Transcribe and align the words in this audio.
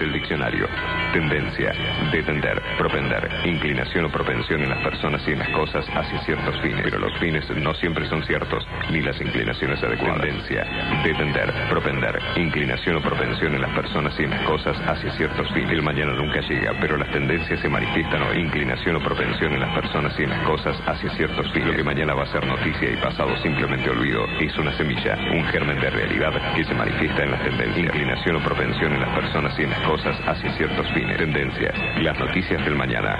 El 0.00 0.12
diccionario. 0.12 0.68
Tendencia, 1.12 1.72
detender, 2.12 2.62
propender, 2.76 3.28
inclinación 3.44 4.04
o 4.04 4.08
propensión 4.10 4.62
en 4.62 4.70
las 4.70 4.78
personas 4.78 5.20
y 5.26 5.32
en 5.32 5.40
las 5.40 5.48
cosas 5.48 5.84
hacia 5.88 6.20
ciertos 6.20 6.60
fines. 6.60 6.82
Pero 6.84 6.98
los 6.98 7.18
fines 7.18 7.48
no 7.50 7.74
siempre 7.74 8.06
son 8.08 8.22
ciertos, 8.24 8.64
ni 8.90 9.00
las 9.00 9.20
inclinaciones 9.20 9.82
adecuadas. 9.82 10.20
Tendencia, 10.20 10.64
detender, 11.02 11.52
propender, 11.68 12.18
inclinación 12.36 12.96
o 12.96 13.00
propensión 13.00 13.54
en 13.54 13.62
las 13.62 13.70
personas 13.72 14.14
y 14.20 14.24
en 14.24 14.30
las 14.30 14.42
cosas 14.42 14.76
hacia 14.86 15.10
ciertos 15.12 15.52
fines. 15.52 15.72
El 15.72 15.82
mañana 15.82 16.12
nunca 16.12 16.40
llega, 16.42 16.72
pero 16.80 16.96
las 16.96 17.10
tendencias 17.10 17.58
se 17.60 17.68
manifiestan 17.68 18.22
o 18.22 18.34
inclinación 18.34 18.96
o 18.96 19.00
propensión 19.00 19.52
en 19.52 19.60
las 19.60 19.74
personas 19.74 20.14
y 20.18 20.22
en 20.22 20.30
las 20.30 20.46
cosas 20.46 20.80
hacia 20.86 21.10
ciertos 21.10 21.50
fines. 21.52 21.68
Lo 21.68 21.76
que 21.76 21.84
mañana 21.84 22.14
va 22.14 22.22
a 22.22 22.26
ser 22.26 22.46
noticia 22.46 22.90
y 22.92 22.96
pasado 22.96 23.36
simplemente 23.42 23.90
olvido 23.90 24.26
es 24.38 24.56
una 24.58 24.72
semilla, 24.76 25.18
un 25.32 25.44
germen 25.46 25.80
de 25.80 25.90
realidad 25.90 26.54
que 26.54 26.64
se 26.64 26.74
manifiesta 26.74 27.24
en 27.24 27.32
las 27.32 27.42
tendencias. 27.42 27.78
Inclinación 27.78 28.36
o 28.36 28.40
propensión 28.40 28.92
en 28.92 29.00
las 29.00 29.10
personas 29.10 29.58
y 29.58 29.62
en 29.62 29.70
las 29.70 29.80
cosas 29.80 29.87
hacia 29.96 30.54
ciertos 30.56 30.86
fines. 30.92 31.16
Tendencias. 31.16 31.74
Las 32.02 32.18
noticias 32.18 32.62
del 32.64 32.74
mañana. 32.76 33.18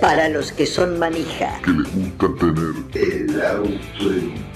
Para 0.00 0.28
los 0.28 0.52
que 0.52 0.66
son 0.66 0.98
manija. 1.00 1.60
Que 1.64 1.72
les 1.72 1.94
gusta 1.94 2.28
tener 2.38 2.74
el 2.94 3.42
auto 3.42 4.04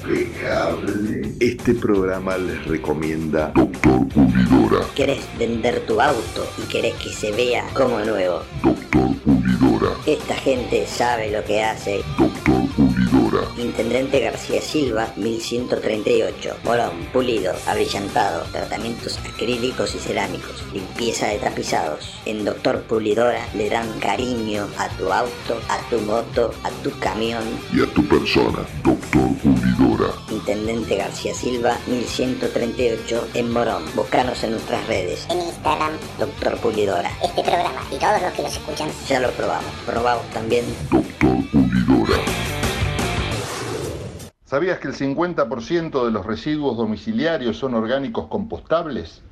impecable. 0.07 1.35
Este 1.41 1.75
programa 1.75 2.39
les 2.39 2.65
recomienda 2.67 3.51
Doctor 3.55 4.07
Pulidora. 4.09 4.87
¿Querés 4.95 5.27
vender 5.37 5.81
tu 5.81 6.01
auto 6.01 6.47
y 6.59 6.69
querés 6.71 6.95
que 6.95 7.09
se 7.09 7.33
vea 7.33 7.65
como 7.75 7.99
nuevo? 7.99 8.43
Doctor 8.63 9.17
Pulidora. 9.25 9.97
Esta 10.07 10.37
gente 10.37 10.87
sabe 10.87 11.33
lo 11.33 11.45
que 11.45 11.65
hace. 11.65 12.03
Doctor 12.17 12.69
Pulidora. 12.77 12.90
Intendente 13.59 14.21
García 14.21 14.61
Silva, 14.61 15.13
1138. 15.17 16.57
Morón, 16.65 16.91
pulido, 17.13 17.53
abrillantado, 17.67 18.45
tratamientos 18.51 19.19
acrílicos 19.19 19.95
y 19.95 19.99
cerámicos, 19.99 20.63
limpieza 20.73 21.29
de 21.29 21.39
tapizados. 21.39 22.19
En 22.25 22.45
Doctor 22.45 22.83
Pulidora 22.83 23.47
le 23.55 23.71
dan 23.71 23.89
cariño 24.01 24.67
a 24.79 24.89
tu 24.91 25.13
auto, 25.13 25.61
a 25.69 25.79
tu 25.89 26.01
moto, 26.01 26.53
a 26.65 26.71
tu 26.83 26.91
camión. 26.99 27.43
Y 27.73 27.83
a 27.83 27.87
tu 27.87 28.07
persona, 28.07 28.67
Doctor 28.83 29.29
Pulidora. 29.43 30.13
Intendente 30.31 30.97
García 30.97 31.35
Silva, 31.35 31.79
1138 31.87 33.29
en 33.35 33.53
Morón. 33.53 33.85
Búscanos 33.95 34.43
en 34.43 34.53
nuestras 34.53 34.87
redes. 34.87 35.27
En 35.31 35.41
Instagram, 35.41 35.93
Doctor 36.19 36.57
Pulidora. 36.59 37.11
este 37.23 37.43
programa 37.43 37.81
y 37.91 37.97
todos 37.97 38.23
los 38.23 38.33
que 38.33 38.43
los 38.43 38.53
escuchan. 38.53 38.89
Ya 39.09 39.21
lo 39.21 39.31
probamos. 39.33 39.71
Probamos 39.87 40.29
también. 40.31 40.65
Doctor 40.91 41.37
Pulidora. 41.51 42.50
¿Sabías 44.51 44.81
que 44.81 44.89
el 44.89 44.95
50% 44.95 46.05
de 46.05 46.11
los 46.11 46.27
residuos 46.27 46.77
domiciliarios 46.77 47.57
son 47.57 47.75
orgánicos 47.75 48.27
compostables? 48.27 49.23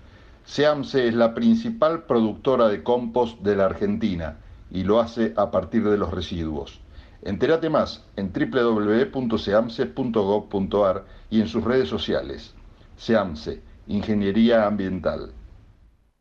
SEAMSE 0.44 1.08
es 1.08 1.14
la 1.14 1.34
principal 1.34 2.04
productora 2.04 2.68
de 2.68 2.84
compost 2.84 3.40
de 3.40 3.56
la 3.56 3.64
Argentina 3.64 4.36
y 4.70 4.84
lo 4.84 5.00
hace 5.00 5.34
a 5.36 5.50
partir 5.50 5.82
de 5.82 5.98
los 5.98 6.12
residuos. 6.12 6.80
Entérate 7.22 7.68
más 7.68 8.04
en 8.14 8.32
www.seamse.gov.ar 8.32 11.04
y 11.30 11.40
en 11.40 11.48
sus 11.48 11.64
redes 11.64 11.88
sociales. 11.88 12.54
SEAMSE, 12.96 13.60
Ingeniería 13.88 14.68
Ambiental. 14.68 15.32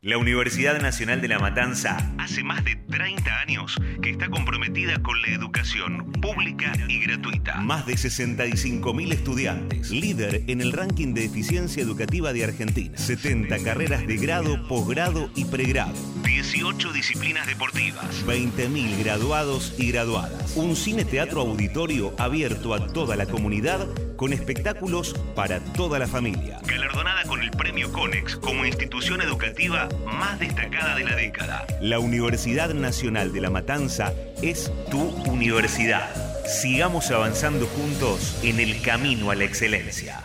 La 0.00 0.16
Universidad 0.16 0.80
Nacional 0.80 1.20
de 1.20 1.26
La 1.26 1.40
Matanza 1.40 1.96
hace 2.18 2.44
más 2.44 2.64
de 2.64 2.76
30 2.76 3.40
años 3.40 3.74
que 4.00 4.10
está 4.10 4.28
comprometida 4.28 5.02
con 5.02 5.20
la 5.22 5.28
educación 5.30 6.12
pública 6.12 6.72
y 6.86 7.00
gratuita. 7.00 7.56
Más 7.56 7.84
de 7.84 7.94
65.000 7.94 9.12
estudiantes, 9.12 9.90
líder 9.90 10.44
en 10.46 10.60
el 10.60 10.70
ranking 10.70 11.14
de 11.14 11.24
eficiencia 11.24 11.82
educativa 11.82 12.32
de 12.32 12.44
Argentina. 12.44 12.96
70 12.96 13.58
carreras 13.64 14.06
de 14.06 14.18
grado, 14.18 14.68
posgrado 14.68 15.30
y 15.34 15.46
pregrado. 15.46 15.94
18 16.22 16.92
disciplinas 16.92 17.48
deportivas. 17.48 18.24
20.000 18.24 19.02
graduados 19.02 19.74
y 19.78 19.90
graduadas. 19.90 20.54
Un 20.54 20.76
cine 20.76 21.04
teatro 21.04 21.40
auditorio 21.40 22.14
abierto 22.18 22.72
a 22.72 22.86
toda 22.86 23.16
la 23.16 23.26
comunidad 23.26 23.88
con 24.16 24.32
espectáculos 24.32 25.14
para 25.34 25.58
toda 25.58 25.98
la 25.98 26.06
familia. 26.06 26.60
Galardonada 26.66 27.24
con 27.24 27.42
el 27.42 27.50
premio 27.50 27.90
CONEX 27.92 28.36
como 28.36 28.64
institución 28.64 29.22
educativa 29.22 29.87
más 30.06 30.38
destacada 30.38 30.96
de 30.96 31.04
la 31.04 31.16
década. 31.16 31.66
La 31.80 31.98
Universidad 31.98 32.74
Nacional 32.74 33.32
de 33.32 33.40
La 33.40 33.50
Matanza 33.50 34.12
es 34.42 34.72
tu 34.90 35.00
universidad. 35.30 36.08
Sigamos 36.46 37.10
avanzando 37.10 37.66
juntos 37.66 38.38
en 38.42 38.60
el 38.60 38.80
camino 38.82 39.30
a 39.30 39.34
la 39.34 39.44
excelencia. 39.44 40.20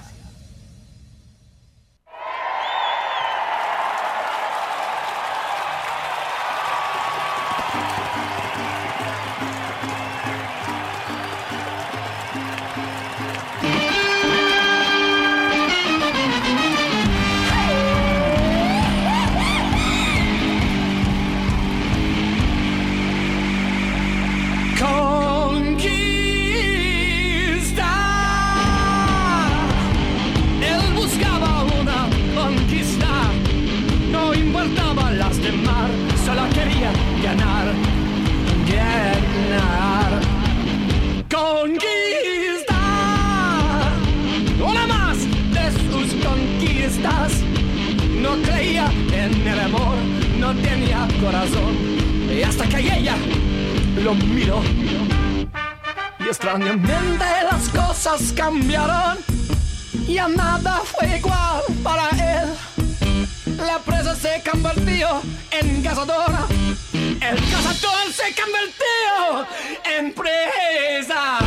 Presa. 70.12 71.40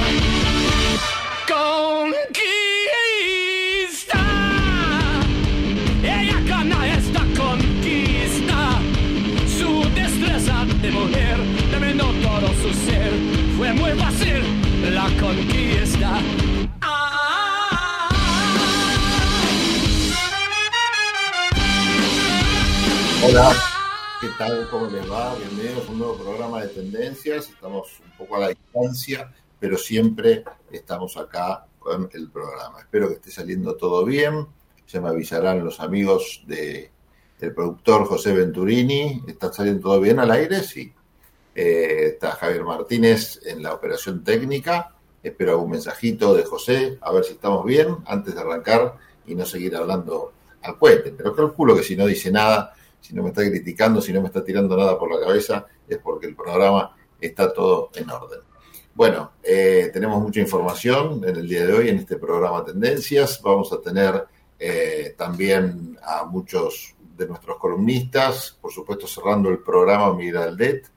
Conquista. 1.46 2.22
Ella 6.02 6.40
gana 6.46 6.86
esta 6.96 7.20
conquista. 7.36 8.78
Su 9.58 9.88
destreza 9.94 10.64
de 10.82 10.90
mujer 10.90 11.36
dominó 11.70 12.12
todo 12.22 12.48
su 12.62 12.72
ser. 12.86 13.12
Fue 13.56 13.72
muy 13.72 13.92
fácil 13.92 14.42
la 14.92 15.08
conquista. 15.20 16.20
Ah. 16.82 18.08
Hola, 23.22 23.52
¿qué 23.52 23.75
tal? 24.38 24.68
¿Cómo 24.68 24.86
les 24.86 25.10
va? 25.10 25.34
Bienvenidos 25.34 25.88
a 25.88 25.92
un 25.92 25.98
nuevo 25.98 26.18
programa 26.18 26.60
de 26.60 26.68
tendencias. 26.68 27.48
Estamos 27.48 28.00
un 28.04 28.10
poco 28.18 28.36
a 28.36 28.40
la 28.40 28.48
distancia, 28.48 29.32
pero 29.58 29.78
siempre 29.78 30.44
estamos 30.70 31.16
acá 31.16 31.66
con 31.78 32.10
el 32.12 32.30
programa. 32.30 32.80
Espero 32.80 33.08
que 33.08 33.14
esté 33.14 33.30
saliendo 33.30 33.76
todo 33.76 34.04
bien. 34.04 34.46
Ya 34.88 35.00
me 35.00 35.08
avisarán 35.08 35.64
los 35.64 35.80
amigos 35.80 36.42
de, 36.46 36.90
del 37.40 37.54
productor 37.54 38.06
José 38.06 38.34
Venturini. 38.34 39.22
¿Está 39.26 39.50
saliendo 39.52 39.88
todo 39.88 40.00
bien 40.00 40.18
al 40.18 40.30
aire? 40.30 40.62
Sí. 40.62 40.92
Eh, 41.54 42.08
está 42.12 42.32
Javier 42.32 42.64
Martínez 42.64 43.40
en 43.46 43.62
la 43.62 43.72
operación 43.72 44.22
técnica. 44.22 44.94
Espero 45.22 45.52
algún 45.52 45.70
mensajito 45.70 46.34
de 46.34 46.44
José, 46.44 46.98
a 47.00 47.10
ver 47.10 47.24
si 47.24 47.32
estamos 47.32 47.64
bien 47.64 47.96
antes 48.04 48.34
de 48.34 48.40
arrancar 48.40 48.96
y 49.26 49.34
no 49.34 49.46
seguir 49.46 49.74
hablando 49.76 50.34
al 50.60 50.78
cohete. 50.78 51.14
Pero 51.16 51.34
calculo 51.34 51.74
que 51.74 51.82
si 51.82 51.96
no 51.96 52.04
dice 52.04 52.30
nada, 52.30 52.75
si 53.06 53.14
no 53.14 53.22
me 53.22 53.28
está 53.28 53.48
criticando, 53.48 54.00
si 54.00 54.12
no 54.12 54.20
me 54.20 54.26
está 54.26 54.42
tirando 54.42 54.76
nada 54.76 54.98
por 54.98 55.08
la 55.14 55.24
cabeza, 55.24 55.64
es 55.86 55.98
porque 55.98 56.26
el 56.26 56.34
programa 56.34 56.96
está 57.20 57.52
todo 57.52 57.90
en 57.94 58.10
orden. 58.10 58.40
Bueno, 58.94 59.32
eh, 59.44 59.90
tenemos 59.92 60.20
mucha 60.20 60.40
información 60.40 61.22
en 61.24 61.36
el 61.36 61.48
día 61.48 61.64
de 61.64 61.72
hoy 61.72 61.88
en 61.88 61.98
este 61.98 62.16
programa 62.16 62.64
Tendencias. 62.64 63.40
Vamos 63.42 63.72
a 63.72 63.80
tener 63.80 64.26
eh, 64.58 65.14
también 65.16 65.96
a 66.02 66.24
muchos 66.24 66.96
de 67.16 67.28
nuestros 67.28 67.58
columnistas, 67.58 68.58
por 68.60 68.72
supuesto 68.72 69.06
cerrando 69.06 69.50
el 69.50 69.58
programa 69.58 70.12
Miguel 70.12 70.38
Aldet. 70.38 70.90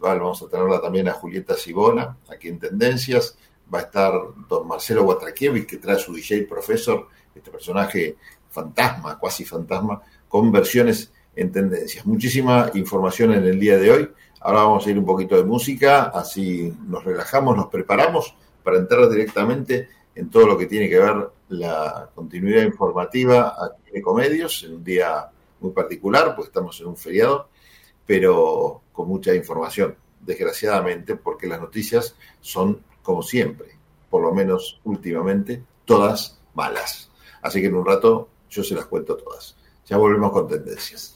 Vamos 0.00 0.42
a 0.42 0.48
tenerla 0.48 0.80
también 0.80 1.06
a 1.08 1.12
Julieta 1.12 1.54
Sibona, 1.54 2.16
aquí 2.28 2.48
en 2.48 2.58
Tendencias. 2.58 3.38
va 3.72 3.78
a 3.78 3.82
estar 3.82 4.12
don 4.48 4.66
Marcelo 4.66 5.04
Guatrakiewicz, 5.04 5.66
que 5.66 5.76
trae 5.76 5.98
su 5.98 6.12
DJ 6.12 6.46
Profesor, 6.48 7.06
este 7.32 7.50
personaje 7.50 8.16
fantasma, 8.48 9.18
cuasi 9.20 9.44
fantasma, 9.44 10.02
con 10.28 10.50
versiones 10.50 11.12
en 11.36 11.52
tendencias. 11.52 12.06
Muchísima 12.06 12.70
información 12.74 13.32
en 13.32 13.44
el 13.44 13.58
día 13.58 13.76
de 13.78 13.90
hoy. 13.90 14.10
Ahora 14.40 14.64
vamos 14.64 14.86
a 14.86 14.90
ir 14.90 14.98
un 14.98 15.06
poquito 15.06 15.36
de 15.36 15.44
música, 15.44 16.04
así 16.04 16.72
nos 16.86 17.04
relajamos, 17.04 17.56
nos 17.56 17.68
preparamos 17.68 18.34
para 18.62 18.78
entrar 18.78 19.08
directamente 19.08 19.88
en 20.14 20.30
todo 20.30 20.46
lo 20.46 20.58
que 20.58 20.66
tiene 20.66 20.88
que 20.88 20.98
ver 20.98 21.28
la 21.48 22.10
continuidad 22.14 22.62
informativa 22.62 23.54
aquí 23.64 23.90
en 23.90 23.96
Ecomedios, 23.98 24.64
en 24.64 24.74
un 24.74 24.84
día 24.84 25.30
muy 25.60 25.72
particular, 25.72 26.34
pues 26.36 26.48
estamos 26.48 26.78
en 26.80 26.86
un 26.86 26.96
feriado, 26.96 27.48
pero 28.06 28.82
con 28.92 29.08
mucha 29.08 29.34
información, 29.34 29.96
desgraciadamente, 30.20 31.16
porque 31.16 31.46
las 31.46 31.60
noticias 31.60 32.14
son, 32.40 32.80
como 33.02 33.22
siempre, 33.22 33.78
por 34.10 34.22
lo 34.22 34.32
menos 34.32 34.80
últimamente, 34.84 35.62
todas 35.84 36.38
malas. 36.54 37.10
Así 37.42 37.60
que 37.60 37.66
en 37.66 37.74
un 37.74 37.86
rato 37.86 38.28
yo 38.48 38.62
se 38.62 38.74
las 38.74 38.86
cuento 38.86 39.16
todas. 39.16 39.56
Ya 39.86 39.96
volvemos 39.96 40.32
con 40.32 40.48
tendencias. 40.48 41.13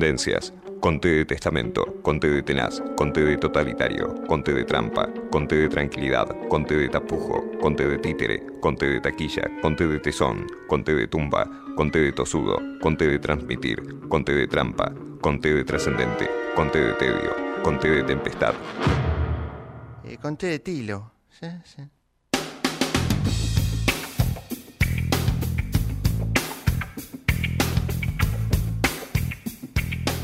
Tendencias 0.00 0.54
Conte 0.80 1.08
de 1.08 1.24
testamento, 1.26 1.84
conte 2.00 2.30
de 2.30 2.42
tenaz, 2.42 2.82
conte 2.96 3.22
de 3.22 3.36
totalitario, 3.36 4.14
conte 4.26 4.54
de 4.54 4.64
trampa, 4.64 5.06
conte 5.30 5.54
de 5.54 5.68
tranquilidad, 5.68 6.26
conte 6.48 6.74
de 6.74 6.88
tapujo, 6.88 7.44
conte 7.60 7.86
de 7.86 7.98
títere, 7.98 8.42
conte 8.62 8.86
de 8.86 8.98
taquilla, 8.98 9.42
conte 9.60 9.86
de 9.86 9.98
tesón, 9.98 10.46
conte 10.68 10.94
de 10.94 11.06
tumba, 11.06 11.46
conte 11.76 11.98
de 11.98 12.12
tosudo, 12.12 12.58
conte 12.80 13.06
de 13.08 13.18
transmitir, 13.18 13.82
conte 14.08 14.32
de 14.32 14.46
trampa, 14.46 14.90
conte 15.20 15.52
de 15.52 15.64
trascendente, 15.64 16.30
conte 16.56 16.78
de 16.78 16.94
tedio, 16.94 17.36
conte 17.62 17.90
de 17.90 18.02
tempestad. 18.02 18.54
Eh, 20.04 20.16
conté 20.16 20.46
de 20.46 20.58
tilo. 20.60 21.12
Sí, 21.28 21.46
sí. 21.64 21.82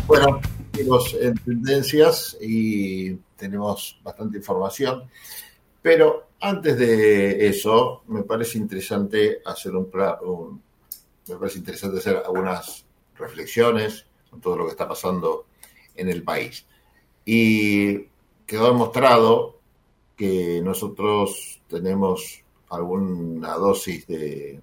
Bueno, 0.07 0.41
tenemos 0.73 1.15
en 1.15 1.35
tendencias 1.39 2.37
y 2.41 3.15
tenemos 3.37 3.99
bastante 4.03 4.39
información, 4.39 5.05
pero 5.83 6.29
antes 6.41 6.79
de 6.79 7.49
eso 7.49 8.03
me 8.09 8.23
parece 8.23 8.59
interesante 8.59 9.41
hacer 9.45 9.75
un, 9.75 9.91
un- 10.23 10.63
me 11.29 11.37
parece 11.37 11.59
interesante 11.59 11.99
hacer 11.99 12.23
algunas 12.25 12.85
reflexiones 13.19 14.07
con 14.31 14.41
todo 14.41 14.57
lo 14.57 14.65
que 14.67 14.73
está 14.73 14.89
pasando 14.89 15.47
en 15.97 16.09
el 16.09 16.23
país. 16.23 16.65
Y 17.25 17.99
quedó 18.47 18.67
demostrado 18.69 19.59
que 20.17 20.61
nosotros 20.63 21.61
tenemos 21.69 22.43
alguna 22.69 23.55
dosis 23.55 24.07
de 24.07 24.61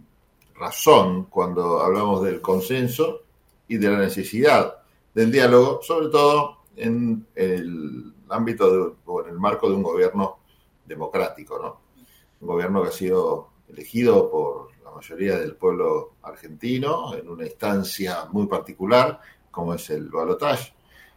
razón 0.55 1.25
cuando 1.25 1.81
hablamos 1.81 2.23
del 2.23 2.39
consenso 2.39 3.23
y 3.67 3.77
de 3.77 3.89
la 3.89 3.97
necesidad 3.99 4.82
del 5.13 5.31
diálogo, 5.31 5.81
sobre 5.81 6.07
todo 6.09 6.57
en 6.75 7.27
el 7.35 8.13
ámbito 8.29 8.71
de- 8.71 8.93
o 9.05 9.21
en 9.21 9.29
el 9.29 9.39
marco 9.39 9.69
de 9.69 9.75
un 9.75 9.83
gobierno 9.83 10.39
democrático, 10.85 11.59
¿no? 11.61 11.81
Un 12.41 12.47
gobierno 12.47 12.81
que 12.81 12.89
ha 12.89 12.91
sido 12.93 13.49
elegido 13.67 14.29
por 14.29 14.69
la 14.83 14.91
mayoría 14.91 15.37
del 15.37 15.55
pueblo 15.55 16.13
argentino 16.23 17.15
en 17.15 17.29
una 17.29 17.45
instancia 17.45 18.25
muy 18.31 18.47
particular, 18.47 19.19
como 19.51 19.73
es 19.73 19.89
el 19.89 20.09
balotaje, 20.09 20.73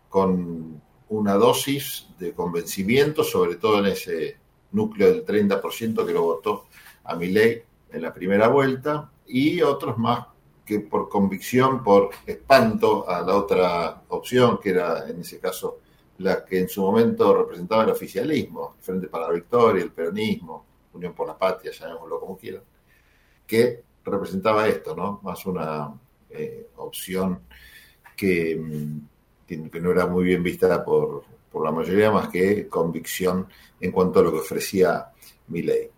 con 0.09 0.81
una 1.09 1.35
dosis 1.35 2.09
de 2.19 2.33
convencimiento, 2.33 3.25
sobre 3.25 3.57
todo 3.57 3.79
en 3.79 3.87
ese 3.87 4.39
núcleo 4.73 5.09
del 5.09 5.25
30% 5.25 6.05
que 6.05 6.13
lo 6.13 6.23
votó 6.23 6.67
a 7.05 7.15
Milei 7.17 7.63
en 7.91 8.03
la 8.03 8.13
primera 8.13 8.49
vuelta, 8.49 9.11
y 9.27 9.63
otros 9.63 9.97
más 9.99 10.27
que 10.67 10.81
por 10.81 11.09
convicción, 11.09 11.83
por 11.85 12.11
espanto 12.27 13.09
a 13.09 13.23
la 13.23 13.37
otra 13.37 14.03
opción, 14.09 14.59
que 14.61 14.71
era 14.71 15.09
en 15.09 15.21
ese 15.21 15.39
caso 15.39 15.79
la 16.19 16.45
que 16.45 16.59
en 16.61 16.69
su 16.69 16.83
momento 16.83 17.35
representaba 17.37 17.85
el 17.85 17.91
oficialismo, 17.91 18.75
Frente 18.81 19.07
para 19.09 19.29
la 19.29 19.35
Victoria, 19.35 19.83
el 19.85 19.93
peronismo, 19.93 20.65
Unión 20.95 21.13
por 21.15 21.27
la 21.29 21.37
Patria, 21.39 21.73
llamémoslo 21.73 22.19
como 22.21 22.37
quieran, 22.39 22.63
que 23.47 23.83
representaba 24.05 24.67
esto, 24.69 24.95
¿no? 24.97 25.21
Más 25.23 25.45
una 25.47 25.93
eh, 26.31 26.69
opción 26.77 27.41
que, 28.17 28.57
mm, 28.57 29.01
que- 29.47 29.71
que 29.71 29.81
no 29.81 29.91
era 29.93 30.07
muy 30.07 30.25
bien 30.25 30.43
vista 30.43 30.85
por, 30.85 31.25
por 31.51 31.65
la 31.65 31.71
mayoría, 31.73 32.11
más 32.11 32.29
que 32.29 32.69
convicción 32.69 33.47
en 33.81 33.93
cuanto 33.93 34.21
a 34.21 34.23
lo 34.23 34.33
que 34.33 34.39
ofrecía 34.41 35.07
Milei. 35.49 35.91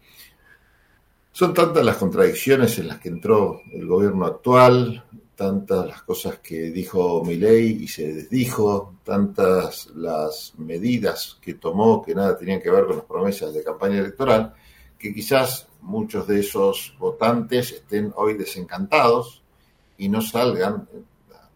Son 1.39 1.55
tantas 1.55 1.85
las 1.85 1.99
contradicciones 1.99 2.81
en 2.81 2.89
las 2.89 2.99
que 2.99 3.11
entró 3.11 3.61
el 3.71 3.87
gobierno 3.87 4.27
actual, 4.27 5.05
tantas 5.37 5.87
las 5.87 6.03
cosas 6.03 6.41
que 6.41 6.73
dijo 6.73 7.23
Milei 7.25 7.85
y 7.85 7.87
se 7.87 8.13
desdijo, 8.13 8.97
tantas 9.05 9.87
las 9.95 10.55
medidas 10.59 11.39
que 11.41 11.55
tomó 11.55 12.03
que 12.03 12.13
nada 12.13 12.37
tenían 12.37 12.61
que 12.61 12.73
ver 12.73 12.87
con 12.87 12.97
las 12.97 13.05
promesas 13.05 13.55
de 13.55 13.63
campaña 13.63 14.01
electoral, 14.01 14.53
que 14.99 15.15
quizás 15.15 15.69
muchos 15.83 16.27
de 16.27 16.41
esos 16.41 16.97
votantes 16.99 17.71
estén 17.71 18.13
hoy 18.17 18.35
desencantados 18.35 19.45
y 19.97 20.09
no 20.09 20.21
salgan 20.21 20.89
a 21.37 21.51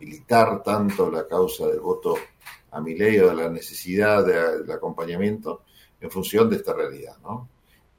militar 0.00 0.60
tanto 0.64 1.08
la 1.08 1.24
causa 1.28 1.68
del 1.68 1.78
voto 1.78 2.16
a 2.72 2.80
Milei 2.80 3.20
o 3.20 3.28
de 3.28 3.34
la 3.36 3.48
necesidad 3.48 4.26
de- 4.26 4.62
del 4.62 4.72
acompañamiento 4.72 5.62
en 6.00 6.10
función 6.10 6.50
de 6.50 6.56
esta 6.56 6.74
realidad, 6.74 7.16
¿no? 7.22 7.48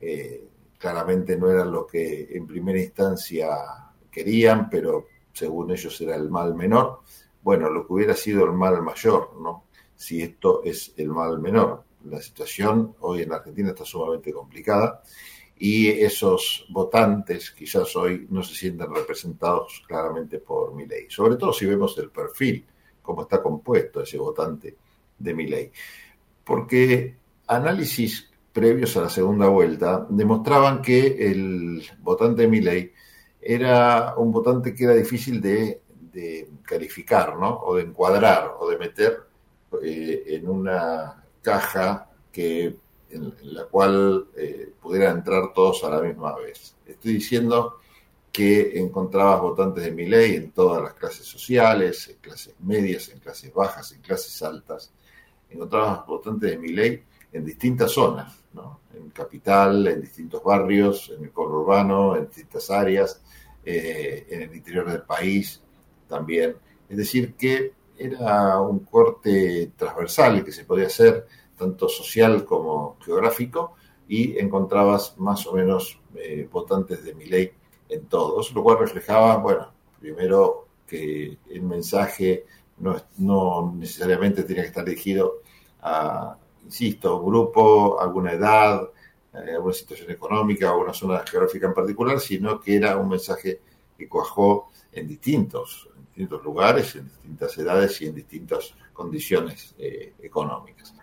Eh, 0.01 0.45
claramente 0.79 1.37
no 1.37 1.51
eran 1.51 1.71
lo 1.71 1.85
que 1.85 2.29
en 2.31 2.47
primera 2.47 2.79
instancia 2.79 3.49
querían, 4.09 4.69
pero 4.69 5.07
según 5.33 5.69
ellos 5.71 5.99
era 6.01 6.15
el 6.15 6.29
mal 6.29 6.55
menor. 6.55 7.01
Bueno, 7.43 7.69
lo 7.69 7.85
que 7.85 7.93
hubiera 7.93 8.15
sido 8.15 8.45
el 8.45 8.53
mal 8.53 8.81
mayor, 8.81 9.39
¿no? 9.39 9.65
Si 9.95 10.21
esto 10.21 10.63
es 10.63 10.93
el 10.95 11.09
mal 11.09 11.39
menor. 11.39 11.83
La 12.05 12.21
situación 12.21 12.95
hoy 13.01 13.23
en 13.23 13.33
Argentina 13.33 13.69
está 13.69 13.83
sumamente 13.83 14.31
complicada 14.31 15.03
y 15.57 15.89
esos 15.89 16.65
votantes 16.69 17.51
quizás 17.51 17.93
hoy 17.97 18.25
no 18.29 18.41
se 18.41 18.55
sienten 18.55 18.95
representados 18.95 19.83
claramente 19.85 20.39
por 20.39 20.73
mi 20.73 20.85
ley. 20.85 21.07
Sobre 21.09 21.35
todo 21.35 21.51
si 21.51 21.65
vemos 21.65 21.97
el 21.97 22.09
perfil, 22.09 22.65
cómo 23.01 23.23
está 23.23 23.41
compuesto 23.43 24.01
ese 24.01 24.17
votante 24.17 24.77
de 25.17 25.33
mi 25.33 25.45
ley. 25.45 25.69
Porque 26.45 27.17
análisis 27.47 28.28
previos 28.51 28.95
a 28.97 29.01
la 29.01 29.09
segunda 29.09 29.47
vuelta 29.47 30.05
demostraban 30.09 30.81
que 30.81 31.31
el 31.31 31.83
votante 32.01 32.43
de 32.43 32.47
Milei 32.47 32.93
era 33.41 34.15
un 34.17 34.31
votante 34.31 34.73
que 34.73 34.83
era 34.83 34.93
difícil 34.93 35.41
de, 35.41 35.81
calificar, 36.63 37.37
¿no? 37.37 37.61
O 37.61 37.75
de 37.75 37.83
encuadrar, 37.83 38.55
o 38.59 38.69
de 38.69 38.77
meter 38.77 39.21
eh, 39.81 40.23
en 40.27 40.49
una 40.49 41.23
caja 41.41 42.09
que, 42.31 42.75
en, 43.09 43.33
la 43.43 43.63
cual 43.65 44.27
eh, 44.35 44.73
pudieran 44.81 45.19
entrar 45.19 45.53
todos 45.53 45.83
a 45.85 45.89
la 45.89 46.01
misma 46.01 46.35
vez. 46.35 46.75
Estoy 46.85 47.13
diciendo 47.13 47.77
que 48.31 48.79
encontrabas 48.79 49.41
votantes 49.41 49.83
de 49.83 49.91
Milei 49.91 50.35
en 50.35 50.51
todas 50.51 50.83
las 50.83 50.93
clases 50.93 51.25
sociales, 51.25 52.09
en 52.09 52.17
clases 52.17 52.53
medias, 52.59 53.09
en 53.09 53.19
clases 53.19 53.53
bajas, 53.53 53.91
en 53.93 54.01
clases 54.01 54.41
altas. 54.41 54.91
Encontrabas 55.49 56.05
votantes 56.05 56.51
de 56.51 56.57
Milei 56.57 57.03
en 57.31 57.45
distintas 57.45 57.91
zonas, 57.91 58.43
¿no? 58.53 58.81
en 58.93 59.09
capital, 59.11 59.87
en 59.87 60.01
distintos 60.01 60.43
barrios, 60.43 61.11
en 61.15 61.25
el 61.25 61.31
conurbano, 61.31 62.15
en 62.15 62.25
distintas 62.25 62.69
áreas, 62.69 63.21
eh, 63.63 64.27
en 64.29 64.41
el 64.43 64.55
interior 64.55 64.89
del 64.89 65.03
país 65.03 65.61
también. 66.07 66.55
Es 66.87 66.97
decir, 66.97 67.35
que 67.35 67.73
era 67.97 68.59
un 68.59 68.79
corte 68.79 69.71
transversal 69.75 70.43
que 70.43 70.51
se 70.51 70.65
podía 70.65 70.87
hacer 70.87 71.27
tanto 71.57 71.89
social 71.89 72.45
como 72.45 72.97
geográfico 73.01 73.75
y 74.07 74.39
encontrabas 74.39 75.17
más 75.19 75.45
o 75.45 75.53
menos 75.53 75.99
eh, 76.15 76.47
votantes 76.51 77.03
de 77.03 77.13
mi 77.13 77.25
ley 77.25 77.51
en 77.89 78.05
todos, 78.05 78.53
lo 78.53 78.63
cual 78.63 78.79
reflejaba, 78.79 79.37
bueno, 79.37 79.71
primero 79.99 80.67
que 80.87 81.37
el 81.49 81.61
mensaje 81.61 82.45
no, 82.77 82.95
no 83.17 83.73
necesariamente 83.75 84.43
tenía 84.43 84.63
que 84.63 84.69
estar 84.69 84.85
dirigido 84.85 85.41
a, 85.81 86.37
insisto, 86.65 87.21
grupo, 87.23 87.99
alguna 87.99 88.33
edad, 88.33 88.89
eh, 89.33 89.53
alguna 89.53 89.73
situación 89.73 90.11
económica, 90.11 90.69
alguna 90.69 90.93
zona 90.93 91.19
geográfica 91.19 91.67
en 91.67 91.73
particular, 91.73 92.19
sino 92.19 92.59
que 92.59 92.75
era 92.75 92.97
un 92.97 93.09
mensaje 93.09 93.59
que 93.97 94.07
cuajó 94.07 94.71
en 94.91 95.07
distintos, 95.07 95.89
distintos 96.07 96.43
lugares, 96.43 96.95
en 96.95 97.05
distintas 97.05 97.57
edades 97.57 98.01
y 98.01 98.07
en 98.07 98.15
distintas 98.15 98.73
condiciones 98.93 99.75
eh, 99.77 100.13
económicas. 100.21 100.93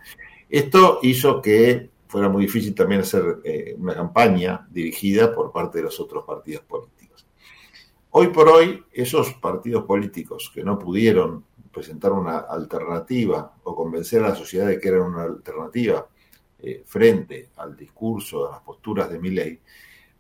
Esto 0.49 1.01
hizo 1.03 1.41
que 1.41 1.91
fuera 2.09 2.29
muy 2.29 2.47
difícil 2.47 2.75
también 2.75 3.01
hacer 3.01 3.41
eh, 3.45 3.75
una 3.79 3.95
campaña 3.95 4.67
dirigida 4.71 5.35
por 5.35 5.53
parte 5.53 5.79
de 5.79 5.85
los 5.85 5.99
otros 6.01 6.25
partidos 6.25 6.63
políticos. 6.65 7.27
Hoy 8.11 8.29
por 8.29 8.49
hoy, 8.49 8.83
esos 8.93 9.35
partidos 9.35 9.85
políticos 9.85 10.51
que 10.55 10.65
no 10.65 10.79
pudieron 10.79 11.45
presentar 11.77 12.11
una 12.13 12.39
alternativa 12.39 13.53
o 13.65 13.77
convencer 13.77 14.25
a 14.25 14.31
la 14.31 14.35
sociedad 14.35 14.67
de 14.67 14.81
que 14.81 14.89
era 14.89 15.03
una 15.03 15.25
alternativa 15.25 16.09
eh, 16.59 16.83
frente 16.87 17.51
al 17.59 17.77
discurso, 17.77 18.49
a 18.49 18.53
las 18.53 18.61
posturas 18.63 19.11
de 19.11 19.19
Milley, 19.19 19.61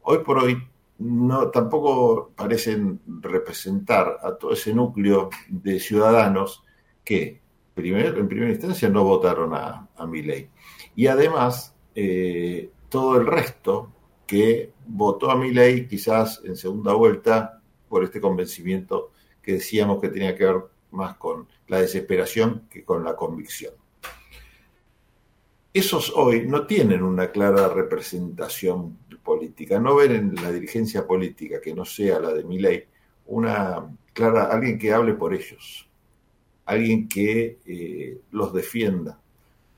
hoy 0.02 0.18
por 0.18 0.36
hoy 0.36 0.62
no, 0.98 1.48
tampoco 1.48 2.30
parecen 2.36 3.00
representar 3.06 4.18
a 4.22 4.34
todo 4.34 4.52
ese 4.52 4.74
núcleo 4.74 5.30
de 5.48 5.80
ciudadanos 5.80 6.62
que 7.02 7.40
primer, 7.72 8.18
en 8.18 8.28
primera 8.28 8.50
instancia 8.50 8.90
no 8.90 9.04
votaron 9.04 9.54
a, 9.54 9.88
a 9.96 10.06
Milley. 10.06 10.50
Y 10.94 11.06
además, 11.06 11.74
eh, 11.94 12.68
todo 12.90 13.18
el 13.18 13.26
resto 13.26 13.92
que 14.26 14.72
votó 14.86 15.30
a 15.30 15.36
Milley 15.36 15.88
quizás 15.88 16.42
en 16.44 16.54
segunda 16.54 16.92
vuelta 16.92 17.62
por 17.88 18.04
este 18.04 18.20
convencimiento 18.20 19.12
que 19.40 19.54
decíamos 19.54 20.02
que 20.02 20.10
tenía 20.10 20.36
que 20.36 20.44
ver 20.44 20.75
más 20.96 21.16
con 21.16 21.46
la 21.68 21.80
desesperación 21.80 22.66
que 22.70 22.84
con 22.84 23.04
la 23.04 23.14
convicción. 23.14 23.74
Esos 25.72 26.12
hoy 26.16 26.46
no 26.46 26.66
tienen 26.66 27.02
una 27.02 27.30
clara 27.30 27.68
representación 27.68 28.98
política, 29.22 29.78
no 29.78 29.96
ven 29.96 30.12
en 30.12 30.34
la 30.36 30.50
dirigencia 30.50 31.06
política 31.06 31.60
que 31.60 31.74
no 31.74 31.84
sea 31.84 32.18
la 32.18 32.32
de 32.32 32.44
Milei 32.44 32.86
una 33.26 33.84
clara 34.12 34.44
alguien 34.44 34.78
que 34.78 34.92
hable 34.92 35.14
por 35.14 35.34
ellos. 35.34 35.82
alguien 36.66 37.08
que 37.08 37.58
eh, 37.64 38.20
los 38.32 38.52
defienda, 38.52 39.20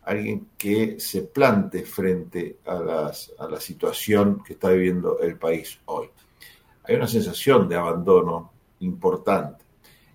alguien 0.05 0.49
que 0.57 0.99
se 0.99 1.23
plante 1.23 1.83
frente 1.83 2.59
a 2.65 3.13
la 3.51 3.61
situación 3.61 4.43
que 4.43 4.55
está 4.55 4.71
viviendo 4.71 5.19
el 5.21 5.37
país 5.37 5.79
hoy. 5.85 6.09
Hay 6.85 6.95
una 6.97 7.07
sensación 7.07 7.69
de 7.69 7.77
abandono 7.77 8.53
importante. 8.81 9.68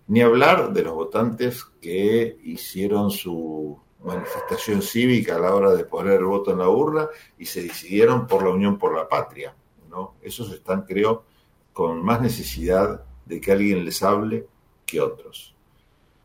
Ni 0.08 0.22
hablar 0.22 0.74
de 0.74 0.84
los 0.84 0.94
votantes 0.94 1.64
que 1.82 2.38
hicieron 2.44 3.10
su 3.10 3.80
manifestación 4.04 4.82
cívica 4.82 5.36
a 5.36 5.40
la 5.40 5.56
hora 5.56 5.74
de 5.74 5.86
poner 5.86 6.20
el 6.20 6.26
voto 6.26 6.52
en 6.52 6.60
la 6.60 6.70
urna 6.70 7.08
y 7.38 7.46
se 7.46 7.64
decidieron 7.64 8.28
por 8.28 8.44
la 8.44 8.50
Unión 8.50 8.78
por 8.78 8.96
la 8.96 9.08
Patria. 9.08 9.56
¿no? 9.90 10.16
Esos 10.22 10.52
están, 10.52 10.84
creo, 10.84 11.24
con 11.72 12.04
más 12.04 12.22
necesidad 12.22 13.04
de 13.26 13.40
que 13.40 13.52
alguien 13.52 13.86
les 13.86 14.04
hable 14.04 14.48
que 14.86 15.00
otros. 15.02 15.56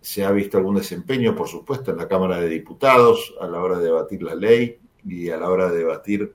Se 0.00 0.24
ha 0.24 0.30
visto 0.30 0.58
algún 0.58 0.76
desempeño, 0.76 1.34
por 1.34 1.48
supuesto, 1.48 1.90
en 1.90 1.98
la 1.98 2.08
Cámara 2.08 2.38
de 2.38 2.48
Diputados 2.48 3.34
a 3.40 3.46
la 3.46 3.62
hora 3.62 3.78
de 3.78 3.84
debatir 3.84 4.22
la 4.22 4.34
ley 4.34 4.78
y 5.06 5.30
a 5.30 5.36
la 5.36 5.50
hora 5.50 5.70
de 5.70 5.78
debatir 5.78 6.34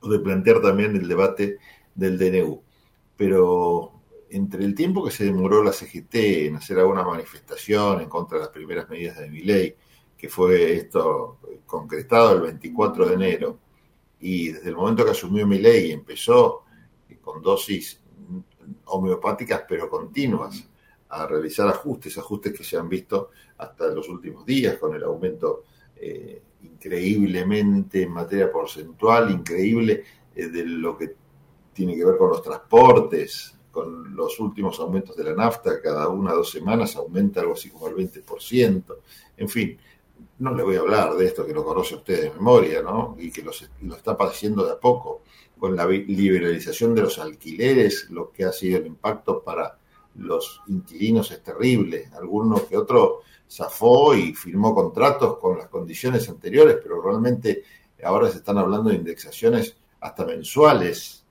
o 0.00 0.08
de 0.08 0.18
plantear 0.18 0.60
también 0.60 0.96
el 0.96 1.08
debate 1.08 1.58
del 1.94 2.18
DNU. 2.18 2.62
Pero 3.16 3.93
entre 4.34 4.64
el 4.64 4.74
tiempo 4.74 5.04
que 5.04 5.12
se 5.12 5.24
demoró 5.24 5.62
la 5.62 5.72
CGT 5.72 6.14
en 6.46 6.56
hacer 6.56 6.78
alguna 6.80 7.04
manifestación 7.04 8.00
en 8.00 8.08
contra 8.08 8.38
de 8.38 8.44
las 8.44 8.52
primeras 8.52 8.88
medidas 8.90 9.16
de 9.18 9.30
mi 9.30 9.42
ley, 9.42 9.76
que 10.16 10.28
fue 10.28 10.74
esto 10.74 11.38
concretado 11.64 12.34
el 12.34 12.40
24 12.40 13.06
de 13.06 13.14
enero, 13.14 13.58
y 14.18 14.50
desde 14.50 14.70
el 14.70 14.76
momento 14.76 15.04
que 15.04 15.12
asumió 15.12 15.46
mi 15.46 15.58
ley 15.58 15.92
empezó 15.92 16.64
con 17.20 17.42
dosis 17.42 18.00
homeopáticas 18.86 19.62
pero 19.68 19.88
continuas 19.88 20.68
a 21.10 21.26
realizar 21.26 21.68
ajustes, 21.68 22.18
ajustes 22.18 22.52
que 22.52 22.64
se 22.64 22.76
han 22.76 22.88
visto 22.88 23.30
hasta 23.58 23.86
los 23.88 24.08
últimos 24.08 24.44
días 24.44 24.78
con 24.78 24.96
el 24.96 25.04
aumento 25.04 25.64
eh, 25.94 26.42
increíblemente 26.62 28.02
en 28.02 28.10
materia 28.10 28.50
porcentual, 28.50 29.30
increíble 29.30 30.02
eh, 30.34 30.48
de 30.48 30.64
lo 30.64 30.98
que 30.98 31.14
tiene 31.72 31.94
que 31.94 32.04
ver 32.04 32.16
con 32.16 32.30
los 32.30 32.42
transportes, 32.42 33.53
con 33.74 34.14
los 34.14 34.38
últimos 34.38 34.78
aumentos 34.78 35.16
de 35.16 35.24
la 35.24 35.34
nafta, 35.34 35.82
cada 35.82 36.08
una 36.08 36.32
o 36.32 36.36
dos 36.36 36.50
semanas 36.50 36.94
aumenta 36.94 37.40
algo 37.40 37.54
así 37.54 37.68
como 37.68 37.88
el 37.88 37.96
20%, 37.96 38.96
en 39.36 39.48
fin, 39.48 39.76
no 40.38 40.54
le 40.54 40.62
voy 40.62 40.76
a 40.76 40.80
hablar 40.80 41.14
de 41.14 41.26
esto 41.26 41.44
que 41.44 41.52
lo 41.52 41.64
conoce 41.64 41.96
usted 41.96 42.22
de 42.22 42.30
memoria, 42.30 42.80
¿no? 42.80 43.16
Y 43.18 43.30
que 43.30 43.42
lo 43.42 43.50
está 43.96 44.16
padeciendo 44.16 44.64
de 44.64 44.72
a 44.72 44.80
poco, 44.80 45.22
con 45.58 45.74
la 45.76 45.86
liberalización 45.86 46.94
de 46.94 47.02
los 47.02 47.18
alquileres, 47.18 48.08
lo 48.10 48.30
que 48.30 48.44
ha 48.44 48.52
sido 48.52 48.78
el 48.78 48.86
impacto 48.86 49.42
para 49.42 49.78
los 50.16 50.62
inquilinos 50.68 51.30
es 51.32 51.42
terrible. 51.42 52.10
Alguno 52.14 52.66
que 52.66 52.76
otro 52.76 53.22
zafó 53.50 54.14
y 54.14 54.34
firmó 54.34 54.74
contratos 54.74 55.38
con 55.38 55.58
las 55.58 55.68
condiciones 55.68 56.28
anteriores, 56.28 56.78
pero 56.82 57.02
realmente 57.02 57.62
ahora 58.04 58.30
se 58.30 58.38
están 58.38 58.58
hablando 58.58 58.90
de 58.90 58.96
indexaciones 58.96 59.76
hasta 60.00 60.24
mensuales, 60.24 61.23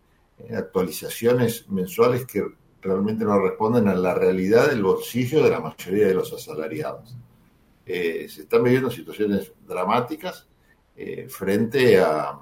actualizaciones 0.55 1.69
mensuales 1.69 2.25
que 2.25 2.43
realmente 2.81 3.23
no 3.25 3.39
responden 3.39 3.87
a 3.87 3.95
la 3.95 4.13
realidad 4.13 4.69
del 4.69 4.83
bolsillo 4.83 5.43
de 5.43 5.49
la 5.49 5.59
mayoría 5.59 6.07
de 6.07 6.13
los 6.13 6.33
asalariados. 6.33 7.15
Eh, 7.85 8.27
se 8.29 8.41
están 8.41 8.63
viviendo 8.63 8.91
situaciones 8.91 9.51
dramáticas 9.67 10.47
eh, 10.95 11.27
frente 11.29 11.99
a, 11.99 12.39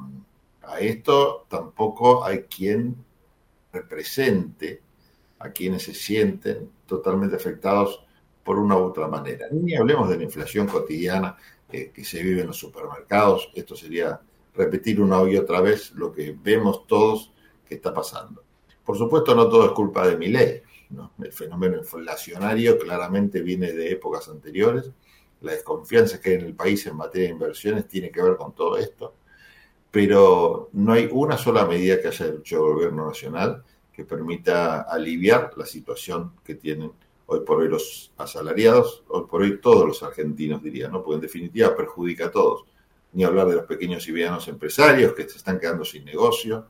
esto 0.80 1.48
tampoco 1.50 2.24
hay 2.24 2.44
quien 2.44 2.96
represente 3.74 4.82
a 5.40 5.50
quienes 5.50 5.84
se 5.84 5.94
sienten 5.94 6.70
totalmente 6.86 7.36
afectados 7.36 8.06
por 8.44 8.58
una 8.58 8.78
u 8.78 8.84
otra 8.84 9.08
manera. 9.08 9.48
Ni 9.52 9.76
hablemos 9.76 10.10
de 10.10 10.18
la 10.18 10.24
inflación 10.24 10.68
cotidiana 10.68 11.36
que 11.70 12.04
se 12.04 12.22
vive 12.22 12.42
en 12.42 12.48
los 12.48 12.58
supermercados. 12.58 13.50
Esto 13.56 13.76
sería 13.76 14.20
repetir 14.54 15.02
una 15.02 15.30
y 15.30 15.38
otra 15.38 15.62
vez 15.62 15.92
lo 15.92 16.12
que 16.12 16.36
vemos 16.42 16.86
todos 16.88 17.34
está 17.76 17.94
pasando. 17.94 18.44
Por 18.84 18.98
supuesto, 18.98 19.36
no 19.36 19.48
todo 19.48 19.66
es 19.66 19.72
culpa 19.72 20.08
de 20.08 20.18
mi 20.18 20.28
ley. 20.28 20.62
El 21.24 21.32
fenómeno 21.32 21.78
inflacionario 21.78 22.78
claramente 22.78 23.42
viene 23.42 23.72
de 23.72 23.92
épocas 23.92 24.28
anteriores. 24.28 24.92
La 25.42 25.54
desconfianza 25.54 26.20
que 26.20 26.32
hay 26.32 26.36
en 26.36 26.46
el 26.46 26.56
país 26.56 26.86
en 26.86 26.98
materia 26.98 27.28
de 27.28 27.34
inversiones 27.34 27.88
tiene 27.88 28.12
que 28.12 28.22
ver 28.22 28.36
con 28.36 28.54
todo 28.54 28.78
esto 28.78 29.16
pero 29.92 30.70
no 30.72 30.94
hay 30.94 31.10
una 31.12 31.38
sola 31.38 31.66
medida 31.66 32.02
que 32.02 32.08
haya 32.08 32.28
hecho 32.28 32.56
el 32.66 32.74
gobierno 32.74 33.08
nacional 33.08 33.64
que 33.92 34.06
permita 34.06 34.82
aliviar 34.84 35.52
la 35.58 35.66
situación 35.66 36.32
que 36.46 36.56
tienen 36.56 36.94
hoy 37.26 37.42
por 37.42 37.60
hoy 37.60 37.68
los 37.68 38.14
asalariados, 38.18 39.04
hoy 39.10 39.26
por 39.30 39.42
hoy 39.42 39.60
todos 39.60 39.86
los 39.86 40.02
argentinos, 40.02 40.64
diría, 40.64 40.88
¿no? 40.88 41.04
Porque 41.04 41.16
en 41.16 41.22
definitiva 41.22 41.76
perjudica 41.76 42.28
a 42.28 42.32
todos. 42.32 42.64
Ni 43.14 43.26
hablar 43.26 43.48
de 43.48 43.56
los 43.56 43.66
pequeños 43.66 44.08
y 44.08 44.14
medianos 44.14 44.48
empresarios 44.48 45.14
que 45.14 45.28
se 45.28 45.38
están 45.38 45.60
quedando 45.60 45.84
sin 45.84 46.06
negocio, 46.06 46.68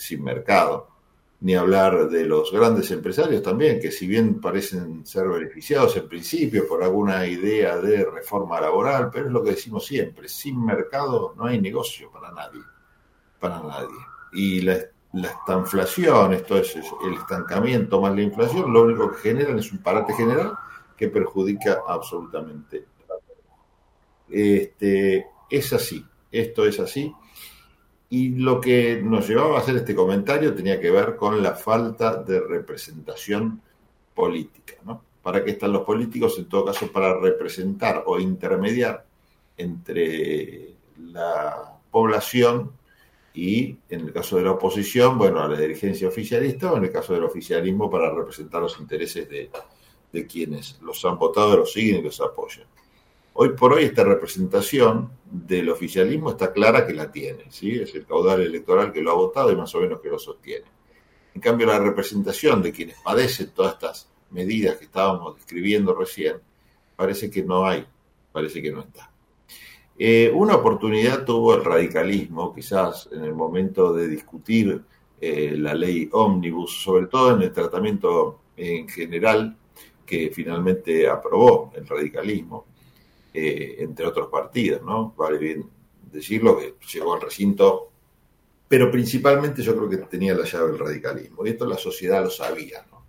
sin 0.00 0.24
mercado 0.24 0.90
ni 1.40 1.54
hablar 1.54 2.08
de 2.10 2.26
los 2.26 2.52
grandes 2.52 2.90
empresarios 2.90 3.42
también, 3.42 3.80
que 3.80 3.90
si 3.90 4.06
bien 4.06 4.40
parecen 4.40 5.06
ser 5.06 5.26
beneficiados 5.26 5.96
en 5.96 6.06
principio 6.06 6.68
por 6.68 6.82
alguna 6.82 7.26
idea 7.26 7.78
de 7.78 8.04
reforma 8.04 8.60
laboral, 8.60 9.08
pero 9.10 9.26
es 9.26 9.32
lo 9.32 9.42
que 9.42 9.52
decimos 9.52 9.86
siempre, 9.86 10.28
sin 10.28 10.62
mercado 10.62 11.34
no 11.36 11.46
hay 11.46 11.58
negocio 11.58 12.10
para 12.10 12.30
nadie, 12.30 12.60
para 13.38 13.58
nadie. 13.62 13.96
Y 14.32 14.60
la, 14.60 14.80
estanflación, 15.12 16.34
esto 16.34 16.58
es 16.58 16.76
el 16.76 17.14
estancamiento 17.14 18.00
más 18.00 18.14
la 18.14 18.22
inflación, 18.22 18.72
lo 18.72 18.82
único 18.82 19.10
que 19.10 19.18
generan 19.18 19.58
es 19.58 19.72
un 19.72 19.78
parate 19.78 20.12
general 20.12 20.52
que 20.96 21.08
perjudica 21.08 21.80
absolutamente 21.88 22.84
Este, 24.28 25.26
es 25.48 25.72
así, 25.72 26.04
esto 26.30 26.66
es 26.66 26.78
así 26.78 27.12
y 28.12 28.30
lo 28.30 28.60
que 28.60 29.00
nos 29.02 29.28
llevaba 29.28 29.56
a 29.56 29.60
hacer 29.60 29.76
este 29.76 29.94
comentario 29.94 30.52
tenía 30.52 30.80
que 30.80 30.90
ver 30.90 31.14
con 31.14 31.40
la 31.42 31.54
falta 31.54 32.16
de 32.16 32.40
representación 32.40 33.62
política. 34.12 34.74
¿no? 34.84 35.02
¿Para 35.22 35.44
qué 35.44 35.52
están 35.52 35.72
los 35.72 35.84
políticos? 35.84 36.36
En 36.36 36.48
todo 36.48 36.64
caso, 36.64 36.90
para 36.90 37.16
representar 37.18 38.02
o 38.06 38.18
intermediar 38.18 39.06
entre 39.56 40.74
la 40.98 41.78
población 41.88 42.72
y, 43.32 43.76
en 43.88 44.00
el 44.00 44.12
caso 44.12 44.36
de 44.36 44.42
la 44.42 44.52
oposición, 44.52 45.16
bueno, 45.16 45.40
a 45.40 45.48
la 45.48 45.56
dirigencia 45.56 46.08
oficialista 46.08 46.72
o 46.72 46.78
en 46.78 46.84
el 46.84 46.92
caso 46.92 47.14
del 47.14 47.22
oficialismo 47.22 47.88
para 47.88 48.12
representar 48.12 48.60
los 48.60 48.78
intereses 48.80 49.28
de, 49.28 49.50
de 50.12 50.26
quienes 50.26 50.80
los 50.82 51.04
han 51.04 51.16
votado, 51.16 51.58
los 51.58 51.72
siguen 51.72 52.00
y 52.00 52.02
los 52.02 52.20
apoyan. 52.20 52.66
Hoy 53.32 53.50
por 53.50 53.72
hoy 53.72 53.84
esta 53.84 54.04
representación 54.04 55.10
del 55.24 55.70
oficialismo 55.70 56.30
está 56.30 56.52
clara 56.52 56.86
que 56.86 56.92
la 56.92 57.10
tiene, 57.10 57.44
¿sí? 57.50 57.80
es 57.80 57.94
el 57.94 58.04
caudal 58.04 58.42
electoral 58.42 58.92
que 58.92 59.00
lo 59.00 59.12
ha 59.12 59.14
votado 59.14 59.52
y 59.52 59.56
más 59.56 59.74
o 59.74 59.80
menos 59.80 60.00
que 60.00 60.08
lo 60.08 60.18
sostiene. 60.18 60.66
En 61.34 61.40
cambio, 61.40 61.66
la 61.66 61.78
representación 61.78 62.60
de 62.60 62.72
quienes 62.72 62.96
padecen 63.00 63.50
todas 63.54 63.74
estas 63.74 64.10
medidas 64.30 64.76
que 64.76 64.86
estábamos 64.86 65.36
describiendo 65.36 65.94
recién, 65.94 66.36
parece 66.96 67.30
que 67.30 67.42
no 67.44 67.64
hay, 67.64 67.86
parece 68.32 68.60
que 68.60 68.72
no 68.72 68.80
está. 68.80 69.10
Eh, 69.96 70.30
una 70.34 70.56
oportunidad 70.56 71.24
tuvo 71.24 71.54
el 71.54 71.64
radicalismo, 71.64 72.52
quizás 72.54 73.08
en 73.12 73.24
el 73.24 73.34
momento 73.34 73.92
de 73.92 74.08
discutir 74.08 74.82
eh, 75.20 75.54
la 75.56 75.74
ley 75.74 76.08
ómnibus, 76.12 76.82
sobre 76.82 77.06
todo 77.06 77.36
en 77.36 77.42
el 77.42 77.52
tratamiento 77.52 78.40
en 78.56 78.88
general 78.88 79.56
que 80.04 80.30
finalmente 80.30 81.08
aprobó 81.08 81.70
el 81.76 81.86
radicalismo, 81.86 82.66
eh, 83.32 83.76
entre 83.78 84.06
otros 84.06 84.28
partidos, 84.28 84.82
¿no? 84.82 85.14
Vale 85.16 85.38
bien 85.38 85.68
decirlo, 86.10 86.58
que 86.58 86.74
llegó 86.92 87.14
al 87.14 87.20
recinto, 87.20 87.90
pero 88.66 88.90
principalmente 88.90 89.62
yo 89.62 89.76
creo 89.76 89.88
que 89.88 89.96
tenía 90.08 90.34
la 90.34 90.44
llave 90.44 90.72
del 90.72 90.78
radicalismo, 90.78 91.46
y 91.46 91.50
esto 91.50 91.66
la 91.66 91.78
sociedad 91.78 92.22
lo 92.22 92.30
sabía, 92.30 92.84
¿no? 92.90 93.06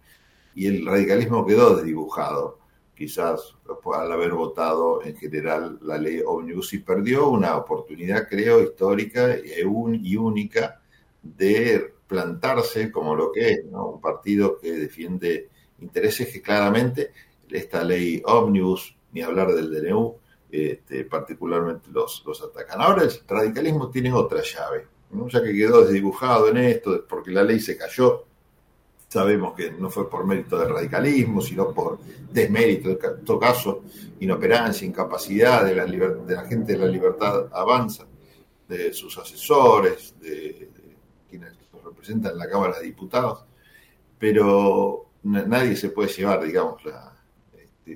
Y 0.55 0.67
el 0.67 0.85
radicalismo 0.85 1.45
quedó 1.45 1.75
desdibujado, 1.75 2.59
quizás 3.01 3.55
al 3.95 4.11
haber 4.11 4.33
votado 4.33 5.01
en 5.03 5.15
general 5.15 5.79
la 5.81 5.97
ley 5.97 6.21
Omnibus 6.23 6.73
y 6.73 6.79
perdió 6.79 7.29
una 7.29 7.57
oportunidad, 7.57 8.27
creo, 8.29 8.61
histórica 8.61 9.37
y 9.37 10.15
única 10.15 10.79
de 11.23 11.95
plantarse 12.05 12.91
como 12.91 13.15
lo 13.15 13.31
que 13.31 13.49
es. 13.49 13.63
Un 13.71 13.99
partido 13.99 14.59
que 14.59 14.73
defiende 14.73 15.49
intereses 15.79 16.31
que 16.31 16.41
claramente 16.43 17.11
esta 17.49 17.83
ley 17.83 18.21
Omnibus 18.23 18.95
ni 19.13 19.21
hablar 19.21 19.53
del 19.53 19.71
DNU, 19.71 20.15
este, 20.51 21.05
particularmente 21.05 21.89
los, 21.91 22.23
los 22.25 22.41
atacan. 22.41 22.81
Ahora 22.81 23.03
el 23.03 23.11
radicalismo 23.27 23.89
tiene 23.89 24.11
otra 24.11 24.41
llave, 24.41 24.87
ya 25.29 25.41
que 25.41 25.53
quedó 25.53 25.85
desdibujado 25.85 26.49
en 26.49 26.57
esto, 26.57 27.05
porque 27.07 27.31
la 27.31 27.43
ley 27.43 27.59
se 27.59 27.77
cayó. 27.77 28.25
Sabemos 29.07 29.53
que 29.55 29.71
no 29.71 29.89
fue 29.89 30.09
por 30.09 30.25
mérito 30.25 30.57
del 30.57 30.69
radicalismo, 30.69 31.41
sino 31.41 31.73
por 31.73 31.99
desmérito, 32.31 32.89
en 32.89 33.25
todo 33.25 33.39
caso, 33.39 33.83
inoperancia, 34.19 34.87
incapacidad 34.87 35.65
de 35.65 35.75
la, 35.75 35.85
de 35.85 36.35
la 36.35 36.45
gente 36.45 36.73
de 36.73 36.79
la 36.79 36.85
libertad 36.85 37.47
avanza, 37.51 38.05
de 38.67 38.93
sus 38.93 39.17
asesores, 39.17 40.15
de, 40.21 40.69
de 40.73 40.97
quienes 41.29 41.53
los 41.73 41.83
representan 41.83 42.33
en 42.33 42.37
la 42.37 42.49
Cámara 42.49 42.79
de 42.79 42.85
Diputados, 42.85 43.43
pero 44.17 45.07
nadie 45.23 45.75
se 45.75 45.89
puede 45.89 46.09
llevar, 46.09 46.41
digamos, 46.43 46.83
la, 46.85 47.20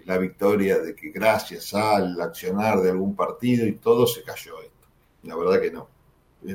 la 0.05 0.17
victoria, 0.17 0.79
de 0.79 0.95
que 0.95 1.09
gracias 1.09 1.73
al 1.73 2.19
accionar 2.19 2.81
de 2.81 2.91
algún 2.91 3.15
partido 3.15 3.65
y 3.65 3.73
todo 3.73 4.07
se 4.07 4.23
cayó 4.23 4.59
esto. 4.61 4.87
La 5.23 5.35
verdad 5.35 5.61
que 5.61 5.71
no. 5.71 5.87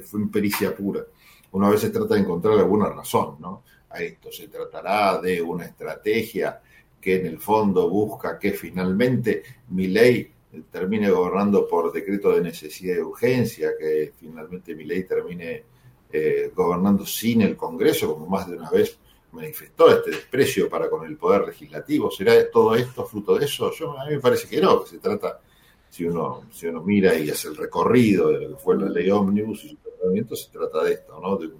Fue 0.04 0.20
impericia 0.20 0.74
pura. 0.74 1.04
Una 1.52 1.68
vez 1.68 1.80
se 1.80 1.90
trata 1.90 2.14
de 2.14 2.20
encontrar 2.20 2.58
alguna 2.58 2.88
razón, 2.88 3.36
¿no? 3.40 3.64
A 3.88 4.00
esto 4.02 4.30
se 4.30 4.48
tratará 4.48 5.20
de 5.20 5.42
una 5.42 5.64
estrategia 5.64 6.60
que 7.00 7.16
en 7.16 7.26
el 7.26 7.40
fondo 7.40 7.88
busca 7.88 8.38
que 8.38 8.52
finalmente 8.52 9.42
mi 9.70 9.88
ley 9.88 10.30
termine 10.70 11.10
gobernando 11.10 11.66
por 11.66 11.92
decreto 11.92 12.32
de 12.32 12.42
necesidad 12.42 12.96
y 12.96 13.00
urgencia, 13.00 13.70
que 13.78 14.12
finalmente 14.18 14.74
mi 14.74 14.84
ley 14.84 15.04
termine 15.04 15.64
eh, 16.12 16.52
gobernando 16.54 17.06
sin 17.06 17.42
el 17.42 17.56
Congreso, 17.56 18.14
como 18.14 18.26
más 18.26 18.48
de 18.48 18.56
una 18.56 18.70
vez 18.70 18.98
manifestó 19.32 19.90
este 19.90 20.10
desprecio 20.10 20.68
para 20.68 20.88
con 20.88 21.06
el 21.06 21.16
poder 21.16 21.46
legislativo. 21.46 22.10
¿Será 22.10 22.50
todo 22.50 22.74
esto 22.74 23.04
fruto 23.04 23.38
de 23.38 23.44
eso? 23.44 23.72
Yo, 23.72 23.98
a 23.98 24.06
mí 24.06 24.14
me 24.14 24.20
parece 24.20 24.48
que 24.48 24.60
no, 24.60 24.82
que 24.82 24.90
se 24.90 24.98
trata, 24.98 25.40
si 25.88 26.04
uno, 26.04 26.46
si 26.50 26.66
uno 26.66 26.82
mira 26.82 27.14
y 27.14 27.30
hace 27.30 27.48
el 27.48 27.56
recorrido 27.56 28.28
de 28.30 28.40
lo 28.40 28.56
que 28.56 28.62
fue 28.62 28.76
la 28.76 28.88
ley 28.88 29.10
ómnibus 29.10 29.64
y 29.64 29.68
su 29.70 29.76
tratamiento, 29.76 30.36
se 30.36 30.50
trata 30.50 30.82
de 30.84 30.92
esto, 30.94 31.20
¿no? 31.20 31.36
de, 31.36 31.50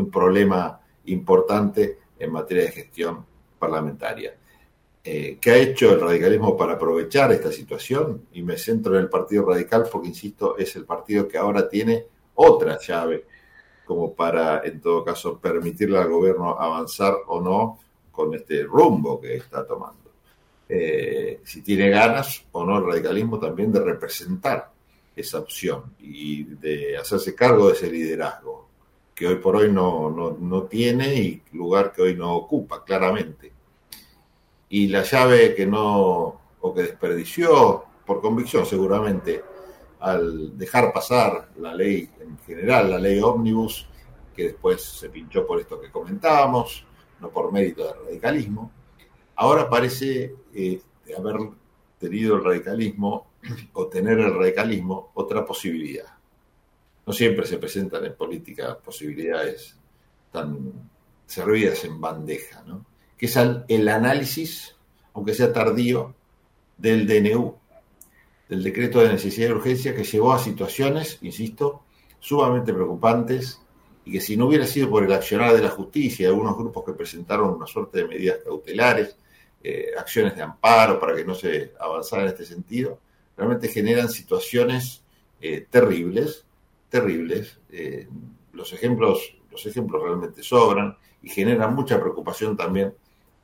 un, 0.00 0.10
problema 0.10 0.80
importante 1.06 1.98
en 2.18 2.32
materia 2.32 2.64
de 2.64 2.72
gestión 2.72 3.24
parlamentaria. 3.58 4.36
Eh, 5.02 5.38
¿Qué 5.40 5.50
ha 5.50 5.56
hecho 5.58 5.92
el 5.92 6.00
radicalismo 6.00 6.56
para 6.56 6.74
aprovechar 6.74 7.30
esta 7.32 7.52
situación? 7.52 8.26
Y 8.32 8.42
me 8.42 8.56
centro 8.56 8.94
en 8.96 9.02
el 9.02 9.08
Partido 9.10 9.44
Radical 9.44 9.86
porque, 9.90 10.08
insisto, 10.08 10.56
es 10.56 10.74
el 10.76 10.84
partido 10.84 11.28
que 11.28 11.38
ahora 11.38 11.68
tiene 11.68 12.06
otra 12.34 12.78
llave 12.78 13.26
como 13.84 14.14
para, 14.14 14.62
en 14.64 14.80
todo 14.80 15.04
caso, 15.04 15.38
permitirle 15.38 15.98
al 15.98 16.08
gobierno 16.08 16.58
avanzar 16.58 17.14
o 17.26 17.40
no 17.40 17.78
con 18.10 18.34
este 18.34 18.62
rumbo 18.62 19.20
que 19.20 19.36
está 19.36 19.66
tomando. 19.66 20.10
Eh, 20.68 21.40
si 21.44 21.62
tiene 21.62 21.90
ganas 21.90 22.44
o 22.52 22.64
no 22.64 22.78
el 22.78 22.86
radicalismo 22.86 23.38
también 23.38 23.70
de 23.70 23.80
representar 23.80 24.70
esa 25.14 25.38
opción 25.38 25.94
y 25.98 26.44
de 26.44 26.96
hacerse 26.96 27.34
cargo 27.34 27.68
de 27.68 27.74
ese 27.74 27.90
liderazgo 27.90 28.68
que 29.14 29.26
hoy 29.28 29.36
por 29.36 29.56
hoy 29.56 29.70
no, 29.70 30.10
no, 30.10 30.36
no 30.40 30.62
tiene 30.64 31.14
y 31.14 31.42
lugar 31.52 31.92
que 31.92 32.02
hoy 32.02 32.16
no 32.16 32.34
ocupa, 32.34 32.82
claramente 32.82 33.54
y 34.74 34.88
la 34.88 35.02
llave 35.02 35.54
que 35.54 35.66
no, 35.66 36.40
o 36.60 36.74
que 36.74 36.82
desperdició 36.82 37.84
por 38.04 38.20
convicción 38.20 38.66
seguramente, 38.66 39.44
al 40.04 40.58
dejar 40.58 40.92
pasar 40.92 41.48
la 41.56 41.74
ley 41.74 42.10
en 42.20 42.38
general, 42.40 42.90
la 42.90 42.98
ley 42.98 43.20
ómnibus, 43.20 43.86
que 44.36 44.44
después 44.44 44.82
se 44.82 45.08
pinchó 45.08 45.46
por 45.46 45.58
esto 45.60 45.80
que 45.80 45.90
comentábamos, 45.90 46.84
no 47.20 47.30
por 47.30 47.50
mérito 47.50 47.86
del 47.86 48.04
radicalismo, 48.04 48.70
ahora 49.36 49.68
parece 49.68 50.34
eh, 50.52 50.82
haber 51.16 51.36
tenido 51.98 52.36
el 52.36 52.44
radicalismo 52.44 53.28
o 53.72 53.86
tener 53.86 54.18
el 54.18 54.34
radicalismo 54.34 55.10
otra 55.14 55.46
posibilidad. 55.46 56.12
No 57.06 57.12
siempre 57.12 57.46
se 57.46 57.56
presentan 57.56 58.04
en 58.04 58.14
política 58.14 58.78
posibilidades 58.78 59.78
tan 60.30 60.90
servidas 61.24 61.82
en 61.84 61.98
bandeja, 61.98 62.62
¿no? 62.64 62.84
que 63.16 63.24
es 63.24 63.36
el 63.36 63.88
análisis, 63.88 64.76
aunque 65.14 65.32
sea 65.32 65.50
tardío, 65.50 66.14
del 66.76 67.06
DNU, 67.06 67.56
del 68.48 68.62
decreto 68.62 69.00
de 69.00 69.08
necesidad 69.08 69.48
y 69.48 69.52
urgencia, 69.52 69.94
que 69.94 70.04
llevó 70.04 70.32
a 70.32 70.38
situaciones, 70.38 71.18
insisto, 71.22 71.82
sumamente 72.20 72.72
preocupantes 72.72 73.60
y 74.04 74.12
que 74.12 74.20
si 74.20 74.36
no 74.36 74.46
hubiera 74.46 74.66
sido 74.66 74.90
por 74.90 75.04
el 75.04 75.12
accionar 75.12 75.54
de 75.54 75.62
la 75.62 75.70
justicia, 75.70 76.28
algunos 76.28 76.56
grupos 76.56 76.84
que 76.84 76.92
presentaron 76.92 77.50
una 77.50 77.66
suerte 77.66 77.98
de 77.98 78.08
medidas 78.08 78.38
cautelares, 78.44 79.16
eh, 79.62 79.88
acciones 79.98 80.36
de 80.36 80.42
amparo 80.42 81.00
para 81.00 81.14
que 81.14 81.24
no 81.24 81.34
se 81.34 81.72
avanzara 81.80 82.22
en 82.22 82.28
este 82.28 82.44
sentido, 82.44 82.98
realmente 83.36 83.68
generan 83.68 84.10
situaciones 84.10 85.02
eh, 85.40 85.66
terribles, 85.70 86.44
terribles. 86.90 87.58
Eh, 87.70 88.06
los 88.52 88.72
ejemplos, 88.72 89.36
los 89.50 89.64
ejemplos 89.66 90.02
realmente 90.02 90.42
sobran 90.42 90.96
y 91.22 91.30
generan 91.30 91.74
mucha 91.74 91.98
preocupación 91.98 92.56
también 92.56 92.94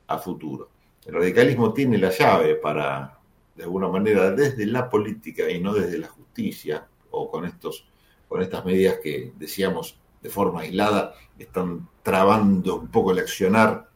a 0.07 0.17
futuro. 0.19 0.69
El 1.05 1.15
radicalismo 1.15 1.73
tiene 1.73 1.97
la 1.97 2.11
llave 2.11 2.55
para, 2.55 3.20
de 3.55 3.63
alguna 3.63 3.87
manera, 3.87 4.31
desde 4.31 4.65
la 4.65 4.89
política 4.89 5.49
y 5.49 5.59
no 5.59 5.73
desde 5.73 5.97
la 5.97 6.07
justicia, 6.07 6.87
o 7.11 7.29
con, 7.29 7.45
estos, 7.45 7.85
con 8.27 8.41
estas 8.41 8.63
medidas 8.65 8.99
que 9.03 9.33
decíamos 9.37 9.99
de 10.21 10.29
forma 10.29 10.61
aislada, 10.61 11.13
están 11.37 11.89
trabando 12.03 12.75
un 12.77 12.87
poco 12.87 13.11
el 13.11 13.19
accionar 13.19 13.89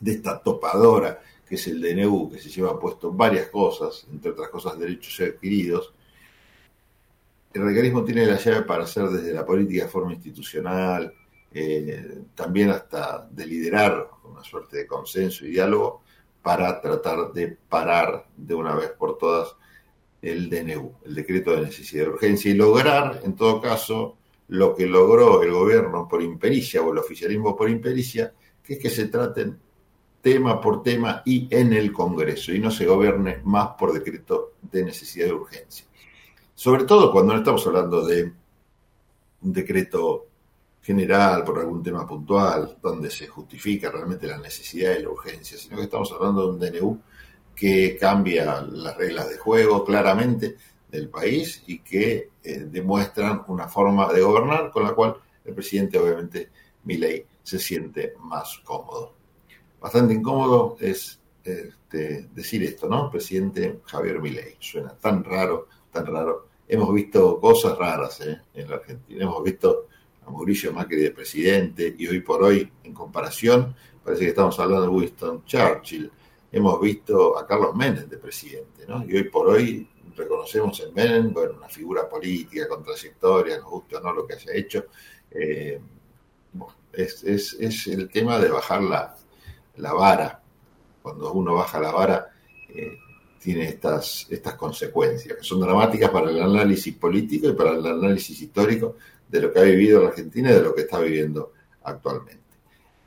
de 0.00 0.12
esta 0.12 0.40
topadora 0.40 1.20
que 1.46 1.54
es 1.54 1.66
el 1.68 1.80
DNU, 1.80 2.30
que 2.30 2.38
se 2.38 2.48
lleva 2.48 2.78
puesto 2.78 3.12
varias 3.12 3.48
cosas, 3.48 4.06
entre 4.10 4.32
otras 4.32 4.48
cosas 4.48 4.78
derechos 4.78 5.20
adquiridos. 5.20 5.94
El 7.52 7.62
radicalismo 7.62 8.04
tiene 8.04 8.26
la 8.26 8.36
llave 8.36 8.62
para 8.62 8.84
hacer 8.84 9.08
desde 9.08 9.32
la 9.32 9.46
política 9.46 9.84
de 9.84 9.90
forma 9.90 10.12
institucional, 10.12 11.14
eh, 11.52 12.22
también 12.34 12.70
hasta 12.70 13.26
de 13.30 13.46
liderar 13.46 14.10
una 14.24 14.42
suerte 14.42 14.78
de 14.78 14.86
consenso 14.86 15.46
y 15.46 15.50
diálogo 15.50 16.02
para 16.46 16.80
tratar 16.80 17.32
de 17.32 17.58
parar 17.68 18.24
de 18.36 18.54
una 18.54 18.72
vez 18.76 18.92
por 18.92 19.18
todas 19.18 19.56
el 20.22 20.48
DNU, 20.48 20.92
el 21.04 21.16
decreto 21.16 21.50
de 21.50 21.62
necesidad 21.62 22.04
de 22.04 22.10
urgencia, 22.10 22.52
y 22.52 22.54
lograr, 22.54 23.20
en 23.24 23.34
todo 23.34 23.60
caso, 23.60 24.16
lo 24.46 24.76
que 24.76 24.86
logró 24.86 25.42
el 25.42 25.50
gobierno 25.50 26.06
por 26.06 26.22
impericia 26.22 26.82
o 26.82 26.92
el 26.92 26.98
oficialismo 26.98 27.56
por 27.56 27.68
impericia, 27.68 28.32
que 28.62 28.74
es 28.74 28.78
que 28.78 28.90
se 28.90 29.08
traten 29.08 29.58
tema 30.22 30.60
por 30.60 30.84
tema 30.84 31.20
y 31.24 31.48
en 31.50 31.72
el 31.72 31.92
Congreso, 31.92 32.52
y 32.52 32.60
no 32.60 32.70
se 32.70 32.86
gobierne 32.86 33.40
más 33.42 33.70
por 33.76 33.92
decreto 33.92 34.52
de 34.62 34.84
necesidad 34.84 35.26
de 35.26 35.32
urgencia. 35.32 35.84
Sobre 36.54 36.84
todo 36.84 37.10
cuando 37.10 37.32
no 37.32 37.40
estamos 37.40 37.66
hablando 37.66 38.06
de 38.06 38.32
un 39.42 39.52
decreto 39.52 40.28
general, 40.86 41.42
por 41.42 41.58
algún 41.58 41.82
tema 41.82 42.06
puntual, 42.06 42.78
donde 42.80 43.10
se 43.10 43.26
justifica 43.26 43.90
realmente 43.90 44.28
la 44.28 44.38
necesidad 44.38 44.96
y 44.96 45.02
la 45.02 45.10
urgencia, 45.10 45.58
sino 45.58 45.78
que 45.78 45.82
estamos 45.82 46.12
hablando 46.12 46.42
de 46.42 46.48
un 46.48 46.60
DNU 46.60 47.00
que 47.56 47.96
cambia 47.98 48.62
las 48.62 48.96
reglas 48.96 49.28
de 49.28 49.36
juego 49.36 49.84
claramente 49.84 50.56
del 50.88 51.08
país 51.08 51.64
y 51.66 51.80
que 51.80 52.30
eh, 52.40 52.68
demuestran 52.70 53.42
una 53.48 53.66
forma 53.66 54.12
de 54.12 54.20
gobernar 54.20 54.70
con 54.70 54.84
la 54.84 54.94
cual 54.94 55.16
el 55.44 55.54
presidente, 55.54 55.98
obviamente, 55.98 56.50
Milei, 56.84 57.26
se 57.42 57.58
siente 57.58 58.14
más 58.20 58.60
cómodo. 58.64 59.14
Bastante 59.80 60.14
incómodo 60.14 60.76
es 60.78 61.18
este, 61.42 62.28
decir 62.32 62.62
esto, 62.62 62.88
¿no? 62.88 63.10
Presidente 63.10 63.80
Javier 63.86 64.20
Milei. 64.20 64.54
Suena 64.60 64.94
tan 64.94 65.24
raro, 65.24 65.66
tan 65.90 66.06
raro. 66.06 66.46
Hemos 66.68 66.94
visto 66.94 67.40
cosas 67.40 67.76
raras 67.76 68.20
¿eh? 68.20 68.40
en 68.54 68.70
la 68.70 68.76
Argentina. 68.76 69.24
Hemos 69.24 69.42
visto 69.42 69.88
a 70.26 70.30
Mauricio 70.30 70.72
Macri 70.72 70.96
de 70.96 71.10
presidente 71.12 71.94
y 71.96 72.06
hoy 72.08 72.20
por 72.20 72.42
hoy, 72.42 72.70
en 72.82 72.92
comparación, 72.92 73.74
parece 74.02 74.24
que 74.24 74.30
estamos 74.30 74.58
hablando 74.58 74.82
de 74.82 74.88
Winston 74.88 75.44
Churchill. 75.44 76.10
Hemos 76.50 76.80
visto 76.80 77.38
a 77.38 77.46
Carlos 77.46 77.74
Menem 77.74 78.08
de 78.08 78.18
presidente, 78.18 78.84
¿no? 78.88 79.04
Y 79.06 79.16
hoy 79.16 79.24
por 79.24 79.48
hoy 79.48 79.88
reconocemos 80.16 80.80
en 80.80 80.94
Menem, 80.94 81.32
bueno, 81.32 81.54
una 81.58 81.68
figura 81.68 82.08
política 82.08 82.68
con 82.68 82.82
trayectoria, 82.82 83.58
nos 83.58 83.70
gusta 83.70 83.98
o 83.98 84.00
no 84.00 84.12
lo 84.12 84.26
que 84.26 84.34
haya 84.34 84.52
hecho. 84.54 84.86
Eh, 85.30 85.80
es, 86.92 87.22
es, 87.24 87.56
es, 87.60 87.86
el 87.88 88.08
tema 88.08 88.38
de 88.38 88.48
bajar 88.48 88.82
la, 88.82 89.14
la, 89.76 89.92
vara. 89.92 90.42
Cuando 91.02 91.32
uno 91.32 91.54
baja 91.54 91.78
la 91.78 91.92
vara, 91.92 92.30
eh, 92.70 92.98
tiene 93.38 93.68
estas, 93.68 94.26
estas 94.30 94.54
consecuencias, 94.54 95.36
que 95.36 95.44
son 95.44 95.60
dramáticas 95.60 96.10
para 96.10 96.30
el 96.30 96.40
análisis 96.40 96.94
político 96.94 97.48
y 97.48 97.52
para 97.52 97.72
el 97.72 97.86
análisis 97.86 98.40
histórico 98.40 98.96
de 99.28 99.40
lo 99.40 99.52
que 99.52 99.58
ha 99.58 99.62
vivido 99.62 100.02
la 100.02 100.08
Argentina 100.08 100.50
y 100.50 100.54
de 100.54 100.62
lo 100.62 100.74
que 100.74 100.82
está 100.82 100.98
viviendo 100.98 101.52
actualmente. 101.82 102.46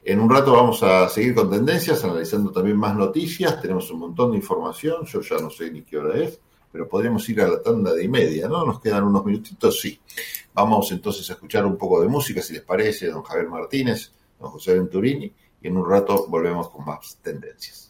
En 0.03 0.19
un 0.19 0.29
rato 0.29 0.53
vamos 0.53 0.81
a 0.81 1.07
seguir 1.09 1.35
con 1.35 1.49
tendencias, 1.49 2.03
analizando 2.03 2.51
también 2.51 2.77
más 2.77 2.95
noticias. 2.95 3.61
Tenemos 3.61 3.91
un 3.91 3.99
montón 3.99 4.31
de 4.31 4.37
información, 4.37 5.05
yo 5.05 5.21
ya 5.21 5.37
no 5.37 5.49
sé 5.49 5.69
ni 5.71 5.83
qué 5.83 5.97
hora 5.97 6.17
es, 6.17 6.39
pero 6.71 6.87
podríamos 6.87 7.27
ir 7.29 7.41
a 7.41 7.47
la 7.47 7.61
tanda 7.61 7.93
de 7.93 8.07
media, 8.07 8.47
¿no? 8.47 8.65
Nos 8.65 8.79
quedan 8.79 9.03
unos 9.03 9.25
minutitos, 9.25 9.79
sí. 9.79 9.99
Vamos 10.53 10.91
entonces 10.91 11.29
a 11.29 11.33
escuchar 11.33 11.65
un 11.65 11.77
poco 11.77 12.01
de 12.01 12.07
música, 12.07 12.41
si 12.41 12.53
les 12.53 12.61
parece, 12.61 13.07
don 13.07 13.23
Javier 13.23 13.49
Martínez, 13.49 14.11
don 14.39 14.51
José 14.51 14.73
Venturini, 14.73 15.31
y 15.61 15.67
en 15.67 15.77
un 15.77 15.89
rato 15.89 16.25
volvemos 16.27 16.69
con 16.69 16.85
más 16.85 17.17
tendencias. 17.21 17.88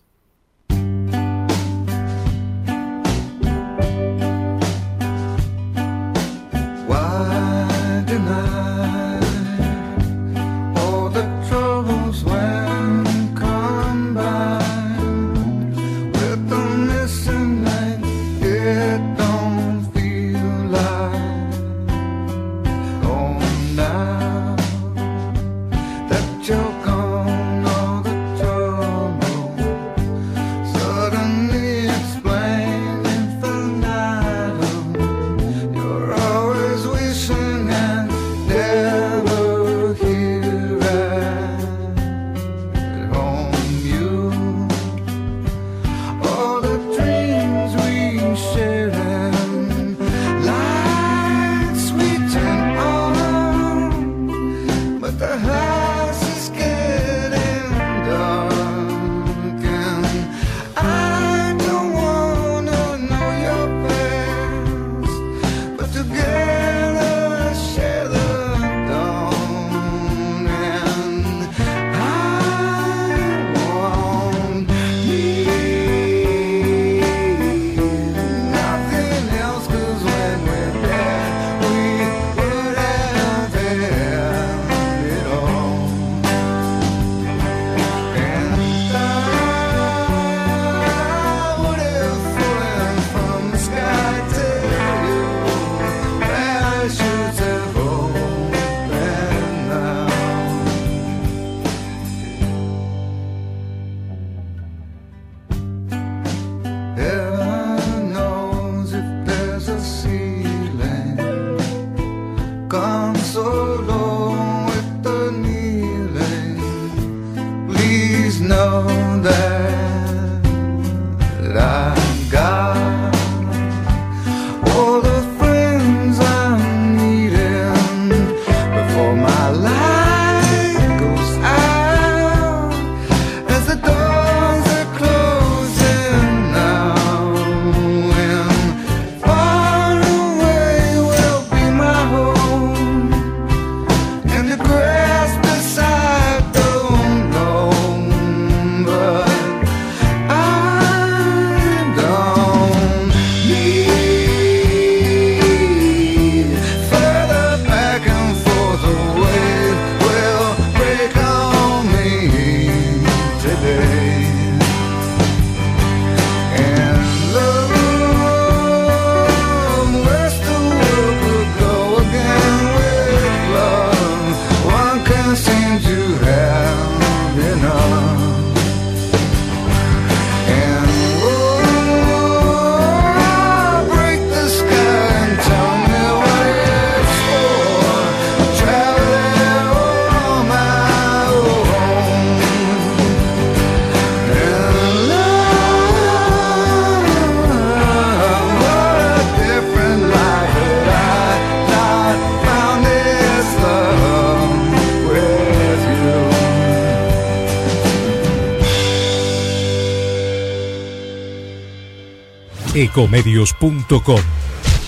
Ecomedios.com 212.79 214.21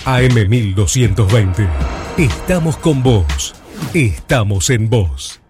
AM1220. 0.06 1.68
Estamos 2.16 2.78
con 2.78 3.02
vos. 3.02 3.54
Estamos 3.92 4.70
en 4.70 4.88
vos. 4.88 5.42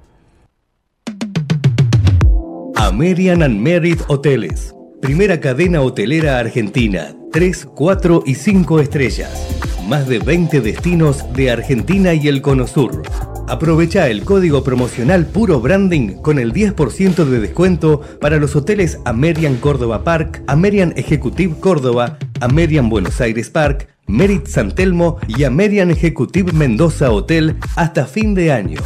American 2.75 3.45
and 3.45 3.61
Merit 3.61 4.01
Hoteles. 4.09 4.75
Primera 5.01 5.39
cadena 5.39 5.83
hotelera 5.83 6.41
argentina. 6.41 7.15
3, 7.31 7.69
4 7.77 8.25
y 8.27 8.35
5 8.35 8.81
estrellas. 8.81 9.77
Más 9.89 10.09
de 10.09 10.19
20 10.19 10.61
destinos 10.63 11.33
de 11.35 11.53
Argentina 11.53 12.13
y 12.13 12.27
el 12.27 12.43
Cono 12.43 12.67
Sur. 12.67 13.03
Aprovecha 13.47 14.09
el 14.09 14.25
código 14.25 14.65
promocional 14.65 15.27
Puro 15.27 15.61
Branding 15.61 16.15
con 16.23 16.39
el 16.39 16.53
10% 16.53 17.25
de 17.25 17.39
descuento 17.39 18.01
para 18.21 18.39
los 18.39 18.57
hoteles 18.57 18.99
American 19.05 19.57
Córdoba 19.59 20.03
Park, 20.03 20.43
American 20.47 20.95
Executive 20.97 21.57
Córdoba, 21.61 22.19
American 22.43 22.89
Buenos 22.89 23.21
Aires 23.21 23.51
Park, 23.51 23.89
Merit 24.07 24.47
San 24.47 24.75
Telmo 24.75 25.19
y 25.29 25.45
American 25.45 25.91
Executive 25.91 26.53
Mendoza 26.53 27.11
Hotel 27.11 27.57
hasta 27.77 28.07
fin 28.07 28.35
de 28.35 28.53
año. 28.53 28.81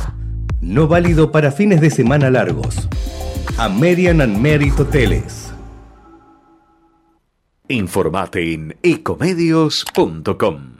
No 0.60 0.88
válido 0.88 1.32
para 1.32 1.52
fines 1.52 1.80
de 1.80 1.90
semana 1.90 2.30
largos. 2.30 2.88
American 3.56 4.20
and 4.20 4.38
Merit 4.38 4.78
Hoteles. 4.78 5.52
Informate 7.68 8.52
en 8.52 8.76
ecomedios.com. 8.82 10.76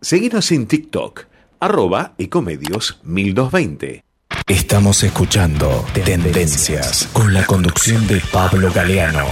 Seguinos 0.00 0.52
en 0.52 0.66
TikTok, 0.66 1.26
arroba 1.60 2.14
ecomedios 2.18 3.00
1220. 3.02 4.04
Estamos 4.46 5.02
escuchando 5.02 5.84
Tendencias 6.04 7.08
con 7.12 7.32
la 7.32 7.46
conducción 7.46 8.06
de 8.06 8.20
Pablo 8.30 8.70
Galeano. 8.72 9.24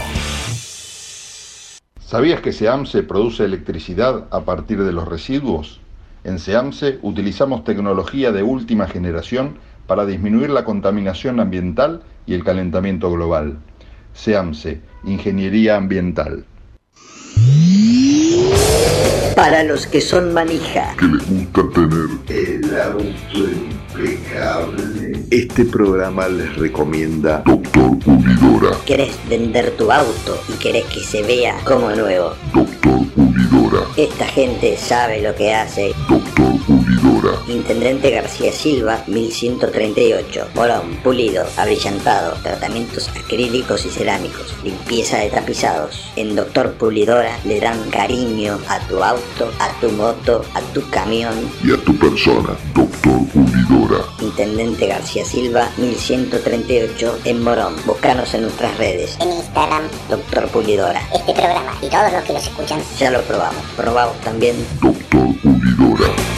¿Sabías 2.13 2.43
que 2.43 2.53
SEAMSE 2.53 3.05
produce 3.05 3.43
electricidad 3.43 4.29
a 4.31 4.41
partir 4.43 4.85
de 4.85 4.93
los 4.93 5.09
residuos? 5.09 5.81
En 6.25 6.39
SEAMSE 6.39 6.99
utilizamos 7.01 7.65
tecnología 7.65 8.33
de 8.33 8.43
última 8.43 8.87
generación 8.87 9.57
para 9.87 10.05
disminuir 10.05 10.51
la 10.51 10.63
contaminación 10.63 11.41
ambiental 11.41 12.03
y 12.27 12.35
el 12.35 12.45
calentamiento 12.45 13.11
global. 13.11 13.61
SEAMSE, 14.13 14.83
Ingeniería 15.05 15.79
Ambiental. 15.79 16.45
Para 19.35 19.65
los 19.65 19.87
que 19.87 20.01
son 20.01 20.33
manija. 20.33 20.95
Que 20.99 21.07
les 21.07 21.29
gusta 21.29 21.63
tener 21.75 22.09
el 22.29 22.81
auto 22.81 23.39
impecable. 23.95 25.25
Este 25.31 25.65
programa 25.65 26.29
les 26.29 26.55
recomienda 26.57 27.43
Doctor 27.47 27.99
Pulidora. 27.99 28.77
¿Querés 28.85 29.17
vender 29.29 29.71
tu 29.73 29.91
auto 29.91 30.39
y 30.49 30.53
querés 30.59 30.85
que 30.85 31.01
se 31.01 31.23
vea 31.23 31.57
como 31.65 31.91
nuevo? 31.91 32.35
Doctor 32.53 33.07
Pulidora. 33.15 33.87
Esta 33.97 34.27
gente 34.27 34.77
sabe 34.77 35.23
lo 35.23 35.35
que 35.35 35.55
hace. 35.55 35.95
Doctor 36.09 36.59
Pulidora. 36.67 36.82
Intendente 37.49 38.11
García 38.11 38.53
Silva, 38.53 39.05
1138. 39.07 40.49
Morón, 40.55 40.97
pulido, 41.03 41.45
abrillantado, 41.57 42.35
tratamientos 42.43 43.09
acrílicos 43.09 43.85
y 43.87 43.91
cerámicos, 43.91 44.55
limpieza 44.65 45.19
de 45.19 45.31
tapizados. 45.31 46.11
En 46.17 46.35
Doctor 46.35 46.73
Pulidora 46.75 47.39
le 47.45 47.61
dan 47.61 47.91
cariño 47.91 48.59
a 48.69 48.81
tu 48.89 49.03
auto, 49.03 49.53
a 49.59 49.69
tu 49.81 49.91
moto, 49.91 50.45
a 50.55 50.61
tu 50.73 50.89
camión. 50.91 51.35
Y 51.65 51.73
a 51.73 51.77
tu 51.77 51.97
persona, 51.97 52.57
Doctor 52.75 53.21
Pulidora. 53.33 54.05
Intendente 54.21 54.87
García 54.87 55.25
Silva, 55.25 55.71
1138 55.77 57.19
en 57.25 57.43
Morón. 57.43 57.75
Búscanos 57.87 58.35
en 58.35 58.43
nuestras 58.43 58.77
redes. 58.79 59.17
En 59.21 59.31
Instagram, 59.31 59.83
Doctor 60.09 60.49
Pulidora. 60.49 61.01
este 61.15 61.33
programa 61.33 61.77
y 61.81 61.87
todos 61.89 62.13
los 62.13 62.23
que 62.25 62.33
los 62.33 62.43
escuchan. 62.43 62.81
Ya 62.99 63.11
lo 63.11 63.21
probamos. 63.23 63.63
Probamos 63.77 64.19
también. 64.21 64.57
Doctor 64.81 65.27
Pulidora. 65.41 66.32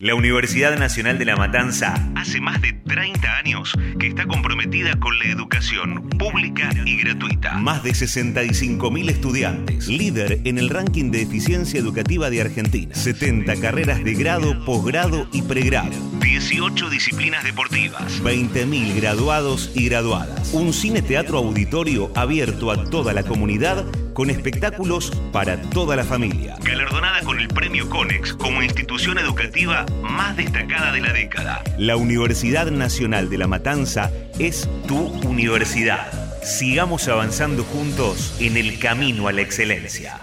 La 0.00 0.14
Universidad 0.14 0.78
Nacional 0.78 1.18
de 1.18 1.24
La 1.24 1.34
Matanza 1.34 1.92
hace 2.14 2.40
más 2.40 2.62
de 2.62 2.72
30 2.72 3.36
años 3.36 3.72
que 3.98 4.06
está 4.06 4.26
comprometida 4.26 4.94
con 5.00 5.18
la 5.18 5.24
educación 5.24 6.08
pública 6.10 6.70
y 6.86 6.98
gratuita. 6.98 7.54
Más 7.54 7.82
de 7.82 7.90
65.000 7.90 9.10
estudiantes, 9.10 9.88
líder 9.88 10.40
en 10.44 10.58
el 10.58 10.68
ranking 10.68 11.10
de 11.10 11.22
eficiencia 11.22 11.80
educativa 11.80 12.30
de 12.30 12.40
Argentina. 12.40 12.94
70 12.94 13.56
carreras 13.56 14.04
de 14.04 14.14
grado, 14.14 14.64
posgrado 14.64 15.26
y 15.32 15.42
pregrado. 15.42 15.90
18 16.20 16.90
disciplinas 16.90 17.42
deportivas. 17.42 18.22
20.000 18.22 18.94
graduados 19.00 19.72
y 19.74 19.88
graduadas. 19.88 20.54
Un 20.54 20.72
cine 20.72 21.02
teatro 21.02 21.38
auditorio 21.38 22.12
abierto 22.14 22.70
a 22.70 22.84
toda 22.84 23.12
la 23.12 23.24
comunidad 23.24 23.84
con 24.18 24.30
espectáculos 24.30 25.12
para 25.30 25.60
toda 25.70 25.94
la 25.94 26.02
familia. 26.02 26.56
Galardonada 26.64 27.20
con 27.22 27.38
el 27.38 27.46
Premio 27.46 27.88
Conex 27.88 28.32
como 28.32 28.64
institución 28.64 29.16
educativa 29.16 29.86
más 30.02 30.36
destacada 30.36 30.90
de 30.90 31.00
la 31.00 31.12
década. 31.12 31.62
La 31.78 31.94
Universidad 31.94 32.68
Nacional 32.68 33.30
de 33.30 33.38
La 33.38 33.46
Matanza 33.46 34.10
es 34.40 34.68
tu 34.88 34.98
universidad. 34.98 36.10
Sigamos 36.42 37.06
avanzando 37.06 37.62
juntos 37.62 38.34
en 38.40 38.56
el 38.56 38.80
camino 38.80 39.28
a 39.28 39.32
la 39.32 39.42
excelencia. 39.42 40.18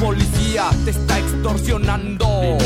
Policía 0.00 0.70
te 0.84 0.90
está 0.90 1.18
extorsionando. 1.18 2.58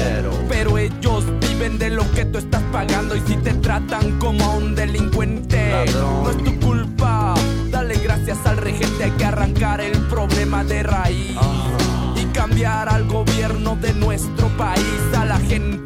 Pero 0.48 0.78
ellos 0.78 1.24
viven 1.40 1.78
de 1.78 1.90
lo 1.90 2.10
que 2.12 2.24
tú 2.24 2.38
estás 2.38 2.62
pagando. 2.72 3.16
Y 3.16 3.20
si 3.26 3.36
te 3.36 3.54
tratan 3.54 4.18
como 4.18 4.44
a 4.44 4.50
un 4.50 4.74
delincuente, 4.74 5.86
no 5.94 6.30
es 6.30 6.44
tu 6.44 6.58
culpa. 6.60 7.34
Dale 7.70 7.96
gracias 7.96 8.38
al 8.44 8.56
regente. 8.56 9.04
Hay 9.04 9.10
que 9.12 9.24
arrancar 9.24 9.80
el 9.80 9.98
problema 10.08 10.64
de 10.64 10.82
raíz. 10.82 11.36
Y 12.16 12.24
cambiar 12.26 12.88
al 12.88 13.06
gobierno 13.06 13.76
de 13.76 13.94
nuestro 13.94 14.48
país. 14.56 15.00
A 15.16 15.24
la 15.24 15.38
gente 15.38 15.79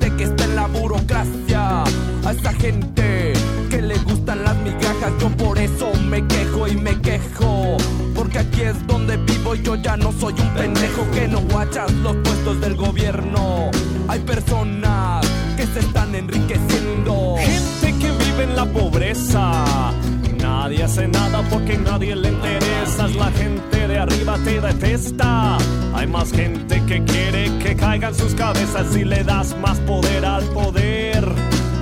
soy 10.24 10.34
un 10.40 10.54
pendejo 10.54 11.10
que 11.12 11.28
no 11.28 11.40
guachas 11.40 11.92
los 11.92 12.16
puestos 12.16 12.60
del 12.60 12.76
gobierno. 12.76 13.70
Hay 14.08 14.20
personas 14.20 15.26
que 15.56 15.66
se 15.66 15.80
están 15.80 16.14
enriqueciendo. 16.14 17.36
Gente 17.38 17.98
que 17.98 18.10
vive 18.24 18.44
en 18.44 18.56
la 18.56 18.64
pobreza. 18.66 19.92
Nadie 20.40 20.82
hace 20.82 21.08
nada 21.08 21.42
porque 21.50 21.76
nadie 21.78 22.16
le 22.16 22.30
interesa. 22.30 23.08
La 23.08 23.30
gente 23.32 23.88
de 23.88 23.98
arriba 23.98 24.38
te 24.44 24.60
detesta. 24.60 25.58
Hay 25.94 26.06
más 26.06 26.30
gente 26.32 26.82
que 26.86 27.02
quiere 27.04 27.58
que 27.58 27.76
caigan 27.76 28.14
sus 28.14 28.34
cabezas 28.34 28.86
si 28.92 29.04
le 29.04 29.24
das 29.24 29.56
más 29.58 29.78
poder 29.80 30.24
al 30.24 30.44
poder. 30.44 31.26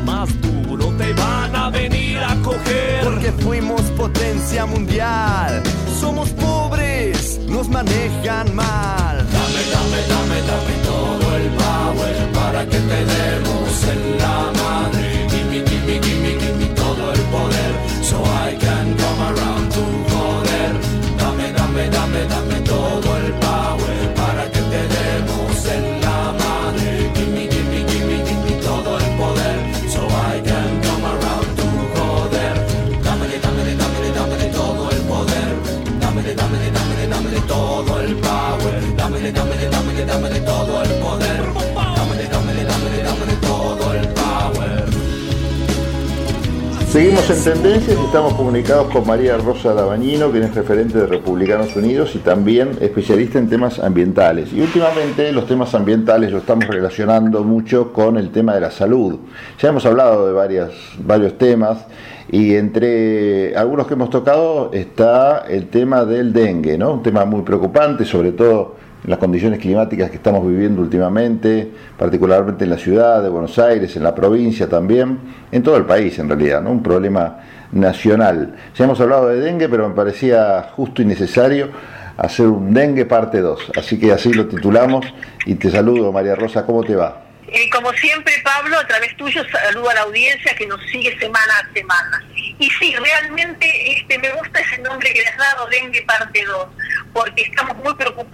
Más 0.04 0.28
duro 0.40 0.86
te 0.98 1.12
van 1.12 1.54
a 1.54 1.70
venir 1.70 2.18
a 2.18 2.34
coger. 2.42 3.04
Porque 3.04 3.32
fuimos 3.32 3.82
potencia 3.96 4.66
mundial. 4.66 5.62
Somos 6.00 6.30
pobres, 6.30 6.61
nos 7.52 7.68
manejan 7.68 8.54
mal. 8.54 9.16
Dame, 9.36 9.62
dame, 9.74 10.00
dame, 10.12 10.38
dame 10.50 10.74
todo 10.84 11.36
el 11.36 11.48
power 11.62 12.32
para 12.32 12.64
que 12.64 12.78
te 12.78 13.00
demos 13.14 13.84
en 13.92 14.18
la 14.18 14.38
madre. 14.62 15.28
Gimme, 15.30 15.58
gimme, 15.68 16.00
gimme, 16.04 16.30
gimme 16.40 16.66
todo 16.74 17.12
el 17.12 17.20
poder. 17.34 17.72
So 18.02 18.16
I 18.46 18.56
can 18.58 18.96
come 18.96 19.22
around 19.30 19.70
to 19.74 19.84
joder. 20.12 20.72
Dame, 21.18 21.52
dame, 21.52 21.90
dame, 21.90 22.20
dame 22.26 22.60
todo 22.64 23.16
el 23.18 23.32
power 23.34 23.61
Seguimos 46.92 47.30
en 47.30 47.54
tendencias 47.54 47.96
y 47.98 48.04
estamos 48.04 48.34
comunicados 48.34 48.92
con 48.92 49.06
María 49.06 49.38
Rosa 49.38 49.72
Dabañino, 49.72 50.30
quien 50.30 50.42
es 50.42 50.54
referente 50.54 50.98
de 50.98 51.06
Republicanos 51.06 51.74
Unidos 51.74 52.14
y 52.14 52.18
también 52.18 52.72
especialista 52.82 53.38
en 53.38 53.48
temas 53.48 53.78
ambientales. 53.78 54.52
Y 54.52 54.60
últimamente 54.60 55.32
los 55.32 55.46
temas 55.46 55.74
ambientales 55.74 56.30
lo 56.30 56.36
estamos 56.36 56.66
relacionando 56.66 57.44
mucho 57.44 57.94
con 57.94 58.18
el 58.18 58.30
tema 58.30 58.54
de 58.54 58.60
la 58.60 58.70
salud. 58.70 59.20
Ya 59.58 59.70
hemos 59.70 59.86
hablado 59.86 60.26
de 60.26 60.34
varias, 60.34 60.70
varios 60.98 61.38
temas 61.38 61.86
y 62.30 62.56
entre 62.56 63.56
algunos 63.56 63.86
que 63.86 63.94
hemos 63.94 64.10
tocado 64.10 64.68
está 64.74 65.46
el 65.48 65.68
tema 65.68 66.04
del 66.04 66.34
dengue, 66.34 66.76
¿no? 66.76 66.92
Un 66.92 67.02
tema 67.02 67.24
muy 67.24 67.40
preocupante, 67.40 68.04
sobre 68.04 68.32
todo 68.32 68.81
las 69.04 69.18
condiciones 69.18 69.58
climáticas 69.58 70.10
que 70.10 70.16
estamos 70.16 70.46
viviendo 70.46 70.80
últimamente, 70.80 71.70
particularmente 71.98 72.64
en 72.64 72.70
la 72.70 72.78
ciudad 72.78 73.22
de 73.22 73.28
Buenos 73.28 73.58
Aires, 73.58 73.96
en 73.96 74.04
la 74.04 74.14
provincia 74.14 74.68
también, 74.68 75.18
en 75.50 75.62
todo 75.62 75.76
el 75.76 75.84
país 75.84 76.18
en 76.18 76.28
realidad, 76.28 76.62
¿no? 76.62 76.70
un 76.70 76.82
problema 76.82 77.40
nacional. 77.72 78.54
Ya 78.76 78.84
hemos 78.84 79.00
hablado 79.00 79.28
de 79.28 79.40
dengue, 79.40 79.68
pero 79.68 79.88
me 79.88 79.94
parecía 79.94 80.70
justo 80.74 81.02
y 81.02 81.04
necesario 81.04 81.70
hacer 82.16 82.46
un 82.46 82.72
dengue 82.72 83.04
parte 83.06 83.40
2, 83.40 83.72
así 83.76 83.98
que 83.98 84.12
así 84.12 84.32
lo 84.32 84.46
titulamos 84.46 85.06
y 85.46 85.54
te 85.56 85.70
saludo 85.70 86.12
María 86.12 86.34
Rosa, 86.34 86.64
¿cómo 86.64 86.84
te 86.84 86.94
va? 86.94 87.22
Eh, 87.54 87.68
como 87.68 87.92
siempre, 87.92 88.32
Pablo, 88.42 88.78
a 88.78 88.86
través 88.86 89.14
tuyo 89.18 89.42
saludo 89.50 89.90
a 89.90 89.94
la 89.94 90.00
audiencia 90.02 90.54
que 90.54 90.66
nos 90.66 90.80
sigue 90.86 91.18
semana 91.18 91.52
a 91.60 91.74
semana. 91.74 92.24
Y 92.34 92.70
sí, 92.70 92.94
realmente 92.96 93.92
este, 93.92 94.18
me 94.18 94.30
gusta 94.30 94.60
ese 94.60 94.78
nombre 94.78 95.12
que 95.12 95.20
le 95.20 95.26
has 95.26 95.36
dado, 95.36 95.66
Dengue 95.66 96.00
Parte 96.02 96.44
2, 96.46 96.68
porque 97.12 97.42
estamos 97.42 97.76
muy 97.84 97.94
preocupados, 97.94 98.31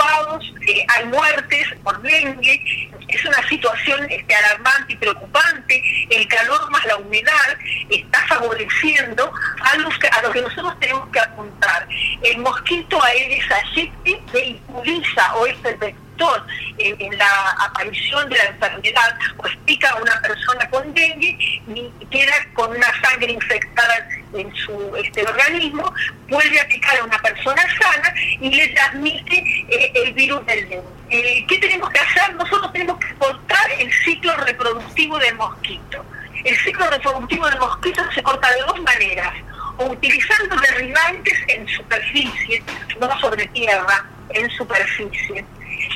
hay 0.89 1.05
muertes 1.07 1.67
por 1.83 2.01
dengue, 2.03 2.91
es 3.09 3.25
una 3.25 3.49
situación 3.49 4.07
este, 4.11 4.35
alarmante 4.35 4.93
y 4.93 4.97
preocupante, 4.97 5.83
el 6.11 6.27
calor 6.29 6.71
más 6.71 6.85
la 6.87 6.97
humedad 6.97 7.59
está 7.91 8.27
favoreciendo 8.27 9.33
a, 9.63 9.77
los 9.79 9.99
que, 9.99 10.09
a 10.09 10.23
lo 10.23 10.31
que 10.31 10.43
nosotros 10.43 10.79
tenemos 10.81 11.09
que 11.11 11.21
apuntar. 11.21 11.89
El 12.23 12.39
mosquito 12.39 13.03
Aedes 13.03 13.51
aegypti 13.51 14.19
vehiculiza 14.33 15.35
o 15.37 15.47
es 15.47 15.57
el 15.65 15.77
vector 15.77 16.47
en, 16.79 17.19
la 17.19 17.51
aparición 17.61 18.29
de 18.29 18.37
la 18.37 18.45
enfermedad, 18.45 19.19
pues 19.37 19.57
pica 19.65 19.91
a 19.91 19.97
una 19.97 20.21
persona 20.21 20.69
con 20.71 20.93
dengue 20.95 21.37
y 21.69 21.91
queda 22.11 22.33
con 22.55 22.71
una 22.71 23.01
sangre 23.03 23.33
infectada 23.33 24.09
en 24.35 24.55
su 24.55 24.97
este, 24.97 25.27
organismo, 25.27 25.93
vuelve 26.29 26.61
a 26.61 26.69
picar 26.69 26.99
a 26.99 27.05
una 27.05 27.19
persona 27.19 27.63
sana 27.81 28.15
y 28.41 28.51
le 28.51 28.69
transmite 28.69 29.37
eh, 29.69 29.93
el 29.95 30.13
virus 30.15 30.45
del 30.47 30.69
dengue. 30.69 30.99
Eh, 31.11 31.45
¿Qué 31.49 31.59
tenemos 31.59 31.91
que 31.91 32.01
hacer? 32.01 32.35
Nosotros 32.35 32.73
tenemos 32.73 32.99
que 32.99 33.15
cortar 33.15 33.71
el 33.79 33.93
ciclo 34.05 34.37
reproductivo 34.37 35.19
del 35.19 35.35
mosquito. 35.37 36.05
El 36.45 36.57
ciclo 36.59 36.89
reproductivo 36.89 37.49
del 37.49 37.59
mosquito 37.59 38.03
se 38.15 38.23
corta 38.23 38.51
de 38.53 38.61
dos 38.61 38.81
maneras, 38.83 39.33
o 39.79 39.87
utilizando 39.87 40.57
derribantes 40.57 41.39
en 41.49 41.67
superficie, 41.69 42.63
no 43.01 43.21
sobre 43.21 43.47
tierra, 43.49 44.05
en 44.31 44.49
superficie 44.51 45.45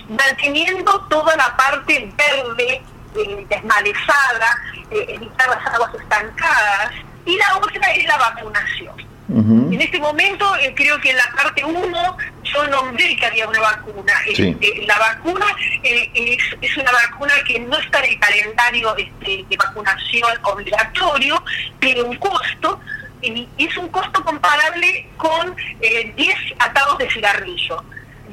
manteniendo 0.09 1.01
toda 1.09 1.37
la 1.37 1.57
parte 1.57 2.13
verde, 2.17 2.83
eh, 3.17 3.47
desmalezada, 3.49 4.59
eh, 4.91 5.07
evitar 5.09 5.49
las 5.49 5.75
aguas 5.75 5.95
estancadas. 5.95 6.93
Y 7.25 7.37
la 7.37 7.57
otra 7.59 7.93
es 7.93 8.05
la 8.07 8.17
vacunación. 8.19 9.13
En 9.35 9.81
este 9.81 9.99
momento 9.99 10.57
eh, 10.57 10.75
creo 10.77 11.01
que 11.01 11.11
en 11.11 11.17
la 11.17 11.31
parte 11.35 11.65
1 11.65 12.17
yo 12.43 12.67
nombré 12.67 13.17
que 13.17 13.25
había 13.25 13.49
una 13.49 13.61
vacuna. 13.61 14.13
Sí. 14.27 14.49
Este, 14.61 14.87
la 14.87 14.99
vacuna 14.99 15.47
eh, 15.83 16.11
es, 16.15 16.43
es, 16.61 16.77
una 16.77 16.93
vacuna 16.93 17.33
que 17.47 17.59
no 17.61 17.79
está 17.79 18.01
en 18.01 18.13
el 18.13 18.19
calendario 18.19 18.95
este, 18.97 19.45
de 19.49 19.57
vacunación 19.57 20.31
obligatorio, 20.43 21.43
tiene 21.81 22.03
un 22.03 22.17
costo 22.17 22.79
y 23.23 23.49
es 23.57 23.77
un 23.79 23.89
costo 23.89 24.23
comparable 24.23 25.09
con 25.17 25.57
10 25.81 26.37
atados 26.59 26.99
de 26.99 27.09
cigarrillo 27.11 27.83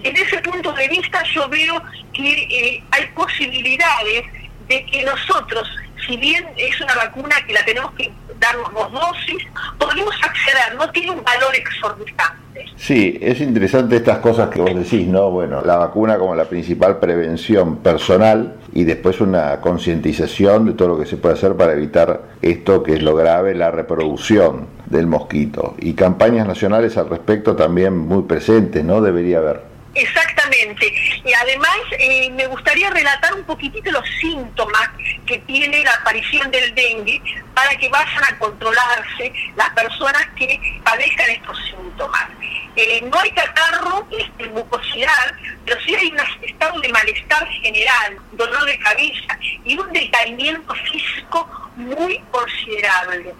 desde 0.02 0.22
ese 0.22 0.38
punto 0.40 0.72
de 0.74 0.88
vista 0.88 1.24
yo 1.34 1.48
veo 1.50 1.82
que 2.14 2.44
eh, 2.44 2.84
hay 2.92 3.06
posibilidades 3.16 4.26
de 4.68 4.86
que 4.86 5.04
nosotros, 5.04 5.68
si 6.06 6.16
bien 6.18 6.46
es 6.58 6.80
una 6.82 6.96
vacuna 6.96 7.36
que 7.46 7.54
la 7.54 7.66
tenemos 7.66 7.92
que 7.94 8.12
darnos 8.40 8.72
dos 8.74 8.92
dosis, 8.92 9.46
podemos 9.78 10.16
acceder, 10.24 10.76
no 10.78 10.90
tiene 10.92 11.12
un 11.12 11.24
valor 11.24 11.56
exorbitante. 11.56 12.40
Sí, 12.76 13.18
es 13.22 13.42
interesante 13.42 13.98
estas 13.98 14.20
cosas 14.20 14.50
que 14.50 14.62
vos 14.62 14.74
decís, 14.74 15.08
¿no? 15.08 15.30
Bueno, 15.32 15.62
la 15.62 15.78
vacuna 15.78 16.18
como 16.18 16.36
la 16.36 16.46
principal 16.46 17.00
prevención 17.00 17.78
personal 17.78 18.56
y 18.74 18.84
después 18.84 19.22
una 19.22 19.60
concientización 19.62 20.66
de 20.66 20.74
todo 20.74 20.90
lo 20.90 21.00
que 21.00 21.06
se 21.06 21.18
puede 21.18 21.36
hacer 21.36 21.56
para 21.56 21.74
evitar 21.74 22.22
esto 22.42 22.84
que 22.84 22.94
es 22.94 23.04
lo 23.04 23.16
grave, 23.16 23.56
la 23.56 23.72
reproducción 23.72 24.68
del 24.86 25.08
mosquito. 25.08 25.76
Y 25.80 25.94
campañas 25.94 26.48
nacionales 26.48 26.98
al 26.98 27.10
respecto 27.10 27.56
también 27.56 27.98
muy 27.98 28.24
presentes, 28.24 28.84
¿no? 28.84 29.02
Debería 29.02 29.40
haber. 29.40 29.69
Exactamente. 29.96 30.86
Y 31.26 31.34
además 31.34 31.78
eh, 31.98 32.30
me 32.32 32.46
gustaría 32.48 32.90
relatar 32.90 33.34
un 33.34 33.44
poquitito 33.44 33.92
los 33.92 34.06
síntomas 34.22 34.90
que 35.26 35.40
tiene 35.40 35.84
la 35.84 35.92
aparición 35.94 36.52
del 36.52 36.74
dengue 36.76 37.22
para 37.56 37.76
que 37.76 37.90
vayan 37.90 38.24
a 38.24 38.38
controlarse 38.38 39.34
las 39.56 39.70
personas 39.72 40.28
que 40.38 40.80
padezcan 40.84 41.30
estos 41.32 41.58
síntomas. 41.66 42.28
Eh, 42.76 43.02
no 43.12 43.20
hay 43.20 43.32
catarro, 43.32 44.08
este, 44.12 44.48
mucosidad, 44.50 45.34
pero 45.66 45.82
sí 45.82 45.96
hay 45.96 46.08
un 46.08 46.20
estado 46.48 46.80
de 46.80 46.90
malestar 46.90 47.48
general, 47.48 48.18
dolor 48.34 48.66
de 48.66 48.78
cabeza 48.80 49.38
y 49.66 49.78
un 49.78 49.92
decaimiento 49.92 50.74
físico 50.76 51.70
muy 51.76 52.20
considerable. 52.32 53.34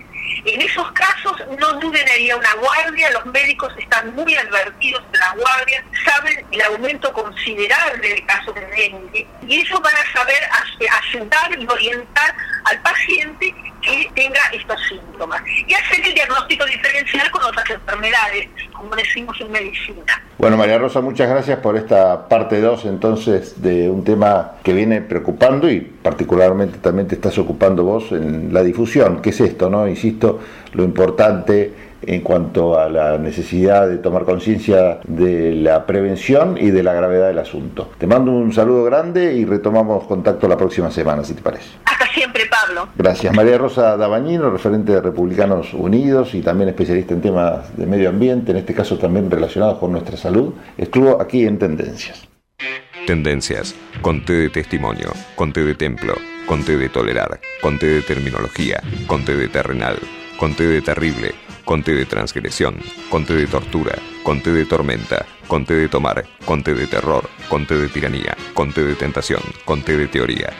En 0.46 0.62
esos 0.62 0.92
casos 0.94 1.36
no 1.60 1.74
duden 1.74 2.06
en 2.08 2.36
una 2.38 2.54
guardia, 2.56 3.12
los 3.12 3.26
médicos 3.28 3.74
están 3.78 4.16
muy 4.16 4.36
advertidos 4.36 5.04
de 5.12 5.18
la 5.18 5.34
guardia, 5.36 5.84
saben 6.06 6.46
el 6.52 6.62
aumento 6.62 7.12
considerable 7.12 8.08
del 8.08 8.26
caso 8.26 8.54
de 8.54 8.66
dengue 8.68 9.28
y 9.48 9.60
ellos 9.60 9.82
van 9.82 9.96
a 9.96 10.14
saber 10.14 10.38
ayudar 11.04 11.60
y 11.60 11.68
orientar 11.68 12.36
al 12.66 12.82
paciente 12.82 13.54
que 13.82 14.10
tenga 14.16 14.40
estos 14.54 14.80
síntomas 14.88 15.42
y 15.68 15.74
hacer 15.74 16.06
el 16.06 16.14
diagnóstico 16.14 16.66
diferencial 16.66 17.30
con 17.32 17.44
otras 17.44 17.70
enfermedades, 17.70 18.48
como 18.74 18.96
decimos 18.96 19.40
en 19.42 19.52
medicina. 19.52 20.22
Bueno, 20.38 20.58
María 20.58 20.78
Rosa, 20.78 21.02
muchas 21.02 21.30
gracias 21.30 21.60
por 21.60 21.76
esta 21.76 22.28
parte 22.28 22.62
2 22.62 22.86
entonces 22.86 23.62
de 23.62 23.90
un 23.90 24.04
tema 24.04 24.54
que 24.64 24.74
viene 24.74 25.02
preocupando 25.02 25.70
y 25.70 25.82
particularmente 25.82 26.78
también 26.80 27.08
te 27.08 27.16
estás 27.16 27.38
ocupando 27.38 27.84
vos 27.84 28.12
en 28.12 28.54
la 28.54 28.64
difusión, 28.64 29.22
que 29.22 29.32
es 29.32 29.42
esto, 29.42 29.70
¿no? 29.70 29.88
Insisto, 29.88 30.40
lo 30.74 30.84
importante 30.84 31.89
en 32.02 32.22
cuanto 32.22 32.80
a 32.80 32.90
la 32.90 33.18
necesidad 33.18 33.88
de 33.88 33.98
tomar 33.98 34.24
conciencia 34.24 35.00
de 35.08 35.54
la 35.54 35.86
prevención 35.86 36.58
y 36.60 36.72
de 36.72 36.84
la 36.84 36.94
gravedad 36.94 37.28
del 37.28 37.40
asunto. 37.40 37.90
Te 37.98 38.08
mando 38.08 38.32
un 38.32 38.54
saludo 38.54 38.84
grande 38.84 39.34
y 39.36 39.46
retomamos 39.46 40.06
contacto 40.06 40.48
la 40.48 40.58
próxima 40.58 40.92
semana, 40.92 41.24
si 41.24 41.34
te 41.34 41.42
parece. 41.42 41.70
Hasta 41.86 42.08
siempre, 42.14 42.44
Pablo. 42.50 42.90
Gracias. 42.96 43.36
María 43.36 43.58
Rosa 43.58 43.98
Dabañino, 43.98 44.50
referente 44.50 44.94
de 44.94 45.02
Republicanos 45.02 45.74
Unidos 45.74 46.34
y 46.34 46.42
también 46.42 46.70
especialista 46.70 47.14
en 47.14 47.22
temas 47.22 47.76
de 47.78 47.86
medio 47.86 48.10
ambiente, 48.10 48.52
en 48.52 48.58
este 48.58 48.74
caso 48.74 48.98
también 48.98 49.30
relacionados 49.30 49.80
con 49.80 49.92
nuestra 49.92 50.18
salud, 50.18 50.54
estuvo 50.78 51.22
aquí 51.22 51.46
en 51.46 51.60
Tendencias. 51.60 52.28
Tendencias, 53.06 53.76
con 54.02 54.24
T 54.24 54.34
de 54.34 54.50
testimonio, 54.50 55.10
con 55.36 55.52
T 55.52 55.64
de 55.64 55.74
templo, 55.74 56.14
con 56.46 56.64
T 56.64 56.78
de 56.78 56.90
tolerar, 56.90 57.40
con 57.62 57.80
T 57.80 57.86
de 57.88 58.02
terminología, 58.02 58.82
con 59.08 59.26
T 59.26 59.36
de 59.36 59.48
terrenal, 59.48 59.98
con 60.38 60.54
T 60.54 60.68
de 60.68 60.82
terrible, 60.82 61.34
con 61.70 61.84
T 61.84 61.94
de 61.94 62.08
transgresión, 62.08 62.80
con 63.12 63.26
T 63.26 63.36
de 63.36 63.46
tortura, 63.46 63.94
con 64.24 64.42
T 64.42 64.52
de 64.52 64.66
tormenta, 64.66 65.24
con 65.48 65.68
T 65.68 65.76
de 65.76 65.88
tomar, 65.88 66.26
con 66.44 66.64
T 66.64 66.74
de 66.74 66.88
terror, 66.88 67.30
con 67.48 67.68
T 67.68 67.78
de 67.78 67.88
tiranía, 67.90 68.36
con 68.56 68.74
T 68.74 68.84
de 68.84 68.96
tentación, 68.96 69.40
con 69.66 69.84
T 69.84 69.96
de 69.96 70.08
teoría. 70.08 70.52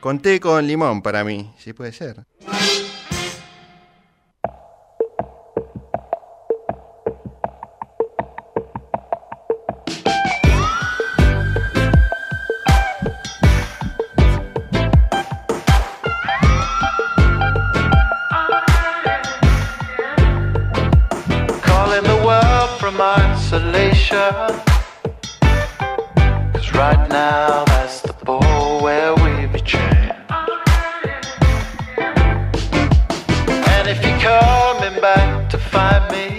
Con 0.00 0.20
té 0.20 0.40
con 0.40 0.66
limón 0.66 1.02
para 1.02 1.22
mí, 1.22 1.52
si 1.58 1.74
puede 1.74 1.92
ser. 1.92 2.24
Isolation. 23.66 24.34
Cause 26.52 26.72
right 26.74 27.08
now 27.08 27.64
that's 27.64 28.00
the 28.02 28.12
ball 28.24 28.82
where 28.82 29.14
we 29.16 29.46
be 29.46 29.60
chained. 29.60 30.14
And 33.72 33.88
if 33.88 34.02
you're 34.04 34.18
coming 34.20 35.00
back 35.00 35.50
to 35.50 35.58
find 35.58 36.04
me, 36.12 36.35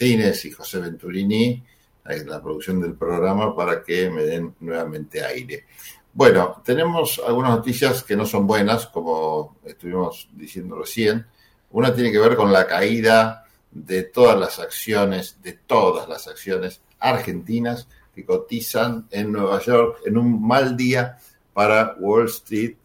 Martínez 0.00 0.46
y 0.46 0.50
José 0.50 0.80
Venturini, 0.80 1.62
la 2.24 2.40
producción 2.42 2.80
del 2.80 2.94
programa, 2.94 3.54
para 3.54 3.82
que 3.82 4.08
me 4.08 4.22
den 4.22 4.54
nuevamente 4.60 5.22
aire. 5.22 5.66
Bueno, 6.14 6.62
tenemos 6.64 7.20
algunas 7.26 7.50
noticias 7.50 8.02
que 8.02 8.16
no 8.16 8.24
son 8.24 8.46
buenas, 8.46 8.86
como 8.86 9.58
estuvimos 9.62 10.30
diciendo 10.32 10.76
recién. 10.76 11.26
Una 11.72 11.94
tiene 11.94 12.10
que 12.10 12.18
ver 12.18 12.34
con 12.34 12.50
la 12.50 12.66
caída 12.66 13.44
de 13.70 14.04
todas 14.04 14.40
las 14.40 14.58
acciones, 14.58 15.36
de 15.42 15.52
todas 15.52 16.08
las 16.08 16.26
acciones 16.28 16.80
argentinas 16.98 17.86
que 18.14 18.24
cotizan 18.24 19.06
en 19.10 19.30
Nueva 19.30 19.60
York 19.60 19.98
en 20.06 20.16
un 20.16 20.40
mal 20.40 20.78
día 20.78 21.18
para 21.52 21.94
Wall 21.98 22.24
Street. 22.24 22.76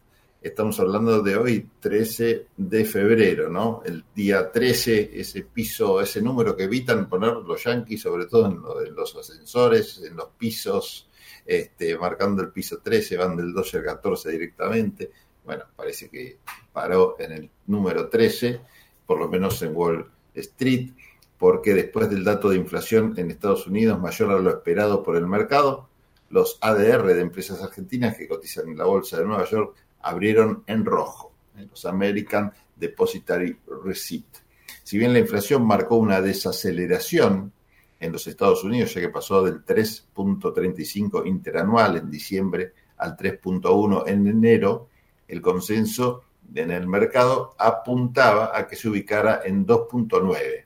Estamos 0.46 0.78
hablando 0.78 1.22
de 1.22 1.36
hoy, 1.36 1.68
13 1.80 2.46
de 2.56 2.84
febrero, 2.84 3.50
¿no? 3.50 3.82
El 3.84 4.04
día 4.14 4.52
13, 4.52 5.10
ese 5.20 5.42
piso, 5.42 6.00
ese 6.00 6.22
número 6.22 6.54
que 6.56 6.62
evitan 6.64 7.08
poner 7.08 7.32
los 7.34 7.64
yankees, 7.64 8.02
sobre 8.02 8.26
todo 8.26 8.46
en, 8.46 8.60
lo- 8.62 8.80
en 8.80 8.94
los 8.94 9.16
ascensores, 9.16 10.00
en 10.08 10.14
los 10.16 10.28
pisos, 10.38 11.08
este, 11.44 11.98
marcando 11.98 12.42
el 12.42 12.50
piso 12.50 12.78
13, 12.78 13.16
van 13.16 13.36
del 13.36 13.52
12 13.52 13.78
al 13.78 13.84
14 13.84 14.30
directamente. 14.30 15.10
Bueno, 15.44 15.64
parece 15.74 16.08
que 16.08 16.38
paró 16.72 17.16
en 17.18 17.32
el 17.32 17.50
número 17.66 18.08
13, 18.08 18.60
por 19.04 19.18
lo 19.18 19.28
menos 19.28 19.60
en 19.62 19.74
Wall 19.76 20.08
Street, 20.32 20.90
porque 21.38 21.74
después 21.74 22.08
del 22.08 22.22
dato 22.22 22.50
de 22.50 22.56
inflación 22.56 23.14
en 23.16 23.32
Estados 23.32 23.66
Unidos 23.66 23.98
mayor 24.00 24.30
a 24.30 24.38
lo 24.38 24.50
esperado 24.50 25.02
por 25.02 25.16
el 25.16 25.26
mercado, 25.26 25.88
los 26.30 26.58
ADR 26.60 27.04
de 27.14 27.20
empresas 27.20 27.60
argentinas 27.62 28.16
que 28.16 28.28
cotizan 28.28 28.68
en 28.68 28.78
la 28.78 28.84
bolsa 28.84 29.18
de 29.18 29.24
Nueva 29.26 29.44
York 29.44 29.76
abrieron 30.06 30.62
en 30.66 30.84
rojo, 30.84 31.32
en 31.56 31.68
los 31.68 31.84
American 31.84 32.52
Depositary 32.76 33.58
Receipt. 33.84 34.38
Si 34.82 34.98
bien 34.98 35.12
la 35.12 35.18
inflación 35.18 35.66
marcó 35.66 35.96
una 35.96 36.20
desaceleración 36.20 37.52
en 37.98 38.12
los 38.12 38.26
Estados 38.26 38.62
Unidos, 38.62 38.94
ya 38.94 39.00
que 39.00 39.08
pasó 39.08 39.42
del 39.42 39.64
3.35 39.64 41.26
interanual 41.26 41.96
en 41.96 42.10
diciembre 42.10 42.72
al 42.98 43.16
3.1 43.16 44.04
en 44.06 44.26
enero, 44.28 44.88
el 45.26 45.42
consenso 45.42 46.22
en 46.54 46.70
el 46.70 46.86
mercado 46.86 47.54
apuntaba 47.58 48.56
a 48.56 48.68
que 48.68 48.76
se 48.76 48.88
ubicara 48.88 49.40
en 49.44 49.66
2.9. 49.66 50.64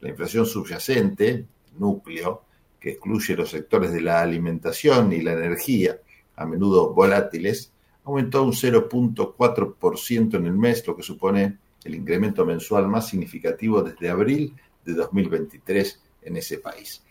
La 0.00 0.08
inflación 0.08 0.46
subyacente, 0.46 1.46
núcleo, 1.78 2.42
que 2.80 2.92
excluye 2.92 3.36
los 3.36 3.50
sectores 3.50 3.92
de 3.92 4.00
la 4.00 4.20
alimentación 4.20 5.12
y 5.12 5.20
la 5.20 5.34
energía, 5.34 5.98
a 6.34 6.46
menudo 6.46 6.92
volátiles, 6.92 7.72
aumentó 8.04 8.42
un 8.42 8.52
0.4% 8.52 10.34
en 10.34 10.46
el 10.46 10.54
mes, 10.54 10.86
lo 10.86 10.96
que 10.96 11.02
supone 11.02 11.58
el 11.84 11.94
incremento 11.94 12.44
mensual 12.44 12.88
más 12.88 13.08
significativo 13.08 13.82
desde 13.82 14.10
abril 14.10 14.54
de 14.84 14.94
2023 14.94 16.00
en 16.22 16.36
ese 16.36 16.58
país. 16.58 17.02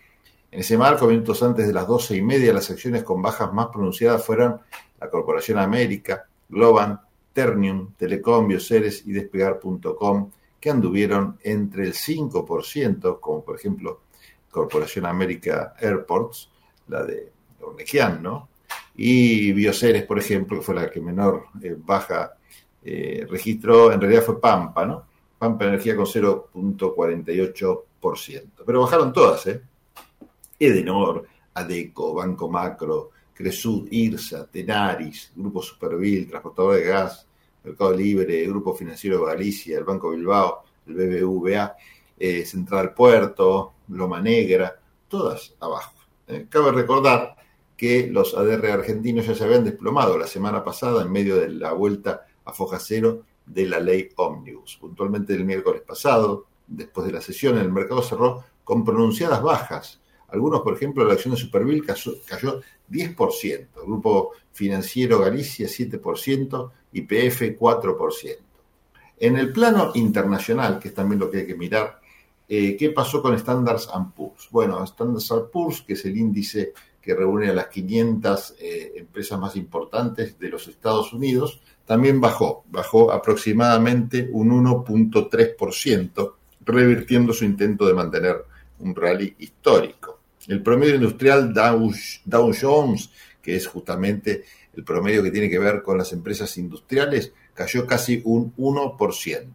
En 0.51 0.61
ese 0.61 0.77
marco, 0.77 1.07
minutos 1.07 1.43
antes 1.43 1.67
de 1.67 1.73
las 1.73 1.87
doce 1.87 2.15
y 2.15 2.21
media, 2.21 2.53
las 2.53 2.69
acciones 2.71 3.03
con 3.03 3.21
bajas 3.21 3.53
más 3.53 3.67
pronunciadas 3.67 4.25
fueron 4.25 4.59
la 4.99 5.09
Corporación 5.09 5.59
América, 5.59 6.27
Globan, 6.49 6.99
Ternium, 7.33 7.93
Telecom, 7.93 8.47
Bioceres 8.47 9.05
y 9.05 9.11
Despegar.com, 9.11 10.31
que 10.59 10.69
anduvieron 10.69 11.37
entre 11.43 11.85
el 11.85 11.93
5%, 11.93 13.19
como 13.19 13.43
por 13.43 13.55
ejemplo 13.55 14.01
Corporación 14.49 15.05
América 15.05 15.75
Airports, 15.79 16.49
la 16.87 17.03
de 17.03 17.31
Ornequian, 17.61 18.21
¿no? 18.21 18.49
Y 18.95 19.51
Bioceres, 19.53 20.03
por 20.03 20.19
ejemplo, 20.19 20.57
que 20.57 20.63
fue 20.63 20.75
la 20.75 20.89
que 20.89 20.99
menor 20.99 21.45
eh, 21.61 21.77
baja 21.77 22.33
eh, 22.83 23.25
registró, 23.29 23.93
en 23.93 24.01
realidad 24.01 24.23
fue 24.23 24.41
Pampa, 24.41 24.85
¿no? 24.85 25.05
Pampa 25.37 25.65
Energía 25.65 25.95
con 25.95 26.05
0.48%. 26.05 28.43
Pero 28.65 28.81
bajaron 28.81 29.13
todas, 29.13 29.47
¿eh? 29.47 29.61
Edenor, 30.59 31.25
Adeco, 31.53 32.13
Banco 32.13 32.49
Macro, 32.49 33.11
Cresud, 33.33 33.87
IRSA, 33.89 34.47
Tenaris, 34.47 35.31
Grupo 35.33 35.61
Supervil, 35.61 36.27
Transportador 36.27 36.75
de 36.75 36.83
Gas, 36.83 37.25
Mercado 37.63 37.93
Libre, 37.93 38.45
Grupo 38.47 38.75
Financiero 38.75 39.23
Galicia, 39.23 39.77
el 39.77 39.85
Banco 39.85 40.09
Bilbao, 40.09 40.63
el 40.87 40.95
BBVA, 40.95 41.73
eh, 42.17 42.45
Central 42.45 42.93
Puerto, 42.93 43.75
Loma 43.87 44.19
Negra, 44.19 44.77
todas 45.07 45.55
abajo. 45.61 45.93
Cabe 46.49 46.73
recordar 46.73 47.38
que 47.79 48.07
los 48.11 48.35
ADR 48.35 48.71
argentinos 48.71 49.25
ya 49.25 49.33
se 49.33 49.45
habían 49.45 49.63
desplomado 49.63 50.17
la 50.17 50.27
semana 50.27 50.65
pasada 50.65 51.01
en 51.01 51.09
medio 51.09 51.37
de 51.37 51.47
la 51.47 51.71
vuelta 51.71 52.25
a 52.43 52.51
foja 52.51 52.77
cero 52.77 53.23
de 53.45 53.67
la 53.67 53.79
ley 53.79 54.09
Omnibus. 54.17 54.75
Puntualmente 54.81 55.33
el 55.33 55.45
miércoles 55.45 55.81
pasado, 55.87 56.47
después 56.67 57.07
de 57.07 57.13
la 57.13 57.21
sesión, 57.21 57.57
el 57.57 57.71
mercado 57.71 58.01
cerró 58.01 58.43
con 58.65 58.83
pronunciadas 58.83 59.41
bajas. 59.41 60.01
Algunos, 60.27 60.59
por 60.59 60.73
ejemplo, 60.73 61.05
la 61.05 61.13
acción 61.13 61.33
de 61.33 61.39
Superville 61.39 61.85
cayó, 61.85 62.15
cayó 62.25 62.59
10%, 62.91 63.67
Grupo 63.85 64.31
Financiero 64.51 65.17
Galicia 65.19 65.65
7%, 65.65 66.71
YPF 66.91 67.41
4%. 67.57 68.37
En 69.21 69.37
el 69.37 69.53
plano 69.53 69.93
internacional, 69.95 70.79
que 70.79 70.89
es 70.89 70.93
también 70.93 71.21
lo 71.21 71.31
que 71.31 71.37
hay 71.37 71.47
que 71.47 71.55
mirar, 71.55 72.01
eh, 72.49 72.75
¿qué 72.75 72.89
pasó 72.89 73.21
con 73.21 73.39
Standards 73.39 73.89
Poor's? 74.13 74.49
Bueno, 74.51 74.85
Standards 74.85 75.33
Poor's, 75.49 75.81
que 75.81 75.93
es 75.93 76.03
el 76.03 76.17
índice 76.17 76.73
que 77.09 77.15
reúne 77.15 77.49
a 77.49 77.53
las 77.55 77.69
500 77.69 78.53
eh, 78.59 78.93
empresas 78.97 79.39
más 79.39 79.55
importantes 79.55 80.37
de 80.37 80.47
los 80.47 80.67
Estados 80.67 81.11
Unidos, 81.11 81.59
también 81.83 82.21
bajó, 82.21 82.65
bajó 82.69 83.11
aproximadamente 83.11 84.29
un 84.31 84.51
1.3%, 84.63 86.33
revirtiendo 86.63 87.33
su 87.33 87.45
intento 87.45 87.87
de 87.87 87.95
mantener 87.95 88.45
un 88.77 88.95
rally 88.95 89.33
histórico. 89.39 90.19
El 90.47 90.61
promedio 90.61 90.93
industrial 90.93 91.51
Dow, 91.51 91.91
Dow 92.25 92.53
Jones, 92.53 93.09
que 93.41 93.55
es 93.55 93.65
justamente 93.65 94.43
el 94.75 94.83
promedio 94.83 95.23
que 95.23 95.31
tiene 95.31 95.49
que 95.49 95.57
ver 95.57 95.81
con 95.81 95.97
las 95.97 96.13
empresas 96.13 96.55
industriales, 96.59 97.33
cayó 97.55 97.87
casi 97.87 98.21
un 98.23 98.55
1%. 98.55 99.47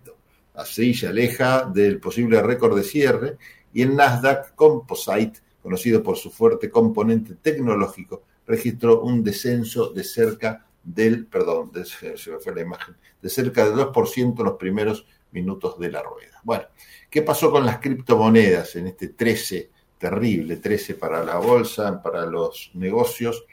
Así 0.55 0.93
se 0.93 1.07
aleja 1.07 1.71
del 1.73 2.01
posible 2.01 2.43
récord 2.43 2.77
de 2.77 2.83
cierre 2.83 3.37
y 3.73 3.83
el 3.83 3.95
Nasdaq 3.95 4.57
Composite, 4.57 5.44
conocido 5.65 6.03
por 6.03 6.19
su 6.19 6.31
fuerte 6.31 6.69
componente 6.69 7.37
tecnológico, 7.41 8.23
registró 8.47 9.01
un 9.01 9.25
descenso 9.25 9.89
de 9.89 10.05
cerca 10.05 10.67
del, 10.85 11.25
perdón, 11.25 11.73
se 11.87 12.53
la 12.55 12.61
imagen, 12.61 12.95
de 13.23 13.31
cerca 13.31 13.65
del 13.65 13.75
2% 13.75 14.39
en 14.39 14.45
los 14.45 14.59
primeros 14.59 15.07
minutos 15.33 15.79
de 15.79 15.91
la 15.91 16.03
rueda. 16.03 16.39
Bueno, 16.43 16.65
¿qué 17.09 17.23
pasó 17.23 17.51
con 17.51 17.65
las 17.65 17.79
criptomonedas 17.79 18.77
en 18.77 18.89
este 18.89 19.09
13, 19.09 19.71
terrible 19.97 20.59
13 20.59 20.97
para 20.97 21.25
la 21.25 21.39
bolsa, 21.39 22.03
para 22.03 22.27
los 22.27 22.71
negocios, 22.75 23.47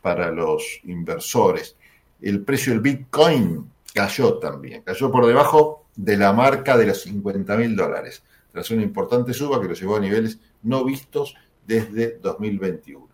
para 0.00 0.30
los 0.30 0.80
inversores? 0.84 1.76
El 2.22 2.44
precio 2.44 2.72
del 2.72 2.80
Bitcoin 2.80 3.70
cayó 3.92 4.38
también, 4.38 4.80
cayó 4.80 5.12
por 5.12 5.26
debajo 5.26 5.84
de 5.94 6.16
la 6.16 6.32
marca 6.32 6.78
de 6.78 6.86
los 6.86 7.02
50 7.02 7.58
mil 7.58 7.76
dólares, 7.76 8.22
tras 8.52 8.70
una 8.70 8.82
importante 8.82 9.34
suba 9.34 9.60
que 9.60 9.68
lo 9.68 9.74
llevó 9.74 9.96
a 9.96 10.00
niveles 10.00 10.38
no 10.62 10.82
vistos 10.82 11.34
desde 11.68 12.18
2021. 12.18 13.06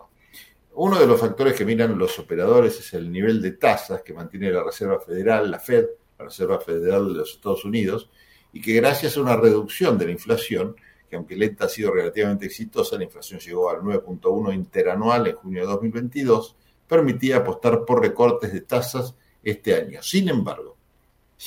Uno 0.77 0.99
de 0.99 1.07
los 1.07 1.21
factores 1.21 1.55
que 1.55 1.65
miran 1.65 1.99
los 1.99 2.19
operadores 2.21 2.79
es 2.79 2.95
el 2.95 3.11
nivel 3.11 3.43
de 3.43 3.53
tasas 3.53 4.03
que 4.03 4.15
mantiene 4.15 4.51
la 4.51 4.63
Reserva 4.63 5.01
Federal, 5.01 5.51
la 5.51 5.59
Fed, 5.59 5.87
la 6.19 6.27
Reserva 6.27 6.61
Federal 6.61 7.09
de 7.09 7.15
los 7.15 7.33
Estados 7.33 7.65
Unidos, 7.65 8.09
y 8.53 8.61
que 8.61 8.75
gracias 8.75 9.17
a 9.17 9.21
una 9.21 9.37
reducción 9.37 9.99
de 9.99 10.07
la 10.07 10.13
inflación, 10.13 10.77
que 11.11 11.17
aunque 11.17 11.37
lenta 11.37 11.65
ha 11.65 11.69
sido 11.69 11.93
relativamente 11.93 12.47
exitosa, 12.47 12.97
la 12.97 13.05
inflación 13.05 13.41
llegó 13.41 13.71
al 13.71 13.81
9.1 13.81 14.55
interanual 14.55 15.27
en 15.27 15.35
junio 15.35 15.63
de 15.63 15.73
2022, 15.73 16.57
permitía 16.87 17.39
apostar 17.39 17.85
por 17.85 18.01
recortes 18.01 18.53
de 18.53 18.61
tasas 18.61 19.17
este 19.43 19.75
año. 19.75 20.01
Sin 20.01 20.29
embargo, 20.29 20.77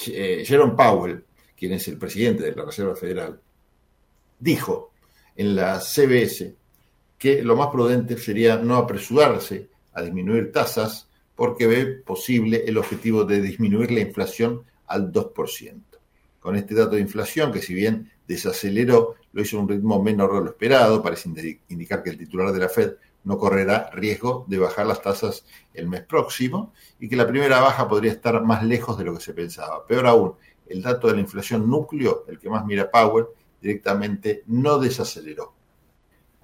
eh, 0.08 0.43
Jerome 0.45 0.74
Powell, 0.76 1.24
quien 1.55 1.72
es 1.72 1.88
el 1.88 1.97
presidente 1.97 2.43
de 2.43 2.53
la 2.53 2.66
Reserva 2.66 2.95
Federal, 2.95 3.39
dijo 4.39 4.91
en 5.38 5.55
la 5.55 5.80
CBS 5.80 6.66
que 7.18 7.43
lo 7.43 7.55
más 7.55 7.70
prudente 7.70 8.18
sería 8.18 8.57
no 8.57 8.76
apresurarse 8.76 9.70
a 9.93 10.01
disminuir 10.01 10.51
tasas 10.51 11.07
porque 11.36 11.68
ve 11.68 11.86
posible 11.86 12.63
el 12.65 12.78
objetivo 12.78 13.24
de 13.24 13.41
disminuir 13.41 13.91
la 13.91 14.01
inflación 14.01 14.63
al 14.88 15.11
2%. 15.11 15.82
Con 16.39 16.55
este 16.55 16.76
dato 16.76 16.95
de 16.95 17.01
inflación, 17.01 17.51
que 17.51 17.61
si 17.61 17.74
bien 17.74 18.11
desaceleró, 18.28 19.15
lo 19.34 19.41
hizo 19.41 19.57
a 19.57 19.61
un 19.61 19.70
ritmo 19.70 20.01
menor 20.01 20.34
de 20.34 20.41
lo 20.41 20.47
esperado, 20.47 21.01
parece 21.01 21.30
indicar 21.70 22.03
que 22.03 22.09
el 22.09 22.18
titular 22.18 22.51
de 22.51 22.59
la 22.59 22.70
Fed 22.70 22.93
no 23.24 23.38
correrá 23.38 23.89
riesgo 23.91 24.45
de 24.47 24.57
bajar 24.57 24.88
las 24.88 25.01
tasas 25.01 25.45
el 25.74 25.88
mes 25.88 26.01
próximo 26.03 26.74
y 26.99 27.09
que 27.09 27.15
la 27.15 27.28
primera 27.28 27.59
baja 27.59 27.88
podría 27.88 28.13
estar 28.13 28.41
más 28.43 28.63
lejos 28.63 28.97
de 28.97 29.03
lo 29.03 29.13
que 29.15 29.22
se 29.22 29.34
pensaba. 29.34 29.86
Peor 29.86 30.07
aún, 30.07 30.34
el 30.65 30.82
dato 30.82 31.07
de 31.07 31.15
la 31.15 31.20
inflación 31.20 31.70
núcleo, 31.70 32.24
el 32.28 32.39
que 32.39 32.49
más 32.49 32.65
mira 32.65 32.89
Powell, 32.89 33.26
directamente 33.61 34.43
no 34.47 34.80
desaceleró. 34.80 35.57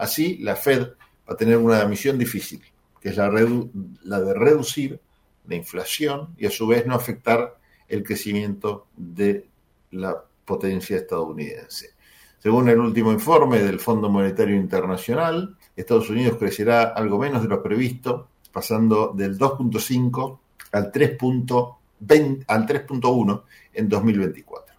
Así, 0.03 0.37
la 0.39 0.57
Fed 0.57 0.81
va 0.81 1.33
a 1.33 1.37
tener 1.37 1.55
una 1.55 1.85
misión 1.85 2.17
difícil, 2.17 2.61
que 2.99 3.07
es 3.07 3.15
la, 3.15 3.29
de 3.29 4.33
reducir 4.33 4.99
la 5.47 5.55
inflación 5.55 6.35
y 6.37 6.45
a 6.45 6.51
su 6.51 6.67
vez 6.67 6.85
no 6.85 6.93
afectar 6.93 7.57
el 7.87 8.03
crecimiento 8.03 8.87
de 8.97 9.47
la 9.91 10.21
potencia 10.43 10.97
estadounidense. 10.97 11.91
Según 12.37 12.67
el 12.67 12.79
último 12.79 13.13
informe 13.13 13.59
del 13.59 13.79
Fondo 13.79 14.09
Monetario 14.09 14.57
Internacional, 14.57 15.55
Estados 15.73 16.09
Unidos 16.09 16.35
crecerá 16.37 16.89
algo 16.89 17.17
menos 17.17 17.41
de 17.41 17.47
lo 17.47 17.63
previsto, 17.63 18.27
pasando 18.51 19.13
del 19.15 19.39
2.5 19.39 20.37
al 20.73 20.91
3.1 20.91 23.41
en 23.73 23.87
2024. 23.87 24.75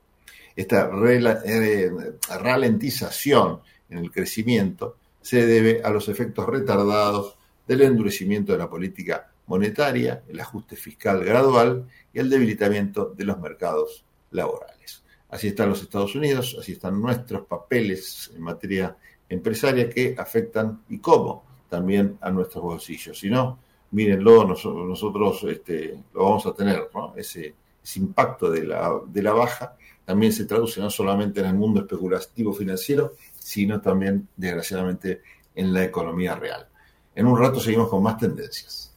Esta 0.55 0.91
eh, 1.07 1.91
ralentización 2.29 3.61
en 3.89 3.99
el 3.99 4.11
crecimiento 4.11 4.97
se 5.25 5.47
debe 5.47 5.81
a 5.83 5.89
los 5.89 6.11
efectos 6.11 6.47
retardados 6.47 7.39
del 7.67 7.81
endurecimiento 7.81 8.53
de 8.53 8.59
la 8.59 8.69
política 8.69 9.33
monetaria, 9.47 10.23
el 10.29 10.39
ajuste 10.39 10.77
fiscal 10.77 11.25
gradual 11.25 11.89
y 12.13 12.19
el 12.19 12.29
debilitamiento 12.29 13.15
de 13.17 13.25
los 13.25 13.41
mercados 13.41 14.05
laborales. 14.33 15.03
Así 15.31 15.49
están 15.49 15.71
los 15.71 15.81
Estados 15.81 16.15
Unidos, 16.15 16.55
así 16.61 16.73
están 16.73 17.01
nuestros 17.01 17.47
papeles 17.47 18.33
en 18.37 18.43
materia 18.43 18.99
empresaria 19.27 19.89
que 19.89 20.15
afectan 20.19 20.83
y 20.91 20.99
cómo 20.99 21.47
también 21.71 22.19
a 22.21 22.31
nuestros 22.31 22.63
bolsillos. 22.63 23.19
Si 23.19 23.31
no, 23.31 23.59
mírenlo, 23.93 24.45
nosotros, 24.45 25.43
este, 25.45 26.05
lo 26.13 26.25
vamos 26.25 26.45
a 26.45 26.53
tener, 26.53 26.91
ese, 27.17 27.55
ese, 27.83 27.99
impacto 27.99 28.51
de 28.51 28.65
la, 28.65 29.01
de 29.07 29.23
la 29.23 29.33
baja 29.33 29.75
también 30.05 30.33
se 30.33 30.45
traduce 30.45 30.81
no 30.81 30.91
solamente 30.91 31.41
en 31.41 31.47
el 31.47 31.55
mundo 31.55 31.81
especulativo 31.81 32.53
financiero, 32.53 33.15
sino 33.45 33.83
también, 33.83 34.27
desgraciadamente, 34.39 35.21
en 35.55 35.75
la 35.75 35.85
economía 35.85 36.35
real. 36.35 36.67
En 37.15 37.27
un 37.27 37.39
rato 37.39 37.61
seguimos 37.61 37.91
con 37.91 38.03
más 38.03 38.17
tendencias. 38.17 38.95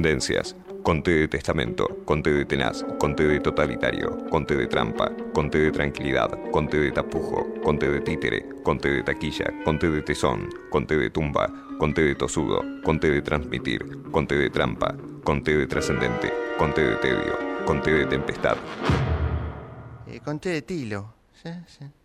tendencias. 0.00 0.56
Conté 0.82 1.10
de 1.10 1.28
testamento, 1.28 1.86
conté 2.06 2.32
de 2.32 2.44
tenaz, 2.46 2.84
conté 2.98 3.28
de 3.28 3.38
totalitario, 3.38 4.16
conté 4.30 4.56
de 4.56 4.66
trampa, 4.66 5.12
conté 5.34 5.58
de 5.58 5.70
tranquilidad, 5.70 6.30
conté 6.50 6.80
de 6.80 6.90
tapujo, 6.90 7.46
conté 7.62 7.90
de 7.90 8.00
títere, 8.00 8.46
conté 8.64 8.88
de 8.88 9.02
taquilla, 9.02 9.52
conté 9.62 9.90
de 9.90 10.00
tesón, 10.00 10.48
conté 10.70 10.96
de 10.96 11.10
tumba, 11.10 11.52
conté 11.78 12.02
de 12.02 12.14
tosudo, 12.14 12.62
conté 12.82 13.10
de 13.10 13.20
transmitir, 13.20 13.84
conté 14.10 14.36
de 14.36 14.48
trampa, 14.48 14.96
conté 15.22 15.58
de 15.58 15.66
trascendente, 15.66 16.32
conté 16.58 16.82
de 16.82 16.96
tedio, 16.96 17.38
conté 17.66 17.90
de 17.92 18.06
tempestad. 18.06 18.56
Eh, 20.06 20.20
conté 20.24 20.50
de 20.50 20.62
tilo. 20.62 21.12
Sí, 21.42 21.50
sí. 21.66 21.99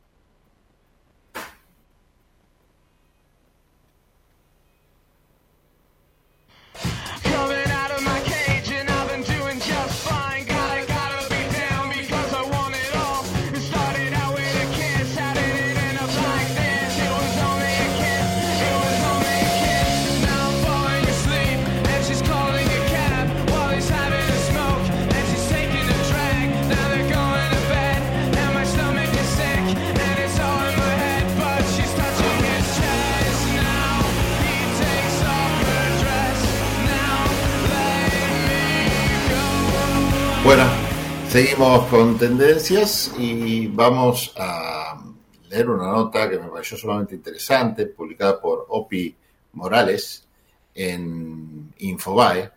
Seguimos 41.36 41.88
con 41.88 42.17
tendencias 42.17 43.13
y 43.19 43.67
vamos 43.67 44.33
a 44.38 45.03
leer 45.49 45.69
una 45.69 45.91
nota 45.91 46.29
que 46.29 46.39
me 46.39 46.47
pareció 46.47 46.77
sumamente 46.77 47.13
interesante, 47.15 47.88
publicada 47.88 48.39
por 48.39 48.65
Opi 48.69 49.13
Morales 49.51 50.25
en 50.73 51.73
Infobae, 51.79 52.51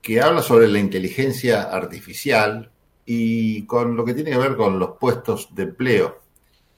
que 0.00 0.20
habla 0.20 0.42
sobre 0.42 0.68
la 0.68 0.78
inteligencia 0.78 1.62
artificial 1.62 2.70
y 3.04 3.66
con 3.66 3.96
lo 3.96 4.04
que 4.04 4.14
tiene 4.14 4.30
que 4.30 4.38
ver 4.38 4.54
con 4.56 4.78
los 4.78 4.90
puestos 4.96 5.52
de 5.52 5.64
empleo. 5.64 6.20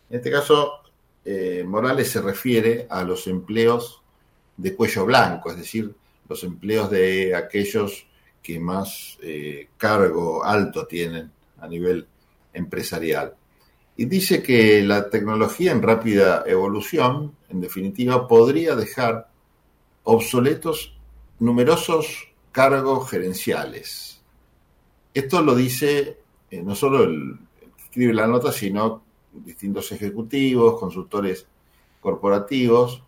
En 0.08 0.16
este 0.16 0.30
caso, 0.30 0.80
eh, 1.26 1.62
Morales 1.66 2.10
se 2.10 2.22
refiere 2.22 2.86
a 2.88 3.04
los 3.04 3.26
empleos 3.26 4.02
de 4.56 4.74
cuello 4.74 5.04
blanco, 5.04 5.50
es 5.50 5.58
decir, 5.58 5.94
los 6.26 6.42
empleos 6.44 6.90
de 6.90 7.34
aquellos 7.34 8.06
que 8.42 8.58
más 8.58 9.18
eh, 9.22 9.68
cargo 9.76 10.44
alto 10.44 10.86
tienen 10.86 11.30
a 11.58 11.68
nivel 11.68 12.06
empresarial. 12.52 13.34
Y 13.96 14.06
dice 14.06 14.42
que 14.42 14.82
la 14.82 15.10
tecnología 15.10 15.72
en 15.72 15.82
rápida 15.82 16.44
evolución, 16.46 17.36
en 17.48 17.60
definitiva, 17.60 18.26
podría 18.26 18.74
dejar 18.74 19.28
obsoletos 20.04 20.96
numerosos 21.38 22.28
cargos 22.50 23.10
gerenciales. 23.10 24.22
Esto 25.12 25.42
lo 25.42 25.54
dice 25.54 26.20
eh, 26.50 26.62
no 26.62 26.74
solo 26.74 27.04
el 27.04 27.38
que 27.76 27.82
escribe 27.84 28.12
la 28.12 28.26
nota, 28.26 28.50
sino 28.52 29.02
distintos 29.32 29.92
ejecutivos, 29.92 30.80
consultores 30.80 31.46
corporativos, 32.00 33.02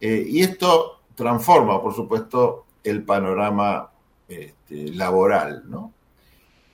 eh, 0.00 0.24
y 0.26 0.42
esto 0.42 1.00
transforma, 1.14 1.82
por 1.82 1.94
supuesto, 1.94 2.66
el 2.84 3.02
panorama 3.02 3.90
este, 4.28 4.92
laboral, 4.94 5.64
¿no? 5.68 5.92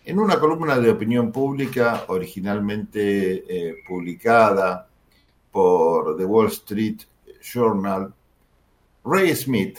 En 0.05 0.19
una 0.19 0.41
columna 0.41 0.79
de 0.79 0.91
opinión 0.91 1.31
pública 1.31 2.05
originalmente 2.09 3.45
eh, 3.47 3.75
publicada 3.87 4.89
por 5.53 6.17
The 6.17 6.25
Wall 6.25 6.49
Street 6.49 7.01
Journal, 7.43 8.13
Ray 9.05 9.35
Smith 9.37 9.79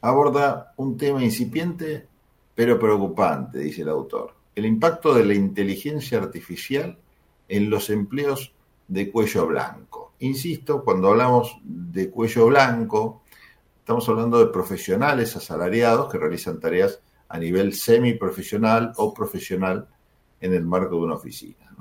aborda 0.00 0.74
un 0.76 0.96
tema 0.96 1.22
incipiente 1.22 2.06
pero 2.54 2.78
preocupante, 2.78 3.60
dice 3.60 3.82
el 3.82 3.88
autor, 3.88 4.34
el 4.56 4.66
impacto 4.66 5.14
de 5.14 5.24
la 5.24 5.34
inteligencia 5.34 6.18
artificial 6.18 6.98
en 7.48 7.70
los 7.70 7.88
empleos 7.88 8.52
de 8.88 9.12
cuello 9.12 9.46
blanco. 9.46 10.12
Insisto, 10.18 10.82
cuando 10.82 11.08
hablamos 11.08 11.56
de 11.62 12.10
cuello 12.10 12.46
blanco, 12.46 13.22
estamos 13.88 14.06
hablando 14.10 14.38
de 14.38 14.52
profesionales 14.52 15.34
asalariados 15.34 16.12
que 16.12 16.18
realizan 16.18 16.60
tareas 16.60 17.00
a 17.26 17.38
nivel 17.38 17.72
semiprofesional 17.72 18.92
o 18.98 19.14
profesional 19.14 19.88
en 20.42 20.52
el 20.52 20.66
marco 20.66 20.96
de 20.96 21.06
una 21.06 21.14
oficina. 21.14 21.74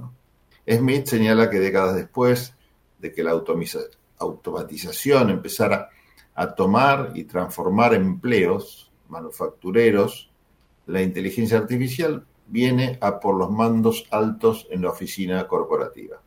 Smith 0.65 1.05
señala 1.05 1.49
que 1.49 1.59
décadas 1.59 1.97
después 1.97 2.55
de 2.97 3.11
que 3.11 3.25
la 3.25 3.31
automatización 3.31 5.31
empezara 5.31 5.89
a 6.33 6.55
tomar 6.55 7.11
y 7.13 7.25
transformar 7.25 7.93
empleos 7.93 8.89
manufactureros, 9.09 10.31
la 10.85 11.01
inteligencia 11.01 11.57
artificial 11.57 12.25
viene 12.45 12.97
a 13.01 13.19
por 13.19 13.35
los 13.35 13.51
mandos 13.51 14.05
altos 14.11 14.65
en 14.71 14.83
la 14.83 14.91
oficina 14.91 15.45
corporativa. 15.45 16.21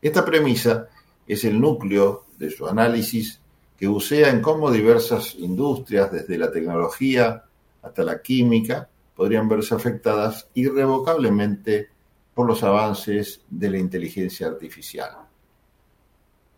Esta 0.00 0.24
premisa 0.24 0.88
es 1.28 1.44
el 1.44 1.60
núcleo 1.60 2.24
de 2.38 2.50
su 2.50 2.66
análisis 2.66 3.40
que 3.82 3.88
bucea 3.88 4.30
en 4.30 4.40
cómo 4.40 4.70
diversas 4.70 5.34
industrias, 5.34 6.12
desde 6.12 6.38
la 6.38 6.52
tecnología 6.52 7.42
hasta 7.82 8.04
la 8.04 8.22
química, 8.22 8.88
podrían 9.16 9.48
verse 9.48 9.74
afectadas 9.74 10.46
irrevocablemente 10.54 11.88
por 12.32 12.46
los 12.46 12.62
avances 12.62 13.40
de 13.50 13.70
la 13.70 13.78
inteligencia 13.78 14.46
artificial. 14.46 15.10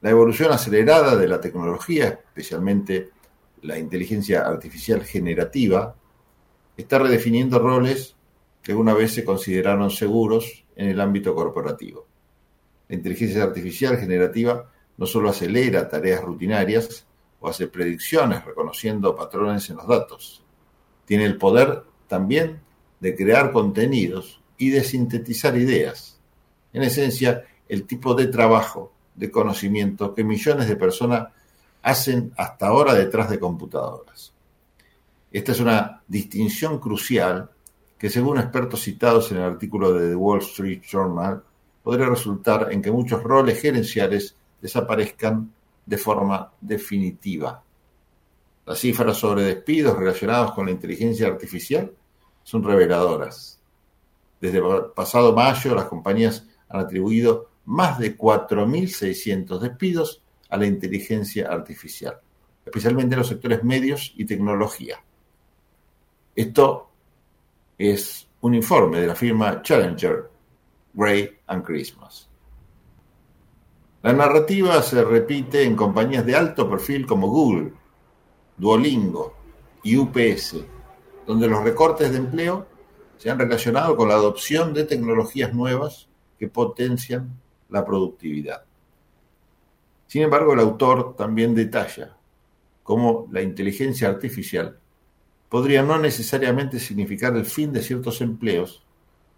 La 0.02 0.10
evolución 0.10 0.52
acelerada 0.52 1.16
de 1.16 1.26
la 1.26 1.40
tecnología, 1.40 2.08
especialmente 2.08 3.08
la 3.62 3.78
inteligencia 3.78 4.46
artificial 4.46 5.02
generativa, 5.02 5.96
está 6.76 6.98
redefiniendo 6.98 7.58
roles 7.58 8.16
que 8.62 8.72
alguna 8.72 8.92
vez 8.92 9.14
se 9.14 9.24
consideraron 9.24 9.88
seguros 9.88 10.66
en 10.76 10.90
el 10.90 11.00
ámbito 11.00 11.34
corporativo. 11.34 12.06
La 12.86 12.96
inteligencia 12.96 13.42
artificial 13.44 13.96
generativa 13.96 14.70
no 14.98 15.06
solo 15.06 15.30
acelera 15.30 15.88
tareas 15.88 16.20
rutinarias 16.20 17.06
hace 17.48 17.66
predicciones 17.68 18.44
reconociendo 18.44 19.14
patrones 19.14 19.68
en 19.70 19.76
los 19.76 19.86
datos, 19.86 20.42
tiene 21.04 21.24
el 21.24 21.36
poder 21.36 21.84
también 22.08 22.60
de 23.00 23.14
crear 23.14 23.52
contenidos 23.52 24.40
y 24.56 24.70
de 24.70 24.84
sintetizar 24.84 25.56
ideas. 25.56 26.18
En 26.72 26.82
esencia, 26.82 27.44
el 27.68 27.86
tipo 27.86 28.14
de 28.14 28.26
trabajo, 28.26 28.92
de 29.14 29.30
conocimiento 29.30 30.14
que 30.14 30.24
millones 30.24 30.68
de 30.68 30.76
personas 30.76 31.28
hacen 31.82 32.32
hasta 32.36 32.66
ahora 32.66 32.94
detrás 32.94 33.30
de 33.30 33.38
computadoras. 33.38 34.32
Esta 35.30 35.52
es 35.52 35.60
una 35.60 36.02
distinción 36.08 36.78
crucial 36.78 37.50
que, 37.98 38.10
según 38.10 38.38
expertos 38.38 38.82
citados 38.82 39.30
en 39.30 39.38
el 39.38 39.44
artículo 39.44 39.92
de 39.92 40.10
The 40.10 40.16
Wall 40.16 40.40
Street 40.40 40.82
Journal, 40.82 41.42
podría 41.82 42.06
resultar 42.06 42.72
en 42.72 42.80
que 42.80 42.90
muchos 42.90 43.22
roles 43.22 43.60
gerenciales 43.60 44.34
desaparezcan 44.60 45.52
de 45.86 45.98
forma 45.98 46.52
definitiva. 46.60 47.62
Las 48.66 48.78
cifras 48.78 49.16
sobre 49.16 49.42
despidos 49.42 49.98
relacionados 49.98 50.52
con 50.52 50.66
la 50.66 50.72
inteligencia 50.72 51.26
artificial 51.26 51.92
son 52.42 52.62
reveladoras. 52.62 53.60
Desde 54.40 54.62
pasado 54.94 55.34
mayo, 55.34 55.74
las 55.74 55.86
compañías 55.86 56.46
han 56.68 56.80
atribuido 56.80 57.50
más 57.66 57.98
de 57.98 58.16
4.600 58.16 59.58
despidos 59.58 60.22
a 60.50 60.56
la 60.56 60.66
inteligencia 60.66 61.48
artificial, 61.48 62.20
especialmente 62.64 63.14
en 63.14 63.18
los 63.18 63.28
sectores 63.28 63.64
medios 63.64 64.12
y 64.16 64.24
tecnología. 64.24 65.02
Esto 66.34 66.90
es 67.78 68.28
un 68.40 68.54
informe 68.54 69.00
de 69.00 69.06
la 69.06 69.14
firma 69.14 69.62
Challenger, 69.62 70.30
Gray 70.92 71.38
and 71.46 71.64
Christmas. 71.64 72.28
La 74.04 74.12
narrativa 74.12 74.82
se 74.82 75.02
repite 75.02 75.62
en 75.64 75.74
compañías 75.74 76.26
de 76.26 76.36
alto 76.36 76.68
perfil 76.68 77.06
como 77.06 77.28
Google, 77.28 77.72
Duolingo 78.54 79.34
y 79.82 79.96
UPS, 79.96 80.56
donde 81.26 81.48
los 81.48 81.64
recortes 81.64 82.12
de 82.12 82.18
empleo 82.18 82.66
se 83.16 83.30
han 83.30 83.38
relacionado 83.38 83.96
con 83.96 84.10
la 84.10 84.16
adopción 84.16 84.74
de 84.74 84.84
tecnologías 84.84 85.54
nuevas 85.54 86.06
que 86.38 86.48
potencian 86.48 87.30
la 87.70 87.82
productividad. 87.82 88.64
Sin 90.06 90.20
embargo, 90.20 90.52
el 90.52 90.60
autor 90.60 91.16
también 91.16 91.54
detalla 91.54 92.14
cómo 92.82 93.26
la 93.32 93.40
inteligencia 93.40 94.08
artificial 94.10 94.78
podría 95.48 95.82
no 95.82 95.98
necesariamente 95.98 96.78
significar 96.78 97.34
el 97.38 97.46
fin 97.46 97.72
de 97.72 97.80
ciertos 97.80 98.20
empleos, 98.20 98.84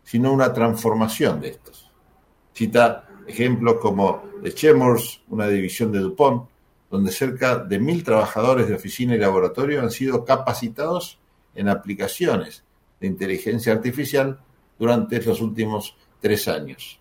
sino 0.02 0.32
una 0.32 0.52
transformación 0.52 1.40
de 1.40 1.50
estos. 1.50 1.88
Cita 2.52 3.05
ejemplos 3.26 3.76
como 3.80 4.22
The 4.42 4.52
Chemors, 4.52 5.22
una 5.28 5.48
división 5.48 5.92
de 5.92 6.00
DuPont, 6.00 6.48
donde 6.90 7.10
cerca 7.10 7.58
de 7.58 7.78
mil 7.78 8.04
trabajadores 8.04 8.68
de 8.68 8.74
oficina 8.74 9.14
y 9.14 9.18
laboratorio 9.18 9.80
han 9.80 9.90
sido 9.90 10.24
capacitados 10.24 11.18
en 11.54 11.68
aplicaciones 11.68 12.64
de 13.00 13.06
inteligencia 13.06 13.72
artificial 13.72 14.38
durante 14.78 15.20
los 15.22 15.40
últimos 15.40 15.96
tres 16.20 16.48
años. 16.48 17.00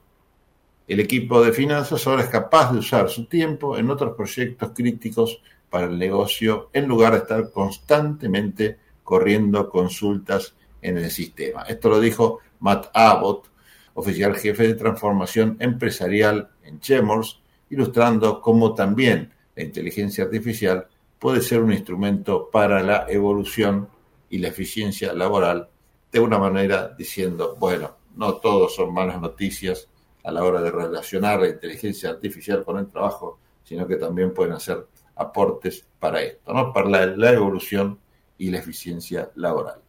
El 0.88 1.00
equipo 1.00 1.44
de 1.44 1.52
finanzas 1.52 2.06
ahora 2.06 2.24
es 2.24 2.30
capaz 2.30 2.72
de 2.72 2.80
usar 2.80 3.10
su 3.10 3.26
tiempo 3.26 3.78
en 3.78 3.90
otros 3.90 4.16
proyectos 4.16 4.72
críticos 4.76 5.42
para 5.70 5.88
el 5.88 5.98
negocio 5.98 6.70
en 6.74 6.88
lugar 6.88 7.14
de 7.14 7.20
estar 7.20 7.52
constantemente 7.52 8.78
corriendo 9.04 9.70
consultas 9.70 10.56
en 10.82 10.98
el 10.98 11.10
sistema. 11.10 11.64
Esto 11.64 11.90
lo 11.90 12.00
dijo 12.00 12.40
Matt 12.60 12.88
Abbott, 12.94 13.50
oficial 13.96 14.36
jefe 14.36 14.68
de 14.68 14.76
transformación 14.76 15.58
empresarial 15.60 16.50
en 16.64 16.80
Chemors, 16.80 17.42
ilustrando 17.70 18.42
cómo 18.42 18.76
también 18.76 19.32
la 19.56 19.64
inteligencia 19.64 20.26
artificial 20.26 20.88
puede 21.18 21.42
ser 21.42 21.62
un 21.62 21.74
instrumento 21.74 22.50
para 22.52 22.84
la 22.84 23.06
evolución 23.10 23.88
y 24.30 24.38
la 24.38 24.50
eficiencia 24.50 25.14
laboral, 25.14 25.70
de 26.12 26.20
una 26.20 26.38
manera 26.38 26.90
diciendo, 26.90 27.56
bueno, 27.58 27.96
no 28.16 28.36
todos 28.36 28.76
son 28.76 28.94
malas 28.94 29.20
noticias 29.20 29.88
a 30.24 30.32
la 30.32 30.44
hora 30.44 30.62
de 30.62 30.72
relacionar 30.72 31.40
la 31.40 31.50
inteligencia 31.50 32.10
artificial 32.10 32.64
con 32.64 32.78
el 32.78 32.88
trabajo, 32.88 33.40
sino 33.64 33.88
que 33.88 33.96
también 33.96 34.34
pueden 34.34 34.54
hacer 34.54 34.86
aportes 35.16 35.86
para 36.00 36.22
esto, 36.22 36.54
¿no? 36.54 36.74
para 36.74 36.90
la, 36.90 37.06
la 37.06 37.32
evolución 37.32 37.98
y 38.38 38.50
la 38.50 38.60
eficiencia 38.60 39.32
laboral. 39.36 39.85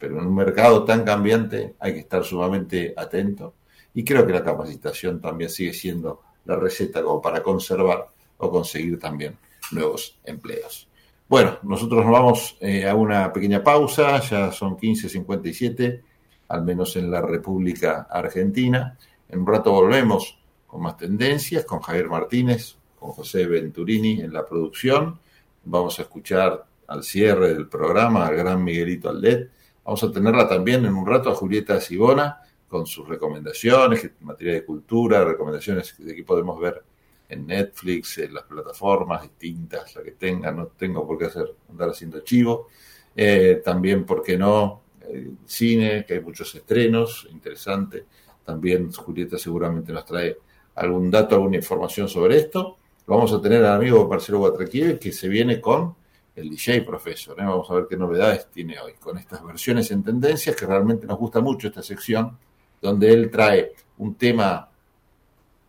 Pero 0.00 0.18
en 0.18 0.26
un 0.26 0.34
mercado 0.34 0.82
tan 0.84 1.04
cambiante 1.04 1.76
hay 1.78 1.92
que 1.92 2.00
estar 2.00 2.24
sumamente 2.24 2.94
atento 2.96 3.54
y 3.94 4.02
creo 4.02 4.26
que 4.26 4.32
la 4.32 4.42
capacitación 4.42 5.20
también 5.20 5.50
sigue 5.50 5.72
siendo 5.72 6.22
la 6.46 6.56
receta 6.56 7.02
como 7.02 7.20
para 7.20 7.42
conservar 7.42 8.08
o 8.38 8.50
conseguir 8.50 8.98
también 8.98 9.36
nuevos 9.72 10.18
empleos. 10.24 10.88
Bueno, 11.28 11.58
nosotros 11.62 12.04
nos 12.04 12.12
vamos 12.12 12.56
eh, 12.60 12.88
a 12.88 12.94
una 12.94 13.32
pequeña 13.32 13.62
pausa, 13.62 14.18
ya 14.20 14.50
son 14.50 14.76
15.57, 14.76 16.02
al 16.48 16.64
menos 16.64 16.96
en 16.96 17.10
la 17.10 17.20
República 17.20 18.08
Argentina. 18.10 18.96
En 19.28 19.40
un 19.40 19.46
rato 19.46 19.70
volvemos 19.70 20.40
con 20.66 20.82
más 20.82 20.96
tendencias, 20.96 21.64
con 21.64 21.80
Javier 21.80 22.08
Martínez, 22.08 22.76
con 22.98 23.10
José 23.10 23.46
Venturini 23.46 24.20
en 24.20 24.32
la 24.32 24.44
producción. 24.44 25.20
Vamos 25.64 25.98
a 25.98 26.02
escuchar 26.02 26.64
al 26.88 27.04
cierre 27.04 27.54
del 27.54 27.68
programa 27.68 28.26
al 28.26 28.36
gran 28.36 28.64
Miguelito 28.64 29.08
Aldet. 29.08 29.50
Vamos 29.90 30.04
a 30.04 30.12
tenerla 30.12 30.48
también 30.48 30.84
en 30.84 30.94
un 30.94 31.04
rato 31.04 31.30
a 31.30 31.34
Julieta 31.34 31.80
Sibona 31.80 32.38
con 32.68 32.86
sus 32.86 33.08
recomendaciones 33.08 34.04
en 34.04 34.12
materia 34.20 34.52
de 34.52 34.64
cultura, 34.64 35.24
recomendaciones 35.24 35.96
de 35.98 36.14
que 36.14 36.22
podemos 36.22 36.60
ver 36.60 36.80
en 37.28 37.44
Netflix, 37.44 38.18
en 38.18 38.34
las 38.34 38.44
plataformas 38.44 39.22
distintas, 39.22 39.96
la 39.96 40.04
que 40.04 40.12
tengan, 40.12 40.58
no 40.58 40.66
tengo 40.68 41.04
por 41.04 41.18
qué 41.18 41.24
hacer, 41.24 41.56
andar 41.68 41.90
haciendo 41.90 42.20
chivo. 42.20 42.68
Eh, 43.16 43.62
también, 43.64 44.04
¿por 44.04 44.22
qué 44.22 44.38
no? 44.38 44.82
Eh, 45.08 45.32
cine, 45.44 46.04
que 46.06 46.14
hay 46.14 46.20
muchos 46.20 46.54
estrenos, 46.54 47.26
interesante. 47.32 48.04
También 48.44 48.92
Julieta 48.92 49.38
seguramente 49.38 49.92
nos 49.92 50.04
trae 50.04 50.38
algún 50.76 51.10
dato, 51.10 51.34
alguna 51.34 51.56
información 51.56 52.08
sobre 52.08 52.36
esto. 52.36 52.76
Vamos 53.08 53.32
a 53.32 53.42
tener 53.42 53.64
al 53.64 53.72
amigo 53.72 54.06
Marcelo 54.06 54.38
Guatraquiel 54.38 55.00
que 55.00 55.10
se 55.10 55.26
viene 55.26 55.60
con 55.60 55.96
el 56.40 56.50
DJ 56.50 56.82
Profesor. 56.82 57.38
¿eh? 57.38 57.44
Vamos 57.44 57.70
a 57.70 57.74
ver 57.74 57.86
qué 57.88 57.96
novedades 57.96 58.48
tiene 58.50 58.78
hoy 58.80 58.94
con 58.94 59.18
estas 59.18 59.44
versiones 59.44 59.90
en 59.90 60.02
tendencias, 60.02 60.56
que 60.56 60.66
realmente 60.66 61.06
nos 61.06 61.18
gusta 61.18 61.40
mucho 61.40 61.68
esta 61.68 61.82
sección, 61.82 62.36
donde 62.80 63.12
él 63.12 63.30
trae 63.30 63.72
un 63.98 64.14
tema 64.14 64.68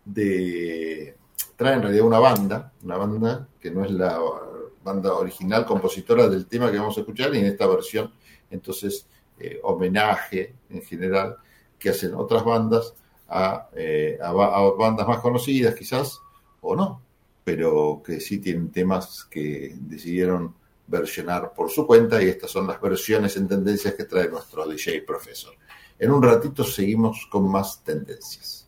de... 0.06 1.16
trae 1.56 1.76
en 1.76 1.82
realidad 1.82 2.06
una 2.06 2.20
banda, 2.20 2.72
una 2.84 2.98
banda 2.98 3.48
que 3.60 3.72
no 3.72 3.86
es 3.86 3.92
la 3.92 4.20
banda 4.84 5.14
original 5.14 5.66
compositora 5.66 6.28
del 6.28 6.48
tema 6.48 6.72
que 6.72 6.80
vamos 6.80 6.98
a 6.98 7.02
escuchar, 7.02 7.36
y 7.36 7.40
en 7.40 7.46
esta 7.46 7.68
versión, 7.68 8.12
entonces, 8.50 9.06
eh, 9.40 9.60
homenaje 9.64 10.56
en 10.70 10.82
general 10.82 11.38
que 11.78 11.90
hacen 11.90 12.14
otras 12.16 12.44
bandas 12.44 12.94
a, 13.28 13.70
eh, 13.76 14.18
a, 14.22 14.30
a 14.30 14.72
bandas 14.72 15.08
más 15.08 15.20
conocidas 15.20 15.76
quizás, 15.76 16.20
o 16.62 16.76
no, 16.76 17.02
pero 17.44 18.02
que 18.06 18.20
sí 18.20 18.40
tienen 18.40 18.72
temas 18.72 19.26
que 19.30 19.76
decidieron 19.80 20.56
versionar 20.92 21.54
por 21.54 21.72
su 21.72 21.88
cuenta 21.88 22.22
y 22.22 22.28
estas 22.28 22.52
son 22.52 22.68
las 22.68 22.80
versiones 22.80 23.36
en 23.38 23.48
tendencias 23.48 23.96
que 23.96 24.04
trae 24.04 24.28
nuestro 24.28 24.68
DJ 24.68 25.02
profesor. 25.02 25.56
En 25.98 26.12
un 26.12 26.22
ratito 26.22 26.64
seguimos 26.64 27.28
con 27.32 27.50
más 27.50 27.84
tendencias. 27.84 28.68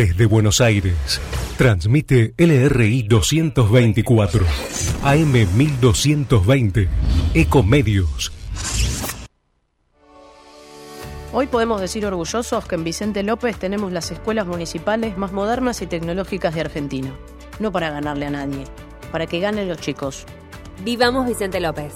Desde 0.00 0.24
Buenos 0.24 0.62
Aires, 0.62 1.20
transmite 1.58 2.32
LRI 2.38 3.02
224, 3.02 4.46
AM 5.02 5.32
1220, 5.54 6.88
Ecomedios. 7.34 8.32
Hoy 11.34 11.48
podemos 11.48 11.82
decir 11.82 12.06
orgullosos 12.06 12.64
que 12.64 12.76
en 12.76 12.84
Vicente 12.84 13.22
López 13.22 13.58
tenemos 13.58 13.92
las 13.92 14.10
escuelas 14.10 14.46
municipales 14.46 15.18
más 15.18 15.32
modernas 15.32 15.82
y 15.82 15.86
tecnológicas 15.86 16.54
de 16.54 16.62
Argentina. 16.62 17.14
No 17.58 17.70
para 17.70 17.90
ganarle 17.90 18.24
a 18.24 18.30
nadie, 18.30 18.64
para 19.12 19.26
que 19.26 19.38
ganen 19.38 19.68
los 19.68 19.82
chicos. 19.82 20.24
Vivamos 20.82 21.28
Vicente 21.28 21.60
López. 21.60 21.92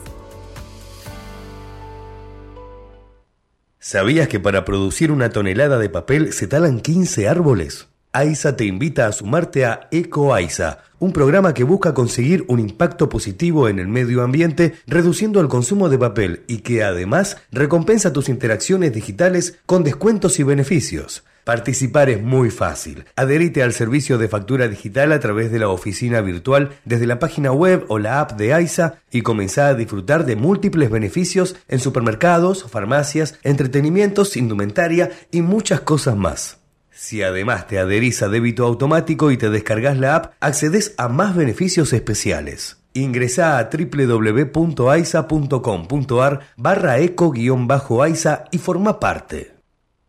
¿Sabías 3.78 4.28
que 4.28 4.40
para 4.40 4.66
producir 4.66 5.11
una 5.11 5.30
tonelada 5.30 5.78
de 5.78 5.88
papel 5.88 6.34
se 6.34 6.46
talan 6.46 6.80
15 6.80 7.28
árboles? 7.28 7.88
AISA 8.14 8.56
te 8.56 8.64
invita 8.64 9.08
a 9.08 9.12
sumarte 9.12 9.66
a 9.66 9.88
EcoAISA, 9.90 10.78
un 11.00 11.12
programa 11.12 11.52
que 11.52 11.64
busca 11.64 11.94
conseguir 11.94 12.44
un 12.46 12.60
impacto 12.60 13.08
positivo 13.08 13.68
en 13.68 13.80
el 13.80 13.88
medio 13.88 14.22
ambiente 14.22 14.74
reduciendo 14.86 15.40
el 15.40 15.48
consumo 15.48 15.88
de 15.88 15.98
papel 15.98 16.44
y 16.46 16.58
que 16.58 16.84
además 16.84 17.38
recompensa 17.50 18.12
tus 18.12 18.28
interacciones 18.28 18.92
digitales 18.92 19.58
con 19.66 19.82
descuentos 19.82 20.38
y 20.38 20.44
beneficios. 20.44 21.24
Participar 21.42 22.08
es 22.08 22.22
muy 22.22 22.50
fácil. 22.50 23.04
Adherite 23.16 23.64
al 23.64 23.72
servicio 23.72 24.16
de 24.16 24.28
factura 24.28 24.68
digital 24.68 25.10
a 25.10 25.18
través 25.18 25.50
de 25.50 25.58
la 25.58 25.68
oficina 25.68 26.20
virtual 26.20 26.70
desde 26.84 27.08
la 27.08 27.18
página 27.18 27.50
web 27.50 27.84
o 27.88 27.98
la 27.98 28.20
app 28.20 28.38
de 28.38 28.54
AISA 28.54 29.00
y 29.10 29.22
comenzá 29.22 29.66
a 29.66 29.74
disfrutar 29.74 30.24
de 30.24 30.36
múltiples 30.36 30.88
beneficios 30.88 31.56
en 31.66 31.80
supermercados, 31.80 32.64
farmacias, 32.70 33.38
entretenimientos, 33.42 34.36
indumentaria 34.36 35.10
y 35.32 35.42
muchas 35.42 35.80
cosas 35.80 36.16
más. 36.16 36.63
Si 37.05 37.22
además 37.22 37.66
te 37.66 37.78
adherís 37.78 38.22
a 38.22 38.30
débito 38.30 38.64
automático 38.64 39.30
y 39.30 39.36
te 39.36 39.50
descargas 39.50 39.98
la 39.98 40.16
app, 40.16 40.32
accedes 40.40 40.94
a 40.96 41.09
más 41.09 41.36
beneficios 41.36 41.92
especiales. 41.92 42.78
Ingresá 42.94 43.59
a 43.59 43.68
www.aisa.com.ar 43.68 46.40
barra 46.57 46.98
eco-aisa 47.00 48.44
y 48.50 48.57
forma 48.57 49.00
parte. 49.00 49.52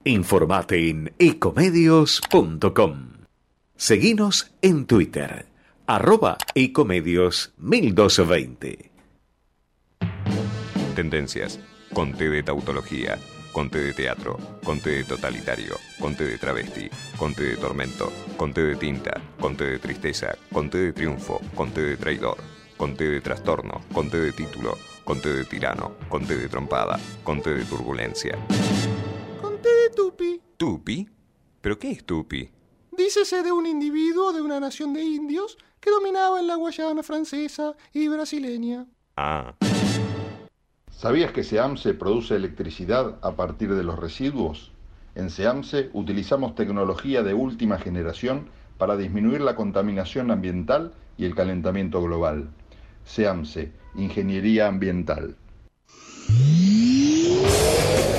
Informate 0.06 0.90
en 0.90 1.14
ecomedios.com. 1.20 3.10
Seguinos 3.76 4.54
en 4.62 4.86
Twitter, 4.86 5.48
arroba 5.88 6.38
ecomedios 6.54 7.54
1220. 7.58 8.90
Tendencias. 10.96 11.60
Conté 11.94 12.30
de 12.30 12.42
tautología. 12.42 13.20
Conté 13.56 13.80
de 13.80 13.94
teatro. 13.94 14.38
Conté 14.66 14.90
de 14.98 15.04
totalitario. 15.06 15.78
Conté 15.98 16.26
de 16.26 16.38
travesti. 16.38 16.90
Conté 17.18 17.52
de 17.52 17.56
tormento. 17.56 18.12
Conté 18.36 18.62
de 18.62 18.76
tinta. 18.76 19.22
Conté 19.40 19.64
de 19.64 19.80
tristeza. 19.80 20.38
Conté 20.52 20.78
de 20.80 20.92
triunfo. 20.92 21.40
Conté 21.56 21.80
de 21.80 21.96
traidor. 21.96 22.36
Conté 22.76 23.06
de 23.06 23.22
trastorno. 23.22 23.80
Conté 23.94 24.20
de 24.20 24.34
título. 24.34 24.78
Conté 25.06 25.30
de 25.30 25.46
tirano. 25.46 25.96
Conté 26.10 26.36
de 26.36 26.50
trompada. 26.50 27.00
Conté 27.24 27.52
de 27.52 27.64
turbulencia. 27.64 28.38
Conté 29.42 29.70
de 29.70 29.90
Tupi. 29.96 30.42
¿Tupi? 30.58 31.08
¿Pero 31.62 31.80
qué 31.80 31.92
es 31.92 32.04
Tupi? 32.04 32.52
Dícese 32.92 33.42
de 33.42 33.54
un 33.54 33.66
individuo 33.68 34.34
de 34.34 34.42
una 34.42 34.60
nación 34.60 34.94
de 34.94 35.02
indios 35.02 35.58
que 35.80 35.92
dominaba 35.92 36.42
en 36.42 36.48
la 36.48 36.56
Guayana 36.56 37.04
francesa 37.04 37.74
y 37.94 38.10
brasileña. 38.10 38.86
Ah. 39.16 39.56
¿Sabías 40.98 41.34
que 41.34 41.44
SEAMSE 41.44 41.94
produce 41.94 42.38
electricidad 42.38 43.18
a 43.22 43.36
partir 43.36 43.76
de 43.76 43.84
los 43.84 44.00
residuos? 44.00 44.72
En 45.14 45.30
SEAMSE 45.30 45.90
utilizamos 45.92 46.56
tecnología 46.56 47.22
de 47.22 47.34
última 47.34 47.78
generación 47.78 48.48
para 48.78 48.96
disminuir 48.96 49.42
la 49.42 49.58
contaminación 49.58 50.32
ambiental 50.32 50.94
y 51.18 51.26
el 51.26 51.36
calentamiento 51.36 52.02
global. 52.02 52.48
SEAMSE, 53.04 53.74
Ingeniería 53.96 54.68
Ambiental. 54.68 55.36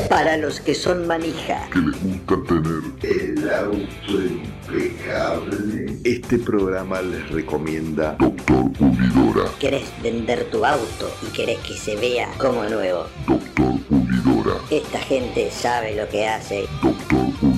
Para 0.08 0.36
los 0.36 0.60
que 0.60 0.74
son 0.74 1.06
manija. 1.06 1.68
Que 1.72 1.80
les 1.80 2.02
gusta 2.02 2.36
tener 2.46 2.82
el 3.02 3.50
auto 3.50 4.12
impecable. 4.12 5.98
Este 6.04 6.38
programa 6.38 7.02
les 7.02 7.28
recomienda 7.30 8.16
Doctor 8.18 8.72
Pulidora. 8.72 9.50
¿Querés 9.58 9.84
vender 10.02 10.44
tu 10.50 10.64
auto 10.64 11.10
y 11.26 11.32
querés 11.32 11.58
que 11.58 11.74
se 11.74 11.96
vea 11.96 12.28
como 12.38 12.64
nuevo? 12.64 13.06
Doctor 13.26 13.80
Pulidora. 13.88 14.60
Esta 14.70 15.00
gente 15.00 15.50
sabe 15.50 15.96
lo 15.96 16.08
que 16.08 16.26
hace. 16.26 16.66
Doctor 16.82 17.32
Pulidora. 17.40 17.55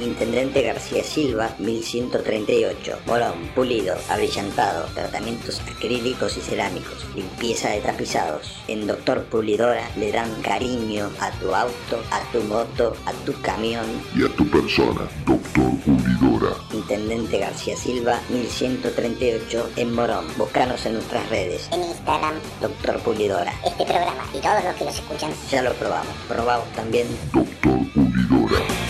Intendente 0.00 0.62
García 0.62 1.02
Silva, 1.02 1.54
1138. 1.58 2.98
Morón, 3.06 3.34
pulido, 3.54 3.94
abrillantado, 4.08 4.86
tratamientos 4.94 5.60
acrílicos 5.60 6.36
y 6.36 6.40
cerámicos, 6.40 7.04
limpieza 7.14 7.70
de 7.70 7.80
tapizados. 7.80 8.62
En 8.68 8.86
Doctor 8.86 9.24
Pulidora 9.24 9.88
le 9.96 10.12
dan 10.12 10.30
cariño 10.42 11.10
a 11.20 11.30
tu 11.32 11.54
auto, 11.54 12.02
a 12.10 12.20
tu 12.32 12.42
moto, 12.42 12.96
a 13.06 13.12
tu 13.24 13.32
camión. 13.40 13.84
Y 14.16 14.24
a 14.24 14.28
tu 14.36 14.48
persona, 14.48 15.08
Doctor 15.26 15.72
Pulidora. 15.84 16.54
Intendente 16.72 17.38
García 17.38 17.76
Silva, 17.76 18.20
1138 18.30 19.70
en 19.76 19.94
Morón. 19.94 20.26
Búscanos 20.36 20.84
en 20.86 20.94
nuestras 20.94 21.28
redes. 21.30 21.68
En 21.72 21.82
Instagram, 21.82 22.34
Doctor 22.60 22.98
Pulidora. 23.00 23.52
este 23.64 23.84
programa 23.84 24.24
y 24.32 24.38
todos 24.38 24.64
los 24.64 24.74
que 24.74 24.84
los 24.84 24.94
escuchan. 24.94 25.30
Ya 25.50 25.62
lo 25.62 25.72
probamos. 25.74 26.14
Probamos 26.28 26.70
también. 26.72 27.06
Doctor 27.32 27.78
Pulidora. 27.92 28.83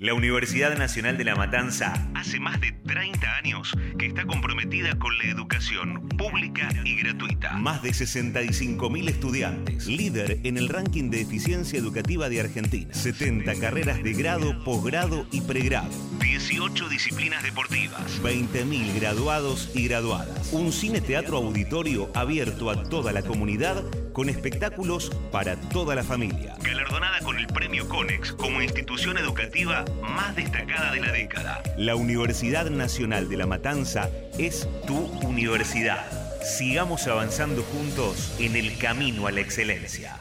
La 0.00 0.14
Universidad 0.14 0.78
Nacional 0.78 1.18
de 1.18 1.24
La 1.24 1.34
Matanza 1.34 1.92
hace 2.14 2.38
más 2.38 2.60
de 2.60 2.70
30 2.70 3.34
años 3.34 3.72
que 3.98 4.06
está 4.06 4.26
comprometida 4.26 4.96
con 4.96 5.18
la 5.18 5.24
educación 5.24 6.08
pública 6.10 6.68
y 6.84 6.94
gratuita. 7.02 7.54
Más 7.54 7.82
de 7.82 7.90
65.000 7.90 9.08
estudiantes, 9.08 9.88
líder 9.88 10.38
en 10.44 10.56
el 10.56 10.68
ranking 10.68 11.10
de 11.10 11.22
eficiencia 11.22 11.80
educativa 11.80 12.28
de 12.28 12.38
Argentina. 12.38 12.94
70 12.94 13.56
carreras 13.56 14.00
de 14.00 14.12
grado, 14.12 14.62
posgrado 14.62 15.26
y 15.32 15.40
pregrado. 15.40 15.90
18 16.20 16.88
disciplinas 16.88 17.42
deportivas. 17.42 18.22
20.000 18.22 19.00
graduados 19.00 19.72
y 19.74 19.88
graduadas. 19.88 20.52
Un 20.52 20.70
cine 20.70 21.00
teatro 21.00 21.38
auditorio 21.38 22.08
abierto 22.14 22.70
a 22.70 22.84
toda 22.84 23.10
la 23.10 23.22
comunidad 23.22 23.82
con 24.12 24.28
espectáculos 24.28 25.10
para 25.30 25.56
toda 25.56 25.94
la 25.94 26.02
familia. 26.02 26.56
Galardonada 26.62 27.20
con 27.20 27.38
el 27.38 27.46
premio 27.46 27.88
CONEX 27.88 28.32
como 28.32 28.62
institución 28.62 29.18
educativa 29.18 29.84
más 30.02 30.34
destacada 30.36 30.92
de 30.92 31.00
la 31.00 31.12
década. 31.12 31.62
La 31.76 31.96
Universidad 31.96 32.70
Nacional 32.70 33.28
de 33.28 33.36
La 33.36 33.46
Matanza 33.46 34.10
es 34.38 34.68
tu 34.86 34.96
universidad. 35.26 36.04
Sigamos 36.42 37.06
avanzando 37.06 37.62
juntos 37.62 38.34
en 38.38 38.56
el 38.56 38.78
camino 38.78 39.26
a 39.26 39.32
la 39.32 39.40
excelencia. 39.40 40.16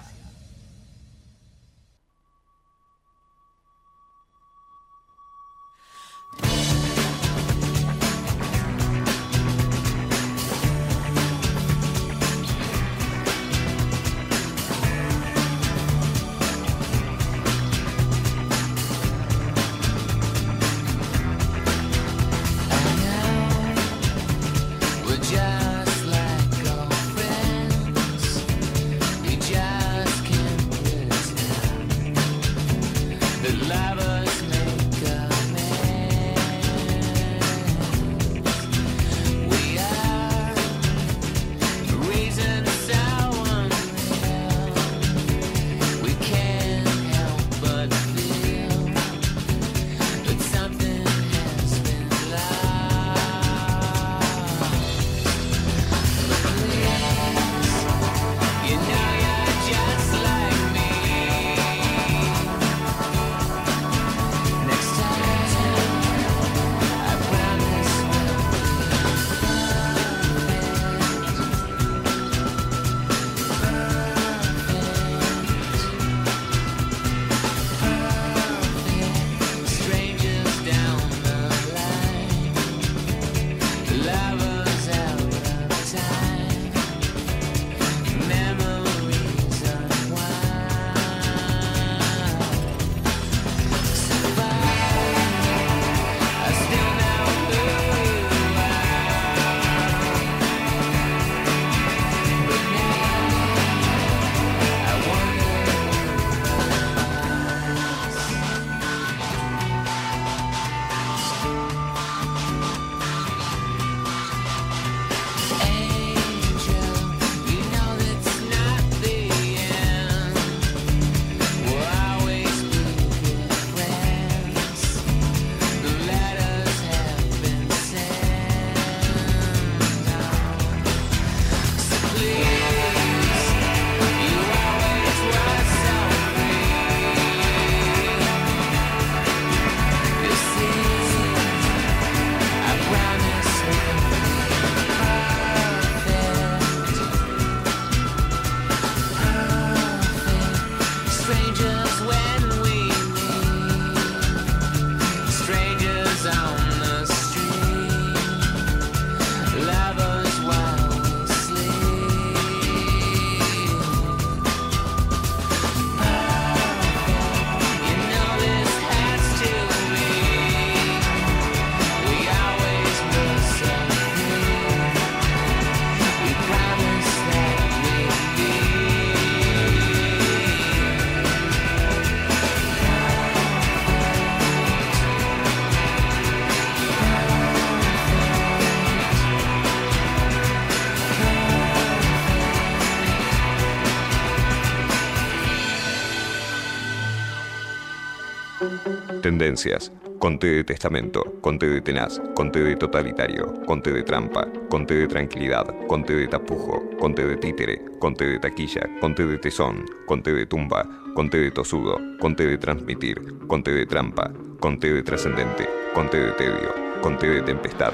Tendencias. 199.47 199.93
Conté 200.19 200.55
de 200.55 200.63
testamento, 200.65 201.23
conté 201.39 201.69
de 201.69 201.79
tenaz, 201.79 202.19
conté 202.35 202.61
de 202.65 202.75
totalitario, 202.75 203.53
conté 203.65 203.93
de 203.93 204.03
trampa, 204.03 204.45
conté 204.69 204.95
de 204.95 205.07
tranquilidad, 205.07 205.65
conté 205.87 206.15
de 206.15 206.27
tapujo, 206.27 206.83
conté 206.99 207.25
de 207.25 207.37
títere, 207.37 207.79
conté 207.97 208.25
de 208.25 208.39
taquilla, 208.39 208.81
conté 208.99 209.25
de 209.25 209.37
tesón, 209.37 209.85
conté 210.05 210.33
de 210.33 210.45
tumba, 210.45 210.83
conté 211.15 211.37
de 211.37 211.51
tosudo, 211.51 211.97
conté 212.19 212.45
de 212.45 212.57
transmitir, 212.57 213.21
conté 213.47 213.71
de 213.71 213.85
trampa, 213.85 214.29
conté 214.59 214.91
de 214.91 215.01
trascendente, 215.01 215.65
conté 215.93 216.19
de 216.19 216.31
tedio, 216.33 216.73
conté 217.01 217.27
de 217.27 217.41
tempestad. 217.43 217.93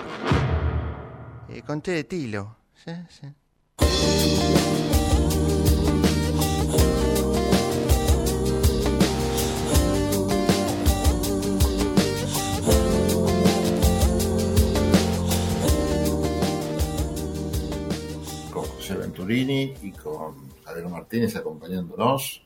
Eh, 1.49 1.61
conté 1.61 1.91
de 1.91 2.03
tilo. 2.05 2.55
Sí, 2.73 2.91
sí. 3.09 4.42
José 18.83 18.97
Venturini 18.97 19.73
y 19.81 19.91
con 19.93 20.61
Javier 20.61 20.89
Martínez 20.89 21.33
acompañándonos. 21.37 22.43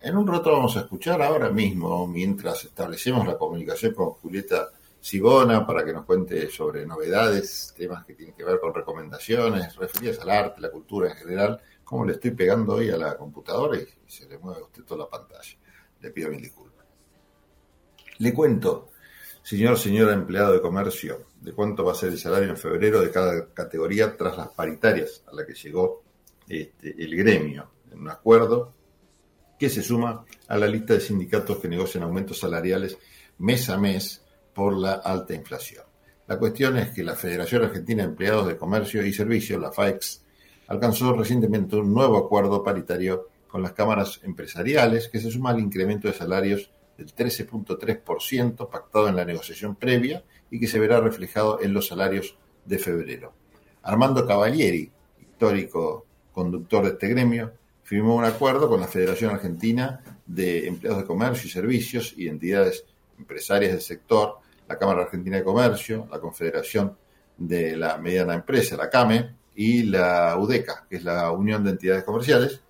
En 0.00 0.16
un 0.16 0.26
rato 0.26 0.50
vamos 0.50 0.74
a 0.78 0.80
escuchar 0.80 1.20
ahora 1.20 1.50
mismo, 1.50 2.06
mientras 2.06 2.64
establecemos 2.64 3.26
la 3.26 3.36
comunicación 3.36 3.92
con 3.92 4.12
Julieta 4.12 4.70
Sigona 4.98 5.66
para 5.66 5.84
que 5.84 5.92
nos 5.92 6.06
cuente 6.06 6.48
sobre 6.48 6.86
novedades, 6.86 7.74
temas 7.76 8.02
que 8.06 8.14
tienen 8.14 8.34
que 8.34 8.44
ver 8.44 8.60
con 8.60 8.72
recomendaciones 8.72 9.76
referidas 9.76 10.18
al 10.20 10.30
arte, 10.30 10.62
la 10.62 10.70
cultura 10.70 11.10
en 11.10 11.16
general, 11.16 11.60
como 11.84 12.06
le 12.06 12.14
estoy 12.14 12.30
pegando 12.30 12.76
hoy 12.76 12.88
a 12.88 12.96
la 12.96 13.18
computadora 13.18 13.78
y 13.78 13.86
se 14.06 14.26
le 14.26 14.38
mueve 14.38 14.60
a 14.60 14.64
usted 14.64 14.84
toda 14.84 15.04
la 15.04 15.10
pantalla. 15.10 15.54
Le 16.00 16.10
pido 16.12 16.30
mil 16.30 16.40
disculpas. 16.40 16.86
Le 18.20 18.32
cuento, 18.32 18.88
señor, 19.42 19.78
señora 19.78 20.14
empleado 20.14 20.54
de 20.54 20.62
comercio, 20.62 21.26
de 21.44 21.52
cuánto 21.52 21.84
va 21.84 21.92
a 21.92 21.94
ser 21.94 22.08
el 22.08 22.18
salario 22.18 22.48
en 22.48 22.56
febrero 22.56 23.02
de 23.02 23.10
cada 23.10 23.52
categoría 23.52 24.16
tras 24.16 24.36
las 24.38 24.48
paritarias 24.48 25.22
a 25.30 25.34
la 25.34 25.44
que 25.44 25.52
llegó 25.52 26.02
este, 26.48 26.94
el 26.98 27.14
gremio 27.14 27.70
en 27.92 28.00
un 28.00 28.08
acuerdo 28.08 28.72
que 29.58 29.68
se 29.68 29.82
suma 29.82 30.24
a 30.48 30.56
la 30.56 30.66
lista 30.66 30.94
de 30.94 31.00
sindicatos 31.00 31.58
que 31.58 31.68
negocian 31.68 32.04
aumentos 32.04 32.38
salariales 32.38 32.96
mes 33.38 33.68
a 33.68 33.76
mes 33.76 34.22
por 34.54 34.74
la 34.74 34.94
alta 34.94 35.34
inflación. 35.34 35.84
La 36.26 36.38
cuestión 36.38 36.78
es 36.78 36.90
que 36.90 37.04
la 37.04 37.14
Federación 37.14 37.62
Argentina 37.62 38.02
de 38.02 38.08
Empleados 38.08 38.46
de 38.46 38.56
Comercio 38.56 39.04
y 39.04 39.12
Servicios, 39.12 39.60
la 39.60 39.70
FAEX, 39.70 40.22
alcanzó 40.68 41.12
recientemente 41.12 41.76
un 41.76 41.92
nuevo 41.92 42.16
acuerdo 42.16 42.64
paritario 42.64 43.28
con 43.46 43.62
las 43.62 43.72
cámaras 43.72 44.18
empresariales 44.22 45.08
que 45.08 45.20
se 45.20 45.30
suma 45.30 45.50
al 45.50 45.60
incremento 45.60 46.08
de 46.08 46.14
salarios 46.14 46.70
del 46.96 47.14
13.3% 47.14 48.70
pactado 48.70 49.08
en 49.08 49.16
la 49.16 49.26
negociación 49.26 49.76
previa 49.76 50.24
y 50.54 50.60
que 50.60 50.68
se 50.68 50.78
verá 50.78 51.00
reflejado 51.00 51.60
en 51.60 51.72
los 51.72 51.88
salarios 51.88 52.36
de 52.64 52.78
febrero. 52.78 53.32
Armando 53.82 54.24
Cavalieri, 54.24 54.88
histórico 55.20 56.06
conductor 56.32 56.84
de 56.84 56.90
este 56.90 57.08
gremio, 57.08 57.54
firmó 57.82 58.14
un 58.14 58.24
acuerdo 58.24 58.68
con 58.68 58.78
la 58.78 58.86
Federación 58.86 59.32
Argentina 59.32 60.00
de 60.24 60.68
Empleados 60.68 61.00
de 61.02 61.08
Comercio 61.08 61.48
y 61.48 61.50
Servicios 61.50 62.14
y 62.16 62.28
entidades 62.28 62.84
empresarias 63.18 63.72
del 63.72 63.80
sector, 63.80 64.36
la 64.68 64.78
Cámara 64.78 65.02
Argentina 65.02 65.38
de 65.38 65.42
Comercio, 65.42 66.06
la 66.08 66.20
Confederación 66.20 66.96
de 67.36 67.76
la 67.76 67.98
Mediana 67.98 68.34
Empresa, 68.34 68.76
la 68.76 68.88
CAME, 68.88 69.34
y 69.56 69.82
la 69.82 70.36
UDECA, 70.38 70.86
que 70.88 70.96
es 70.98 71.02
la 71.02 71.32
Unión 71.32 71.64
de 71.64 71.70
Entidades 71.70 72.04
Comerciales, 72.04 72.60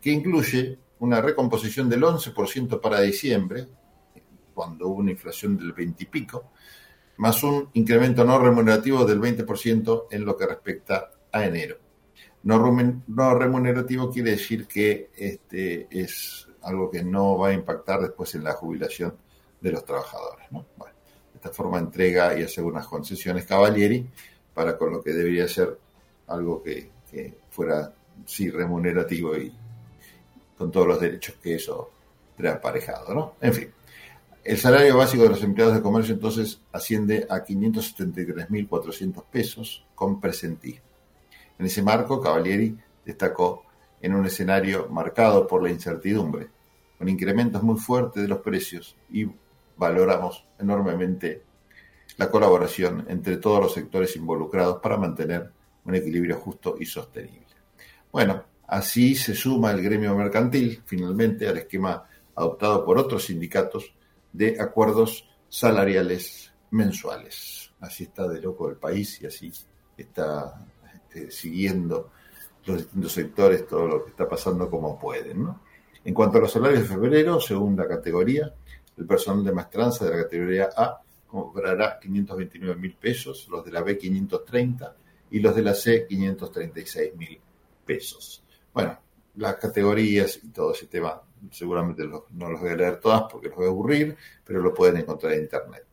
que 0.00 0.10
incluye 0.12 0.78
una 1.00 1.20
recomposición 1.20 1.88
del 1.88 2.02
11% 2.02 2.80
para 2.80 3.00
diciembre, 3.00 3.66
cuando 4.54 4.86
hubo 4.86 5.00
una 5.00 5.10
inflación 5.10 5.56
del 5.56 5.72
20 5.72 6.04
y 6.04 6.06
pico, 6.06 6.52
más 7.22 7.40
un 7.44 7.68
incremento 7.74 8.24
no 8.24 8.36
remunerativo 8.36 9.04
del 9.04 9.20
20% 9.20 10.06
en 10.10 10.24
lo 10.24 10.36
que 10.36 10.44
respecta 10.44 11.12
a 11.30 11.44
enero. 11.44 11.76
No, 12.42 12.58
remunerativo 13.38 14.10
quiere 14.10 14.32
decir 14.32 14.66
que 14.66 15.10
este 15.16 15.86
es 15.88 16.48
algo 16.62 16.90
que 16.90 17.04
no 17.04 17.38
va 17.38 17.50
a 17.50 17.52
impactar 17.52 18.00
después 18.00 18.34
en 18.34 18.42
la 18.42 18.54
jubilación 18.54 19.14
de 19.60 19.70
los 19.70 19.84
trabajadores. 19.84 20.50
¿no? 20.50 20.66
Bueno, 20.76 20.96
de 21.32 21.36
esta 21.36 21.50
forma 21.50 21.78
entrega 21.78 22.36
y 22.36 22.42
hace 22.42 22.60
unas 22.60 22.88
concesiones 22.88 23.46
Cavalieri 23.46 24.04
para 24.52 24.76
con 24.76 24.90
lo 24.90 25.00
que 25.00 25.12
debería 25.12 25.46
ser 25.46 25.78
algo 26.26 26.60
que, 26.60 26.90
que 27.08 27.38
fuera 27.50 27.94
sí 28.26 28.50
remunerativo 28.50 29.36
y 29.36 29.54
con 30.58 30.72
todos 30.72 30.88
los 30.88 31.00
derechos 31.00 31.36
que 31.40 31.54
eso 31.54 31.88
trae 32.36 32.54
aparejado, 32.54 33.14
¿no? 33.14 33.34
En 33.40 33.54
fin, 33.54 33.72
el 34.44 34.58
salario 34.58 34.96
básico 34.96 35.22
de 35.22 35.28
los 35.28 35.42
empleados 35.42 35.74
de 35.74 35.82
comercio 35.82 36.14
entonces 36.14 36.60
asciende 36.72 37.26
a 37.30 37.44
573.400 37.44 39.24
pesos 39.30 39.86
con 39.94 40.20
presentismo. 40.20 40.82
En 41.58 41.66
ese 41.66 41.82
marco, 41.82 42.20
Cavalieri 42.20 42.76
destacó 43.04 43.64
en 44.00 44.14
un 44.14 44.26
escenario 44.26 44.88
marcado 44.88 45.46
por 45.46 45.62
la 45.62 45.70
incertidumbre, 45.70 46.48
con 46.98 47.08
incrementos 47.08 47.62
muy 47.62 47.78
fuertes 47.78 48.20
de 48.20 48.28
los 48.28 48.38
precios 48.38 48.96
y 49.12 49.28
valoramos 49.76 50.44
enormemente 50.58 51.44
la 52.16 52.28
colaboración 52.28 53.06
entre 53.08 53.36
todos 53.36 53.60
los 53.60 53.72
sectores 53.72 54.16
involucrados 54.16 54.80
para 54.82 54.96
mantener 54.96 55.52
un 55.84 55.94
equilibrio 55.94 56.36
justo 56.36 56.74
y 56.80 56.86
sostenible. 56.86 57.46
Bueno, 58.10 58.42
así 58.66 59.14
se 59.14 59.36
suma 59.36 59.70
el 59.70 59.82
gremio 59.82 60.16
mercantil 60.16 60.82
finalmente 60.84 61.48
al 61.48 61.58
esquema 61.58 62.04
adoptado 62.34 62.84
por 62.84 62.98
otros 62.98 63.24
sindicatos 63.24 63.94
de 64.32 64.60
acuerdos 64.60 65.28
salariales 65.48 66.52
mensuales. 66.70 67.72
Así 67.80 68.04
está 68.04 68.28
de 68.28 68.40
loco 68.40 68.68
el 68.68 68.76
país 68.76 69.20
y 69.20 69.26
así 69.26 69.52
está 69.96 70.66
este, 70.94 71.30
siguiendo 71.30 72.10
los 72.64 72.78
distintos 72.78 73.12
sectores 73.12 73.66
todo 73.66 73.86
lo 73.86 74.04
que 74.04 74.10
está 74.10 74.28
pasando 74.28 74.70
como 74.70 74.98
pueden. 74.98 75.42
¿no? 75.42 75.60
En 76.04 76.14
cuanto 76.14 76.38
a 76.38 76.42
los 76.42 76.52
salarios 76.52 76.82
de 76.82 76.88
febrero, 76.88 77.40
segunda 77.40 77.86
categoría, 77.86 78.52
el 78.96 79.06
personal 79.06 79.44
de 79.44 79.52
maestranza 79.52 80.04
de 80.04 80.10
la 80.12 80.22
categoría 80.24 80.70
A 80.76 81.00
cobrará 81.26 81.98
529 81.98 82.80
mil 82.80 82.94
pesos, 82.94 83.48
los 83.50 83.64
de 83.64 83.72
la 83.72 83.82
B 83.82 83.96
530 83.96 84.96
y 85.30 85.40
los 85.40 85.56
de 85.56 85.62
la 85.62 85.74
C 85.74 86.06
536 86.06 87.16
mil 87.16 87.40
pesos. 87.86 88.44
Bueno, 88.72 88.98
las 89.36 89.56
categorías 89.56 90.38
y 90.42 90.48
todo 90.48 90.72
ese 90.72 90.86
tema 90.86 91.20
seguramente 91.50 92.04
los- 92.04 92.24
no 92.32 92.50
los 92.50 92.60
voy 92.60 92.70
a 92.70 92.76
leer 92.76 93.00
todas 93.00 93.24
porque 93.30 93.48
los 93.48 93.56
voy 93.56 93.66
a 93.66 93.70
aburrir, 93.70 94.16
pero 94.44 94.60
lo 94.60 94.72
pueden 94.72 94.98
encontrar 94.98 95.32
en 95.34 95.42
internet. 95.42 95.84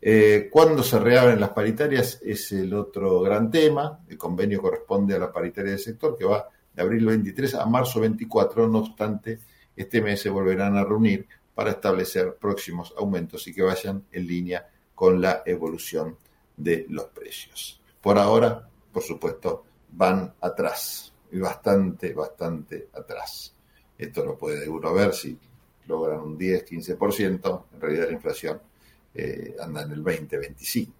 Eh, 0.00 0.48
¿Cuándo 0.50 0.82
se 0.82 0.98
reabren 0.98 1.40
las 1.40 1.50
paritarias? 1.50 2.20
Es 2.22 2.52
el 2.52 2.74
otro 2.74 3.20
gran 3.22 3.50
tema. 3.50 4.00
El 4.08 4.18
convenio 4.18 4.60
corresponde 4.60 5.14
a 5.14 5.18
la 5.18 5.32
paritaria 5.32 5.70
del 5.70 5.80
sector 5.80 6.16
que 6.18 6.24
va 6.26 6.46
de 6.74 6.82
abril 6.82 7.06
23 7.06 7.54
a 7.54 7.64
marzo 7.66 8.00
24. 8.00 8.68
No 8.68 8.80
obstante, 8.80 9.38
este 9.74 10.02
mes 10.02 10.20
se 10.20 10.28
volverán 10.28 10.76
a 10.76 10.84
reunir 10.84 11.26
para 11.54 11.70
establecer 11.70 12.34
próximos 12.36 12.92
aumentos 12.98 13.46
y 13.48 13.54
que 13.54 13.62
vayan 13.62 14.04
en 14.12 14.26
línea 14.26 14.68
con 14.94 15.20
la 15.20 15.42
evolución 15.46 16.16
de 16.56 16.86
los 16.90 17.04
precios. 17.06 17.80
Por 18.00 18.18
ahora, 18.18 18.68
por 18.92 19.02
supuesto, 19.02 19.64
van 19.92 20.34
atrás 20.40 21.12
y 21.32 21.38
bastante, 21.38 22.12
bastante 22.12 22.88
atrás. 22.92 23.53
Esto 23.96 24.24
lo 24.24 24.36
puede 24.36 24.68
uno 24.68 24.92
ver 24.92 25.14
si 25.14 25.38
logran 25.86 26.20
un 26.20 26.38
10, 26.38 26.66
15%, 26.66 27.62
en 27.74 27.80
realidad 27.80 28.06
la 28.06 28.12
inflación 28.12 28.60
eh, 29.14 29.56
anda 29.60 29.82
en 29.82 29.92
el 29.92 30.02
20, 30.02 30.38
25. 30.38 30.92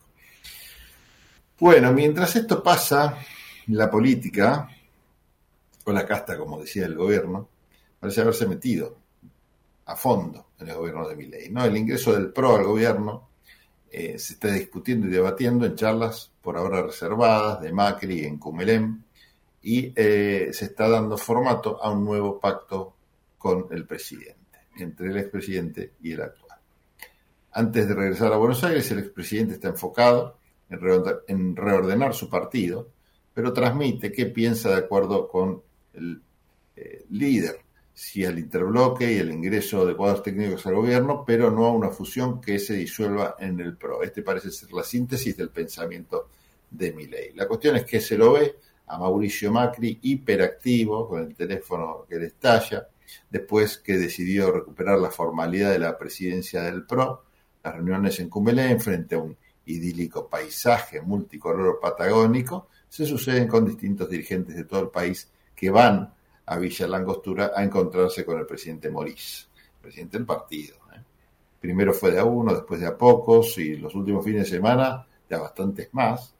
Bueno, 1.58 1.92
mientras 1.92 2.36
esto 2.36 2.62
pasa, 2.62 3.18
la 3.68 3.90
política, 3.90 4.68
o 5.84 5.92
la 5.92 6.06
casta, 6.06 6.36
como 6.36 6.60
decía 6.60 6.86
el 6.86 6.94
gobierno, 6.94 7.48
parece 7.98 8.20
haberse 8.20 8.46
metido 8.46 8.96
a 9.86 9.96
fondo 9.96 10.46
en 10.58 10.68
el 10.68 10.76
gobierno 10.76 11.08
de 11.08 11.16
Milei. 11.16 11.50
¿no? 11.50 11.64
El 11.64 11.76
ingreso 11.76 12.12
del 12.12 12.32
PRO 12.32 12.56
al 12.56 12.64
gobierno 12.64 13.28
eh, 13.90 14.18
se 14.18 14.34
está 14.34 14.48
discutiendo 14.48 15.06
y 15.06 15.10
debatiendo 15.10 15.66
en 15.66 15.76
charlas 15.76 16.30
por 16.42 16.56
ahora 16.56 16.82
reservadas 16.82 17.60
de 17.60 17.72
Macri 17.72 18.24
en 18.24 18.38
Cumelem 18.38 19.02
y 19.64 19.92
eh, 19.96 20.50
se 20.52 20.66
está 20.66 20.88
dando 20.90 21.16
formato 21.16 21.82
a 21.82 21.90
un 21.90 22.04
nuevo 22.04 22.38
pacto 22.38 22.94
con 23.38 23.66
el 23.70 23.86
presidente, 23.86 24.58
entre 24.76 25.08
el 25.08 25.16
expresidente 25.16 25.94
y 26.02 26.12
el 26.12 26.20
actual. 26.20 26.58
Antes 27.50 27.88
de 27.88 27.94
regresar 27.94 28.30
a 28.32 28.36
Buenos 28.36 28.62
Aires, 28.62 28.90
el 28.90 28.98
expresidente 28.98 29.54
está 29.54 29.68
enfocado 29.68 30.36
en 30.68 30.80
reordenar, 30.80 31.22
en 31.28 31.56
reordenar 31.56 32.14
su 32.14 32.28
partido, 32.28 32.90
pero 33.32 33.54
transmite 33.54 34.12
que 34.12 34.26
piensa 34.26 34.68
de 34.68 34.76
acuerdo 34.76 35.28
con 35.28 35.62
el 35.94 36.20
eh, 36.76 37.06
líder, 37.10 37.60
si 37.94 38.22
al 38.26 38.38
interbloque 38.38 39.14
y 39.14 39.16
el 39.16 39.30
ingreso 39.30 39.86
de 39.86 39.96
cuadros 39.96 40.22
técnicos 40.22 40.66
al 40.66 40.74
gobierno, 40.74 41.24
pero 41.26 41.50
no 41.50 41.64
a 41.66 41.72
una 41.72 41.88
fusión 41.88 42.38
que 42.38 42.58
se 42.58 42.74
disuelva 42.74 43.36
en 43.38 43.58
el 43.60 43.78
PRO. 43.78 44.02
Este 44.02 44.22
parece 44.22 44.50
ser 44.50 44.72
la 44.72 44.82
síntesis 44.82 45.34
del 45.36 45.48
pensamiento 45.48 46.28
de 46.70 46.92
Milei. 46.92 47.32
La 47.34 47.48
cuestión 47.48 47.76
es 47.76 47.84
que 47.84 48.00
se 48.00 48.18
lo 48.18 48.32
ve 48.32 48.56
a 48.86 48.98
Mauricio 48.98 49.50
Macri 49.50 49.98
hiperactivo, 50.02 51.08
con 51.08 51.22
el 51.22 51.34
teléfono 51.34 52.04
que 52.08 52.16
le 52.16 52.26
estalla, 52.26 52.86
después 53.30 53.78
que 53.78 53.96
decidió 53.96 54.50
recuperar 54.50 54.98
la 54.98 55.10
formalidad 55.10 55.70
de 55.70 55.78
la 55.78 55.96
presidencia 55.96 56.62
del 56.62 56.84
PRO, 56.84 57.24
las 57.62 57.74
reuniones 57.74 58.20
en 58.20 58.28
Cumelén 58.28 58.80
frente 58.80 59.14
a 59.14 59.18
un 59.18 59.36
idílico 59.66 60.28
paisaje 60.28 61.00
multicolor 61.00 61.80
patagónico 61.80 62.68
se 62.88 63.06
suceden 63.06 63.48
con 63.48 63.64
distintos 63.64 64.08
dirigentes 64.08 64.54
de 64.54 64.64
todo 64.64 64.82
el 64.82 64.88
país 64.88 65.30
que 65.54 65.70
van 65.70 66.12
a 66.46 66.58
Villa 66.58 66.86
Langostura 66.86 67.52
a 67.54 67.64
encontrarse 67.64 68.24
con 68.24 68.38
el 68.38 68.46
presidente 68.46 68.90
Morís, 68.90 69.48
presidente 69.80 70.18
del 70.18 70.26
partido. 70.26 70.76
¿eh? 70.94 71.00
Primero 71.60 71.92
fue 71.94 72.10
de 72.10 72.20
a 72.20 72.24
uno, 72.24 72.52
después 72.52 72.80
de 72.80 72.86
a 72.86 72.96
pocos 72.96 73.56
y 73.58 73.76
los 73.76 73.94
últimos 73.94 74.24
fines 74.24 74.44
de 74.44 74.56
semana 74.56 75.06
de 75.28 75.34
a 75.34 75.40
bastantes 75.40 75.88
más. 75.92 76.33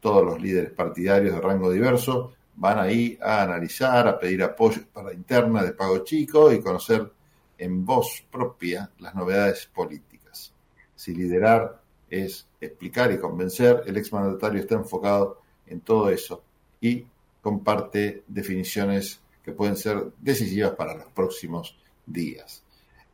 Todos 0.00 0.24
los 0.24 0.40
líderes 0.40 0.72
partidarios 0.72 1.34
de 1.34 1.40
rango 1.40 1.70
diverso 1.70 2.34
van 2.56 2.78
ahí 2.78 3.18
a 3.22 3.42
analizar, 3.42 4.08
a 4.08 4.18
pedir 4.18 4.42
apoyo 4.42 4.82
para 4.92 5.12
interna 5.12 5.62
de 5.62 5.72
Pago 5.72 5.98
Chico 5.98 6.52
y 6.52 6.60
conocer 6.60 7.10
en 7.58 7.84
voz 7.84 8.24
propia 8.30 8.90
las 8.98 9.14
novedades 9.14 9.66
políticas. 9.66 10.52
Si 10.94 11.14
liderar 11.14 11.80
es 12.08 12.46
explicar 12.60 13.12
y 13.12 13.18
convencer, 13.18 13.82
el 13.86 13.96
exmandatario 13.96 14.60
está 14.60 14.76
enfocado 14.76 15.40
en 15.66 15.80
todo 15.80 16.08
eso 16.10 16.42
y 16.80 17.04
comparte 17.40 18.24
definiciones 18.26 19.20
que 19.42 19.52
pueden 19.52 19.76
ser 19.76 20.12
decisivas 20.18 20.72
para 20.72 20.94
los 20.94 21.06
próximos 21.12 21.78
días. 22.04 22.62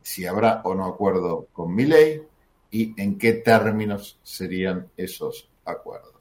Si 0.01 0.25
habrá 0.25 0.61
o 0.63 0.73
no 0.75 0.85
acuerdo 0.85 1.47
con 1.53 1.73
mi 1.73 1.85
ley 1.85 2.21
y 2.71 2.99
en 3.01 3.17
qué 3.17 3.33
términos 3.33 4.19
serían 4.23 4.89
esos 4.97 5.49
acuerdos. 5.65 6.12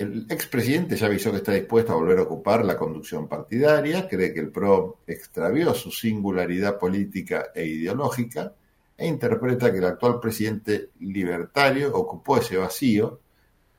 El 0.00 0.24
expresidente 0.30 0.96
ya 0.96 1.08
avisó 1.08 1.30
que 1.30 1.36
está 1.36 1.52
dispuesto 1.52 1.92
a 1.92 1.96
volver 1.96 2.20
a 2.20 2.22
ocupar 2.22 2.64
la 2.64 2.78
conducción 2.78 3.28
partidaria, 3.28 4.08
cree 4.08 4.32
que 4.32 4.40
el 4.40 4.50
PRO 4.50 5.00
extravió 5.06 5.74
su 5.74 5.90
singularidad 5.90 6.78
política 6.78 7.48
e 7.54 7.66
ideológica 7.66 8.54
e 8.96 9.06
interpreta 9.06 9.70
que 9.70 9.76
el 9.76 9.84
actual 9.84 10.18
presidente 10.18 10.88
libertario 11.00 11.94
ocupó 11.94 12.38
ese 12.38 12.56
vacío 12.56 13.20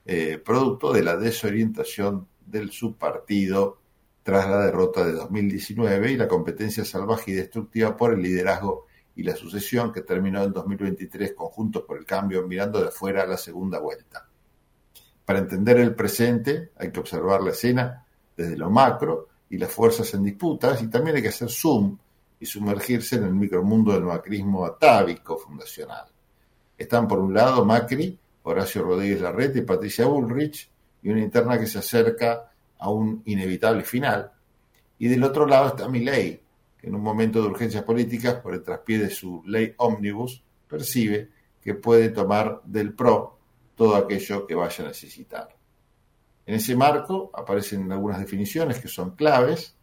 eh, 0.06 0.38
producto 0.38 0.93
de 0.93 1.02
la 1.02 1.18
desorientación 1.18 2.27
del 2.45 2.69
subpartido 2.69 3.80
tras 4.22 4.48
la 4.48 4.64
derrota 4.64 5.03
de 5.03 5.14
2019 5.14 6.11
y 6.11 6.18
la 6.18 6.27
competencia 6.27 6.85
salvaje 6.85 7.31
y 7.31 7.34
destructiva 7.34 7.98
por 7.98 8.14
el 8.14 8.22
liderazgo 8.22 8.85
y 9.15 9.23
la 9.23 9.35
sucesión 9.35 9.91
que 9.91 10.02
terminó 10.02 10.43
en 10.43 10.53
2023 10.53 11.34
conjuntos 11.34 11.81
por 11.81 11.98
el 11.98 12.06
cambio 12.06 12.48
mirando 12.48 12.80
de 12.80 12.89
afuera 12.89 13.26
la 13.26 13.38
segunda 13.38 13.80
vuelta. 13.80 14.27
Para 15.32 15.44
entender 15.44 15.78
el 15.78 15.95
presente 15.95 16.72
hay 16.76 16.91
que 16.91 16.99
observar 16.99 17.41
la 17.41 17.52
escena 17.52 18.06
desde 18.36 18.58
lo 18.58 18.70
macro 18.70 19.30
y 19.49 19.58
las 19.58 19.72
fuerzas 19.72 20.14
en 20.14 20.26
disputas 20.26 20.84
y 20.84 20.90
también 20.90 21.16
hay 21.16 21.22
que 21.22 21.30
hacer 21.30 21.49
zoom 21.49 21.98
y 22.38 22.45
sumergirse 22.45 23.16
en 23.16 23.24
el 23.24 23.34
micromundo 23.34 23.94
del 23.94 24.03
macrismo 24.03 24.66
atávico 24.66 25.38
fundacional. 25.38 26.03
Están 26.78 27.08
por 27.08 27.20
un 27.20 27.34
lado 27.34 27.64
Macri, 27.64 28.20
Horacio 28.44 28.84
Rodríguez 28.84 29.22
Larreta 29.22 29.60
y 29.60 29.62
Patricia 29.62 30.06
Bullrich 30.06 30.70
y 31.02 31.10
una 31.10 31.22
interna 31.22 31.58
que 31.58 31.68
se 31.68 31.80
acerca 31.80 32.52
a 32.78 32.90
un 32.90 33.22
inevitable 33.24 33.86
final. 33.86 34.34
Y 34.99 35.08
del 35.08 35.24
otro 35.24 35.45
lado 35.45 35.70
está 35.70 35.88
Milei, 35.88 36.41
que 36.78 36.88
en 36.88 36.95
un 36.95 37.02
momento 37.02 37.41
de 37.41 37.48
urgencias 37.48 37.86
políticas, 37.86 38.34
por 38.34 38.53
el 38.53 38.64
traspié 38.64 38.98
de 38.98 39.10
su 39.10 39.41
ley 39.45 39.76
ómnibus, 39.78 40.44
percibe 40.68 41.30
que 41.62 41.74
puede 41.74 42.10
tomar 42.10 42.60
del 42.66 42.91
PRO 42.91 43.38
todo 43.76 43.95
aquello 43.95 44.45
que 44.45 44.56
vaya 44.56 44.84
a 44.84 44.88
necesitar. 44.88 45.56
En 46.45 46.56
ese 46.56 46.76
marco 46.76 47.31
aparecen 47.34 47.91
algunas 47.91 48.19
definiciones 48.19 48.80
que 48.80 48.88
son 48.88 49.11
claves 49.15 49.76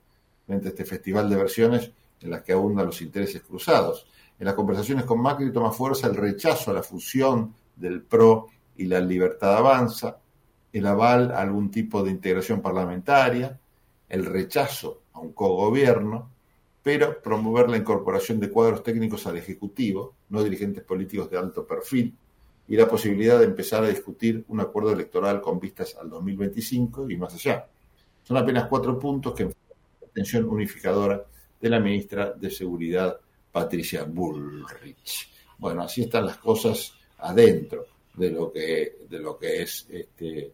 frente 0.46 0.68
a 0.68 0.70
este 0.70 0.84
festival 0.84 1.28
de 1.30 1.36
versiones 1.36 1.90
en 2.20 2.30
las 2.30 2.42
que 2.42 2.52
abundan 2.52 2.86
los 2.86 3.00
intereses 3.00 3.42
cruzados. 3.42 4.06
En 4.38 4.46
las 4.46 4.54
conversaciones 4.54 5.04
con 5.04 5.20
Macri 5.20 5.52
toma 5.52 5.72
fuerza 5.72 6.06
el 6.06 6.16
rechazo 6.16 6.70
a 6.70 6.74
la 6.74 6.82
fusión 6.82 7.54
del 7.76 8.02
PRO 8.02 8.48
y 8.76 8.86
la 8.86 9.00
libertad 9.00 9.56
avanza, 9.56 10.18
el 10.72 10.86
aval 10.86 11.32
a 11.32 11.40
algún 11.40 11.70
tipo 11.70 12.02
de 12.02 12.10
integración 12.10 12.60
parlamentaria, 12.60 13.58
el 14.08 14.24
rechazo 14.24 15.02
a 15.12 15.20
un 15.20 15.32
cogobierno, 15.32 16.30
pero 16.82 17.20
promover 17.20 17.68
la 17.68 17.76
incorporación 17.76 18.40
de 18.40 18.50
cuadros 18.50 18.82
técnicos 18.82 19.26
al 19.26 19.36
Ejecutivo, 19.36 20.14
no 20.30 20.42
dirigentes 20.42 20.84
políticos 20.84 21.30
de 21.30 21.38
alto 21.38 21.66
perfil, 21.66 22.16
y 22.68 22.76
la 22.76 22.86
posibilidad 22.86 23.38
de 23.38 23.46
empezar 23.46 23.82
a 23.82 23.88
discutir 23.88 24.44
un 24.48 24.60
acuerdo 24.60 24.92
electoral 24.92 25.40
con 25.40 25.58
vistas 25.58 25.96
al 26.00 26.10
2025 26.10 27.10
y 27.10 27.16
más 27.16 27.34
allá. 27.34 27.66
Son 28.22 28.36
apenas 28.36 28.66
cuatro 28.68 28.98
puntos 28.98 29.34
que 29.34 29.44
la 29.44 29.52
atención 30.06 30.44
unificadora 30.44 31.24
de 31.60 31.68
la 31.70 31.80
ministra 31.80 32.32
de 32.32 32.50
Seguridad, 32.50 33.18
Patricia 33.50 34.04
Bullrich. 34.04 35.30
Bueno, 35.56 35.82
así 35.82 36.02
están 36.02 36.26
las 36.26 36.36
cosas 36.36 36.92
adentro 37.18 37.86
de 38.14 38.30
lo 38.30 38.52
que, 38.52 38.98
de 39.08 39.18
lo 39.18 39.38
que 39.38 39.62
es 39.62 39.86
este, 39.90 40.52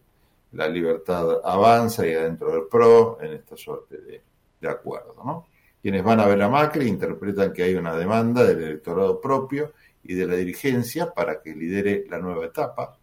la 0.53 0.69
libertad 0.69 1.41
avanza 1.43 2.07
y 2.07 2.13
adentro 2.13 2.51
del 2.51 2.63
PRO 2.71 3.17
en 3.21 3.33
esta 3.33 3.57
suerte 3.57 3.97
de, 3.97 4.21
de 4.61 4.69
acuerdo. 4.69 5.15
¿no? 5.23 5.47
Quienes 5.81 6.03
van 6.03 6.19
a 6.21 6.27
ver 6.27 6.41
a 6.41 6.49
Macri 6.49 6.87
interpretan 6.87 7.51
que 7.51 7.63
hay 7.63 7.75
una 7.75 7.95
demanda 7.95 8.43
del 8.43 8.63
electorado 8.63 9.19
propio 9.19 9.73
y 10.07 10.13
de 10.13 10.27
la 10.27 10.35
dirigencia 10.35 11.13
para 11.13 11.41
que 11.41 11.55
lidere 11.55 12.05
la 12.09 12.19
nueva 12.19 12.45
etapa. 12.45 12.97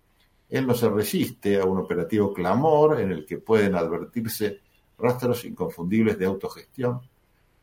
Él 0.48 0.66
no 0.66 0.74
se 0.74 0.88
resiste 0.88 1.60
a 1.60 1.64
un 1.64 1.78
operativo 1.78 2.32
clamor 2.32 3.00
en 3.00 3.10
el 3.10 3.26
que 3.26 3.38
pueden 3.38 3.74
advertirse 3.74 4.60
rastros 4.98 5.44
inconfundibles 5.44 6.18
de 6.18 6.26
autogestión. 6.26 7.00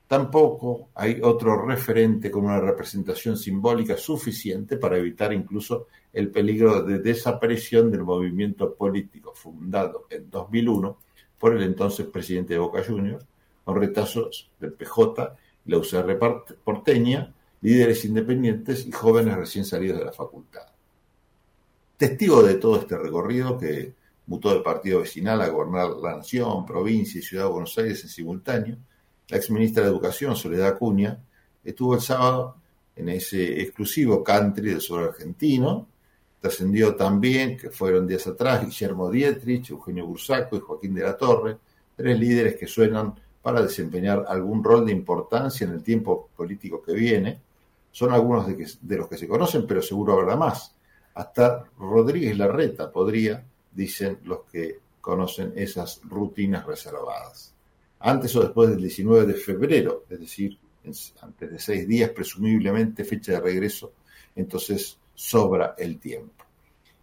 Tampoco 0.07 0.90
hay 0.95 1.20
otro 1.22 1.66
referente 1.66 2.32
con 2.32 2.45
una 2.45 2.60
representación 2.60 3.38
simbólica 3.38 3.95
suficiente 3.95 4.78
para 4.78 4.98
evitar 4.98 5.32
incluso 5.32 5.88
el 6.11 6.32
peligro 6.32 6.82
de 6.82 6.99
desaparición 6.99 7.91
del 7.91 8.03
movimiento 8.03 8.74
político 8.74 9.34
fundado 9.36 10.07
en 10.10 10.30
2001 10.30 10.98
por 11.38 11.56
el 11.56 11.64
entonces 11.64 12.07
presidente 12.07 12.53
de 12.53 12.60
Boca 12.60 12.84
Juniors, 12.84 13.26
con 13.64 13.80
retazos 13.80 14.52
del 14.60 14.74
PJ 14.74 15.38
la 15.66 15.78
UCR 15.78 16.18
porteña, 16.64 17.34
líderes 17.61 18.06
independientes 18.06 18.86
y 18.86 18.91
jóvenes 18.91 19.36
recién 19.36 19.65
salidos 19.65 19.99
de 19.99 20.06
la 20.06 20.14
facultad. 20.14 20.68
Testigo 21.98 22.41
de 22.41 22.56
todo 22.56 22.80
este 22.80 22.98
recorrido 22.98 23.57
que 23.57 23.94
mutó 24.27 24.52
del 24.52 24.64
partido 24.64 25.02
vecinal 25.02 25.41
a 25.41 25.49
gobernar 25.49 25.90
la 26.02 26.18
nación, 26.18 26.65
provincia 26.65 27.19
y 27.19 27.22
ciudad 27.22 27.45
de 27.45 27.52
Buenos 27.52 27.77
Aires 27.77 28.03
en 28.03 28.10
simultáneo, 28.10 28.77
la 29.27 29.38
exministra 29.38 29.84
de 29.84 29.90
Educación, 29.90 30.36
Soledad 30.36 30.69
Acuña, 30.69 31.19
estuvo 31.64 31.95
el 31.95 32.02
sábado 32.02 32.56
en 32.95 33.10
ese 33.10 33.61
exclusivo 33.61 34.23
country 34.23 34.69
del 34.69 34.81
sur 34.81 35.03
argentino. 35.03 35.88
Trascendió 36.40 36.95
también 36.95 37.57
que 37.57 37.69
fueron 37.69 38.07
días 38.07 38.26
atrás 38.27 38.65
Guillermo 38.65 39.11
Dietrich, 39.11 39.72
Eugenio 39.72 40.06
Bursaco 40.06 40.56
y 40.56 40.60
Joaquín 40.60 40.95
de 40.95 41.03
la 41.03 41.18
Torre, 41.18 41.57
tres 41.95 42.18
líderes 42.18 42.56
que 42.56 42.65
suenan 42.65 43.14
para 43.41 43.61
desempeñar 43.61 44.26
algún 44.27 44.64
rol 44.64 44.86
de 44.86 44.94
importancia 44.94 45.65
en 45.65 45.73
el 45.73 45.84
tiempo 45.84 46.30
político 46.36 46.81
que 46.81 46.94
viene 46.94 47.48
son 47.91 48.11
algunos 48.11 48.48
de, 48.48 48.98
los 48.98 49.07
que 49.07 49.18
se 49.18 49.28
conocen, 49.28 49.66
pero 49.66 49.82
seguro 49.82 50.14
habrá 50.14 50.36
más. 50.36 50.76
Hasta 51.16 51.66
Rodríguez 51.78 52.38
Larreta 52.38 52.91
podría, 52.91 53.44
dicen 53.72 54.20
los 54.24 54.41
que 54.52 54.80
conocen 55.02 55.53
esas 55.56 56.02
rutinas 56.03 56.66
reservadas. 56.66 57.53
Antes 57.99 58.36
o 58.36 58.41
después 58.41 58.70
del 58.70 58.82
19 58.82 59.26
de 59.26 59.34
febrero, 59.34 60.06
es 60.10 60.20
decir, 60.20 60.57
antes 61.22 61.52
de 61.52 61.60
seis 61.60 61.88
días, 61.88 62.11
presumiblemente 62.11 63.03
fecha 63.03 63.34
de 63.34 63.41
regreso, 63.41 63.94
entonces 64.36 64.98
sobra 65.14 65.76
el 65.78 65.99
tiempo. 65.99 66.45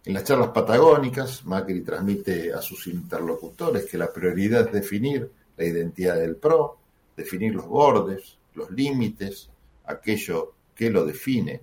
En 0.05 0.13
las 0.13 0.23
charlas 0.23 0.49
patagónicas, 0.49 1.45
Macri 1.45 1.81
transmite 1.81 2.53
a 2.53 2.61
sus 2.61 2.87
interlocutores 2.87 3.85
que 3.85 3.97
la 3.97 4.11
prioridad 4.11 4.67
es 4.67 4.73
definir 4.73 5.29
la 5.57 5.65
identidad 5.65 6.15
del 6.15 6.37
PRO, 6.37 6.77
definir 7.15 7.53
los 7.53 7.67
bordes, 7.67 8.37
los 8.55 8.71
límites, 8.71 9.49
aquello 9.85 10.53
que 10.77 10.91
lo 10.91 11.05
define. 11.05 11.61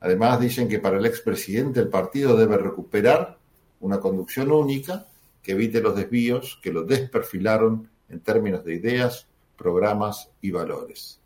Además, 0.00 0.40
dicen 0.40 0.66
que 0.66 0.80
para 0.80 0.98
el 0.98 1.06
expresidente 1.06 1.78
el 1.78 1.88
partido 1.88 2.36
debe 2.36 2.56
recuperar 2.56 3.38
una 3.80 4.00
conducción 4.00 4.50
única 4.50 5.06
que 5.42 5.52
evite 5.52 5.80
los 5.80 5.94
desvíos 5.94 6.58
que 6.62 6.72
lo 6.72 6.84
desperfilaron 6.84 7.90
en 8.08 8.20
términos 8.20 8.64
de 8.64 8.74
ideas, 8.74 9.28
programas 9.56 10.30
y 10.40 10.50
valores. 10.50 11.20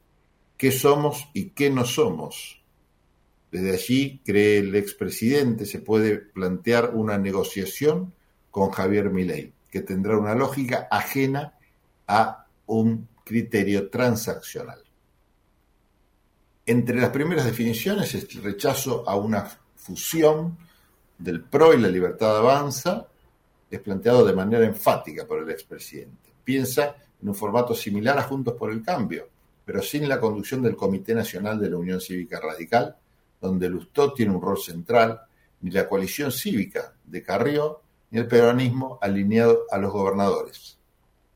¿Qué 0.56 0.72
somos 0.72 1.28
y 1.32 1.50
qué 1.50 1.70
no 1.70 1.84
somos? 1.84 2.62
Desde 3.50 3.72
allí, 3.72 4.20
cree 4.24 4.58
el 4.58 4.74
expresidente, 4.74 5.66
se 5.66 5.78
puede 5.78 6.16
plantear 6.16 6.94
una 6.94 7.16
negociación 7.16 8.12
con 8.50 8.70
Javier 8.70 9.10
Milei, 9.10 9.52
que 9.70 9.82
tendrá 9.82 10.18
una 10.18 10.34
lógica 10.34 10.88
ajena 10.90 11.54
a 12.06 12.46
un 12.66 13.08
criterio 13.24 13.88
transaccional. 13.88 14.85
Entre 16.68 17.00
las 17.00 17.10
primeras 17.10 17.44
definiciones 17.44 18.12
es 18.12 18.34
el 18.34 18.42
rechazo 18.42 19.08
a 19.08 19.14
una 19.14 19.48
fusión 19.76 20.58
del 21.16 21.44
PRO 21.44 21.72
y 21.74 21.80
la 21.80 21.86
libertad 21.86 22.36
avanza, 22.36 23.06
es 23.70 23.78
planteado 23.78 24.26
de 24.26 24.32
manera 24.32 24.66
enfática 24.66 25.24
por 25.26 25.40
el 25.40 25.50
expresidente. 25.50 26.32
Piensa 26.42 26.96
en 27.22 27.28
un 27.28 27.36
formato 27.36 27.72
similar 27.72 28.18
a 28.18 28.24
Juntos 28.24 28.54
por 28.54 28.72
el 28.72 28.82
Cambio, 28.82 29.28
pero 29.64 29.80
sin 29.80 30.08
la 30.08 30.18
conducción 30.18 30.60
del 30.60 30.74
Comité 30.74 31.14
Nacional 31.14 31.60
de 31.60 31.70
la 31.70 31.76
Unión 31.76 32.00
Cívica 32.00 32.40
Radical, 32.40 32.96
donde 33.40 33.68
Lustó 33.68 34.12
tiene 34.12 34.34
un 34.34 34.42
rol 34.42 34.58
central, 34.58 35.20
ni 35.60 35.70
la 35.70 35.88
coalición 35.88 36.32
cívica 36.32 36.94
de 37.04 37.22
Carrió, 37.22 37.80
ni 38.10 38.18
el 38.18 38.26
peronismo 38.26 38.98
alineado 39.00 39.66
a 39.70 39.78
los 39.78 39.92
gobernadores. 39.92 40.78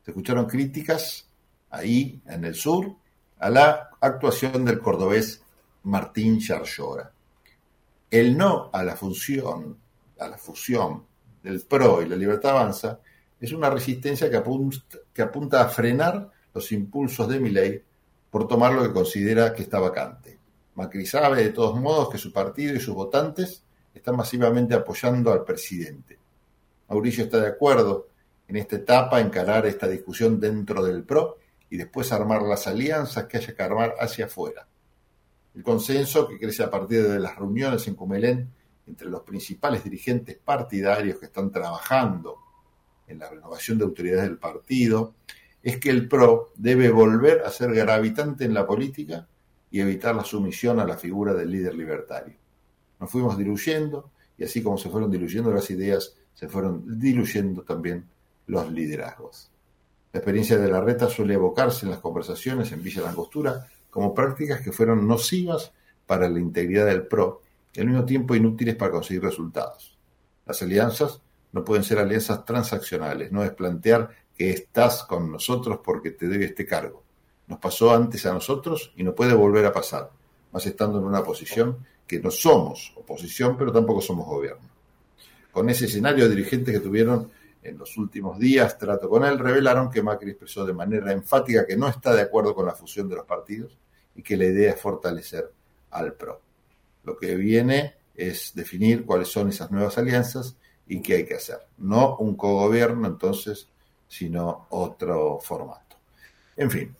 Se 0.04 0.10
escucharon 0.10 0.46
críticas 0.46 1.28
ahí, 1.70 2.20
en 2.26 2.44
el 2.44 2.56
sur, 2.56 2.96
a 3.38 3.48
la 3.48 3.89
actuación 4.00 4.64
del 4.64 4.80
cordobés 4.80 5.42
Martín 5.84 6.40
Charllora. 6.40 7.12
El 8.10 8.36
no 8.36 8.70
a 8.72 8.82
la 8.82 8.96
función, 8.96 9.76
a 10.18 10.28
la 10.28 10.38
fusión 10.38 11.04
del 11.42 11.60
PRO 11.62 12.02
y 12.02 12.08
la 12.08 12.16
Libertad 12.16 12.52
Avanza 12.52 12.98
es 13.40 13.52
una 13.52 13.70
resistencia 13.70 14.30
que 14.30 14.36
apunta, 14.36 14.98
que 15.12 15.22
apunta 15.22 15.62
a 15.62 15.68
frenar 15.68 16.30
los 16.52 16.72
impulsos 16.72 17.28
de 17.28 17.38
Milei 17.38 17.82
por 18.30 18.48
tomar 18.48 18.72
lo 18.72 18.82
que 18.82 18.92
considera 18.92 19.52
que 19.54 19.62
está 19.62 19.78
vacante. 19.78 20.38
Macri 20.74 21.06
sabe 21.06 21.42
de 21.42 21.50
todos 21.50 21.78
modos 21.80 22.10
que 22.10 22.18
su 22.18 22.32
partido 22.32 22.74
y 22.74 22.80
sus 22.80 22.94
votantes 22.94 23.62
están 23.94 24.16
masivamente 24.16 24.74
apoyando 24.74 25.32
al 25.32 25.44
presidente. 25.44 26.18
Mauricio 26.88 27.24
está 27.24 27.40
de 27.40 27.48
acuerdo 27.48 28.08
en 28.48 28.56
esta 28.56 28.76
etapa 28.76 29.20
encarar 29.20 29.66
esta 29.66 29.86
discusión 29.86 30.40
dentro 30.40 30.84
del 30.84 31.04
PRO 31.04 31.38
y 31.70 31.76
después 31.76 32.12
armar 32.12 32.42
las 32.42 32.66
alianzas 32.66 33.24
que 33.26 33.38
haya 33.38 33.54
que 33.54 33.62
armar 33.62 33.94
hacia 34.00 34.26
afuera. 34.26 34.66
El 35.54 35.62
consenso 35.62 36.28
que 36.28 36.38
crece 36.38 36.62
a 36.62 36.70
partir 36.70 37.08
de 37.08 37.18
las 37.18 37.36
reuniones 37.36 37.86
en 37.88 37.94
Cumelén 37.94 38.50
entre 38.86 39.08
los 39.08 39.22
principales 39.22 39.84
dirigentes 39.84 40.36
partidarios 40.36 41.18
que 41.18 41.26
están 41.26 41.50
trabajando 41.50 42.38
en 43.06 43.18
la 43.18 43.28
renovación 43.28 43.78
de 43.78 43.84
autoridades 43.84 44.24
del 44.24 44.38
partido 44.38 45.14
es 45.62 45.78
que 45.78 45.90
el 45.90 46.08
PRO 46.08 46.52
debe 46.56 46.90
volver 46.90 47.42
a 47.44 47.50
ser 47.50 47.72
gravitante 47.72 48.44
en 48.44 48.54
la 48.54 48.66
política 48.66 49.28
y 49.70 49.80
evitar 49.80 50.14
la 50.14 50.24
sumisión 50.24 50.80
a 50.80 50.84
la 50.84 50.96
figura 50.96 51.34
del 51.34 51.50
líder 51.50 51.74
libertario. 51.74 52.34
Nos 52.98 53.10
fuimos 53.10 53.38
diluyendo 53.38 54.10
y 54.36 54.44
así 54.44 54.62
como 54.62 54.78
se 54.78 54.88
fueron 54.88 55.10
diluyendo 55.10 55.52
las 55.52 55.70
ideas, 55.70 56.16
se 56.34 56.48
fueron 56.48 56.98
diluyendo 56.98 57.62
también 57.62 58.08
los 58.46 58.70
liderazgos. 58.72 59.49
La 60.12 60.18
experiencia 60.18 60.58
de 60.58 60.68
la 60.70 60.80
reta 60.80 61.08
suele 61.08 61.34
evocarse 61.34 61.86
en 61.86 61.90
las 61.90 62.00
conversaciones 62.00 62.72
en 62.72 62.82
Villa 62.82 63.02
Langostura 63.02 63.68
como 63.90 64.14
prácticas 64.14 64.60
que 64.60 64.72
fueron 64.72 65.06
nocivas 65.06 65.72
para 66.06 66.28
la 66.28 66.40
integridad 66.40 66.86
del 66.86 67.06
PRO 67.06 67.42
y 67.72 67.80
al 67.80 67.86
mismo 67.86 68.04
tiempo 68.04 68.34
inútiles 68.34 68.74
para 68.74 68.90
conseguir 68.90 69.22
resultados. 69.22 69.96
Las 70.46 70.60
alianzas 70.62 71.20
no 71.52 71.64
pueden 71.64 71.84
ser 71.84 71.98
alianzas 71.98 72.44
transaccionales, 72.44 73.30
no 73.30 73.44
es 73.44 73.52
plantear 73.52 74.10
que 74.36 74.50
estás 74.50 75.04
con 75.04 75.30
nosotros 75.30 75.80
porque 75.84 76.10
te 76.10 76.26
debe 76.26 76.46
este 76.46 76.66
cargo. 76.66 77.04
Nos 77.46 77.58
pasó 77.58 77.94
antes 77.94 78.26
a 78.26 78.32
nosotros 78.32 78.92
y 78.96 79.04
no 79.04 79.14
puede 79.14 79.34
volver 79.34 79.66
a 79.66 79.72
pasar, 79.72 80.10
más 80.52 80.66
estando 80.66 80.98
en 80.98 81.04
una 81.04 81.22
posición 81.22 81.84
que 82.06 82.20
no 82.20 82.30
somos 82.30 82.92
oposición, 82.96 83.56
pero 83.56 83.72
tampoco 83.72 84.00
somos 84.00 84.26
gobierno. 84.26 84.68
Con 85.52 85.68
ese 85.68 85.86
escenario, 85.86 86.28
dirigentes 86.28 86.74
que 86.74 86.80
tuvieron 86.80 87.30
en 87.62 87.78
los 87.78 87.96
últimos 87.98 88.38
días 88.38 88.78
trato 88.78 89.08
con 89.08 89.24
él 89.24 89.38
revelaron 89.38 89.90
que 89.90 90.02
Macri 90.02 90.30
expresó 90.30 90.64
de 90.64 90.72
manera 90.72 91.12
enfática 91.12 91.66
que 91.66 91.76
no 91.76 91.88
está 91.88 92.14
de 92.14 92.22
acuerdo 92.22 92.54
con 92.54 92.66
la 92.66 92.74
fusión 92.74 93.08
de 93.08 93.16
los 93.16 93.26
partidos 93.26 93.76
y 94.14 94.22
que 94.22 94.36
la 94.36 94.44
idea 94.44 94.72
es 94.72 94.80
fortalecer 94.80 95.50
al 95.90 96.14
PRO. 96.14 96.40
Lo 97.04 97.16
que 97.16 97.34
viene 97.36 97.94
es 98.14 98.54
definir 98.54 99.04
cuáles 99.04 99.28
son 99.28 99.48
esas 99.48 99.70
nuevas 99.70 99.96
alianzas 99.98 100.56
y 100.86 101.00
qué 101.00 101.16
hay 101.16 101.24
que 101.24 101.34
hacer. 101.34 101.58
No 101.78 102.16
un 102.16 102.36
cogobierno, 102.36 103.06
entonces, 103.06 103.68
sino 104.08 104.66
otro 104.70 105.38
formato. 105.40 105.96
En 106.56 106.70
fin, 106.70 106.94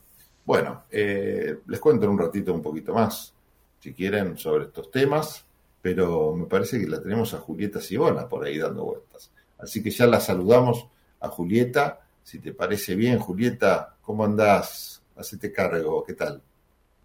bueno, 0.45 0.85
eh, 0.91 1.59
les 1.67 1.81
cuento 1.81 2.07
en 2.07 2.13
un 2.13 2.19
ratito 2.19 2.55
un 2.55 2.63
poquito 2.63 2.95
más, 2.95 3.35
si 3.81 3.93
quieren, 3.93 4.37
sobre 4.39 4.65
estos 4.65 4.91
temas, 4.91 5.45
pero 5.83 6.35
me 6.35 6.47
parece 6.47 6.81
que 6.81 6.87
la 6.87 7.03
tenemos 7.03 7.35
a 7.35 7.39
Julieta 7.39 7.81
Sibona 7.81 8.29
por 8.29 8.45
ahí 8.45 8.59
dando 8.59 8.85
vueltas. 8.85 9.31
Así 9.63 9.83
que 9.83 9.91
ya 9.91 10.07
la 10.07 10.21
saludamos 10.21 10.89
a 11.21 11.29
Julieta. 11.29 12.01
Si 12.23 12.39
te 12.39 12.53
parece 12.53 12.95
bien, 12.95 13.19
Julieta, 13.19 13.97
¿cómo 14.03 14.25
andás? 14.25 15.03
Hacete 15.17 15.53
cargo, 15.53 16.05
¿qué 16.05 16.15
tal? 16.15 16.43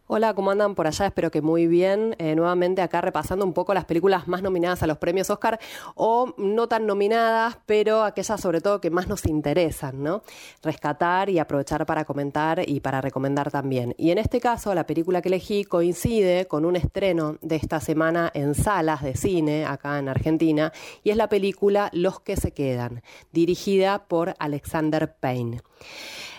Hola, 0.08 0.36
¿cómo 0.36 0.52
andan 0.52 0.76
por 0.76 0.86
allá? 0.86 1.08
Espero 1.08 1.32
que 1.32 1.42
muy 1.42 1.66
bien. 1.66 2.16
Eh, 2.20 2.36
nuevamente 2.36 2.84
acá 2.84 3.02
repasando 3.02 3.44
un 3.44 3.54
poco 3.54 3.74
las 3.74 3.86
películas 3.86 4.28
más 4.28 4.44
nominadas 4.44 4.84
a 4.84 4.88
los 4.88 5.00
premios 5.00 5.32
Oscar 5.32 5.60
o 5.96 6.32
no 6.38 6.68
tan 6.68 6.86
nominadas, 6.86 7.58
pero 7.66 8.04
aquellas 8.04 8.40
sobre 8.40 8.62
todo 8.62 8.80
que 8.80 8.92
más 8.92 9.08
nos 9.08 9.26
interesan, 9.26 10.04
¿no? 10.04 10.22
Rescatar 10.62 11.32
y 11.32 11.40
aprovechar 11.40 11.88
para 11.88 12.06
comentar 12.06 12.70
y 12.70 12.82
para 12.82 13.02
recomendar 13.02 13.50
también. 13.50 13.96
Y 13.98 14.12
en 14.12 14.20
este 14.20 14.40
caso, 14.40 14.76
la 14.76 14.86
película 14.86 15.24
que 15.24 15.30
elegí 15.30 15.64
coincide 15.64 16.46
con 16.46 16.66
un 16.66 16.76
estreno 16.76 17.40
de 17.42 17.56
esta 17.56 17.80
semana 17.80 18.30
en 18.36 18.54
salas 18.54 19.02
de 19.02 19.16
cine 19.16 19.66
acá 19.66 19.98
en 19.98 20.08
Argentina 20.08 20.72
y 21.04 21.10
es 21.10 21.18
la 21.18 21.30
película 21.30 21.90
Los 21.94 22.20
que 22.20 22.38
se 22.38 22.52
quedan, 22.52 23.02
dirigida 23.32 24.08
por 24.08 24.36
Alexander 24.38 25.16
Payne. 25.20 25.62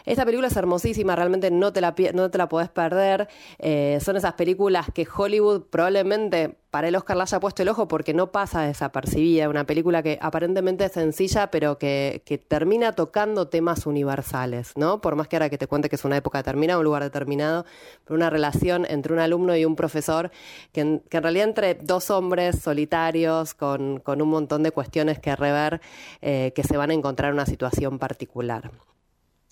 Esta 0.07 0.25
película 0.25 0.47
es 0.47 0.57
hermosísima, 0.57 1.17
realmente 1.17 1.51
no 1.51 1.73
te 1.73 1.81
la, 1.81 1.93
no 2.15 2.31
te 2.31 2.39
la 2.39 2.49
podés 2.49 2.69
perder. 2.69 3.29
Eh, 3.59 3.99
son 4.01 4.17
esas 4.17 4.35
películas 4.35 4.87
que 4.95 5.05
Hollywood 5.05 5.65
probablemente 5.69 6.59
para 6.71 6.87
el 6.87 6.95
Oscar 6.95 7.17
la 7.17 7.25
haya 7.25 7.41
puesto 7.41 7.63
el 7.63 7.71
ojo 7.71 7.89
porque 7.89 8.15
no 8.15 8.31
pasa 8.31 8.63
desapercibida. 8.63 9.49
Una 9.49 9.65
película 9.65 10.05
que 10.05 10.17
aparentemente 10.23 10.85
es 10.85 10.93
sencilla, 10.93 11.51
pero 11.51 11.77
que, 11.77 12.23
termina 12.47 12.93
tocando 12.93 13.49
temas 13.49 13.85
universales, 13.85 14.75
¿no? 14.77 15.01
Por 15.01 15.17
más 15.17 15.27
que 15.27 15.37
ahora 15.37 15.51
que 15.51 15.59
te 15.59 15.67
cuente 15.67 15.89
que 15.89 15.97
es 15.97 16.05
una 16.05 16.19
época 16.19 16.39
determinada, 16.39 16.79
un 16.79 16.85
lugar 16.85 17.03
determinado, 17.03 17.65
pero 18.05 18.15
una 18.15 18.31
relación 18.31 18.87
entre 18.89 19.13
un 19.13 19.19
alumno 19.19 19.57
y 19.57 19.65
un 19.65 19.75
profesor 19.75 20.31
que 20.73 20.83
en, 20.83 21.03
realidad 21.11 21.49
entre 21.49 21.75
dos 21.75 22.11
hombres 22.11 22.61
solitarios 22.61 23.55
con, 23.55 24.03
un 24.07 24.29
montón 24.29 24.63
de 24.63 24.71
cuestiones 24.71 25.19
que 25.19 25.35
rever, 25.35 25.81
eh, 26.23 26.53
que 26.55 26.63
se 26.63 26.77
van 26.77 26.91
a 26.91 26.95
encontrar 26.95 27.31
en 27.31 27.35
una 27.35 27.47
situación 27.47 27.99
particular. 27.99 28.71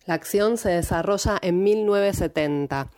La 0.06 0.14
acción 0.14 0.58
se 0.58 0.68
desarrolla 0.68 1.38
en 1.40 1.62
1970, 1.62 2.90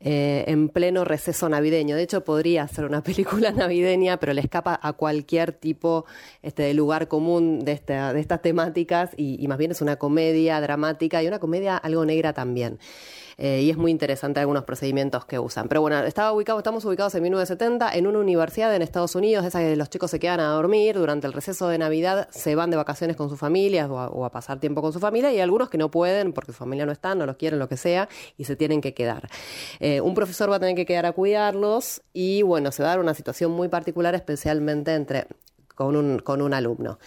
eh, 0.00 0.44
en 0.48 0.68
pleno 0.68 1.04
receso 1.04 1.48
navideño. 1.48 1.96
De 1.96 2.02
hecho, 2.02 2.24
podría 2.24 2.68
ser 2.68 2.84
una 2.84 3.02
película 3.04 3.52
navideña, 3.52 4.18
pero 4.18 4.34
le 4.34 4.42
escapa 4.42 4.78
a 4.82 4.92
cualquier 4.92 5.52
tipo 5.52 6.04
este, 6.42 6.64
de 6.64 6.74
lugar 6.74 7.08
común 7.08 7.64
de, 7.64 7.80
de 7.86 8.20
estas 8.20 8.42
temáticas 8.42 9.10
y, 9.16 9.42
y 9.42 9.48
más 9.48 9.56
bien 9.56 9.70
es 9.70 9.80
una 9.80 9.96
comedia 9.96 10.60
dramática 10.60 11.22
y 11.22 11.26
una 11.26 11.38
comedia 11.38 11.76
algo 11.78 12.04
negra 12.04 12.34
también. 12.34 12.78
Eh, 13.42 13.62
y 13.62 13.70
es 13.70 13.76
muy 13.76 13.90
interesante 13.90 14.38
algunos 14.38 14.62
procedimientos 14.62 15.24
que 15.24 15.40
usan. 15.40 15.66
Pero 15.66 15.80
bueno, 15.80 15.98
estamos 16.04 16.84
ubicados 16.84 17.12
en 17.16 17.24
1970 17.24 17.92
en 17.92 18.06
una 18.06 18.20
universidad 18.20 18.72
en 18.72 18.82
Estados 18.82 19.16
Unidos, 19.16 19.44
esa 19.44 19.58
que 19.58 19.74
los 19.74 19.90
chicos 19.90 20.12
se 20.12 20.20
quedan 20.20 20.38
a 20.38 20.50
dormir 20.50 20.94
durante 20.94 21.26
el 21.26 21.32
receso 21.32 21.66
de 21.66 21.76
Navidad, 21.76 22.28
se 22.30 22.54
van 22.54 22.70
de 22.70 22.76
vacaciones 22.76 23.16
con 23.16 23.28
sus 23.28 23.40
familias 23.40 23.90
o 23.90 24.24
a, 24.24 24.30
pasar 24.30 24.60
tiempo 24.60 24.80
con 24.80 24.92
su 24.92 25.00
familia 25.00 25.32
y 25.32 25.40
algunos 25.40 25.68
que 25.70 25.76
no 25.76 25.90
pueden 25.90 26.32
porque 26.32 26.52
su 26.52 26.58
familia 26.58 26.86
no 26.86 26.92
está, 26.92 27.16
no 27.16 27.26
los 27.26 27.34
quieren, 27.34 27.58
lo 27.58 27.68
que 27.68 27.76
sea, 27.76 28.08
y 28.38 28.44
se 28.44 28.54
tienen 28.54 28.80
que 28.80 28.94
quedar. 28.94 29.28
Eh, 29.80 30.00
un 30.00 30.14
profesor 30.14 30.48
va 30.48 30.56
a 30.56 30.60
tener 30.60 30.76
que 30.76 30.86
quedar 30.86 31.06
a 31.06 31.12
cuidarlos 31.12 32.00
y 32.12 32.42
bueno, 32.42 32.70
se 32.70 32.84
va 32.84 32.90
a 32.90 32.92
dar 32.92 33.00
una 33.00 33.14
situación 33.14 33.50
muy 33.50 33.66
particular, 33.66 34.14
especialmente 34.14 34.94
entre 34.94 35.26
con 35.74 35.96
un, 35.96 36.18
con 36.18 36.42
un 36.42 36.54
alumno. 36.54 36.98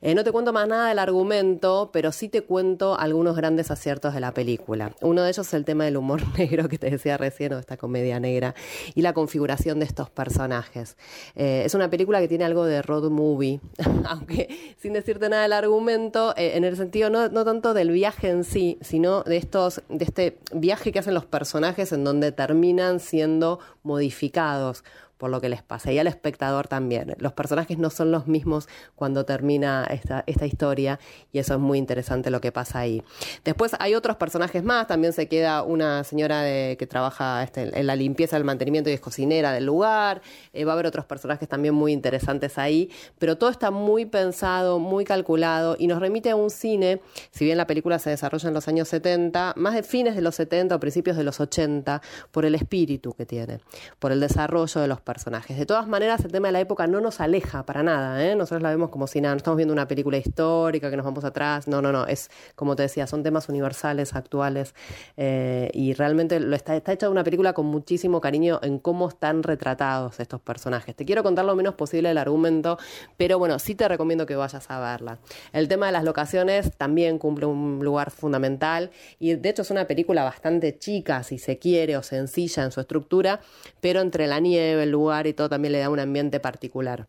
Eh, 0.00 0.14
no 0.14 0.24
te 0.24 0.32
cuento 0.32 0.52
más 0.52 0.66
nada 0.68 0.88
del 0.88 0.98
argumento, 0.98 1.90
pero 1.92 2.12
sí 2.12 2.28
te 2.28 2.42
cuento 2.42 2.98
algunos 2.98 3.36
grandes 3.36 3.70
aciertos 3.70 4.14
de 4.14 4.20
la 4.20 4.32
película. 4.32 4.92
Uno 5.00 5.22
de 5.22 5.30
ellos 5.30 5.46
es 5.46 5.54
el 5.54 5.64
tema 5.64 5.84
del 5.84 5.96
humor 5.96 6.22
negro 6.38 6.68
que 6.68 6.78
te 6.78 6.90
decía 6.90 7.16
recién, 7.16 7.52
o 7.52 7.58
esta 7.58 7.76
comedia 7.76 8.20
negra, 8.20 8.54
y 8.94 9.02
la 9.02 9.12
configuración 9.12 9.78
de 9.78 9.86
estos 9.86 10.10
personajes. 10.10 10.96
Eh, 11.34 11.62
es 11.64 11.74
una 11.74 11.90
película 11.90 12.20
que 12.20 12.28
tiene 12.28 12.44
algo 12.44 12.64
de 12.64 12.82
road 12.82 13.10
movie, 13.10 13.60
aunque 14.08 14.74
sin 14.78 14.92
decirte 14.92 15.28
nada 15.28 15.42
del 15.42 15.52
argumento, 15.52 16.34
eh, 16.36 16.52
en 16.56 16.64
el 16.64 16.76
sentido 16.76 17.10
no, 17.10 17.28
no 17.28 17.44
tanto 17.44 17.74
del 17.74 17.90
viaje 17.90 18.30
en 18.30 18.44
sí, 18.44 18.78
sino 18.80 19.22
de, 19.22 19.36
estos, 19.36 19.82
de 19.88 20.04
este 20.04 20.38
viaje 20.52 20.92
que 20.92 20.98
hacen 20.98 21.14
los 21.14 21.26
personajes 21.26 21.92
en 21.92 22.04
donde 22.04 22.32
terminan 22.32 23.00
siendo 23.00 23.58
modificados 23.82 24.84
por 25.24 25.30
lo 25.30 25.40
que 25.40 25.48
les 25.48 25.62
pasa 25.62 25.90
y 25.90 25.98
al 25.98 26.06
espectador 26.06 26.68
también. 26.68 27.14
Los 27.16 27.32
personajes 27.32 27.78
no 27.78 27.88
son 27.88 28.10
los 28.10 28.26
mismos 28.26 28.68
cuando 28.94 29.24
termina 29.24 29.86
esta, 29.88 30.22
esta 30.26 30.44
historia 30.44 31.00
y 31.32 31.38
eso 31.38 31.54
es 31.54 31.60
muy 31.60 31.78
interesante 31.78 32.28
lo 32.28 32.42
que 32.42 32.52
pasa 32.52 32.80
ahí. 32.80 33.02
Después 33.42 33.72
hay 33.78 33.94
otros 33.94 34.18
personajes 34.18 34.62
más, 34.62 34.86
también 34.86 35.14
se 35.14 35.26
queda 35.26 35.62
una 35.62 36.04
señora 36.04 36.42
de, 36.42 36.76
que 36.78 36.86
trabaja 36.86 37.42
este, 37.42 37.80
en 37.80 37.86
la 37.86 37.96
limpieza, 37.96 38.36
el 38.36 38.44
mantenimiento 38.44 38.90
y 38.90 38.92
es 38.92 39.00
cocinera 39.00 39.52
del 39.52 39.64
lugar, 39.64 40.20
eh, 40.52 40.66
va 40.66 40.72
a 40.72 40.74
haber 40.74 40.84
otros 40.84 41.06
personajes 41.06 41.48
también 41.48 41.72
muy 41.72 41.92
interesantes 41.92 42.58
ahí, 42.58 42.90
pero 43.18 43.38
todo 43.38 43.48
está 43.48 43.70
muy 43.70 44.04
pensado, 44.04 44.78
muy 44.78 45.06
calculado 45.06 45.74
y 45.78 45.86
nos 45.86 46.00
remite 46.00 46.28
a 46.28 46.36
un 46.36 46.50
cine, 46.50 47.00
si 47.30 47.46
bien 47.46 47.56
la 47.56 47.66
película 47.66 47.98
se 47.98 48.10
desarrolla 48.10 48.48
en 48.48 48.52
los 48.52 48.68
años 48.68 48.88
70, 48.88 49.54
más 49.56 49.72
de 49.72 49.84
fines 49.84 50.16
de 50.16 50.20
los 50.20 50.34
70 50.34 50.76
o 50.76 50.80
principios 50.80 51.16
de 51.16 51.24
los 51.24 51.40
80, 51.40 52.02
por 52.30 52.44
el 52.44 52.54
espíritu 52.54 53.14
que 53.14 53.24
tiene, 53.24 53.60
por 53.98 54.12
el 54.12 54.20
desarrollo 54.20 54.82
de 54.82 54.86
los 54.86 55.00
personajes 55.00 55.13
De 55.14 55.64
todas 55.64 55.86
maneras, 55.86 56.24
el 56.24 56.32
tema 56.32 56.48
de 56.48 56.52
la 56.52 56.60
época 56.60 56.88
no 56.88 57.00
nos 57.00 57.20
aleja 57.20 57.64
para 57.64 57.84
nada, 57.84 58.24
¿eh? 58.24 58.34
nosotros 58.34 58.62
la 58.62 58.70
vemos 58.70 58.90
como 58.90 59.06
si 59.06 59.20
nada, 59.20 59.34
no 59.34 59.36
estamos 59.36 59.56
viendo 59.56 59.72
una 59.72 59.86
película 59.86 60.18
histórica 60.18 60.90
que 60.90 60.96
nos 60.96 61.04
vamos 61.04 61.24
atrás, 61.24 61.68
no, 61.68 61.80
no, 61.80 61.92
no, 61.92 62.04
es 62.06 62.30
como 62.56 62.74
te 62.74 62.82
decía, 62.82 63.06
son 63.06 63.22
temas 63.22 63.48
universales, 63.48 64.14
actuales, 64.14 64.74
eh, 65.16 65.70
y 65.72 65.94
realmente 65.94 66.40
lo 66.40 66.56
está, 66.56 66.74
está 66.74 66.92
hecha 66.92 67.08
una 67.08 67.22
película 67.22 67.52
con 67.52 67.66
muchísimo 67.66 68.20
cariño 68.20 68.58
en 68.62 68.80
cómo 68.80 69.08
están 69.08 69.44
retratados 69.44 70.18
estos 70.18 70.40
personajes. 70.40 70.96
Te 70.96 71.04
quiero 71.04 71.22
contar 71.22 71.44
lo 71.44 71.54
menos 71.54 71.74
posible 71.74 72.10
el 72.10 72.18
argumento, 72.18 72.76
pero 73.16 73.38
bueno, 73.38 73.60
sí 73.60 73.76
te 73.76 73.86
recomiendo 73.86 74.26
que 74.26 74.34
vayas 74.34 74.68
a 74.68 74.80
verla. 74.80 75.18
El 75.52 75.68
tema 75.68 75.86
de 75.86 75.92
las 75.92 76.02
locaciones 76.02 76.76
también 76.76 77.18
cumple 77.18 77.46
un 77.46 77.78
lugar 77.84 78.10
fundamental 78.10 78.90
y 79.20 79.34
de 79.36 79.48
hecho 79.48 79.62
es 79.62 79.70
una 79.70 79.86
película 79.86 80.24
bastante 80.24 80.76
chica, 80.76 81.22
si 81.22 81.38
se 81.38 81.58
quiere, 81.58 81.96
o 81.96 82.02
sencilla 82.02 82.64
en 82.64 82.72
su 82.72 82.80
estructura, 82.80 83.38
pero 83.80 84.00
entre 84.00 84.26
la 84.26 84.40
nieve, 84.40 84.82
el 84.82 84.90
lugar 84.90 85.03
y 85.26 85.32
todo 85.32 85.48
también 85.48 85.72
le 85.72 85.80
da 85.80 85.90
un 85.90 86.00
ambiente 86.00 86.40
particular. 86.40 87.06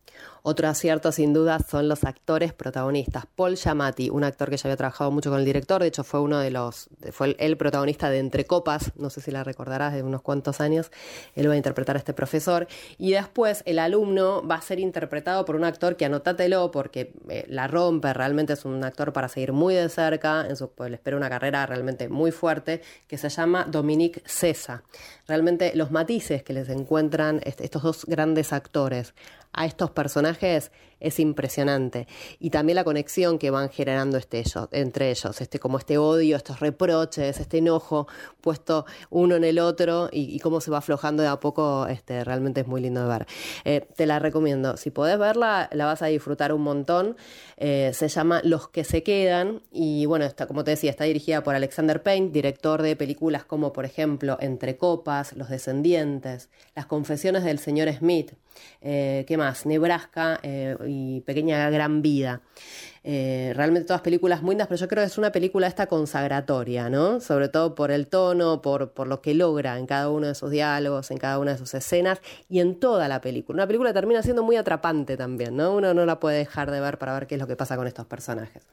Otro 0.47 0.67
acierto, 0.67 1.11
sin 1.11 1.34
duda, 1.34 1.57
son 1.59 1.88
los 1.88 2.03
actores 2.03 2.53
protagonistas. 2.53 3.26
Paul 3.35 3.55
Giamatti, 3.55 4.11
un 4.11 4.23
actor 4.23 4.49
que 4.51 4.57
ya 4.57 4.67
había 4.67 4.77
trabajado 4.77 5.09
mucho 5.09 5.31
con 5.31 5.39
el 5.39 5.45
director, 5.45 5.81
de 5.81 5.88
hecho 5.88 6.03
fue 6.03 6.19
uno 6.19 6.38
de 6.38 6.51
los, 6.51 6.88
fue 7.11 7.35
el, 7.39 7.57
protagonista 7.57 8.11
de 8.11 8.19
Entre 8.19 8.45
Copas, 8.45 8.91
no 8.95 9.09
sé 9.09 9.22
si 9.22 9.31
la 9.31 9.43
recordarás, 9.43 9.93
de 9.93 10.03
unos 10.03 10.22
cuantos 10.22 10.61
años, 10.61 10.91
él 11.34 11.49
va 11.49 11.53
a 11.53 11.57
interpretar 11.57 11.95
a 11.95 11.99
este 11.99 12.13
profesor. 12.13 12.67
Y 12.99 13.13
después 13.13 13.63
el 13.65 13.80
alumno 13.80 14.45
va 14.45 14.55
a 14.55 14.61
ser 14.61 14.80
interpretado 14.80 15.45
por 15.45 15.55
un 15.55 15.63
actor 15.63 15.95
que 15.95 16.05
anótatelo 16.05 16.69
porque 16.69 17.13
eh, 17.30 17.45
la 17.49 17.67
rompe, 17.67 18.13
realmente 18.13 18.53
es 18.53 18.65
un 18.65 18.84
actor 18.84 19.13
para 19.13 19.30
seguir 19.30 19.51
muy 19.51 19.73
de 19.73 19.89
cerca, 19.89 20.45
en 20.47 20.55
su, 20.57 20.69
pues, 20.69 20.91
le 20.91 20.97
espera 20.97 21.17
una 21.17 21.30
carrera 21.30 21.65
realmente 21.65 22.07
muy 22.07 22.31
fuerte, 22.31 22.84
que 23.07 23.17
se 23.17 23.30
llama 23.30 23.65
Dominique 23.65 24.22
Cesa. 24.26 24.84
Realmente 25.27 25.72
los 25.76 25.89
matices 25.89 26.43
que 26.43 26.53
les 26.53 26.69
encuentran 26.69 27.41
estos 27.45 27.74
dos 27.81 28.06
grandes 28.06 28.53
actores 28.53 29.14
a 29.56 29.65
estos 29.65 29.91
personajes 29.91 30.72
es 30.99 31.19
impresionante. 31.19 32.07
Y 32.40 32.49
también 32.49 32.76
la 32.76 32.84
conexión 32.84 33.38
que 33.38 33.52
van 33.52 33.69
generando 33.69 34.18
este 34.18 34.44
entre 34.72 35.11
ellos, 35.11 35.41
este, 35.41 35.60
como 35.60 35.77
este 35.77 35.98
odio, 35.98 36.36
estos 36.38 36.60
reproches, 36.60 37.40
este 37.40 37.57
enojo 37.60 38.07
puesto 38.41 38.86
uno 39.10 39.36
en 39.36 39.44
el 39.44 39.60
otro 39.60 40.10
y, 40.11 40.40
cómo 40.40 40.61
se 40.61 40.72
va 40.72 40.80
aflojando 40.80 41.23
de 41.23 41.30
a 41.30 41.40
poco, 41.40 41.88
este, 41.88 42.23
realmente 42.23 42.61
es 42.61 42.68
muy 42.68 42.82
lindo 42.82 43.02
de 43.02 43.07
ver. 43.07 43.27
Eh, 43.64 43.88
te 43.95 44.06
la 44.06 44.19
recomiendo. 44.19 44.77
Si 44.77 44.91
podés 44.91 45.18
verla, 45.18 45.69
la 45.72 45.86
vas 45.86 46.02
a 46.02 46.07
disfrutar 46.07 46.53
un 46.53 46.61
montón. 46.61 47.18
Eh, 47.57 47.91
se 47.94 48.07
llama 48.07 48.41
Los 48.44 48.68
que 48.69 48.84
se 48.84 49.03
quedan 49.03 49.61
y 49.72 50.06
bueno, 50.06 50.26
está, 50.26 50.48
como 50.48 50.64
te 50.64 50.72
decía, 50.72 50.91
está 50.91 51.06
dirigida 51.06 51.44
por 51.44 51.56
Alexander 51.56 52.03
Payne, 52.03 52.30
director 52.30 52.82
de 52.82 52.95
películas 52.95 53.45
como 53.45 53.73
por 53.73 53.86
ejemplo 53.86 54.38
Entre 54.40 54.77
Copas, 54.77 55.34
Los 55.34 55.49
Descendientes, 55.49 56.49
Las 56.76 56.86
Confesiones 56.86 57.44
del 57.44 57.60
Señor 57.60 57.91
Smith, 57.94 58.34
eh, 58.82 59.26
¿qué 59.27 59.38
más? 59.38 59.65
Nebraska 59.65 60.40
y 60.44 61.22
Pequeña 61.22 61.69
Gran 61.69 62.02
Vida. 62.02 62.41
Eh, 63.07 63.53
realmente 63.56 63.86
todas 63.86 64.02
películas 64.02 64.41
muy 64.41 64.53
lindas, 64.53 64.68
pero 64.68 64.80
yo 64.80 64.88
creo 64.88 65.03
que 65.03 65.07
es 65.07 65.19
una 65.19 65.32
película 65.32 65.68
esta 65.68 65.86
consagratoria, 65.86 66.90
¿no? 66.90 67.19
Sobre 67.19 67.49
todo 67.49 67.76
por 67.76 67.91
el 67.91 68.07
tono, 68.07 68.64
por, 68.64 68.94
por 68.94 69.06
lo 69.06 69.22
que 69.22 69.36
logra 69.36 69.77
en 69.77 69.86
cada 69.86 70.10
uno 70.10 70.26
de 70.26 70.34
sus 70.34 70.49
diálogos, 70.49 71.11
en 71.11 71.18
cada 71.18 71.38
una 71.38 71.52
de 71.52 71.60
sus 71.60 71.76
escenas 71.76 72.19
y 72.49 72.61
en 72.61 72.80
toda 72.80 73.07
la 73.07 73.22
película. 73.22 73.57
Una 73.57 73.68
película 73.68 73.94
termina 73.94 74.23
siendo 74.23 74.41
muy 74.41 74.56
atrapante 74.56 75.18
también, 75.18 75.56
¿no? 75.56 75.76
Uno 75.76 75.94
no 75.94 76.03
la 76.07 76.19
puede 76.19 76.40
dejar 76.40 76.72
de 76.72 76.80
ver 76.80 76.98
para 76.98 77.14
ver 77.14 77.27
qué 77.27 77.36
es 77.36 77.41
lo 77.41 77.45
que 77.45 77.56
pasa 77.56 77.77
con 77.77 77.86
estos 77.86 78.07
personajes. 78.07 78.64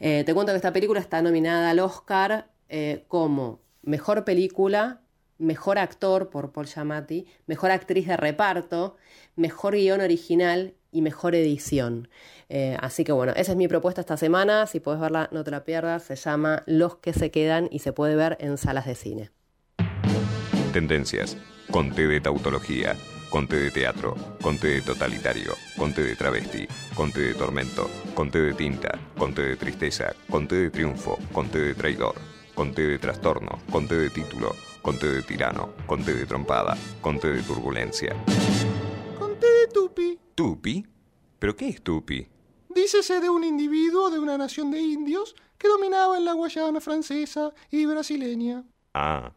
Eh, 0.00 0.22
te 0.26 0.34
cuento 0.34 0.52
que 0.52 0.56
esta 0.56 0.74
película 0.74 1.00
está 1.00 1.22
nominada 1.22 1.70
al 1.70 1.78
Oscar 1.78 2.50
eh, 2.68 3.04
como 3.08 3.60
Mejor 3.80 4.24
Película, 4.24 5.00
Mejor 5.42 5.78
Actor 5.78 6.30
por 6.30 6.52
Paul 6.52 6.66
Giamatti, 6.66 7.26
Mejor 7.46 7.72
Actriz 7.72 8.06
de 8.06 8.16
Reparto, 8.16 8.96
Mejor 9.34 9.74
Guión 9.74 10.00
Original 10.00 10.74
y 10.92 11.02
mejor 11.02 11.34
edición. 11.34 12.08
Eh, 12.48 12.76
así 12.80 13.02
que 13.02 13.12
bueno, 13.12 13.32
esa 13.34 13.52
es 13.52 13.58
mi 13.58 13.66
propuesta 13.66 14.00
esta 14.02 14.16
semana. 14.16 14.66
Si 14.66 14.78
puedes 14.78 15.00
verla, 15.00 15.28
no 15.32 15.42
te 15.42 15.50
la 15.50 15.64
pierdas. 15.64 16.04
Se 16.04 16.16
llama 16.16 16.62
Los 16.66 16.96
que 16.96 17.12
se 17.12 17.30
quedan 17.30 17.68
y 17.72 17.80
se 17.80 17.92
puede 17.92 18.14
ver 18.14 18.36
en 18.40 18.56
salas 18.56 18.86
de 18.86 18.94
cine. 18.94 19.30
Tendencias. 20.72 21.36
Conte 21.70 22.06
de 22.06 22.20
tautología. 22.20 22.94
Conte 23.30 23.56
de 23.56 23.70
teatro. 23.70 24.14
Conte 24.42 24.68
de 24.68 24.82
totalitario. 24.82 25.54
Conte 25.76 26.02
de 26.02 26.14
travesti. 26.14 26.68
Conte 26.94 27.20
de 27.20 27.34
tormento. 27.34 27.90
Conte 28.14 28.40
de 28.40 28.52
tinta. 28.52 28.98
Conte 29.16 29.42
de 29.42 29.56
tristeza. 29.56 30.14
Conte 30.30 30.54
de 30.54 30.70
triunfo. 30.70 31.18
Conte 31.32 31.58
de 31.58 31.74
traidor. 31.74 32.14
Conte 32.54 32.82
de 32.82 32.98
trastorno. 32.98 33.58
Conte 33.70 33.96
de 33.96 34.10
título. 34.10 34.54
Conte 34.82 35.06
de 35.06 35.22
tirano. 35.22 35.70
Conte 35.86 36.12
de 36.12 36.26
trompada. 36.26 36.76
Conte 37.00 37.28
de 37.28 37.42
turbulencia. 37.42 38.16
Conte 39.16 39.46
de 39.46 39.68
tupi. 39.72 40.18
¿Tupi? 40.34 40.84
¿Pero 41.38 41.56
qué 41.56 41.68
es 41.68 41.82
Tupi? 41.82 42.26
Dícese 42.68 43.20
de 43.20 43.28
un 43.28 43.44
individuo 43.44 44.10
de 44.10 44.18
una 44.18 44.36
nación 44.36 44.70
de 44.70 44.80
indios 44.80 45.36
que 45.56 45.68
dominaba 45.68 46.16
en 46.16 46.24
la 46.24 46.32
Guayana 46.32 46.80
francesa 46.80 47.52
y 47.70 47.86
brasileña. 47.86 48.64
Ah. 48.94 49.32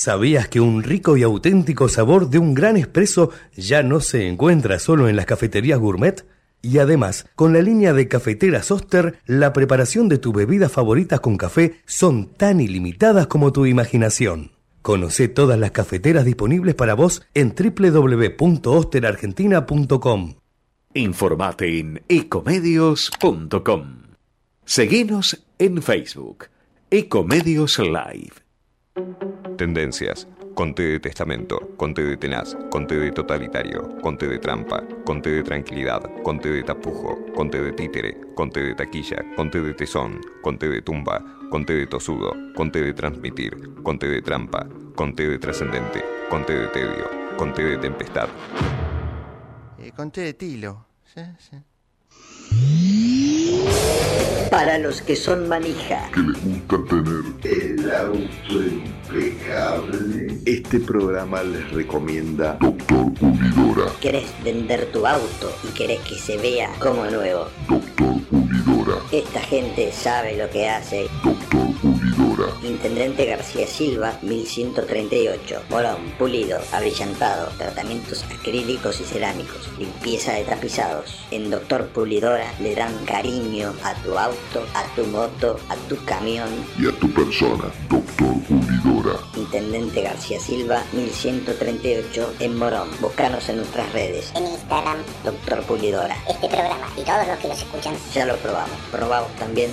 ¿Sabías 0.00 0.48
que 0.48 0.60
un 0.62 0.82
rico 0.82 1.18
y 1.18 1.22
auténtico 1.22 1.90
sabor 1.90 2.30
de 2.30 2.38
un 2.38 2.54
gran 2.54 2.78
espresso 2.78 3.32
ya 3.54 3.82
no 3.82 4.00
se 4.00 4.28
encuentra 4.28 4.78
solo 4.78 5.10
en 5.10 5.16
las 5.16 5.26
cafeterías 5.26 5.78
gourmet? 5.78 6.24
Y 6.62 6.78
además, 6.78 7.26
con 7.36 7.52
la 7.52 7.60
línea 7.60 7.92
de 7.92 8.08
cafeteras 8.08 8.70
Oster, 8.70 9.18
la 9.26 9.52
preparación 9.52 10.08
de 10.08 10.16
tus 10.16 10.32
bebidas 10.32 10.72
favoritas 10.72 11.20
con 11.20 11.36
café 11.36 11.82
son 11.84 12.32
tan 12.32 12.60
ilimitadas 12.60 13.26
como 13.26 13.52
tu 13.52 13.66
imaginación. 13.66 14.52
Conoce 14.80 15.28
todas 15.28 15.58
las 15.58 15.72
cafeteras 15.72 16.24
disponibles 16.24 16.74
para 16.74 16.94
vos 16.94 17.20
en 17.34 17.54
www.osterargentina.com. 17.54 20.34
Informate 20.94 21.78
en 21.78 22.00
ecomedios.com. 22.08 23.96
Seguinos 24.64 25.44
en 25.58 25.82
Facebook, 25.82 26.46
Ecomedios 26.90 27.78
Live. 27.78 28.39
Tendencias. 29.56 30.26
Conte 30.54 30.82
de 30.82 31.00
testamento, 31.00 31.58
conte 31.76 32.02
de 32.02 32.16
tenaz, 32.16 32.56
conte 32.70 32.94
de 32.94 33.12
totalitario, 33.12 33.96
conte 34.02 34.26
de 34.26 34.38
trampa, 34.38 34.82
conte 35.04 35.30
de 35.30 35.42
tranquilidad, 35.42 36.02
conte 36.22 36.50
de 36.50 36.62
tapujo, 36.62 37.18
conte 37.34 37.60
de 37.62 37.72
títere, 37.72 38.16
conte 38.34 38.60
de 38.60 38.74
taquilla, 38.74 39.24
conte 39.36 39.60
de 39.60 39.74
tesón, 39.74 40.20
conte 40.42 40.68
de 40.68 40.82
tumba, 40.82 41.22
conte 41.50 41.72
de 41.72 41.86
tosudo, 41.86 42.32
conte 42.54 42.82
de 42.82 42.92
transmitir, 42.92 43.56
conte 43.82 44.06
de 44.08 44.22
trampa, 44.22 44.66
conte 44.96 45.28
de 45.28 45.38
trascendente, 45.38 46.04
conte 46.28 46.52
de 46.52 46.66
tedio, 46.68 47.08
conte 47.36 47.64
de 47.64 47.78
tempestad. 47.78 48.28
Eh, 49.78 49.92
conté 49.96 50.22
de 50.22 50.34
tilo. 50.34 50.86
Sí, 51.04 51.22
sí. 51.38 53.29
Para 54.50 54.78
los 54.78 55.00
que 55.02 55.14
son 55.16 55.48
manija. 55.48 56.10
que 56.12 56.20
les 56.20 56.44
gusta 56.44 56.76
tener 56.88 57.24
el 57.44 57.90
auto 57.92 58.62
impecable. 58.62 60.38
Este 60.44 60.80
programa 60.80 61.42
les 61.42 61.70
recomienda 61.70 62.56
Doctor 62.60 63.12
Pulidora. 63.14 63.92
¿Querés 64.00 64.26
vender 64.42 64.86
tu 64.92 65.06
auto 65.06 65.52
y 65.68 65.68
querés 65.74 66.00
que 66.00 66.16
se 66.16 66.36
vea 66.36 66.70
como 66.80 67.04
nuevo? 67.06 67.46
Doctor 67.68 68.20
Pulidora. 68.28 68.98
Esta 69.12 69.40
gente 69.40 69.92
sabe 69.92 70.36
lo 70.36 70.50
que 70.50 70.68
hace. 70.68 71.08
Doctor 71.22 71.56
Pulidora. 71.80 71.89
Intendente 72.62 73.26
García 73.26 73.66
Silva, 73.66 74.18
1138. 74.22 75.62
Morón, 75.70 75.98
pulido, 76.18 76.58
abrillantado, 76.72 77.48
tratamientos 77.58 78.24
acrílicos 78.24 79.00
y 79.00 79.04
cerámicos, 79.04 79.68
limpieza 79.78 80.32
de 80.34 80.44
tapizados. 80.44 81.18
En 81.30 81.50
Doctor 81.50 81.88
Pulidora 81.88 82.52
le 82.60 82.74
dan 82.74 82.92
cariño 83.04 83.72
a 83.82 83.94
tu 84.02 84.18
auto, 84.18 84.64
a 84.74 84.84
tu 84.94 85.06
moto, 85.06 85.58
a 85.68 85.76
tu 85.88 85.96
camión. 86.04 86.48
Y 86.78 86.88
a 86.88 86.92
tu 86.92 87.10
persona, 87.12 87.64
Doctor 87.88 88.34
Pulidora. 88.48 89.18
Intendente 89.36 90.02
García 90.02 90.40
Silva, 90.40 90.82
1138 90.92 92.34
en 92.40 92.56
Morón. 92.56 92.88
Búscanos 93.00 93.48
en 93.48 93.56
nuestras 93.56 93.92
redes. 93.92 94.32
En 94.34 94.46
Instagram, 94.46 94.98
Doctor 95.24 95.62
Pulidora. 95.62 96.16
este 96.28 96.48
programa 96.48 96.88
y 96.96 97.02
todos 97.02 97.26
los 97.26 97.38
que 97.38 97.48
los 97.48 97.58
escuchan. 97.58 97.94
Ya 98.14 98.26
lo 98.26 98.36
probamos. 98.36 98.76
Probamos 98.90 99.30
también. 99.36 99.70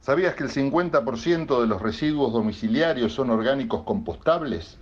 ¿Sabías 0.00 0.34
que 0.34 0.44
el 0.44 0.50
50% 0.50 1.60
de 1.60 1.66
los 1.66 1.82
residuos 1.82 2.32
domiciliarios 2.32 3.12
son 3.12 3.28
orgánicos 3.28 3.82
compostables? 3.82 4.78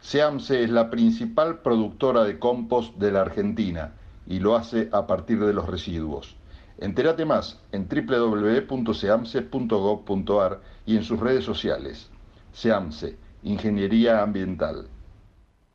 SEAMSE 0.00 0.64
es 0.64 0.68
la 0.68 0.90
principal 0.90 1.60
productora 1.60 2.24
de 2.24 2.38
compost 2.38 2.94
de 2.96 3.10
la 3.10 3.22
Argentina 3.22 3.94
y 4.26 4.40
lo 4.40 4.56
hace 4.56 4.90
a 4.92 5.06
partir 5.06 5.42
de 5.42 5.54
los 5.54 5.66
residuos. 5.66 6.36
Entérate 6.76 7.24
más 7.24 7.62
en 7.72 7.88
www.seamse.gov.ar 7.88 10.60
y 10.84 10.96
en 10.96 11.02
sus 11.02 11.18
redes 11.18 11.46
sociales. 11.46 12.10
SEAMSE, 12.52 13.16
Ingeniería 13.44 14.22
Ambiental. 14.22 14.86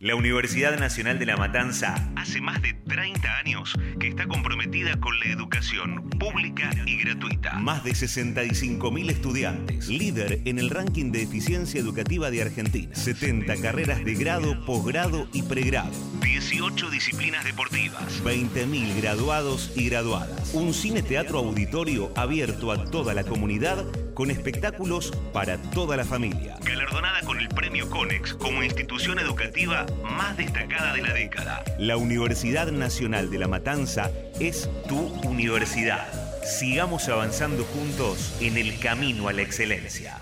La 0.03 0.15
Universidad 0.15 0.77
Nacional 0.77 1.17
de 1.17 1.25
La 1.25 1.37
Matanza 1.37 2.11
hace 2.17 2.41
más 2.41 2.61
de 2.61 2.73
30 2.73 3.37
años 3.37 3.73
que 4.01 4.09
está 4.09 4.27
comprometida 4.27 4.99
con 4.99 5.17
la 5.17 5.27
educación 5.27 6.09
pública 6.19 6.71
y 6.85 6.97
gratuita. 6.97 7.53
Más 7.53 7.85
de 7.85 7.91
65.000 7.91 9.09
estudiantes. 9.09 9.87
Líder 9.87 10.41
en 10.43 10.59
el 10.59 10.69
ranking 10.71 11.13
de 11.13 11.21
eficiencia 11.21 11.79
educativa 11.79 12.29
de 12.31 12.41
Argentina. 12.41 12.93
70 12.93 13.55
carreras 13.61 14.03
de 14.03 14.15
grado, 14.15 14.65
posgrado 14.65 15.29
y 15.31 15.43
pregrado. 15.43 15.93
18 16.21 16.89
disciplinas 16.89 17.45
deportivas. 17.45 18.21
20.000 18.25 19.01
graduados 19.01 19.71
y 19.73 19.87
graduadas. 19.87 20.53
Un 20.53 20.73
cine 20.73 21.01
teatro 21.01 21.39
auditorio 21.39 22.11
abierto 22.17 22.73
a 22.73 22.83
toda 22.83 23.13
la 23.13 23.23
comunidad 23.23 23.85
con 24.13 24.31
espectáculos 24.31 25.11
para 25.31 25.57
toda 25.57 25.97
la 25.97 26.05
familia. 26.05 26.57
Galardonada 26.63 27.21
con 27.21 27.39
el 27.39 27.49
premio 27.49 27.89
CONEX 27.89 28.33
como 28.35 28.63
institución 28.63 29.19
educativa 29.19 29.85
más 30.03 30.37
destacada 30.37 30.93
de 30.93 31.01
la 31.01 31.13
década. 31.13 31.63
La 31.77 31.97
Universidad 31.97 32.71
Nacional 32.71 33.29
de 33.29 33.39
La 33.39 33.47
Matanza 33.47 34.11
es 34.39 34.69
tu 34.87 34.99
universidad. 35.27 36.07
Sigamos 36.43 37.07
avanzando 37.09 37.63
juntos 37.63 38.35
en 38.41 38.57
el 38.57 38.79
camino 38.79 39.27
a 39.27 39.33
la 39.33 39.41
excelencia. 39.41 40.19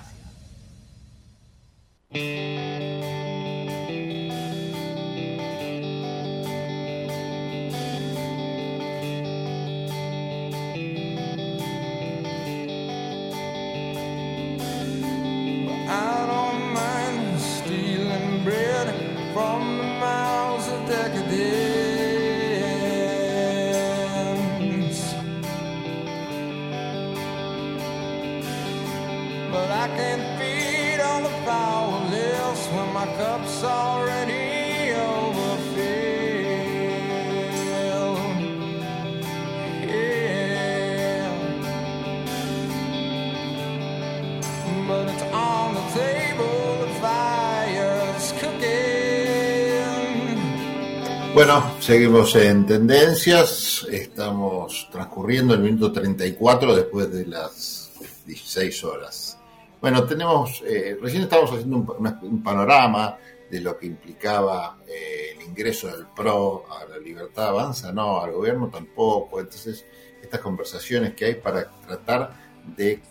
Bueno, 51.33 51.63
seguimos 51.79 52.35
en 52.35 52.65
tendencias. 52.65 53.87
Estamos 53.89 54.89
transcurriendo 54.91 55.53
el 55.53 55.61
minuto 55.61 55.89
34 55.89 56.75
después 56.75 57.09
de 57.09 57.25
las 57.25 57.93
16 58.25 58.83
horas. 58.83 59.39
Bueno, 59.79 60.03
tenemos, 60.03 60.61
eh, 60.67 60.97
recién 61.01 61.23
estábamos 61.23 61.51
haciendo 61.51 61.77
un, 61.77 62.17
un 62.21 62.43
panorama 62.43 63.17
de 63.49 63.61
lo 63.61 63.77
que 63.77 63.85
implicaba 63.85 64.77
eh, 64.85 65.35
el 65.37 65.41
ingreso 65.47 65.87
del 65.87 66.07
PRO 66.13 66.65
a 66.69 66.85
la 66.85 66.97
libertad 66.97 67.47
avanza, 67.47 67.93
no, 67.93 68.21
al 68.21 68.33
gobierno 68.33 68.67
tampoco. 68.67 69.39
Entonces, 69.39 69.85
estas 70.21 70.41
conversaciones 70.41 71.13
que 71.13 71.25
hay 71.25 71.35
para 71.35 71.71
tratar 71.87 72.33
de, 72.75 73.01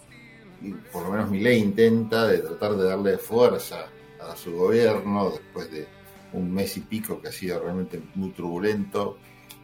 por 0.92 1.04
lo 1.04 1.10
menos 1.10 1.30
mi 1.30 1.40
ley 1.40 1.58
intenta, 1.58 2.26
de 2.26 2.38
tratar 2.38 2.76
de 2.76 2.84
darle 2.84 3.16
fuerza 3.16 3.86
a 4.20 4.36
su 4.36 4.52
gobierno 4.52 5.30
después 5.30 5.70
de 5.70 5.99
un 6.32 6.52
mes 6.52 6.76
y 6.76 6.80
pico 6.80 7.20
que 7.20 7.28
ha 7.28 7.32
sido 7.32 7.60
realmente 7.60 8.00
muy 8.14 8.30
turbulento 8.30 9.18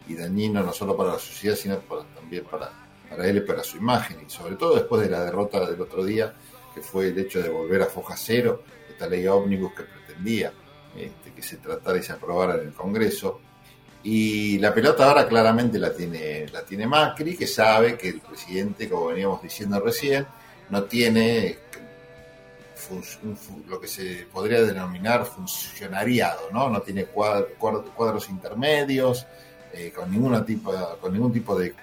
y 0.09 0.15
dañino 0.15 0.63
no 0.63 0.73
solo 0.73 0.97
para 0.97 1.13
la 1.15 1.19
sociedad, 1.19 1.57
sino 1.57 1.79
para- 1.81 2.05
también 2.15 2.45
para, 2.45 2.71
para 3.09 3.27
él 3.29 3.39
y 3.39 3.41
para 3.41 3.63
su 3.63 3.77
imagen. 3.77 4.19
Y 4.27 4.31
sobre 4.31 4.57
todo 4.57 4.75
después 4.77 5.03
de 5.03 5.11
la 5.11 5.25
derrota 5.25 5.69
del 5.69 5.81
otro 5.81 6.05
día, 6.05 6.33
que 6.75 6.81
fue 6.81 7.09
el 7.09 7.19
hecho 7.19 7.43
de 7.43 7.49
volver 7.49 7.83
a 7.83 7.87
foja 7.87 8.15
cero, 8.17 8.63
esta 8.89 9.09
ley 9.09 9.27
ómnibus 9.27 9.73
que 9.75 9.83
pretendía 9.85 10.53
este, 10.97 11.33
que 11.33 11.43
se 11.43 11.57
tratara 11.59 11.99
y 11.99 12.03
se 12.03 12.13
aprobara 12.13 12.55
en 12.55 12.69
el 12.69 12.73
Congreso. 12.73 13.41
Y 14.03 14.59
la 14.59 14.73
pelota 14.73 15.09
ahora 15.09 15.27
claramente 15.27 15.79
la 15.79 15.93
tiene, 15.93 16.47
la 16.53 16.65
tiene 16.65 16.87
Macri, 16.87 17.37
que 17.37 17.47
sabe 17.47 17.97
que 17.97 18.09
el 18.11 18.21
presidente, 18.21 18.89
como 18.89 19.07
veníamos 19.09 19.43
diciendo 19.43 19.81
recién, 19.81 20.27
no 20.71 20.85
tiene 20.85 21.59
lo 23.69 23.81
que 23.81 23.89
se 23.89 24.27
podría 24.33 24.63
denominar 24.63 25.25
funcionariado, 25.27 26.49
¿no? 26.53 26.69
No 26.71 26.81
tiene 26.81 27.07
cuad- 27.07 27.45
cuad- 27.59 27.85
cuadros 27.95 28.29
intermedios, 28.31 29.27
eh, 29.73 29.93
con, 29.95 30.11
ninguna 30.11 30.45
tipo, 30.45 30.73
con 31.01 31.13
ningún 31.13 31.33
tipo 31.33 31.59
de 31.59 31.75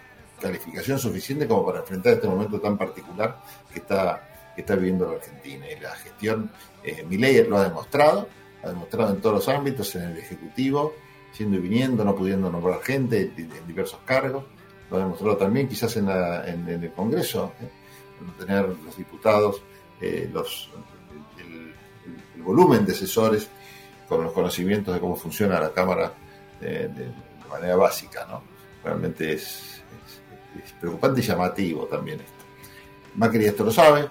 calificación 0.42 1.00
suficiente 1.00 1.48
como 1.48 1.66
para 1.66 1.80
enfrentar 1.80 2.14
este 2.14 2.28
momento 2.28 2.60
tan 2.60 2.78
particular 2.78 3.42
que 3.72 3.80
está, 3.80 4.52
que 4.56 4.62
está 4.62 4.76
viviendo 4.76 5.08
la 5.08 5.16
Argentina. 5.18 5.66
Y 5.72 5.80
la 5.80 5.92
gestión, 5.96 6.52
eh, 6.84 7.06
Milei 7.08 7.44
lo 7.48 7.58
ha 7.58 7.64
demostrado, 7.64 8.28
ha 8.64 8.70
demostrado 8.70 9.14
en 9.14 9.22
todos 9.22 9.36
los 9.36 9.50
ámbitos, 9.50 9.96
en 9.96 10.04
el 10.04 10.18
Ejecutivo, 10.18 10.94
siendo 11.32 11.58
y 11.58 11.62
viniendo, 11.62 12.04
no 12.04 12.16
pudiendo 12.16 12.50
nombrar 12.52 12.82
gente 12.82 13.32
en, 13.38 13.68
diversos 13.68 14.00
cargos, 14.06 14.44
lo 14.92 14.98
ha 14.98 15.00
demostrado 15.00 15.38
también 15.38 15.68
quizás 15.68 15.96
en, 15.98 16.06
la- 16.08 16.46
en- 16.48 16.68
el 16.68 16.92
Congreso, 16.94 17.54
¿eh? 17.62 17.70
tener 18.38 18.70
los 18.86 18.96
diputados 18.98 19.62
eh, 20.00 20.30
los, 20.32 20.70
volumen 22.44 22.86
de 22.86 22.92
asesores 22.92 23.48
con 24.08 24.24
los 24.24 24.34
conocimientos 24.34 24.94
de 24.94 25.00
cómo 25.00 25.16
funciona 25.16 25.60
la 25.60 25.72
Cámara 25.72 26.14
eh, 26.62 26.90
de, 26.94 27.12
manera 27.50 27.76
básica. 27.76 28.26
¿no? 28.28 28.42
Realmente 28.84 29.34
es, 29.34 29.82
preocupante 30.80 31.22
y 31.22 31.24
llamativo 31.24 31.86
también 31.86 32.20
esto. 32.20 32.44
Macri 33.16 33.46
esto 33.46 33.64
lo 33.64 33.72
sabe, 33.72 34.08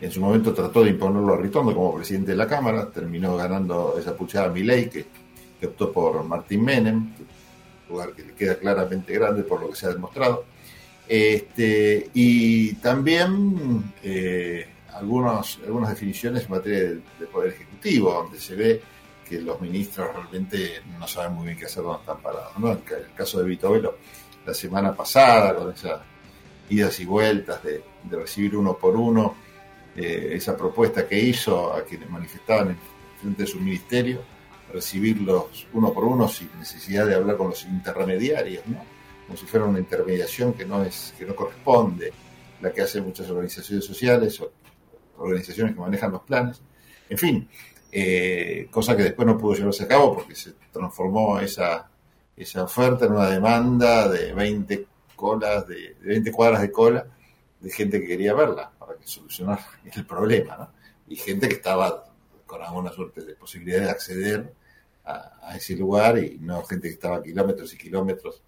en 0.00 0.10
su 0.10 0.20
momento 0.20 0.52
trató 0.52 0.82
de 0.82 0.90
imponerlo 0.90 1.34
a 1.34 1.36
Ritondo 1.38 1.74
como 1.74 1.94
presidente 1.94 2.32
de 2.32 2.36
la 2.36 2.46
Cámara, 2.46 2.90
terminó 2.90 3.36
ganando 3.36 3.96
esa 3.98 4.14
pulsada 4.14 4.48
Milei 4.48 4.90
que, 4.90 5.06
que 5.58 5.66
optó 5.66 5.92
por 5.92 6.22
Martín 6.24 6.64
Menem, 6.64 7.14
lugar 7.88 8.12
que 8.12 8.24
le 8.24 8.32
queda 8.34 8.56
claramente 8.56 9.12
grande 9.14 9.42
por 9.42 9.60
lo 9.60 9.70
que 9.70 9.76
se 9.76 9.86
ha 9.86 9.90
demostrado. 9.90 10.44
Este, 11.08 12.10
y 12.14 12.74
también 12.74 13.92
eh, 14.02 14.66
algunos, 14.94 15.58
algunas 15.64 15.90
definiciones 15.90 16.44
en 16.44 16.50
materia 16.50 16.78
de, 16.80 16.94
de 17.18 17.26
poder 17.30 17.52
ejecutivo, 17.52 18.12
donde 18.12 18.38
se 18.40 18.54
ve 18.54 18.82
que 19.28 19.40
los 19.40 19.60
ministros 19.60 20.08
realmente 20.14 20.82
no 20.98 21.06
saben 21.06 21.32
muy 21.34 21.46
bien 21.46 21.58
qué 21.58 21.64
hacer 21.66 21.82
donde 21.82 22.00
están 22.00 22.20
parados. 22.20 22.58
¿no? 22.58 22.72
El, 22.72 22.82
ca- 22.82 22.96
el 22.98 23.12
caso 23.14 23.38
de 23.40 23.48
Vito 23.48 23.70
Velo 23.70 23.96
la 24.44 24.52
semana 24.54 24.94
pasada, 24.94 25.54
con 25.54 25.72
esas 25.72 26.00
idas 26.68 26.98
y 27.00 27.04
vueltas 27.04 27.62
de, 27.62 27.82
de 28.04 28.16
recibir 28.16 28.56
uno 28.56 28.76
por 28.76 28.96
uno, 28.96 29.34
eh, 29.96 30.30
esa 30.32 30.56
propuesta 30.56 31.06
que 31.06 31.18
hizo 31.20 31.72
a 31.72 31.82
quienes 31.84 32.10
manifestaban 32.10 32.70
en 32.70 32.78
frente 33.20 33.42
de 33.42 33.48
su 33.48 33.60
ministerio, 33.60 34.22
recibirlos 34.72 35.66
uno 35.74 35.92
por 35.92 36.04
uno 36.04 36.28
sin 36.28 36.50
necesidad 36.58 37.06
de 37.06 37.14
hablar 37.14 37.36
con 37.36 37.50
los 37.50 37.64
intermediarios, 37.64 38.66
¿no? 38.66 38.82
como 39.26 39.38
si 39.38 39.46
fuera 39.46 39.66
una 39.66 39.78
intermediación 39.78 40.52
que 40.54 40.64
no 40.64 40.82
es 40.82 41.14
que 41.18 41.24
no 41.24 41.36
corresponde, 41.36 42.12
la 42.60 42.72
que 42.72 42.82
hacen 42.82 43.04
muchas 43.04 43.28
organizaciones 43.30 43.84
sociales 43.84 44.42
organizaciones 45.22 45.74
que 45.74 45.80
manejan 45.80 46.12
los 46.12 46.22
planes. 46.22 46.60
En 47.08 47.18
fin, 47.18 47.48
eh, 47.90 48.68
cosa 48.70 48.96
que 48.96 49.04
después 49.04 49.26
no 49.26 49.38
pudo 49.38 49.54
llevarse 49.54 49.84
a 49.84 49.88
cabo 49.88 50.14
porque 50.14 50.34
se 50.34 50.52
transformó 50.72 51.38
esa, 51.40 51.90
esa 52.36 52.64
oferta 52.64 53.06
en 53.06 53.12
una 53.12 53.28
demanda 53.28 54.08
de 54.08 54.32
20 54.32 54.86
colas, 55.16 55.66
de, 55.66 55.94
de 56.00 56.08
20 56.08 56.32
cuadras 56.32 56.62
de 56.62 56.72
cola 56.72 57.06
de 57.60 57.70
gente 57.70 58.00
que 58.00 58.08
quería 58.08 58.34
verla 58.34 58.70
para 58.78 58.96
que 58.96 59.06
solucionara 59.06 59.64
el 59.94 60.06
problema, 60.06 60.56
¿no? 60.56 60.70
Y 61.08 61.16
gente 61.16 61.48
que 61.48 61.54
estaba 61.54 62.04
con 62.46 62.62
alguna 62.62 62.92
suerte 62.92 63.22
de 63.22 63.34
posibilidad 63.34 63.80
de 63.80 63.90
acceder 63.90 64.52
a, 65.04 65.48
a 65.50 65.56
ese 65.56 65.76
lugar 65.76 66.18
y 66.18 66.38
no 66.38 66.62
gente 66.64 66.88
que 66.88 66.94
estaba 66.94 67.16
a 67.16 67.22
kilómetros 67.22 67.72
y 67.74 67.78
kilómetros 67.78 68.42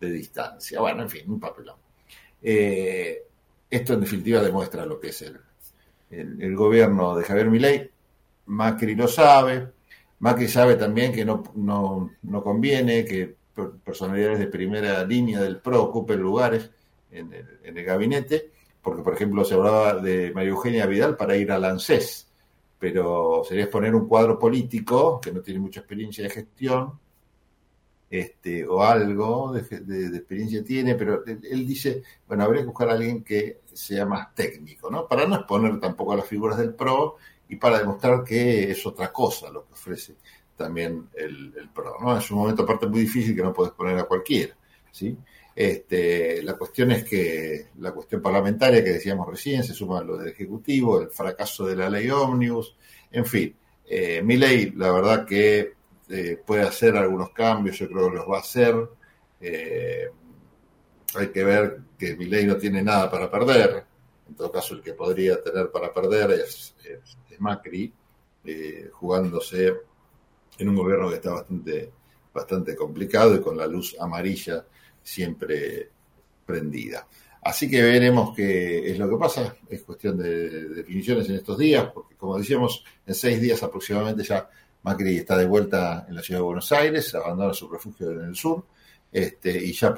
de 0.00 0.10
distancia. 0.10 0.80
Bueno, 0.80 1.02
en 1.02 1.10
fin, 1.10 1.30
un 1.30 1.40
papelón. 1.40 1.76
Eh, 2.42 3.24
esto 3.68 3.94
en 3.94 4.00
definitiva 4.00 4.42
demuestra 4.42 4.86
lo 4.86 5.00
que 5.00 5.08
es 5.08 5.22
el, 5.22 5.40
el, 6.10 6.40
el 6.42 6.56
gobierno 6.56 7.16
de 7.16 7.24
Javier 7.24 7.50
Milei. 7.50 7.90
Macri 8.46 8.94
lo 8.94 9.08
sabe. 9.08 9.68
Macri 10.20 10.48
sabe 10.48 10.76
también 10.76 11.12
que 11.12 11.24
no, 11.24 11.42
no, 11.56 12.10
no 12.22 12.42
conviene 12.42 13.04
que 13.04 13.34
per- 13.54 13.72
personalidades 13.84 14.38
de 14.38 14.46
primera 14.46 15.04
línea 15.04 15.40
del 15.40 15.58
PRO 15.60 15.82
ocupen 15.84 16.20
lugares 16.20 16.70
en 17.10 17.32
el, 17.32 17.46
en 17.64 17.76
el 17.78 17.84
gabinete, 17.84 18.50
porque 18.82 19.02
por 19.02 19.14
ejemplo 19.14 19.44
se 19.44 19.54
hablaba 19.54 19.94
de 19.96 20.32
María 20.32 20.50
Eugenia 20.50 20.86
Vidal 20.86 21.16
para 21.16 21.36
ir 21.36 21.50
al 21.52 21.64
ANSES, 21.64 22.28
pero 22.78 23.42
sería 23.46 23.64
exponer 23.64 23.94
un 23.94 24.06
cuadro 24.06 24.38
político 24.38 25.20
que 25.20 25.32
no 25.32 25.40
tiene 25.40 25.60
mucha 25.60 25.80
experiencia 25.80 26.24
de 26.24 26.30
gestión, 26.30 26.92
este, 28.10 28.66
o 28.66 28.82
algo 28.82 29.52
de, 29.52 29.62
de- 29.80 30.10
de 30.10 30.16
experiencia 30.18 30.62
tiene, 30.64 30.94
pero 30.94 31.24
él, 31.26 31.66
dice, 31.66 32.02
bueno, 32.28 32.44
habría 32.44 32.62
que 32.62 32.68
buscar 32.68 32.88
a 32.90 32.92
alguien 32.92 33.22
que 33.24 33.60
sea 33.72 34.06
más 34.06 34.34
técnico, 34.34 34.90
¿no? 34.90 35.06
Para 35.08 35.26
no 35.26 35.36
exponer 35.36 35.78
tampoco 35.80 36.12
a 36.12 36.16
las 36.16 36.26
figuras 36.26 36.58
del 36.58 36.74
PRO 36.74 37.16
y 37.48 37.56
para 37.56 37.78
demostrar 37.78 38.22
que 38.24 38.70
es 38.70 38.86
otra 38.86 39.12
cosa 39.12 39.50
lo 39.50 39.66
que 39.66 39.72
ofrece 39.74 40.14
también 40.56 41.08
el, 41.14 41.52
PRO, 41.74 41.96
¿no? 42.00 42.16
Es 42.18 42.30
un 42.30 42.38
momento 42.38 42.62
aparte 42.62 42.86
muy 42.86 43.00
difícil 43.00 43.34
que 43.36 43.42
no 43.42 43.52
puedes 43.52 43.72
poner 43.74 43.98
a 43.98 44.04
cualquiera, 44.04 44.56
¿sí? 44.90 45.16
Este, 45.54 46.42
la 46.42 46.54
cuestión 46.54 46.90
es 46.92 47.04
que 47.04 47.68
la 47.78 47.92
cuestión 47.92 48.20
parlamentaria 48.20 48.84
que 48.84 48.90
decíamos 48.92 49.26
recién 49.28 49.64
se 49.64 49.72
suma 49.74 50.00
a 50.00 50.04
lo 50.04 50.16
del 50.18 50.28
Ejecutivo, 50.28 51.00
el 51.00 51.08
fracaso 51.10 51.66
de 51.66 51.76
la 51.76 51.88
ley 51.90 52.10
Omnibus, 52.10 52.76
en 53.10 53.24
fin. 53.24 53.56
Eh, 53.88 54.20
mi 54.22 54.36
ley, 54.36 54.72
la 54.76 54.90
verdad 54.92 55.24
que 55.26 55.74
eh, 56.08 56.40
puede 56.44 56.62
hacer 56.62 56.96
algunos 56.96 57.30
cambios, 57.30 57.78
yo 57.78 57.88
creo 57.88 58.10
que 58.10 58.16
los 58.16 58.28
va 58.28 58.36
a 58.36 58.40
hacer. 58.40 58.76
Eh, 59.40 60.08
hay 61.14 61.28
que 61.28 61.44
ver 61.44 61.78
que 61.98 62.16
mi 62.16 62.26
ley 62.26 62.46
no 62.46 62.56
tiene 62.56 62.82
nada 62.82 63.10
para 63.10 63.30
perder. 63.30 63.84
En 64.28 64.34
todo 64.34 64.50
caso, 64.50 64.74
el 64.74 64.82
que 64.82 64.92
podría 64.92 65.42
tener 65.42 65.70
para 65.70 65.92
perder 65.92 66.32
es 66.32 66.74
Macri, 67.38 67.92
eh, 68.44 68.90
jugándose 68.92 69.74
en 70.58 70.68
un 70.68 70.76
gobierno 70.76 71.08
que 71.08 71.16
está 71.16 71.32
bastante, 71.32 71.92
bastante 72.32 72.74
complicado 72.74 73.34
y 73.34 73.40
con 73.40 73.56
la 73.56 73.66
luz 73.66 73.96
amarilla 73.98 74.64
siempre 75.02 75.90
prendida. 76.44 77.06
Así 77.42 77.70
que 77.70 77.82
veremos 77.82 78.34
qué 78.34 78.90
es 78.90 78.98
lo 78.98 79.08
que 79.08 79.16
pasa. 79.16 79.56
Es 79.68 79.82
cuestión 79.82 80.18
de 80.18 80.68
definiciones 80.68 81.28
en 81.28 81.36
estos 81.36 81.58
días, 81.58 81.90
porque 81.92 82.16
como 82.16 82.38
decíamos, 82.38 82.84
en 83.06 83.14
seis 83.14 83.40
días 83.40 83.62
aproximadamente 83.62 84.24
ya 84.24 84.48
Macri 84.86 85.16
está 85.16 85.36
de 85.36 85.46
vuelta 85.46 86.06
en 86.08 86.14
la 86.14 86.22
ciudad 86.22 86.38
de 86.38 86.44
Buenos 86.44 86.70
Aires, 86.70 87.12
abandona 87.12 87.52
su 87.52 87.68
refugio 87.68 88.12
en 88.12 88.20
el 88.20 88.36
sur, 88.36 88.66
este, 89.10 89.50
y 89.50 89.72
ya 89.72 89.92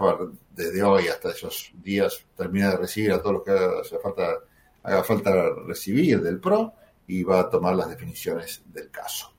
desde 0.50 0.82
hoy 0.82 1.08
hasta 1.08 1.30
esos 1.30 1.72
días 1.74 2.24
termina 2.34 2.70
de 2.70 2.78
recibir 2.78 3.12
a 3.12 3.20
todos 3.20 3.34
los 3.34 3.42
que 3.42 3.50
haga 3.50 3.82
falta, 4.02 4.38
haga 4.82 5.04
falta 5.04 5.50
recibir 5.66 6.22
del 6.22 6.40
PRO 6.40 6.72
y 7.06 7.22
va 7.22 7.40
a 7.40 7.50
tomar 7.50 7.76
las 7.76 7.90
definiciones 7.90 8.62
del 8.72 8.90
caso. 8.90 9.34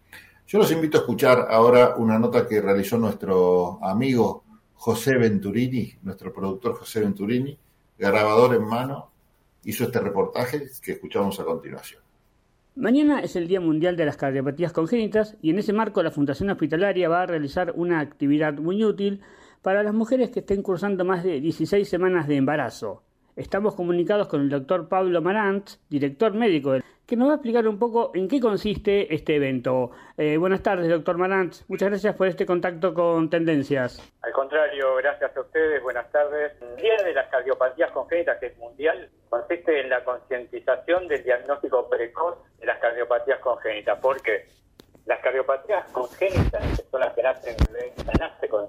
Yo 0.46 0.60
los 0.60 0.72
invito 0.72 1.00
a 1.00 1.02
escuchar 1.02 1.48
ahora 1.50 1.96
una 1.96 2.20
nota 2.20 2.48
que 2.48 2.62
realizó 2.62 3.00
nuestro 3.00 3.84
amigo 3.84 4.44
José 4.76 5.18
Venturini, 5.18 5.98
nuestro 6.04 6.32
productor 6.32 6.76
José 6.76 7.00
Venturini, 7.00 7.58
grabador 7.98 8.54
en 8.54 8.68
mano, 8.68 9.12
hizo 9.64 9.86
este 9.86 10.00
reportaje 10.00 10.70
que 10.80 10.92
escuchamos 10.92 11.40
a 11.40 11.44
continuación. 11.44 12.04
Mañana 12.80 13.20
es 13.20 13.36
el 13.36 13.50
Día 13.50 13.60
Mundial 13.60 13.98
de 13.98 14.06
las 14.06 14.16
Cardiopatías 14.16 14.72
Congénitas 14.72 15.36
y 15.42 15.50
en 15.50 15.60
ese 15.60 15.74
marco 15.74 16.02
la 16.02 16.12
Fundación 16.12 16.50
Hospitalaria 16.50 17.10
va 17.10 17.24
a 17.24 17.26
realizar 17.26 17.74
una 17.76 18.00
actividad 18.00 18.54
muy 18.54 18.86
útil 18.86 19.20
para 19.62 19.84
las 19.84 19.94
mujeres 19.94 20.30
que 20.30 20.40
estén 20.40 20.64
cursando 20.64 21.04
más 21.04 21.26
de 21.26 21.42
16 21.42 21.90
semanas 21.90 22.26
de 22.30 22.38
embarazo. 22.38 23.04
Estamos 23.36 23.76
comunicados 23.76 24.30
con 24.30 24.40
el 24.40 24.50
doctor 24.50 24.88
Pablo 24.88 25.22
Marant, 25.22 25.72
director 25.90 26.34
médico, 26.34 26.78
que 27.10 27.16
nos 27.18 27.28
va 27.28 27.32
a 27.34 27.36
explicar 27.38 27.68
un 27.68 27.80
poco 27.80 28.12
en 28.14 28.28
qué 28.28 28.40
consiste 28.40 29.12
este 29.12 29.38
evento. 29.38 29.90
Eh, 30.16 30.38
buenas 30.38 30.62
tardes, 30.62 30.88
doctor 30.88 31.18
Marant. 31.18 31.56
Muchas 31.68 31.90
gracias 31.90 32.16
por 32.16 32.28
este 32.28 32.46
contacto 32.46 32.94
con 32.94 33.32
Tendencias. 33.32 34.00
Al 34.22 34.32
contrario, 34.32 34.96
gracias 34.98 35.36
a 35.36 35.42
ustedes. 35.42 35.82
Buenas 35.82 36.08
tardes. 36.12 36.52
El 36.62 36.76
Día 36.76 36.98
de 37.04 37.14
las 37.16 37.28
Cardiopatías 37.30 37.90
Congénitas, 37.92 38.38
que 38.38 38.46
es 38.46 38.58
mundial, 38.60 39.10
consiste 39.28 39.82
en 39.82 39.90
la 39.90 40.04
concientización 40.04 41.08
del 41.08 41.24
diagnóstico 41.24 41.90
precoz 41.90 42.38
de 42.60 42.68
las 42.68 42.78
cardiopatías 42.78 43.40
congénitas. 43.40 43.98
porque 44.00 44.46
Las 45.08 45.20
cardiopatías 45.22 45.90
congénitas, 45.92 46.62
que 46.78 46.86
son 46.92 47.00
las 47.00 47.14
que 47.14 47.24
nacen, 47.24 47.56
nace 48.20 48.48
con 48.50 48.68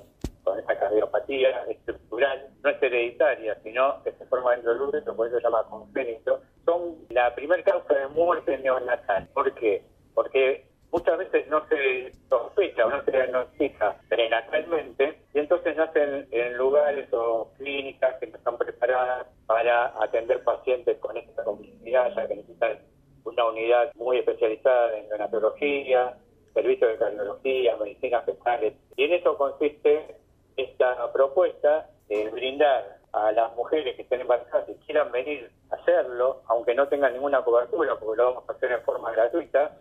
con 0.51 0.59
esa 0.59 0.77
cardiopatía 0.77 1.64
estructural, 1.68 2.48
no 2.64 2.70
es 2.70 2.82
hereditaria, 2.82 3.56
sino 3.62 4.02
que 4.02 4.12
se 4.12 4.27
forma 4.27 4.52
dentro 4.52 4.72
del 4.72 4.82
útero, 4.82 5.14
por 5.14 5.28
eso 5.28 5.36
se 5.36 5.43
llama 5.44 5.64
congénito, 5.70 6.40
son 6.64 6.97
la 7.10 7.32
primera 7.36 7.62
causa 7.62 7.94
de 7.94 8.09
muerte 8.09 8.59
neonatal. 8.59 9.28
¿Por 9.32 9.55
qué? 9.55 9.85
Porque 10.12 10.66
muchas 10.90 11.18
veces 11.18 11.47
no 11.47 11.64
se 11.68 12.12
sospecha 12.28 12.86
o 12.86 12.90
no 12.90 13.05
se 13.05 13.12
diagnostica 13.12 13.97
prenatalmente 14.09 15.20
y 15.32 15.39
entonces 15.39 15.77
nacen 15.77 16.27
en 16.32 16.56
lugares 16.56 17.09
o 17.12 17.52
clínicas 17.56 18.16
que 18.18 18.27
no 18.27 18.36
están 18.36 18.59
preparadas 18.59 19.28
para 19.47 19.94
atender 20.02 20.43
pacientes 20.43 20.98
con 20.98 21.16
esta 21.16 21.44
complejidad, 21.44 22.12
ya 22.16 22.27
que 22.27 22.35
necesitan 22.35 22.78
una 23.22 23.44
unidad 23.44 23.93
muy 23.94 24.18
especializada 24.18 24.98
en 24.98 25.09
neonatología, 25.10 26.16
servicios 26.55 26.90
de 26.90 26.98
cardiología, 26.98 27.77
medicinas 27.77 28.24
fetales. 28.24 28.74
Y 28.97 29.05
en 29.05 29.12
eso 29.12 29.36
consiste 29.36 30.20
esta 30.62 31.12
propuesta 31.12 31.89
de 32.09 32.28
brindar 32.31 32.99
a 33.12 33.32
las 33.32 33.55
mujeres 33.57 33.97
que 33.97 34.03
estén 34.03 34.20
embarazadas 34.20 34.69
y 34.69 34.74
quieran 34.85 35.11
venir 35.11 35.51
a 35.70 35.77
hacerlo, 35.77 36.43
aunque 36.49 36.74
no 36.74 36.89
tengan 36.89 37.12
ninguna 37.12 37.43
cobertura, 37.43 37.97
porque 37.99 38.16
lo 38.16 38.27
vamos 38.27 38.45
a 38.49 38.53
hacer 38.53 38.73
en 38.73 38.82
forma 38.82 39.11
gratuita, 39.12 39.77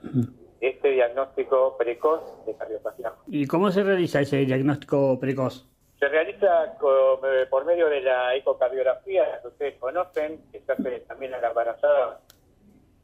este 0.62 0.90
diagnóstico 0.92 1.76
precoz 1.78 2.46
de 2.46 2.56
cardiopatía. 2.56 3.14
¿Y 3.28 3.48
cómo 3.48 3.72
se 3.72 3.84
realiza 3.84 4.22
ese 4.22 4.38
diagnóstico 4.38 5.20
precoz? 5.20 5.66
Se 6.00 6.08
realiza 6.08 6.66
eh, 6.66 7.46
por 7.50 7.66
medio 7.66 7.88
de 7.90 8.02
la 8.02 8.36
ecocardiografía, 8.36 9.42
que 9.42 9.48
ustedes 9.48 9.76
conocen, 9.80 10.42
que 10.52 10.62
se 10.62 10.72
hace 10.72 11.00
también 11.02 11.34
a 11.34 11.40
la 11.40 11.50
embarazada 11.50 12.22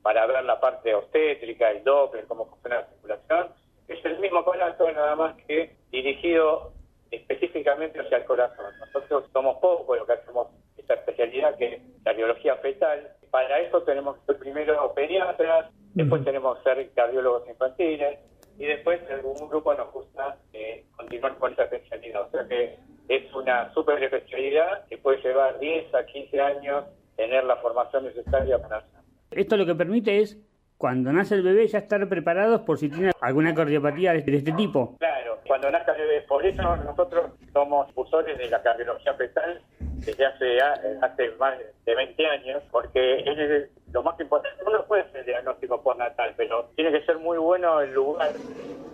para 0.02 0.26
ver 0.27 0.43
la 0.43 0.60
parte 0.60 0.93
obstétrica, 0.93 1.72
el 1.72 1.84
Doppler, 1.84 2.26
cómo 2.27 2.45
funciona 2.45 2.81
la 2.81 2.88
circulación. 2.88 3.47
Es 3.88 4.03
el 4.06 4.19
mismo 4.19 4.39
aparato, 4.39 4.89
nada 4.91 5.15
más 5.15 5.35
que 5.47 5.76
dirigido 5.91 6.73
específicamente 7.11 7.99
hacia 7.99 8.18
el 8.18 8.26
corazón. 8.26 8.73
Nosotros 8.80 9.26
somos 9.32 9.57
pocos 9.57 9.98
lo 9.98 10.06
que 10.06 10.14
hacemos 10.14 10.48
esta 10.77 10.95
especialidad 10.95 11.57
que 11.57 11.76
es 11.76 11.82
cardiología 12.03 12.56
fetal. 12.57 13.11
Para 13.32 13.60
eso 13.60 13.82
tenemos 13.84 14.18
que 14.18 14.26
ser 14.26 14.38
primero 14.38 14.94
pediatras, 14.94 15.72
después 15.94 16.23
tenemos 16.23 16.57
que 16.57 16.64
ser 16.64 16.90
cardiólogos 16.94 17.48
infantiles 17.49 18.19
y 18.57 18.65
después 18.65 19.02
en 19.10 19.15
algún 19.15 19.49
grupo 19.49 19.73
nos 19.73 19.91
gusta 19.91 20.38
eh, 20.53 20.86
continuar 20.95 21.38
con 21.38 21.52
esta 21.52 21.64
especialidad. 21.64 22.22
O 22.23 22.32
sea 22.32 22.48
que 22.48 22.77
es 23.10 23.34
una 23.34 23.73
super 23.73 24.02
especialidad 24.02 24.86
que 24.88 24.98
puede 24.98 25.22
llevar 25.22 25.60
10 25.60 25.94
a 25.94 26.06
15 26.06 26.41
años 26.41 26.86
tener 27.15 27.44
la 27.44 27.57
formación 27.57 28.06
necesaria 28.06 28.60
para 28.60 28.77
hacerlo. 28.77 28.99
Esto 29.32 29.57
lo 29.57 29.65
que 29.65 29.76
permite 29.76 30.19
es 30.19 30.38
cuando 30.77 31.11
nace 31.11 31.36
el 31.36 31.41
bebé 31.41 31.68
ya 31.68 31.80
estar 31.80 32.07
preparados 32.07 32.61
por 32.61 32.77
si 32.77 32.90
tiene 32.90 33.11
alguna 33.22 33.53
cardiopatía 33.53 34.14
de 34.14 34.19
este 34.19 34.52
tipo. 34.52 34.95
Claro, 34.98 35.14
cuando 35.47 35.69
nazca 35.72 35.93
el 35.93 36.01
bebé. 36.01 36.22
Por 36.22 36.45
eso 36.45 36.76
nosotros 36.77 37.31
somos 37.53 37.88
impulsores 37.89 38.38
de 38.38 38.49
la 38.49 38.61
cardiología 38.61 39.13
fetal 39.13 39.61
desde 40.05 40.26
hace, 40.26 40.61
hace 41.01 41.30
más 41.39 41.57
de 41.85 41.95
20 41.95 42.27
años, 42.27 42.63
porque 42.72 43.19
es 43.19 43.69
lo 43.91 44.03
más 44.03 44.19
importante. 44.19 44.63
Uno 44.65 44.85
puede 44.85 45.03
hacer 45.03 45.22
el 45.22 45.26
diagnóstico 45.26 45.81
postnatal, 45.81 46.34
pero 46.38 46.69
tiene 46.76 46.91
que 46.91 47.05
ser 47.05 47.17
muy 47.17 47.38
bueno 47.38 47.81
el 47.81 47.93
lugar 47.93 48.31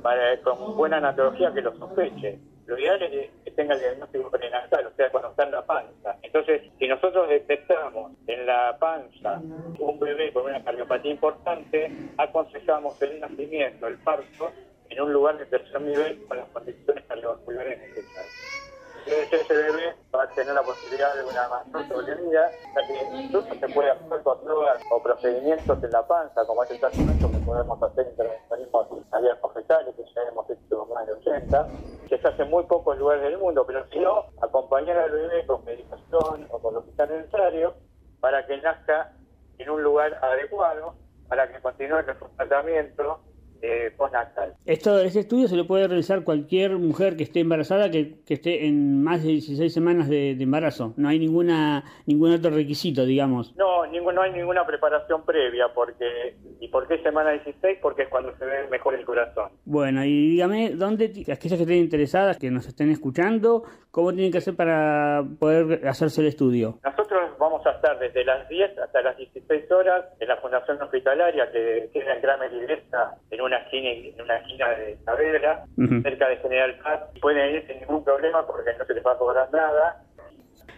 para, 0.01 0.39
con 0.41 0.75
buena 0.75 0.97
anatología 0.97 1.53
que 1.53 1.61
lo 1.61 1.75
sospeche. 1.77 2.39
Lo 2.67 2.77
ideal 2.77 3.01
es 3.01 3.29
que 3.43 3.51
tenga 3.51 3.73
el 3.73 3.81
diagnóstico 3.81 4.29
prenatal, 4.29 4.85
o 4.85 4.91
sea, 4.95 5.09
cuando 5.09 5.31
está 5.31 5.43
en 5.43 5.51
la 5.51 5.65
panza. 5.65 6.15
Entonces, 6.21 6.61
si 6.79 6.87
nosotros 6.87 7.27
detectamos 7.27 8.13
en 8.27 8.45
la 8.45 8.77
panza 8.79 9.41
un 9.79 9.99
bebé 9.99 10.31
con 10.31 10.45
una 10.45 10.63
cardiopatía 10.63 11.11
importante, 11.11 11.91
aconsejamos 12.17 13.01
el 13.01 13.19
nacimiento, 13.19 13.87
el 13.87 13.97
parto, 13.97 14.51
en 14.91 15.01
un 15.01 15.13
lugar 15.13 15.37
de 15.37 15.45
tercer 15.45 15.81
nivel 15.81 16.25
con 16.27 16.37
las 16.37 16.47
condiciones 16.49 17.05
cardiovasculares 17.05 17.79
necesarias. 17.79 18.61
Entonces 19.05 19.41
ese 19.41 19.53
bebé 19.53 19.95
va 20.13 20.23
a 20.23 20.27
tener 20.29 20.53
la 20.53 20.61
posibilidad 20.61 21.15
de 21.15 21.23
una 21.23 21.49
mayor 21.49 21.87
sobrevida, 21.87 22.51
ya 22.51 22.87
que 22.87 23.23
incluso 23.23 23.55
se 23.55 23.69
puede 23.69 23.89
hacer 23.89 24.21
con 24.21 24.45
drogas 24.45 24.81
o 24.91 25.01
procedimientos 25.01 25.83
en 25.83 25.91
la 25.91 26.05
panza, 26.05 26.45
como 26.45 26.63
es 26.63 26.71
el 26.71 26.79
tratamiento 26.79 27.31
que 27.31 27.37
podemos 27.39 27.81
hacer 27.81 28.07
intervencionismos 28.07 28.87
cardíacos 29.09 29.53
fetales, 29.53 29.95
que 29.95 30.03
ya 30.03 30.21
hemos 30.29 30.49
hecho 30.49 30.85
más 30.93 31.07
de 31.07 31.13
80, 31.13 31.67
que 32.09 32.17
se 32.19 32.27
hace 32.27 32.43
muy 32.45 32.63
poco 32.65 32.93
en 32.93 32.99
lugares 32.99 33.23
del 33.23 33.37
mundo, 33.39 33.65
pero 33.65 33.85
si 33.89 33.99
no, 33.99 34.25
acompañar 34.41 34.97
al 34.97 35.11
bebé 35.11 35.45
con 35.47 35.65
medicación 35.65 36.47
o 36.51 36.59
con 36.59 36.75
lo 36.75 36.85
que 36.85 36.91
sea 36.91 37.07
necesario 37.07 37.73
para 38.19 38.45
que 38.45 38.57
nazca 38.61 39.13
en 39.57 39.69
un 39.69 39.81
lugar 39.81 40.19
adecuado, 40.21 40.93
para 41.27 41.51
que 41.51 41.59
continúe 41.59 42.05
con 42.05 42.19
su 42.19 42.35
tratamiento 42.35 43.19
eh, 43.61 43.91
postnatal. 43.95 44.55
Esto, 44.65 44.99
ese 44.99 45.21
estudio 45.21 45.47
se 45.47 45.55
lo 45.55 45.67
puede 45.67 45.87
realizar 45.87 46.23
cualquier 46.23 46.77
mujer 46.77 47.15
que 47.15 47.23
esté 47.23 47.41
embarazada, 47.41 47.91
que, 47.91 48.21
que 48.25 48.35
esté 48.35 48.65
en 48.65 49.03
más 49.03 49.23
de 49.23 49.29
16 49.29 49.73
semanas 49.73 50.09
de, 50.09 50.35
de, 50.35 50.43
embarazo. 50.43 50.93
No 50.97 51.09
hay 51.09 51.19
ninguna 51.19 51.83
ningún 52.05 52.31
otro 52.31 52.51
requisito, 52.51 53.05
digamos. 53.05 53.55
No, 53.55 53.85
ningún, 53.87 54.15
no 54.15 54.21
hay 54.21 54.31
ninguna 54.31 54.65
preparación 54.65 55.23
previa. 55.25 55.67
porque 55.73 56.35
¿Y 56.59 56.67
por 56.67 56.87
qué 56.87 57.01
semana 57.01 57.31
16? 57.31 57.79
Porque 57.81 58.03
es 58.03 58.09
cuando 58.09 58.35
se 58.37 58.45
ve 58.45 58.67
mejor 58.69 58.95
el 58.95 59.05
corazón. 59.05 59.51
Bueno, 59.65 60.03
y 60.05 60.31
dígame, 60.31 60.71
¿dónde, 60.71 61.05
aquellas 61.05 61.39
que 61.57 61.63
estén 61.63 61.77
interesadas, 61.77 62.37
que 62.37 62.51
nos 62.51 62.67
estén 62.67 62.91
escuchando, 62.91 63.63
cómo 63.91 64.13
tienen 64.13 64.31
que 64.31 64.39
hacer 64.39 64.55
para 64.55 65.23
poder 65.39 65.87
hacerse 65.87 66.21
el 66.21 66.27
estudio? 66.27 66.79
Nosotros 66.83 67.31
vamos 67.63 67.67
a 67.67 67.77
estar 67.77 67.99
desde 67.99 68.25
las 68.25 68.47
10 68.49 68.77
hasta 68.79 69.01
las 69.01 69.17
16 69.17 69.71
horas 69.71 70.05
en 70.19 70.27
la 70.27 70.37
Fundación 70.37 70.81
Hospitalaria, 70.81 71.51
que 71.51 71.89
queda 71.93 72.15
en 72.15 72.21
Gran 72.21 72.39
Melilesa, 72.39 73.17
en 73.29 73.41
una 73.41 73.57
esquina, 73.57 73.89
en 73.89 74.21
una 74.21 74.37
esquina 74.37 74.69
de 74.69 74.97
Saavedra, 75.05 75.65
uh 75.77 75.81
-huh. 75.81 76.01
cerca 76.01 76.27
de 76.29 76.37
General 76.37 76.79
Paz. 76.83 77.01
Pueden 77.21 77.55
ir 77.55 77.67
sin 77.67 77.79
ningún 77.79 78.03
problema 78.03 78.45
porque 78.47 78.73
no 78.77 78.85
se 78.85 78.93
les 78.93 79.05
va 79.05 79.11
a 79.13 79.17
cobrar 79.17 79.51
nada. 79.51 80.03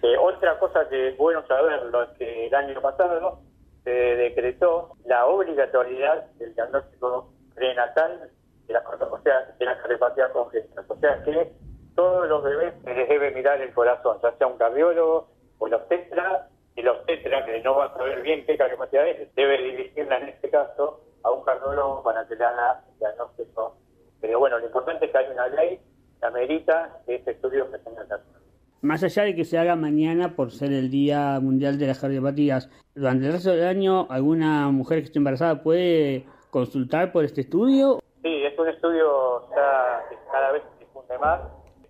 Eh, 0.01 0.17
otra 0.17 0.59
cosa 0.59 0.89
que 0.89 1.09
es 1.09 1.17
bueno 1.17 1.45
saberlo 1.47 2.03
es 2.03 2.09
que 2.17 2.47
el 2.47 2.55
año 2.55 2.81
pasado 2.81 3.39
se 3.85 3.91
decretó 3.91 4.91
la 5.05 5.25
obligatoriedad 5.25 6.25
del 6.39 6.53
diagnóstico 6.53 7.31
prenatal 7.55 8.29
de 8.67 8.73
la, 8.73 8.79
o 8.79 9.21
sea, 9.23 9.55
de 9.57 9.65
la 9.65 9.77
cardiopatía 9.77 10.29
congénita. 10.31 10.83
O 10.87 10.95
sea 10.97 11.23
que 11.23 11.51
todos 11.95 12.27
los 12.27 12.43
bebés 12.43 12.73
se 12.83 12.93
les 12.93 13.07
debe 13.07 13.31
mirar 13.31 13.61
el 13.61 13.73
corazón, 13.73 14.17
ya 14.21 14.31
sea 14.37 14.47
un 14.47 14.57
cardiólogo 14.57 15.29
o 15.59 15.67
el 15.67 15.73
obstetra, 15.75 16.49
y 16.75 16.81
el 16.81 16.87
obstetra, 16.87 17.45
que 17.45 17.61
no 17.61 17.75
va 17.75 17.85
a 17.85 17.93
saber 17.93 18.21
bien 18.21 18.45
qué 18.45 18.57
cardiopatía 18.57 19.07
es, 19.07 19.33
debe 19.35 19.61
dirigirla 19.61 20.17
en 20.17 20.29
este 20.29 20.49
caso 20.49 21.01
a 21.23 21.31
un 21.31 21.43
cardiólogo 21.43 22.03
para 22.03 22.27
que 22.27 22.35
le 22.35 22.43
haga 22.43 22.83
diagnóstico. 22.99 23.77
Pero 24.21 24.39
bueno, 24.39 24.59
lo 24.59 24.65
importante 24.65 25.05
es 25.05 25.11
que 25.11 25.17
hay 25.17 25.31
una 25.31 25.47
ley 25.49 25.79
que 26.19 26.25
amerita 26.25 27.01
que 27.05 27.15
este 27.15 27.31
estudio 27.31 27.69
se 27.71 27.79
tenga 27.79 28.07
que 28.07 28.13
hacer. 28.13 28.33
Más 28.81 29.01
allá 29.03 29.23
de 29.23 29.35
que 29.35 29.45
se 29.45 29.57
haga 29.57 29.75
mañana 29.75 30.35
por 30.35 30.51
ser 30.51 30.73
el 30.73 30.89
Día 30.89 31.39
Mundial 31.39 31.79
de 31.79 31.87
las 31.87 31.99
Cardiopatías, 31.99 32.69
durante 32.95 33.27
el 33.27 33.31
resto 33.31 33.51
del 33.51 33.65
año, 33.65 34.07
¿alguna 34.09 34.69
mujer 34.69 34.99
que 34.99 35.05
esté 35.05 35.19
embarazada 35.19 35.63
puede 35.63 36.25
consultar 36.49 37.11
por 37.13 37.23
este 37.23 37.41
estudio? 37.41 37.99
Sí, 38.21 38.43
es 38.43 38.59
un 38.59 38.67
estudio 38.67 39.49
ya 39.55 40.03
que 40.09 40.17
cada 40.31 40.51
vez 40.51 40.63
se 40.63 40.85
difunde 40.85 41.17
más, 41.17 41.41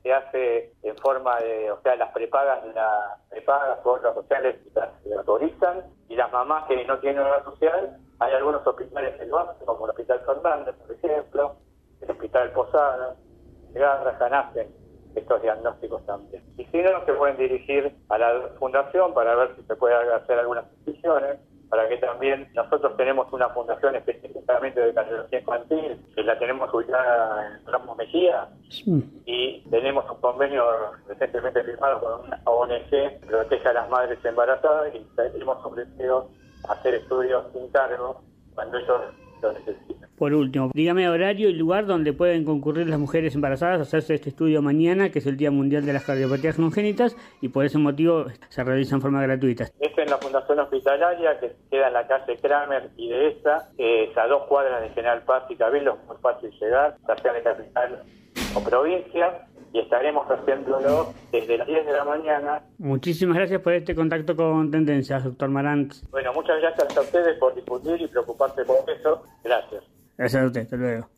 se 0.03 0.13
hace 0.13 0.73
en 0.83 0.97
forma 0.97 1.39
de, 1.39 1.71
o 1.71 1.81
sea, 1.81 1.95
las 1.95 2.11
prepagas, 2.11 2.63
las 2.75 3.21
prepagas 3.29 3.79
por 3.79 3.99
obras 3.99 4.13
sociales 4.13 4.57
las, 4.75 4.89
las 5.05 5.19
autorizan, 5.19 5.83
y 6.09 6.15
las 6.15 6.31
mamás 6.31 6.65
que 6.67 6.85
no 6.85 6.99
tienen 6.99 7.21
obra 7.21 7.43
social, 7.43 7.97
hay 8.19 8.33
algunos 8.33 8.65
hospitales 8.67 9.15
que 9.17 9.25
lo 9.25 9.39
hacen, 9.39 9.65
como 9.65 9.85
el 9.85 9.91
Hospital 9.91 10.21
Fernández, 10.25 10.75
por 10.75 10.91
ejemplo, 10.95 11.55
el 12.01 12.11
Hospital 12.11 12.51
Posada, 12.51 13.15
el 13.73 13.81
Garrahan 13.81 14.33
hacen 14.33 14.75
estos 15.15 15.41
diagnósticos 15.41 16.05
también. 16.05 16.43
Y 16.57 16.65
si 16.65 16.81
no, 16.81 17.05
se 17.05 17.13
pueden 17.13 17.37
dirigir 17.37 17.95
a 18.09 18.17
la 18.17 18.49
fundación 18.59 19.13
para 19.13 19.35
ver 19.35 19.55
si 19.55 19.63
se 19.63 19.75
puede 19.75 19.95
hacer 20.13 20.37
algunas 20.39 20.65
decisiones, 20.85 21.39
para 21.73 21.89
que 21.89 21.97
también 21.97 22.47
nosotros 22.53 22.95
tenemos 22.97 23.33
una 23.33 23.49
fundación 23.49 23.95
específicamente 23.95 24.79
de 24.79 24.93
cardiología 24.93 25.39
infantil, 25.39 26.05
que 26.15 26.21
la 26.21 26.37
tenemos 26.37 26.71
ubicada 26.71 27.47
en 27.47 27.65
Ramos 27.65 27.97
Mejía, 27.97 28.47
y 29.25 29.59
tenemos 29.71 30.07
un 30.07 30.21
convenio 30.21 30.63
recientemente 31.07 31.63
firmado 31.63 31.99
con 31.99 32.27
una 32.27 32.39
ONG 32.45 32.91
que 32.91 33.19
protege 33.25 33.67
a 33.69 33.73
las 33.73 33.89
madres 33.89 34.23
embarazadas 34.23 34.93
y 34.93 35.41
hemos 35.41 35.65
ofrecido 35.65 36.29
hacer 36.69 36.93
estudios 36.93 37.43
sin 37.53 37.67
cargo 37.69 38.21
cuando 38.53 38.77
ellos 38.77 39.01
lo 39.43 39.53
necesitan. 39.53 40.09
Por 40.17 40.33
último, 40.33 40.71
dígame 40.73 41.09
horario 41.09 41.49
y 41.49 41.53
lugar 41.53 41.85
donde 41.85 42.13
pueden 42.13 42.45
concurrir 42.45 42.87
las 42.87 42.99
mujeres 42.99 43.35
embarazadas 43.35 43.79
a 43.79 43.81
hacerse 43.83 44.13
este 44.13 44.29
estudio 44.29 44.61
mañana, 44.61 45.09
que 45.11 45.19
es 45.19 45.25
el 45.25 45.37
Día 45.37 45.51
Mundial 45.51 45.85
de 45.85 45.93
las 45.93 46.05
Cardiopatías 46.05 46.55
Congénitas, 46.55 47.17
y 47.41 47.49
por 47.49 47.65
ese 47.65 47.77
motivo 47.77 48.25
se 48.49 48.63
realiza 48.63 48.95
en 48.95 49.01
forma 49.01 49.21
gratuita. 49.21 49.65
Es 49.79 49.97
en 49.97 50.09
la 50.09 50.17
Fundación 50.17 50.59
Hospitalaria, 50.59 51.39
que 51.39 51.51
queda 51.69 51.87
en 51.87 51.93
la 51.93 52.07
calle 52.07 52.37
Kramer 52.37 52.89
y 52.95 53.09
de 53.09 53.27
esa, 53.29 53.69
que 53.75 54.05
es 54.05 54.17
a 54.17 54.27
dos 54.27 54.43
cuadras 54.47 54.81
de 54.81 54.89
General 54.89 55.23
Paz 55.23 55.43
y 55.49 55.55
Cabildo, 55.55 55.97
es 56.01 56.07
muy 56.07 56.17
fácil 56.21 56.51
llegar, 56.59 56.95
ya 57.07 57.17
sea 57.17 57.33
de 57.33 57.41
capital 57.41 58.03
o 58.55 58.63
provincia, 58.63 59.47
y 59.73 59.79
estaremos 59.79 60.25
haciéndolo 60.29 61.13
desde 61.31 61.57
las 61.57 61.67
10 61.67 61.85
de 61.85 61.91
la 61.91 62.05
mañana. 62.05 62.61
Muchísimas 62.77 63.35
gracias 63.37 63.59
por 63.61 63.73
este 63.73 63.95
contacto 63.95 64.35
con 64.35 64.69
Tendencias, 64.69 65.23
doctor 65.23 65.49
Marant. 65.49 65.93
Bueno, 66.11 66.31
muchas 66.33 66.61
gracias 66.61 66.95
a 66.95 67.01
ustedes 67.01 67.37
por 67.39 67.55
difundir 67.55 67.99
y 67.99 68.07
preocuparse 68.07 68.63
por 68.65 68.77
eso. 68.87 69.23
Gracias. 69.43 69.83
Gracias 70.15 70.43
a 70.43 70.45
usted, 70.45 70.61
hasta 70.61 70.75
luego. 70.77 71.09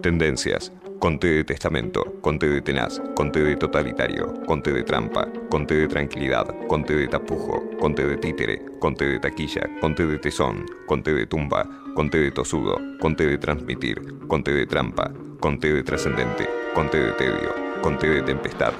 Tendencias. 0.00 0.72
Conte 0.98 1.26
de 1.26 1.44
testamento, 1.44 2.02
conte 2.22 2.48
de 2.48 2.62
tenaz, 2.62 3.02
conte 3.14 3.40
de 3.40 3.56
totalitario, 3.56 4.32
conte 4.46 4.72
de 4.72 4.82
trampa, 4.84 5.28
conte 5.50 5.74
de 5.74 5.86
tranquilidad, 5.86 6.46
conte 6.66 6.94
de 6.94 7.08
tapujo, 7.08 7.62
conte 7.78 8.06
de 8.06 8.16
títere, 8.16 8.62
conte 8.78 9.04
de 9.06 9.18
taquilla, 9.18 9.62
conte 9.82 10.06
de 10.06 10.18
tesón, 10.18 10.64
conte 10.86 11.12
de 11.12 11.26
tumba, 11.26 11.68
conte 11.94 12.18
de 12.18 12.32
tosudo, 12.32 12.76
conte 13.00 13.26
de 13.26 13.38
transmitir, 13.38 14.02
conte 14.26 14.52
de 14.52 14.66
trampa, 14.66 15.12
conte 15.40 15.72
de 15.72 15.82
trascendente, 15.82 16.48
conte 16.74 16.98
de 16.98 17.12
tedio, 17.12 17.54
conte 17.82 18.08
de 18.08 18.22
tempestad. 18.22 18.72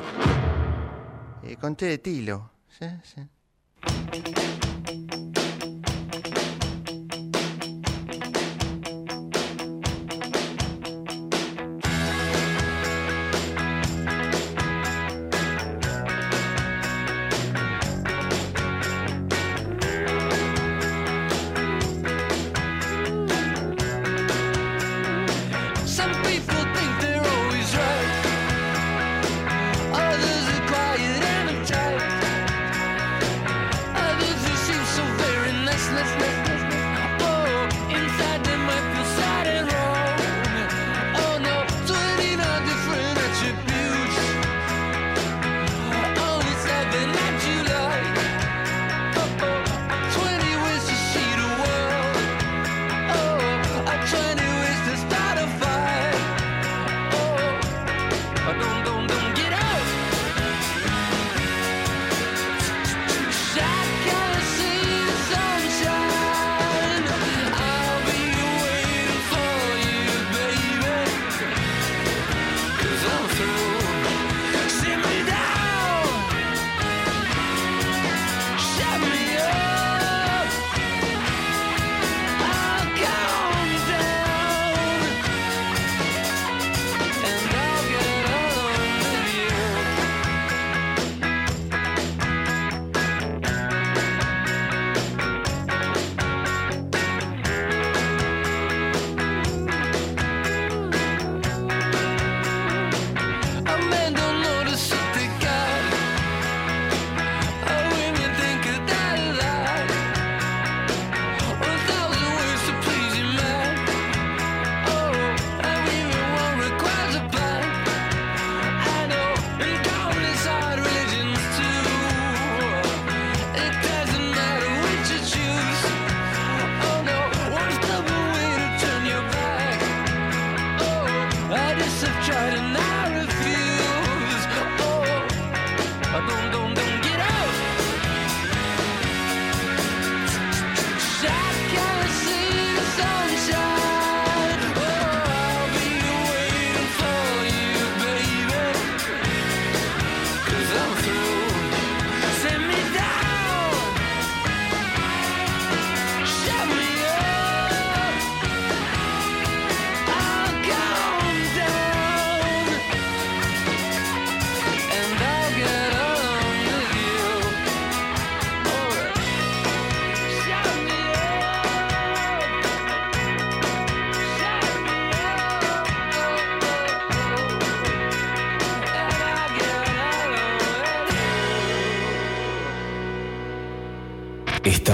Eh, 1.44 1.56
conté 1.56 1.86
de 1.86 1.98
tilo. 1.98 2.50
Sí, 2.68 2.86
sí. 3.02 4.53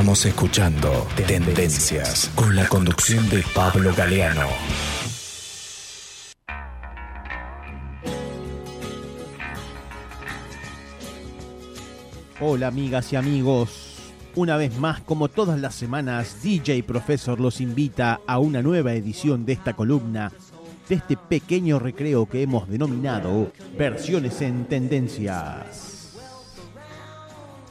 Estamos 0.01 0.25
escuchando 0.25 1.07
Tendencias 1.15 2.31
con 2.35 2.57
la 2.57 2.67
conducción 2.67 3.29
de 3.29 3.45
Pablo 3.55 3.93
Galeano. 3.95 4.47
Hola 12.41 12.69
amigas 12.69 13.13
y 13.13 13.17
amigos. 13.17 13.99
Una 14.37 14.57
vez 14.57 14.79
más, 14.79 15.03
como 15.03 15.29
todas 15.29 15.61
las 15.61 15.75
semanas, 15.75 16.43
DJ 16.43 16.83
Profesor 16.85 17.39
los 17.39 17.61
invita 17.61 18.21
a 18.27 18.39
una 18.39 18.63
nueva 18.63 18.95
edición 18.95 19.45
de 19.45 19.53
esta 19.53 19.75
columna, 19.75 20.33
de 20.89 20.95
este 20.95 21.19
pequeño 21.19 21.79
recreo 21.79 22.27
que 22.27 22.41
hemos 22.41 22.71
denominado 22.71 23.53
Versiones 23.77 24.41
en 24.41 24.65
Tendencias. 24.65 25.90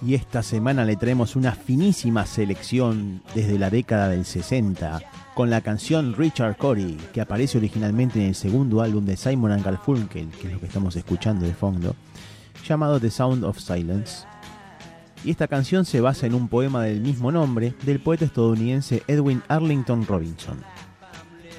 Y 0.05 0.13
esta 0.15 0.43
semana 0.43 0.85
le 0.85 0.95
traemos 0.95 1.35
una 1.35 1.51
finísima 1.51 2.25
selección 2.25 3.21
desde 3.35 3.59
la 3.59 3.69
década 3.69 4.07
del 4.07 4.25
60 4.25 5.01
con 5.35 5.49
la 5.49 5.61
canción 5.61 6.15
Richard 6.15 6.57
Corey, 6.57 6.97
que 7.13 7.21
aparece 7.21 7.57
originalmente 7.57 8.19
en 8.19 8.27
el 8.27 8.35
segundo 8.35 8.81
álbum 8.81 9.05
de 9.05 9.17
Simon 9.17 9.61
Garfunkel, 9.61 10.29
que 10.29 10.47
es 10.47 10.53
lo 10.53 10.59
que 10.59 10.67
estamos 10.67 10.95
escuchando 10.95 11.45
de 11.45 11.53
fondo, 11.53 11.95
llamado 12.65 12.99
The 12.99 13.11
Sound 13.11 13.43
of 13.43 13.59
Silence 13.59 14.25
y 15.23 15.31
esta 15.31 15.47
canción 15.47 15.85
se 15.85 16.01
basa 16.01 16.25
en 16.27 16.33
un 16.33 16.47
poema 16.47 16.83
del 16.83 17.01
mismo 17.01 17.31
nombre 17.31 17.73
del 17.83 17.99
poeta 17.99 18.25
estadounidense 18.25 19.03
Edwin 19.07 19.41
Arlington 19.47 20.05
Robinson. 20.05 20.57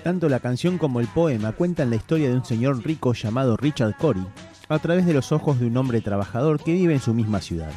Tanto 0.02 0.30
la 0.30 0.40
canción 0.40 0.78
como 0.78 1.00
el 1.00 1.08
poema 1.08 1.52
cuentan 1.52 1.90
la 1.90 1.96
historia 1.96 2.30
de 2.30 2.36
un 2.36 2.44
señor 2.44 2.82
rico 2.84 3.12
llamado 3.12 3.58
Richard 3.58 3.96
Corey, 3.98 4.24
a 4.68 4.78
través 4.78 5.04
de 5.04 5.12
los 5.12 5.30
ojos 5.32 5.60
de 5.60 5.66
un 5.66 5.76
hombre 5.76 6.00
trabajador 6.00 6.62
que 6.62 6.72
vive 6.72 6.94
en 6.94 7.00
su 7.00 7.12
misma 7.12 7.40
ciudad. 7.40 7.72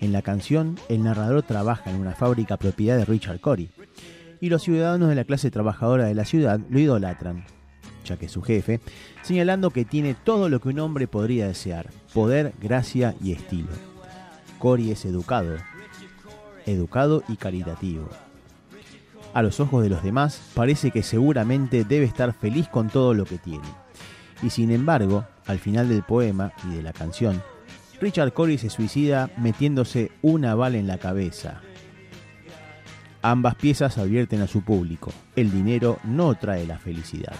En 0.00 0.12
la 0.12 0.22
canción, 0.22 0.76
el 0.88 1.02
narrador 1.02 1.42
trabaja 1.42 1.90
en 1.90 2.00
una 2.00 2.12
fábrica 2.12 2.56
propiedad 2.56 2.96
de 2.96 3.04
Richard 3.04 3.40
Corey, 3.40 3.70
y 4.40 4.48
los 4.48 4.62
ciudadanos 4.62 5.10
de 5.10 5.14
la 5.14 5.24
clase 5.24 5.50
trabajadora 5.50 6.04
de 6.04 6.14
la 6.14 6.24
ciudad 6.24 6.58
lo 6.70 6.78
idolatran, 6.78 7.44
ya 8.06 8.16
que 8.16 8.26
es 8.26 8.32
su 8.32 8.40
jefe, 8.40 8.80
señalando 9.22 9.70
que 9.70 9.84
tiene 9.84 10.14
todo 10.14 10.48
lo 10.48 10.60
que 10.60 10.70
un 10.70 10.78
hombre 10.78 11.06
podría 11.06 11.46
desear, 11.46 11.90
poder, 12.14 12.54
gracia 12.60 13.14
y 13.22 13.32
estilo. 13.32 13.68
Cory 14.58 14.90
es 14.90 15.04
educado, 15.04 15.58
educado 16.64 17.22
y 17.28 17.36
caritativo. 17.36 18.08
A 19.34 19.42
los 19.42 19.60
ojos 19.60 19.82
de 19.82 19.90
los 19.90 20.02
demás 20.02 20.40
parece 20.54 20.90
que 20.90 21.02
seguramente 21.02 21.84
debe 21.84 22.06
estar 22.06 22.32
feliz 22.32 22.68
con 22.68 22.88
todo 22.88 23.12
lo 23.12 23.26
que 23.26 23.38
tiene. 23.38 23.68
Y 24.42 24.48
sin 24.50 24.70
embargo, 24.70 25.26
al 25.46 25.58
final 25.58 25.88
del 25.90 26.02
poema 26.02 26.52
y 26.66 26.74
de 26.74 26.82
la 26.82 26.92
canción, 26.94 27.42
Richard 28.00 28.32
Cory 28.32 28.56
se 28.56 28.70
suicida 28.70 29.30
metiéndose 29.36 30.10
una 30.22 30.54
bala 30.54 30.78
en 30.78 30.86
la 30.86 30.96
cabeza. 30.96 31.60
Ambas 33.20 33.54
piezas 33.56 33.98
advierten 33.98 34.40
a 34.40 34.46
su 34.46 34.62
público, 34.62 35.12
el 35.36 35.50
dinero 35.50 35.98
no 36.04 36.34
trae 36.34 36.66
la 36.66 36.78
felicidad. 36.78 37.36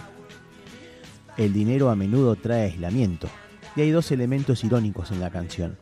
El 1.35 1.53
dinero 1.53 1.89
a 1.89 1.95
menudo 1.95 2.35
trae 2.35 2.65
aislamiento, 2.65 3.27
y 3.75 3.81
hay 3.81 3.89
dos 3.89 4.11
elementos 4.11 4.63
irónicos 4.63 5.09
en 5.09 5.19
la 5.19 5.31
canción. 5.31 5.77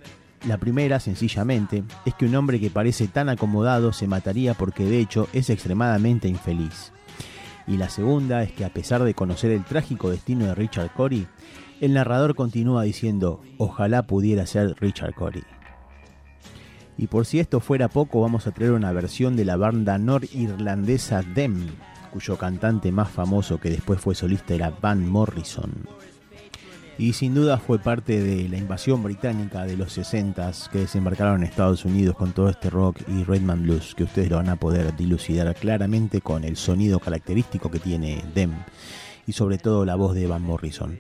La 0.48 0.58
primera, 0.58 1.02
sencillamente, 1.02 1.84
es 2.06 2.14
que 2.14 2.26
un 2.26 2.36
hombre 2.36 2.62
que 2.62 2.70
parece 2.70 3.10
tan 3.10 3.28
acomodado 3.28 3.92
se 3.92 4.08
mataría 4.08 4.54
porque 4.54 4.86
de 4.86 5.00
hecho 5.00 5.28
es 5.34 5.50
extremadamente 5.50 6.30
infeliz. 6.30 6.94
Y 7.68 7.76
la 7.76 7.90
segunda 7.90 8.42
es 8.44 8.54
que 8.54 8.64
a 8.64 8.74
pesar 8.74 9.04
de 9.04 9.14
conocer 9.14 9.52
el 9.52 9.66
trágico 9.66 10.10
destino 10.10 10.46
de 10.46 10.56
Richard 10.56 10.94
Corey, 10.94 11.28
el 11.82 11.94
narrador 11.94 12.36
continúa 12.36 12.84
diciendo, 12.84 13.42
ojalá 13.58 14.04
pudiera 14.04 14.46
ser 14.46 14.76
Richard 14.80 15.14
Corey. 15.14 15.44
Y 16.98 17.08
por 17.08 17.26
si 17.26 17.40
esto 17.40 17.60
fuera 17.60 17.88
poco, 17.88 18.22
vamos 18.22 18.46
a 18.46 18.52
traer 18.52 18.72
una 18.72 18.92
versión 18.92 19.36
de 19.36 19.46
la 19.46 19.56
banda 19.56 19.98
norirlandesa 19.98 21.22
Dem, 21.22 21.68
cuyo 22.12 22.38
cantante 22.38 22.92
más 22.92 23.10
famoso 23.10 23.60
que 23.60 23.70
después 23.70 24.00
fue 24.02 24.16
solista 24.16 24.54
era 24.54 24.74
Van 24.82 25.08
Morrison 25.08 25.72
y 27.00 27.14
sin 27.14 27.34
duda 27.34 27.58
fue 27.58 27.80
parte 27.80 28.22
de 28.22 28.50
la 28.50 28.58
invasión 28.58 29.02
británica 29.02 29.66
de 29.66 29.78
los 29.78 29.94
60 29.94 30.52
que 30.70 30.80
desembarcaron 30.80 31.38
en 31.38 31.48
Estados 31.48 31.86
Unidos 31.86 32.16
con 32.18 32.34
todo 32.34 32.50
este 32.50 32.70
rock 32.70 33.00
y 33.08 33.24
Redman 33.24 33.64
Blues 33.64 33.96
que 33.96 34.04
ustedes 34.04 34.30
lo 34.30 34.36
van 34.36 34.50
a 34.50 34.58
poder 34.58 34.96
dilucidar 34.98 35.56
claramente 35.56 36.20
con 36.20 36.44
el 36.44 36.58
sonido 36.58 37.00
característico 37.00 37.72
que 37.72 37.80
tiene 37.80 38.22
Dem 38.36 38.52
y 39.26 39.32
sobre 39.32 39.58
todo 39.58 39.86
la 39.86 39.96
voz 39.96 40.14
de 40.14 40.28
Van 40.28 40.42
Morrison. 40.42 41.00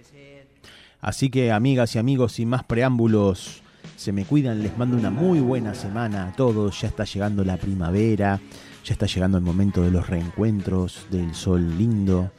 Así 1.02 1.30
que 1.30 1.52
amigas 1.52 1.96
y 1.96 2.00
amigos, 2.00 2.34
sin 2.34 2.50
más 2.50 2.64
preámbulos, 2.64 3.62
se 3.96 4.12
me 4.12 4.26
cuidan, 4.26 4.62
les 4.62 4.78
mando 4.78 4.98
una 4.98 5.10
muy 5.10 5.40
buena 5.40 5.74
semana 5.74 6.28
a 6.28 6.32
todos, 6.34 6.82
ya 6.82 6.88
está 6.88 7.06
llegando 7.06 7.44
la 7.44 7.58
primavera, 7.58 8.40
ya 8.84 8.94
está 8.94 9.06
llegando 9.06 9.38
el 9.38 9.44
momento 9.44 9.82
de 9.82 9.92
los 9.92 10.08
reencuentros, 10.08 11.08
del 11.10 11.34
sol 11.36 11.78
lindo. 11.78 12.32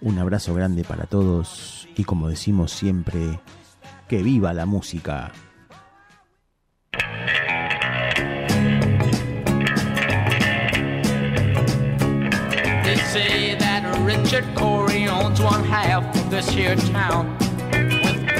Un 0.00 0.18
abrazo 0.18 0.54
grande 0.54 0.84
para 0.84 1.04
todos 1.04 1.88
y 1.96 2.04
como 2.04 2.28
decimos 2.28 2.72
siempre, 2.72 3.40
que 4.06 4.22
viva 4.22 4.52
la 4.52 4.66
música. 4.66 5.32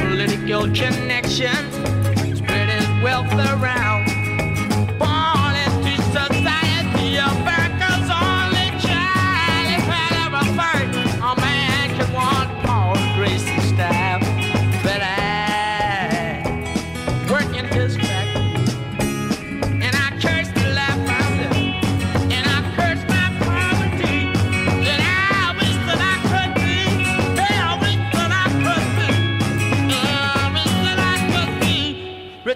Political 0.09 0.63
connections, 0.73 1.75
spread 2.39 2.71
his 2.71 3.03
wealth 3.03 3.31
around. 3.35 3.98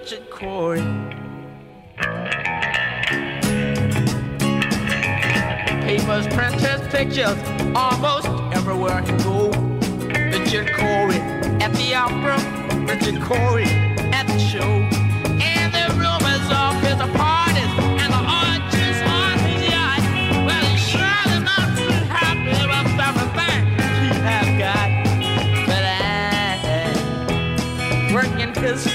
Richard 0.03 0.31
Corey. 0.31 0.83
Papers 5.87 6.27
print 6.35 6.61
pictures 6.91 7.39
almost 7.77 8.27
everywhere 8.53 9.01
he 9.03 9.12
go. 9.23 9.51
Richard 10.35 10.74
Corey 10.74 11.20
at 11.62 11.73
the 11.74 11.95
opera, 11.95 12.37
Richard 12.85 13.23
Corey 13.23 13.70
at 14.12 14.27
the 14.27 14.39
show. 14.41 14.61
And 15.41 15.73
the 15.73 15.87
rumors 15.95 16.51
of 16.51 16.74
his 16.83 16.99
parties 17.16 17.73
and 18.03 18.12
the 18.12 18.23
orgies 18.43 18.99
on 19.07 19.39
his 19.39 19.70
yacht. 19.70 20.03
Well, 20.45 20.65
he's 20.65 20.83
surely 20.83 21.39
not 21.45 21.79
too 21.79 21.95
happy 22.11 22.51
with 22.51 22.99
everything 23.07 23.61
he 23.79 24.11
has 24.27 24.49
got. 24.59 24.89
But 25.69 25.85
I 25.87 26.03
work 28.12 28.35
in 28.41 28.53
his 28.61 28.91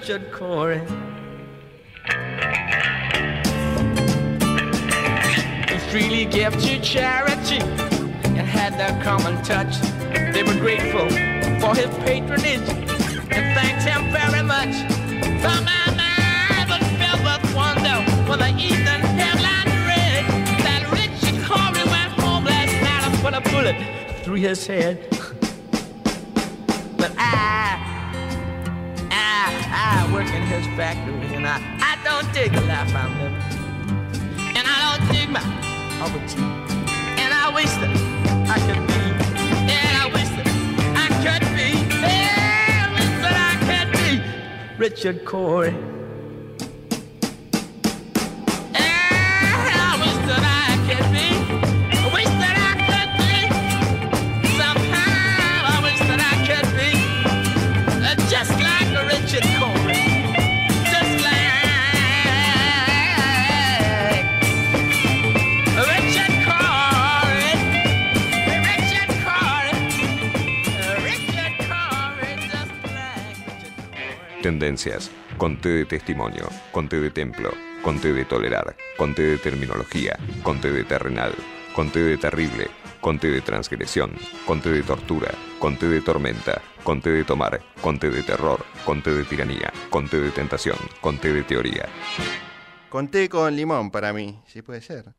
Richard 0.00 0.32
Corey. 0.32 0.80
He 5.68 5.78
freely 5.90 6.24
gave 6.24 6.58
to 6.58 6.80
charity 6.80 7.58
and 7.58 8.46
had 8.48 8.78
their 8.78 8.98
common 9.04 9.42
touch. 9.42 9.78
They 10.32 10.42
were 10.42 10.54
grateful 10.54 11.06
for 11.60 11.76
his 11.76 11.94
patronage 11.98 12.66
and 13.30 13.54
thanked 13.54 13.82
him 13.82 14.10
very 14.10 14.42
much. 14.42 14.74
For 15.42 15.60
my 15.68 15.84
mind 16.00 16.70
was 16.70 16.86
filled 16.96 17.22
with 17.22 17.54
wonder 17.54 18.00
when 18.26 18.38
the 18.38 18.52
evening 18.56 19.02
headline 19.20 19.68
read 19.84 20.24
that 20.64 20.88
Richard 20.90 21.44
Corey 21.44 21.84
went 21.90 22.12
home 22.18 22.44
last 22.46 22.72
night 22.72 23.04
and 23.04 23.18
put 23.20 23.34
a 23.34 23.42
bullet 23.52 23.76
through 24.24 24.36
his 24.36 24.66
head. 24.66 25.19
I, 29.72 30.12
work 30.12 30.26
in 30.26 30.42
his 30.42 30.66
factory 30.76 31.34
and 31.34 31.46
I, 31.46 31.60
I 31.80 31.96
don't 32.04 32.32
dig 32.34 32.52
the 32.52 32.60
life 32.62 32.94
I'm 32.94 33.12
living. 33.18 33.40
And 34.56 34.66
I 34.66 34.98
don't 34.98 35.12
dig 35.12 35.28
my 35.30 35.40
poverty. 35.98 36.42
And 37.22 37.32
I 37.32 37.52
wish 37.54 37.70
that 37.80 37.90
I 38.50 38.58
could 38.66 38.86
be. 38.86 39.00
And 39.70 39.92
I 39.96 40.06
wish 40.12 40.28
that 40.36 40.48
I 40.96 41.08
could 41.22 41.44
be. 41.54 41.70
Yeah, 42.02 42.86
I 42.86 42.92
wish 42.94 43.10
that 43.22 43.36
I 43.48 43.84
could 43.84 43.92
be 43.92 44.78
Richard 44.78 45.24
Corey. 45.24 45.74
Conté 75.38 75.70
de 75.70 75.84
testimonio, 75.86 76.46
conté 76.70 77.00
de 77.00 77.10
templo, 77.10 77.50
conté 77.82 78.12
de 78.12 78.26
tolerar, 78.26 78.76
conté 78.98 79.22
de 79.22 79.38
terminología, 79.38 80.18
conté 80.42 80.70
de 80.70 80.84
terrenal, 80.84 81.32
conté 81.74 82.00
de 82.00 82.18
terrible, 82.18 82.68
conté 83.00 83.30
de 83.30 83.40
transgresión, 83.40 84.12
conté 84.44 84.70
de 84.70 84.82
tortura, 84.82 85.30
conté 85.58 85.88
de 85.88 86.02
tormenta, 86.02 86.60
conté 86.84 87.10
de 87.10 87.24
tomar, 87.24 87.58
conté 87.80 88.10
de 88.10 88.22
terror, 88.22 88.62
conté 88.84 89.14
de 89.14 89.24
tiranía, 89.24 89.72
conté 89.88 90.20
de 90.20 90.30
tentación, 90.30 90.76
conté 91.00 91.32
de 91.32 91.42
teoría. 91.42 91.88
Conté 92.90 93.30
con 93.30 93.56
limón 93.56 93.90
para 93.90 94.12
mí, 94.12 94.42
si 94.46 94.60
puede 94.60 94.82
ser. 94.82 95.14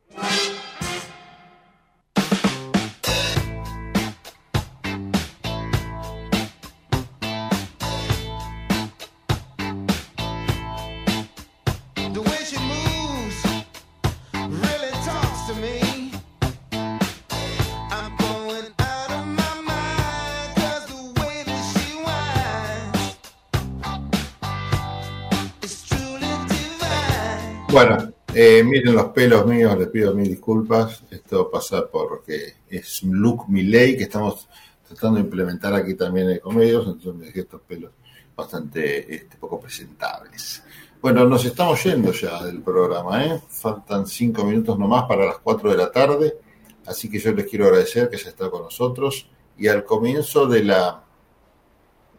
Miren 28.72 28.96
los 28.96 29.08
pelos 29.08 29.46
míos, 29.46 29.78
les 29.78 29.90
pido 29.90 30.14
mil 30.14 30.30
disculpas. 30.30 31.04
Esto 31.12 31.52
pasa 31.52 31.86
porque 31.92 32.56
es 32.70 33.04
look 33.04 33.50
Milley 33.50 33.98
que 33.98 34.04
estamos 34.04 34.48
tratando 34.88 35.18
de 35.18 35.26
implementar 35.26 35.74
aquí 35.74 35.96
también 35.96 36.30
en 36.30 36.40
Comedios, 36.40 36.88
entonces 36.88 37.16
me 37.16 37.26
dejé 37.26 37.42
estos 37.42 37.62
pelos 37.62 37.92
bastante 38.34 39.14
este, 39.14 39.36
poco 39.38 39.60
presentables. 39.60 40.64
Bueno, 41.02 41.26
nos 41.26 41.44
estamos 41.44 41.84
yendo 41.84 42.14
ya 42.14 42.44
del 42.46 42.62
programa, 42.62 43.26
¿eh? 43.26 43.42
Faltan 43.50 44.08
cinco 44.08 44.46
minutos 44.46 44.80
nomás 44.80 45.04
para 45.04 45.26
las 45.26 45.40
cuatro 45.40 45.70
de 45.70 45.78
la 45.78 45.92
tarde, 45.92 46.38
así 46.86 47.10
que 47.10 47.20
yo 47.20 47.34
les 47.34 47.48
quiero 47.48 47.66
agradecer 47.66 48.10
que 48.10 48.18
se 48.18 48.30
estado 48.30 48.52
con 48.52 48.64
nosotros. 48.64 49.28
Y 49.58 49.68
al 49.68 49.84
comienzo 49.84 50.48
de 50.48 50.64
la, 50.64 51.04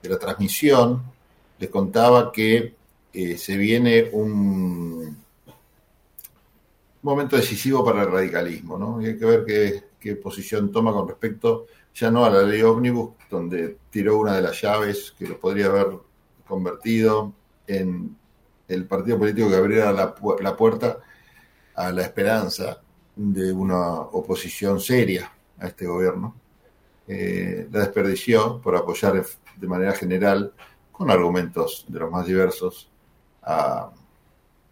de 0.03 0.09
la 0.09 0.19
transmisión 0.19 1.03
les 1.59 1.71
contaba 1.71 2.31
que 2.31 2.75
eh, 3.15 3.39
se 3.39 3.57
viene 3.57 4.11
un 4.13 5.22
momento 7.03 7.37
decisivo 7.37 7.85
para 7.85 8.03
el 8.03 8.11
radicalismo, 8.11 8.79
¿no? 8.79 9.01
Y 9.03 9.07
hay 9.07 9.19
que 9.19 9.25
ver 9.25 9.45
qué, 9.99 10.17
posición 10.17 10.71
toma 10.73 10.93
con 10.93 11.07
respecto 11.07 11.67
ya 11.95 12.11
no 12.11 12.25
a 12.25 12.31
la 12.31 12.43
ley 12.43 12.63
ómnibus, 12.63 13.11
donde 13.31 13.77
tiró 13.91 14.19
una 14.19 14.35
de 14.35 14.43
las 14.43 14.61
llaves 14.61 15.15
que 15.17 15.29
lo 15.29 15.39
podría 15.39 15.67
haber 15.67 15.89
convertido 16.47 17.33
en 17.67 18.17
el 18.69 18.87
partido 18.87 19.19
político 19.19 19.49
que 19.49 19.57
abriera 19.57 19.93
la, 19.93 20.15
pu- 20.15 20.41
la 20.41 20.57
puerta 20.57 20.99
a 21.75 21.93
la 21.93 22.03
esperanza 22.03 22.81
de 23.15 23.53
una 23.53 24.01
oposición 24.01 24.81
seria 24.81 25.31
a 25.59 25.67
este 25.67 25.87
gobierno. 25.87 26.35
Eh, 27.07 27.69
la 27.71 27.81
desperdició 27.81 28.61
por 28.61 28.75
apoyar 28.77 29.25
de 29.57 29.67
manera 29.69 29.93
general, 29.93 30.53
con 30.91 31.11
argumentos 31.11 31.85
de 31.89 31.99
los 32.01 32.11
más 32.11 32.27
diversos, 32.27 32.89
a, 33.43 33.93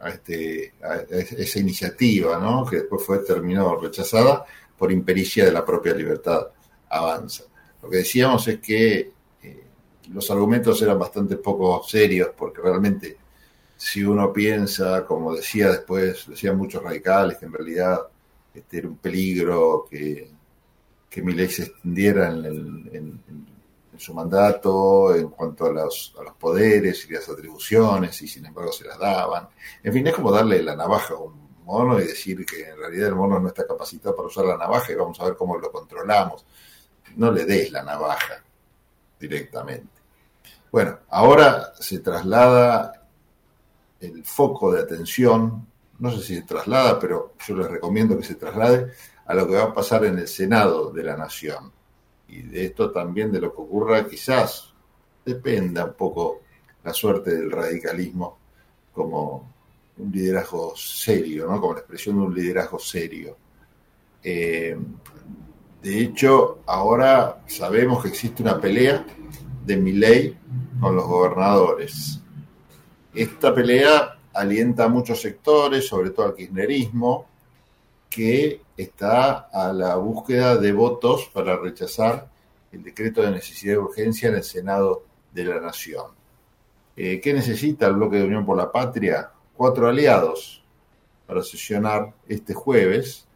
a 0.00 0.08
este, 0.08 0.74
a 0.82 0.96
esa 0.96 1.58
iniciativa, 1.58 2.38
¿no? 2.38 2.64
que 2.68 2.76
después 2.76 3.02
fue 3.04 3.18
terminó 3.18 3.76
rechazada 3.76 4.44
por 4.78 4.90
impericia 4.92 5.44
de 5.44 5.52
la 5.52 5.64
propia 5.64 5.94
libertad 5.94 6.46
avanza. 6.88 7.44
Lo 7.82 7.88
que 7.90 7.98
decíamos 7.98 8.46
es 8.48 8.60
que 8.60 9.12
eh, 9.42 9.64
los 10.12 10.30
argumentos 10.30 10.80
eran 10.82 10.98
bastante 10.98 11.36
poco 11.36 11.82
serios, 11.86 12.30
porque 12.36 12.60
realmente 12.62 13.16
si 13.76 14.02
uno 14.04 14.32
piensa, 14.32 15.04
como 15.06 15.34
decía 15.34 15.70
después, 15.70 16.26
decían 16.28 16.56
muchos 16.56 16.82
radicales, 16.82 17.38
que 17.38 17.46
en 17.46 17.52
realidad 17.52 18.00
este 18.54 18.78
era 18.78 18.88
un 18.88 18.96
peligro 18.98 19.86
que, 19.90 20.30
que 21.08 21.22
mi 21.22 21.32
ley 21.32 21.48
se 21.48 21.64
extendiera 21.64 22.28
en, 22.28 22.44
en- 22.46 23.22
en 23.28 23.46
su 24.00 24.14
mandato 24.14 25.14
en 25.14 25.28
cuanto 25.28 25.66
a 25.66 25.72
los, 25.72 26.14
a 26.18 26.24
los 26.24 26.34
poderes 26.34 27.06
y 27.08 27.12
las 27.12 27.28
atribuciones, 27.28 28.20
y 28.22 28.28
sin 28.28 28.46
embargo 28.46 28.72
se 28.72 28.84
las 28.84 28.98
daban. 28.98 29.48
En 29.82 29.92
fin, 29.92 30.06
es 30.06 30.14
como 30.14 30.32
darle 30.32 30.62
la 30.62 30.74
navaja 30.74 31.14
a 31.14 31.18
un 31.18 31.50
mono 31.64 32.00
y 32.00 32.06
decir 32.06 32.44
que 32.44 32.68
en 32.68 32.78
realidad 32.78 33.08
el 33.08 33.14
mono 33.14 33.38
no 33.38 33.48
está 33.48 33.66
capacitado 33.66 34.16
para 34.16 34.28
usar 34.28 34.44
la 34.46 34.56
navaja 34.56 34.92
y 34.92 34.96
vamos 34.96 35.20
a 35.20 35.24
ver 35.24 35.36
cómo 35.36 35.58
lo 35.58 35.70
controlamos. 35.70 36.44
No 37.16 37.30
le 37.30 37.44
des 37.44 37.70
la 37.70 37.82
navaja 37.82 38.42
directamente. 39.18 40.00
Bueno, 40.72 40.98
ahora 41.10 41.72
se 41.78 41.98
traslada 41.98 43.06
el 44.00 44.24
foco 44.24 44.72
de 44.72 44.80
atención, 44.80 45.66
no 45.98 46.10
sé 46.12 46.22
si 46.22 46.36
se 46.36 46.42
traslada, 46.42 46.98
pero 46.98 47.34
yo 47.46 47.56
les 47.56 47.70
recomiendo 47.70 48.16
que 48.16 48.24
se 48.24 48.36
traslade 48.36 48.92
a 49.26 49.34
lo 49.34 49.46
que 49.46 49.56
va 49.56 49.64
a 49.64 49.74
pasar 49.74 50.04
en 50.06 50.18
el 50.18 50.28
Senado 50.28 50.90
de 50.90 51.02
la 51.02 51.16
Nación. 51.16 51.72
Y 52.30 52.42
de 52.42 52.66
esto 52.66 52.90
también, 52.92 53.32
de 53.32 53.40
lo 53.40 53.52
que 53.52 53.60
ocurra, 53.60 54.06
quizás 54.06 54.72
dependa 55.24 55.84
un 55.84 55.94
poco 55.94 56.42
la 56.84 56.94
suerte 56.94 57.34
del 57.34 57.50
radicalismo 57.50 58.38
como 58.92 59.52
un 59.98 60.12
liderazgo 60.12 60.74
serio, 60.76 61.46
¿no? 61.48 61.60
como 61.60 61.74
la 61.74 61.80
expresión 61.80 62.16
de 62.16 62.22
un 62.22 62.34
liderazgo 62.34 62.78
serio. 62.78 63.36
Eh, 64.22 64.76
de 65.82 66.00
hecho, 66.00 66.60
ahora 66.66 67.42
sabemos 67.46 68.02
que 68.02 68.08
existe 68.08 68.42
una 68.42 68.60
pelea 68.60 69.04
de 69.64 69.76
Milei 69.76 70.36
con 70.80 70.94
los 70.94 71.06
gobernadores. 71.06 72.20
Esta 73.14 73.54
pelea 73.54 74.18
alienta 74.32 74.84
a 74.84 74.88
muchos 74.88 75.20
sectores, 75.20 75.86
sobre 75.86 76.10
todo 76.10 76.26
al 76.26 76.34
kirchnerismo, 76.34 77.26
que 78.10 78.60
está 78.76 79.48
a 79.52 79.72
la 79.72 79.94
búsqueda 79.94 80.56
de 80.56 80.72
votos 80.72 81.30
para 81.32 81.56
rechazar 81.56 82.28
el 82.72 82.82
decreto 82.82 83.22
de 83.22 83.30
necesidad 83.30 83.74
de 83.74 83.78
urgencia 83.78 84.28
en 84.28 84.34
el 84.34 84.42
Senado 84.42 85.04
de 85.32 85.44
la 85.44 85.60
Nación. 85.60 86.06
Eh, 86.96 87.20
¿Qué 87.20 87.32
necesita 87.32 87.86
el 87.86 87.94
bloque 87.94 88.16
de 88.16 88.24
Unión 88.24 88.44
por 88.44 88.56
la 88.56 88.70
Patria? 88.70 89.30
Cuatro 89.56 89.88
aliados 89.88 90.62
para 91.26 91.42
sesionar 91.42 92.12
este 92.28 92.52
jueves. 92.52 93.26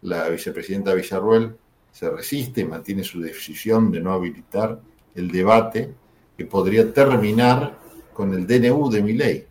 La 0.00 0.28
vicepresidenta 0.28 0.94
Villarruel 0.94 1.54
se 1.92 2.08
resiste 2.08 2.62
y 2.62 2.64
mantiene 2.64 3.04
su 3.04 3.20
decisión 3.20 3.92
de 3.92 4.00
no 4.00 4.12
habilitar 4.12 4.80
el 5.14 5.30
debate 5.30 5.92
que 6.36 6.46
podría 6.46 6.90
terminar 6.92 7.78
con 8.14 8.32
el 8.32 8.46
DNU 8.46 8.90
de 8.90 9.02
mi 9.02 9.12
ley. 9.12 9.46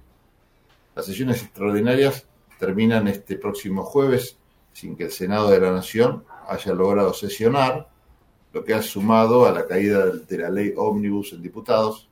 Las 0.96 1.06
sesiones 1.06 1.44
extraordinarias 1.44 2.26
terminan 2.60 3.08
este 3.08 3.38
próximo 3.38 3.84
jueves 3.84 4.38
sin 4.74 4.96
que 4.96 5.06
el 5.06 5.12
Senado 5.12 5.50
de 5.50 5.60
la 5.60 5.72
Nación 5.72 6.24
haya 6.48 6.74
logrado 6.74 7.14
sesionar, 7.14 7.90
lo 8.54 8.64
que 8.64 8.74
ha 8.74 8.82
sumado 8.82 9.46
a 9.46 9.52
la 9.52 9.66
caída 9.66 10.08
de 10.08 10.38
la 10.38 10.50
ley 10.50 10.74
ómnibus 10.76 11.34
en 11.34 11.42
diputados, 11.42 12.10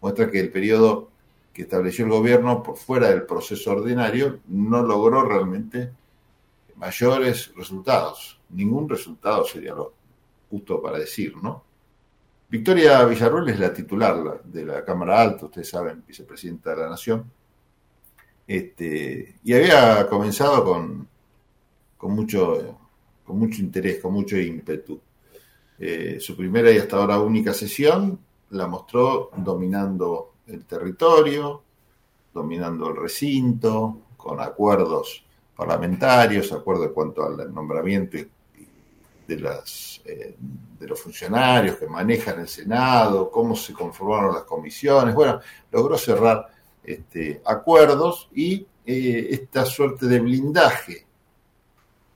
muestra 0.00 0.30
que 0.30 0.40
el 0.40 0.50
periodo 0.50 1.10
que 1.52 1.62
estableció 1.62 2.04
el 2.04 2.10
gobierno 2.10 2.62
por 2.62 2.76
fuera 2.76 3.08
del 3.08 3.24
proceso 3.24 3.72
ordinario 3.72 4.40
no 4.48 4.82
logró 4.82 5.22
realmente 5.22 5.92
mayores 6.76 7.52
resultados. 7.54 8.40
Ningún 8.50 8.88
resultado 8.88 9.44
sería 9.44 9.74
lo 9.74 9.92
justo 10.50 10.82
para 10.82 10.98
decir, 10.98 11.34
¿no? 11.42 11.62
Victoria 12.48 13.02
Villarruel 13.04 13.48
es 13.48 13.58
la 13.58 13.72
titular 13.72 14.42
de 14.44 14.66
la 14.66 14.84
Cámara 14.84 15.22
Alta, 15.22 15.46
ustedes 15.46 15.70
saben, 15.70 16.04
vicepresidenta 16.06 16.74
de 16.74 16.82
la 16.82 16.90
Nación. 16.90 17.24
Este, 18.46 19.36
y 19.42 19.54
había 19.54 20.06
comenzado 20.06 20.62
con, 20.62 21.08
con, 22.02 22.16
mucho, 22.16 22.80
con 23.22 23.38
mucho 23.38 23.60
interés, 23.60 24.00
con 24.00 24.12
mucho 24.12 24.36
ímpetu. 24.36 25.00
Eh, 25.78 26.18
su 26.18 26.36
primera 26.36 26.68
y 26.72 26.78
hasta 26.78 26.96
ahora 26.96 27.20
única 27.20 27.54
sesión 27.54 28.18
la 28.50 28.66
mostró 28.66 29.30
dominando 29.36 30.32
el 30.48 30.64
territorio, 30.64 31.62
dominando 32.34 32.88
el 32.88 32.96
recinto, 32.96 33.98
con 34.16 34.40
acuerdos 34.40 35.24
parlamentarios, 35.54 36.50
acuerdos 36.50 36.88
en 36.88 36.92
cuanto 36.92 37.24
al 37.24 37.54
nombramiento 37.54 38.18
de, 39.28 39.40
las, 39.40 40.00
eh, 40.04 40.34
de 40.80 40.86
los 40.88 41.00
funcionarios 41.00 41.76
que 41.76 41.86
manejan 41.86 42.40
el 42.40 42.48
Senado, 42.48 43.30
cómo 43.30 43.54
se 43.54 43.72
conformaron 43.72 44.34
las 44.34 44.42
comisiones. 44.42 45.14
Bueno, 45.14 45.38
logró 45.70 45.96
cerrar 45.96 46.48
este, 46.82 47.40
acuerdos 47.44 48.28
y 48.34 48.66
eh, 48.84 49.28
esta 49.30 49.64
suerte 49.64 50.06
de 50.06 50.18
blindaje 50.18 51.11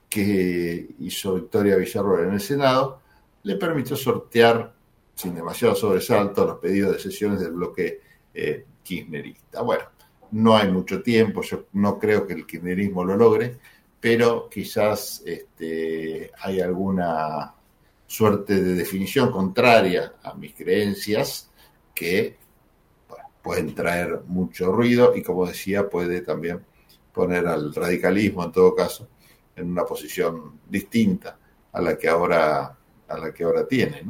que 0.09 0.95
hizo 0.99 1.35
Victoria 1.35 1.75
Villarroel 1.75 2.27
en 2.27 2.33
el 2.33 2.41
Senado 2.41 3.01
le 3.43 3.55
permitió 3.55 3.95
sortear 3.95 4.73
sin 5.13 5.35
demasiado 5.35 5.75
sobresalto 5.75 6.45
los 6.45 6.59
pedidos 6.59 6.93
de 6.93 6.99
sesiones 6.99 7.39
del 7.39 7.51
bloque 7.51 8.01
eh, 8.33 8.65
kirchnerista. 8.83 9.61
Bueno, 9.61 9.83
no 10.31 10.55
hay 10.55 10.71
mucho 10.71 11.01
tiempo, 11.01 11.41
yo 11.41 11.65
no 11.73 11.97
creo 11.97 12.27
que 12.27 12.33
el 12.33 12.45
kirchnerismo 12.45 13.03
lo 13.03 13.17
logre, 13.17 13.57
pero 13.99 14.49
quizás 14.49 15.23
este, 15.25 16.31
hay 16.39 16.61
alguna 16.61 17.53
suerte 18.05 18.61
de 18.61 18.73
definición 18.75 19.31
contraria 19.31 20.13
a 20.23 20.33
mis 20.33 20.53
creencias 20.53 21.49
que 21.93 22.37
pueden 23.41 23.73
traer 23.73 24.21
mucho 24.27 24.71
ruido 24.71 25.15
y 25.15 25.23
como 25.23 25.47
decía, 25.47 25.89
puede 25.89 26.21
también 26.21 26.63
poner 27.13 27.47
al 27.47 27.73
radicalismo 27.73 28.43
en 28.43 28.51
todo 28.51 28.75
caso 28.75 29.07
en 29.57 29.71
una 29.71 29.83
posición 29.83 30.59
distinta 30.69 31.37
a 31.73 31.81
la 31.81 31.97
que 31.97 32.07
ahora, 32.07 32.77
a 33.07 33.17
la 33.17 33.33
que 33.33 33.43
ahora 33.43 33.67
tiene. 33.67 34.03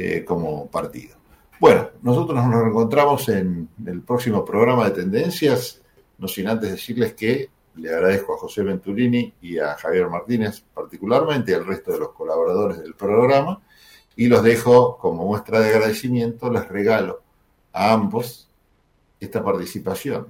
Eh, 0.00 0.24
como 0.24 0.70
partido. 0.70 1.16
Bueno, 1.58 1.90
nosotros 2.02 2.36
nos 2.36 2.54
reencontramos 2.54 3.28
en 3.30 3.68
el 3.84 4.02
próximo 4.02 4.44
programa 4.44 4.84
de 4.84 4.92
tendencias, 4.92 5.82
no 6.18 6.28
sin 6.28 6.46
antes 6.46 6.70
decirles 6.70 7.14
que 7.14 7.50
le 7.74 7.92
agradezco 7.92 8.34
a 8.34 8.38
José 8.38 8.62
Venturini 8.62 9.34
y 9.42 9.58
a 9.58 9.74
Javier 9.74 10.08
Martínez 10.08 10.62
particularmente 10.72 11.50
y 11.50 11.54
al 11.54 11.66
resto 11.66 11.90
de 11.90 11.98
los 11.98 12.10
colaboradores 12.10 12.78
del 12.78 12.94
programa 12.94 13.60
y 14.14 14.28
los 14.28 14.40
dejo 14.44 14.96
como 14.98 15.24
muestra 15.24 15.58
de 15.58 15.70
agradecimiento, 15.70 16.48
les 16.48 16.68
regalo 16.68 17.20
a 17.72 17.92
ambos 17.92 18.48
esta 19.18 19.42
participación 19.42 20.28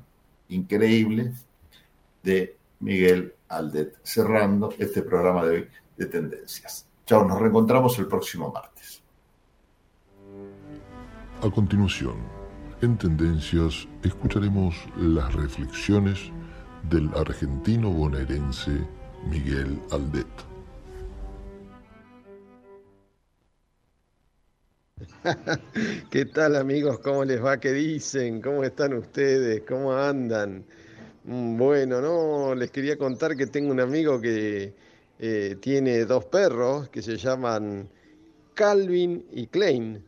increíble 0.49 1.35
de 2.23 2.57
Miguel 2.81 3.35
Aldet, 3.49 3.99
cerrando 4.03 4.73
este 4.79 5.03
programa 5.03 5.45
de 5.45 5.51
hoy 5.51 5.69
de 5.97 6.07
Tendencias. 6.07 6.87
Chao, 7.07 7.25
nos 7.27 7.39
reencontramos 7.39 7.99
el 7.99 8.07
próximo 8.07 8.53
martes. 8.53 9.03
A 11.43 11.51
continuación, 11.51 12.16
en 12.83 12.99
Tendencias 12.99 13.89
escucharemos 14.03 14.75
las 14.97 15.33
reflexiones 15.35 16.31
del 16.91 17.09
argentino 17.15 17.91
bonaerense 17.91 18.87
Miguel 19.31 19.81
Aldet. 19.91 20.27
¿Qué 26.11 26.25
tal 26.25 26.57
amigos? 26.57 26.99
¿Cómo 27.01 27.25
les 27.25 27.43
va? 27.45 27.59
¿Qué 27.59 27.73
dicen? 27.73 28.41
¿Cómo 28.41 28.65
están 28.65 28.95
ustedes? 28.95 29.62
¿Cómo 29.66 29.93
andan? 29.93 30.65
Mm, 31.29 31.57
Bueno, 31.59 32.01
no, 32.01 32.55
les 32.55 32.71
quería 32.71 32.97
contar 32.99 33.37
que 33.37 33.47
tengo 33.47 33.71
un 33.71 33.81
amigo 33.81 34.21
que 34.21 34.75
eh, 35.19 35.57
tiene 35.61 36.05
dos 36.07 36.25
perros 36.27 36.89
que 36.89 37.03
se 37.03 37.17
llaman 37.17 37.89
Calvin 38.55 39.27
y 39.33 39.49
Klein. 39.49 40.05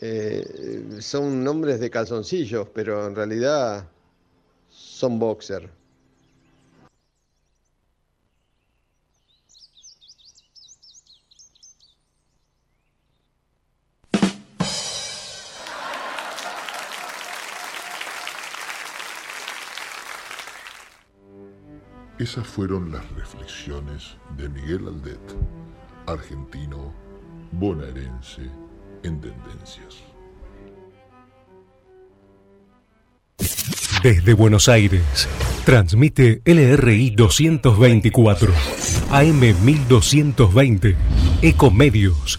Eh, 0.00 0.96
son 1.00 1.44
nombres 1.44 1.80
de 1.80 1.90
calzoncillos, 1.90 2.68
pero 2.74 3.06
en 3.08 3.16
realidad 3.16 3.92
son 4.68 5.18
boxer. 5.18 5.70
Esas 22.20 22.46
fueron 22.46 22.92
las 22.92 23.10
reflexiones 23.12 24.14
de 24.36 24.46
Miguel 24.50 24.88
Aldet, 24.88 25.18
argentino 26.06 26.92
bonaerense 27.50 28.42
en 29.02 29.22
tendencias. 29.22 30.02
Desde 34.02 34.34
Buenos 34.34 34.68
Aires, 34.68 35.26
transmite 35.64 36.42
LRI 36.44 37.08
224, 37.08 38.52
AM 39.12 39.40
1220, 39.64 40.96
Ecomedios, 41.40 42.38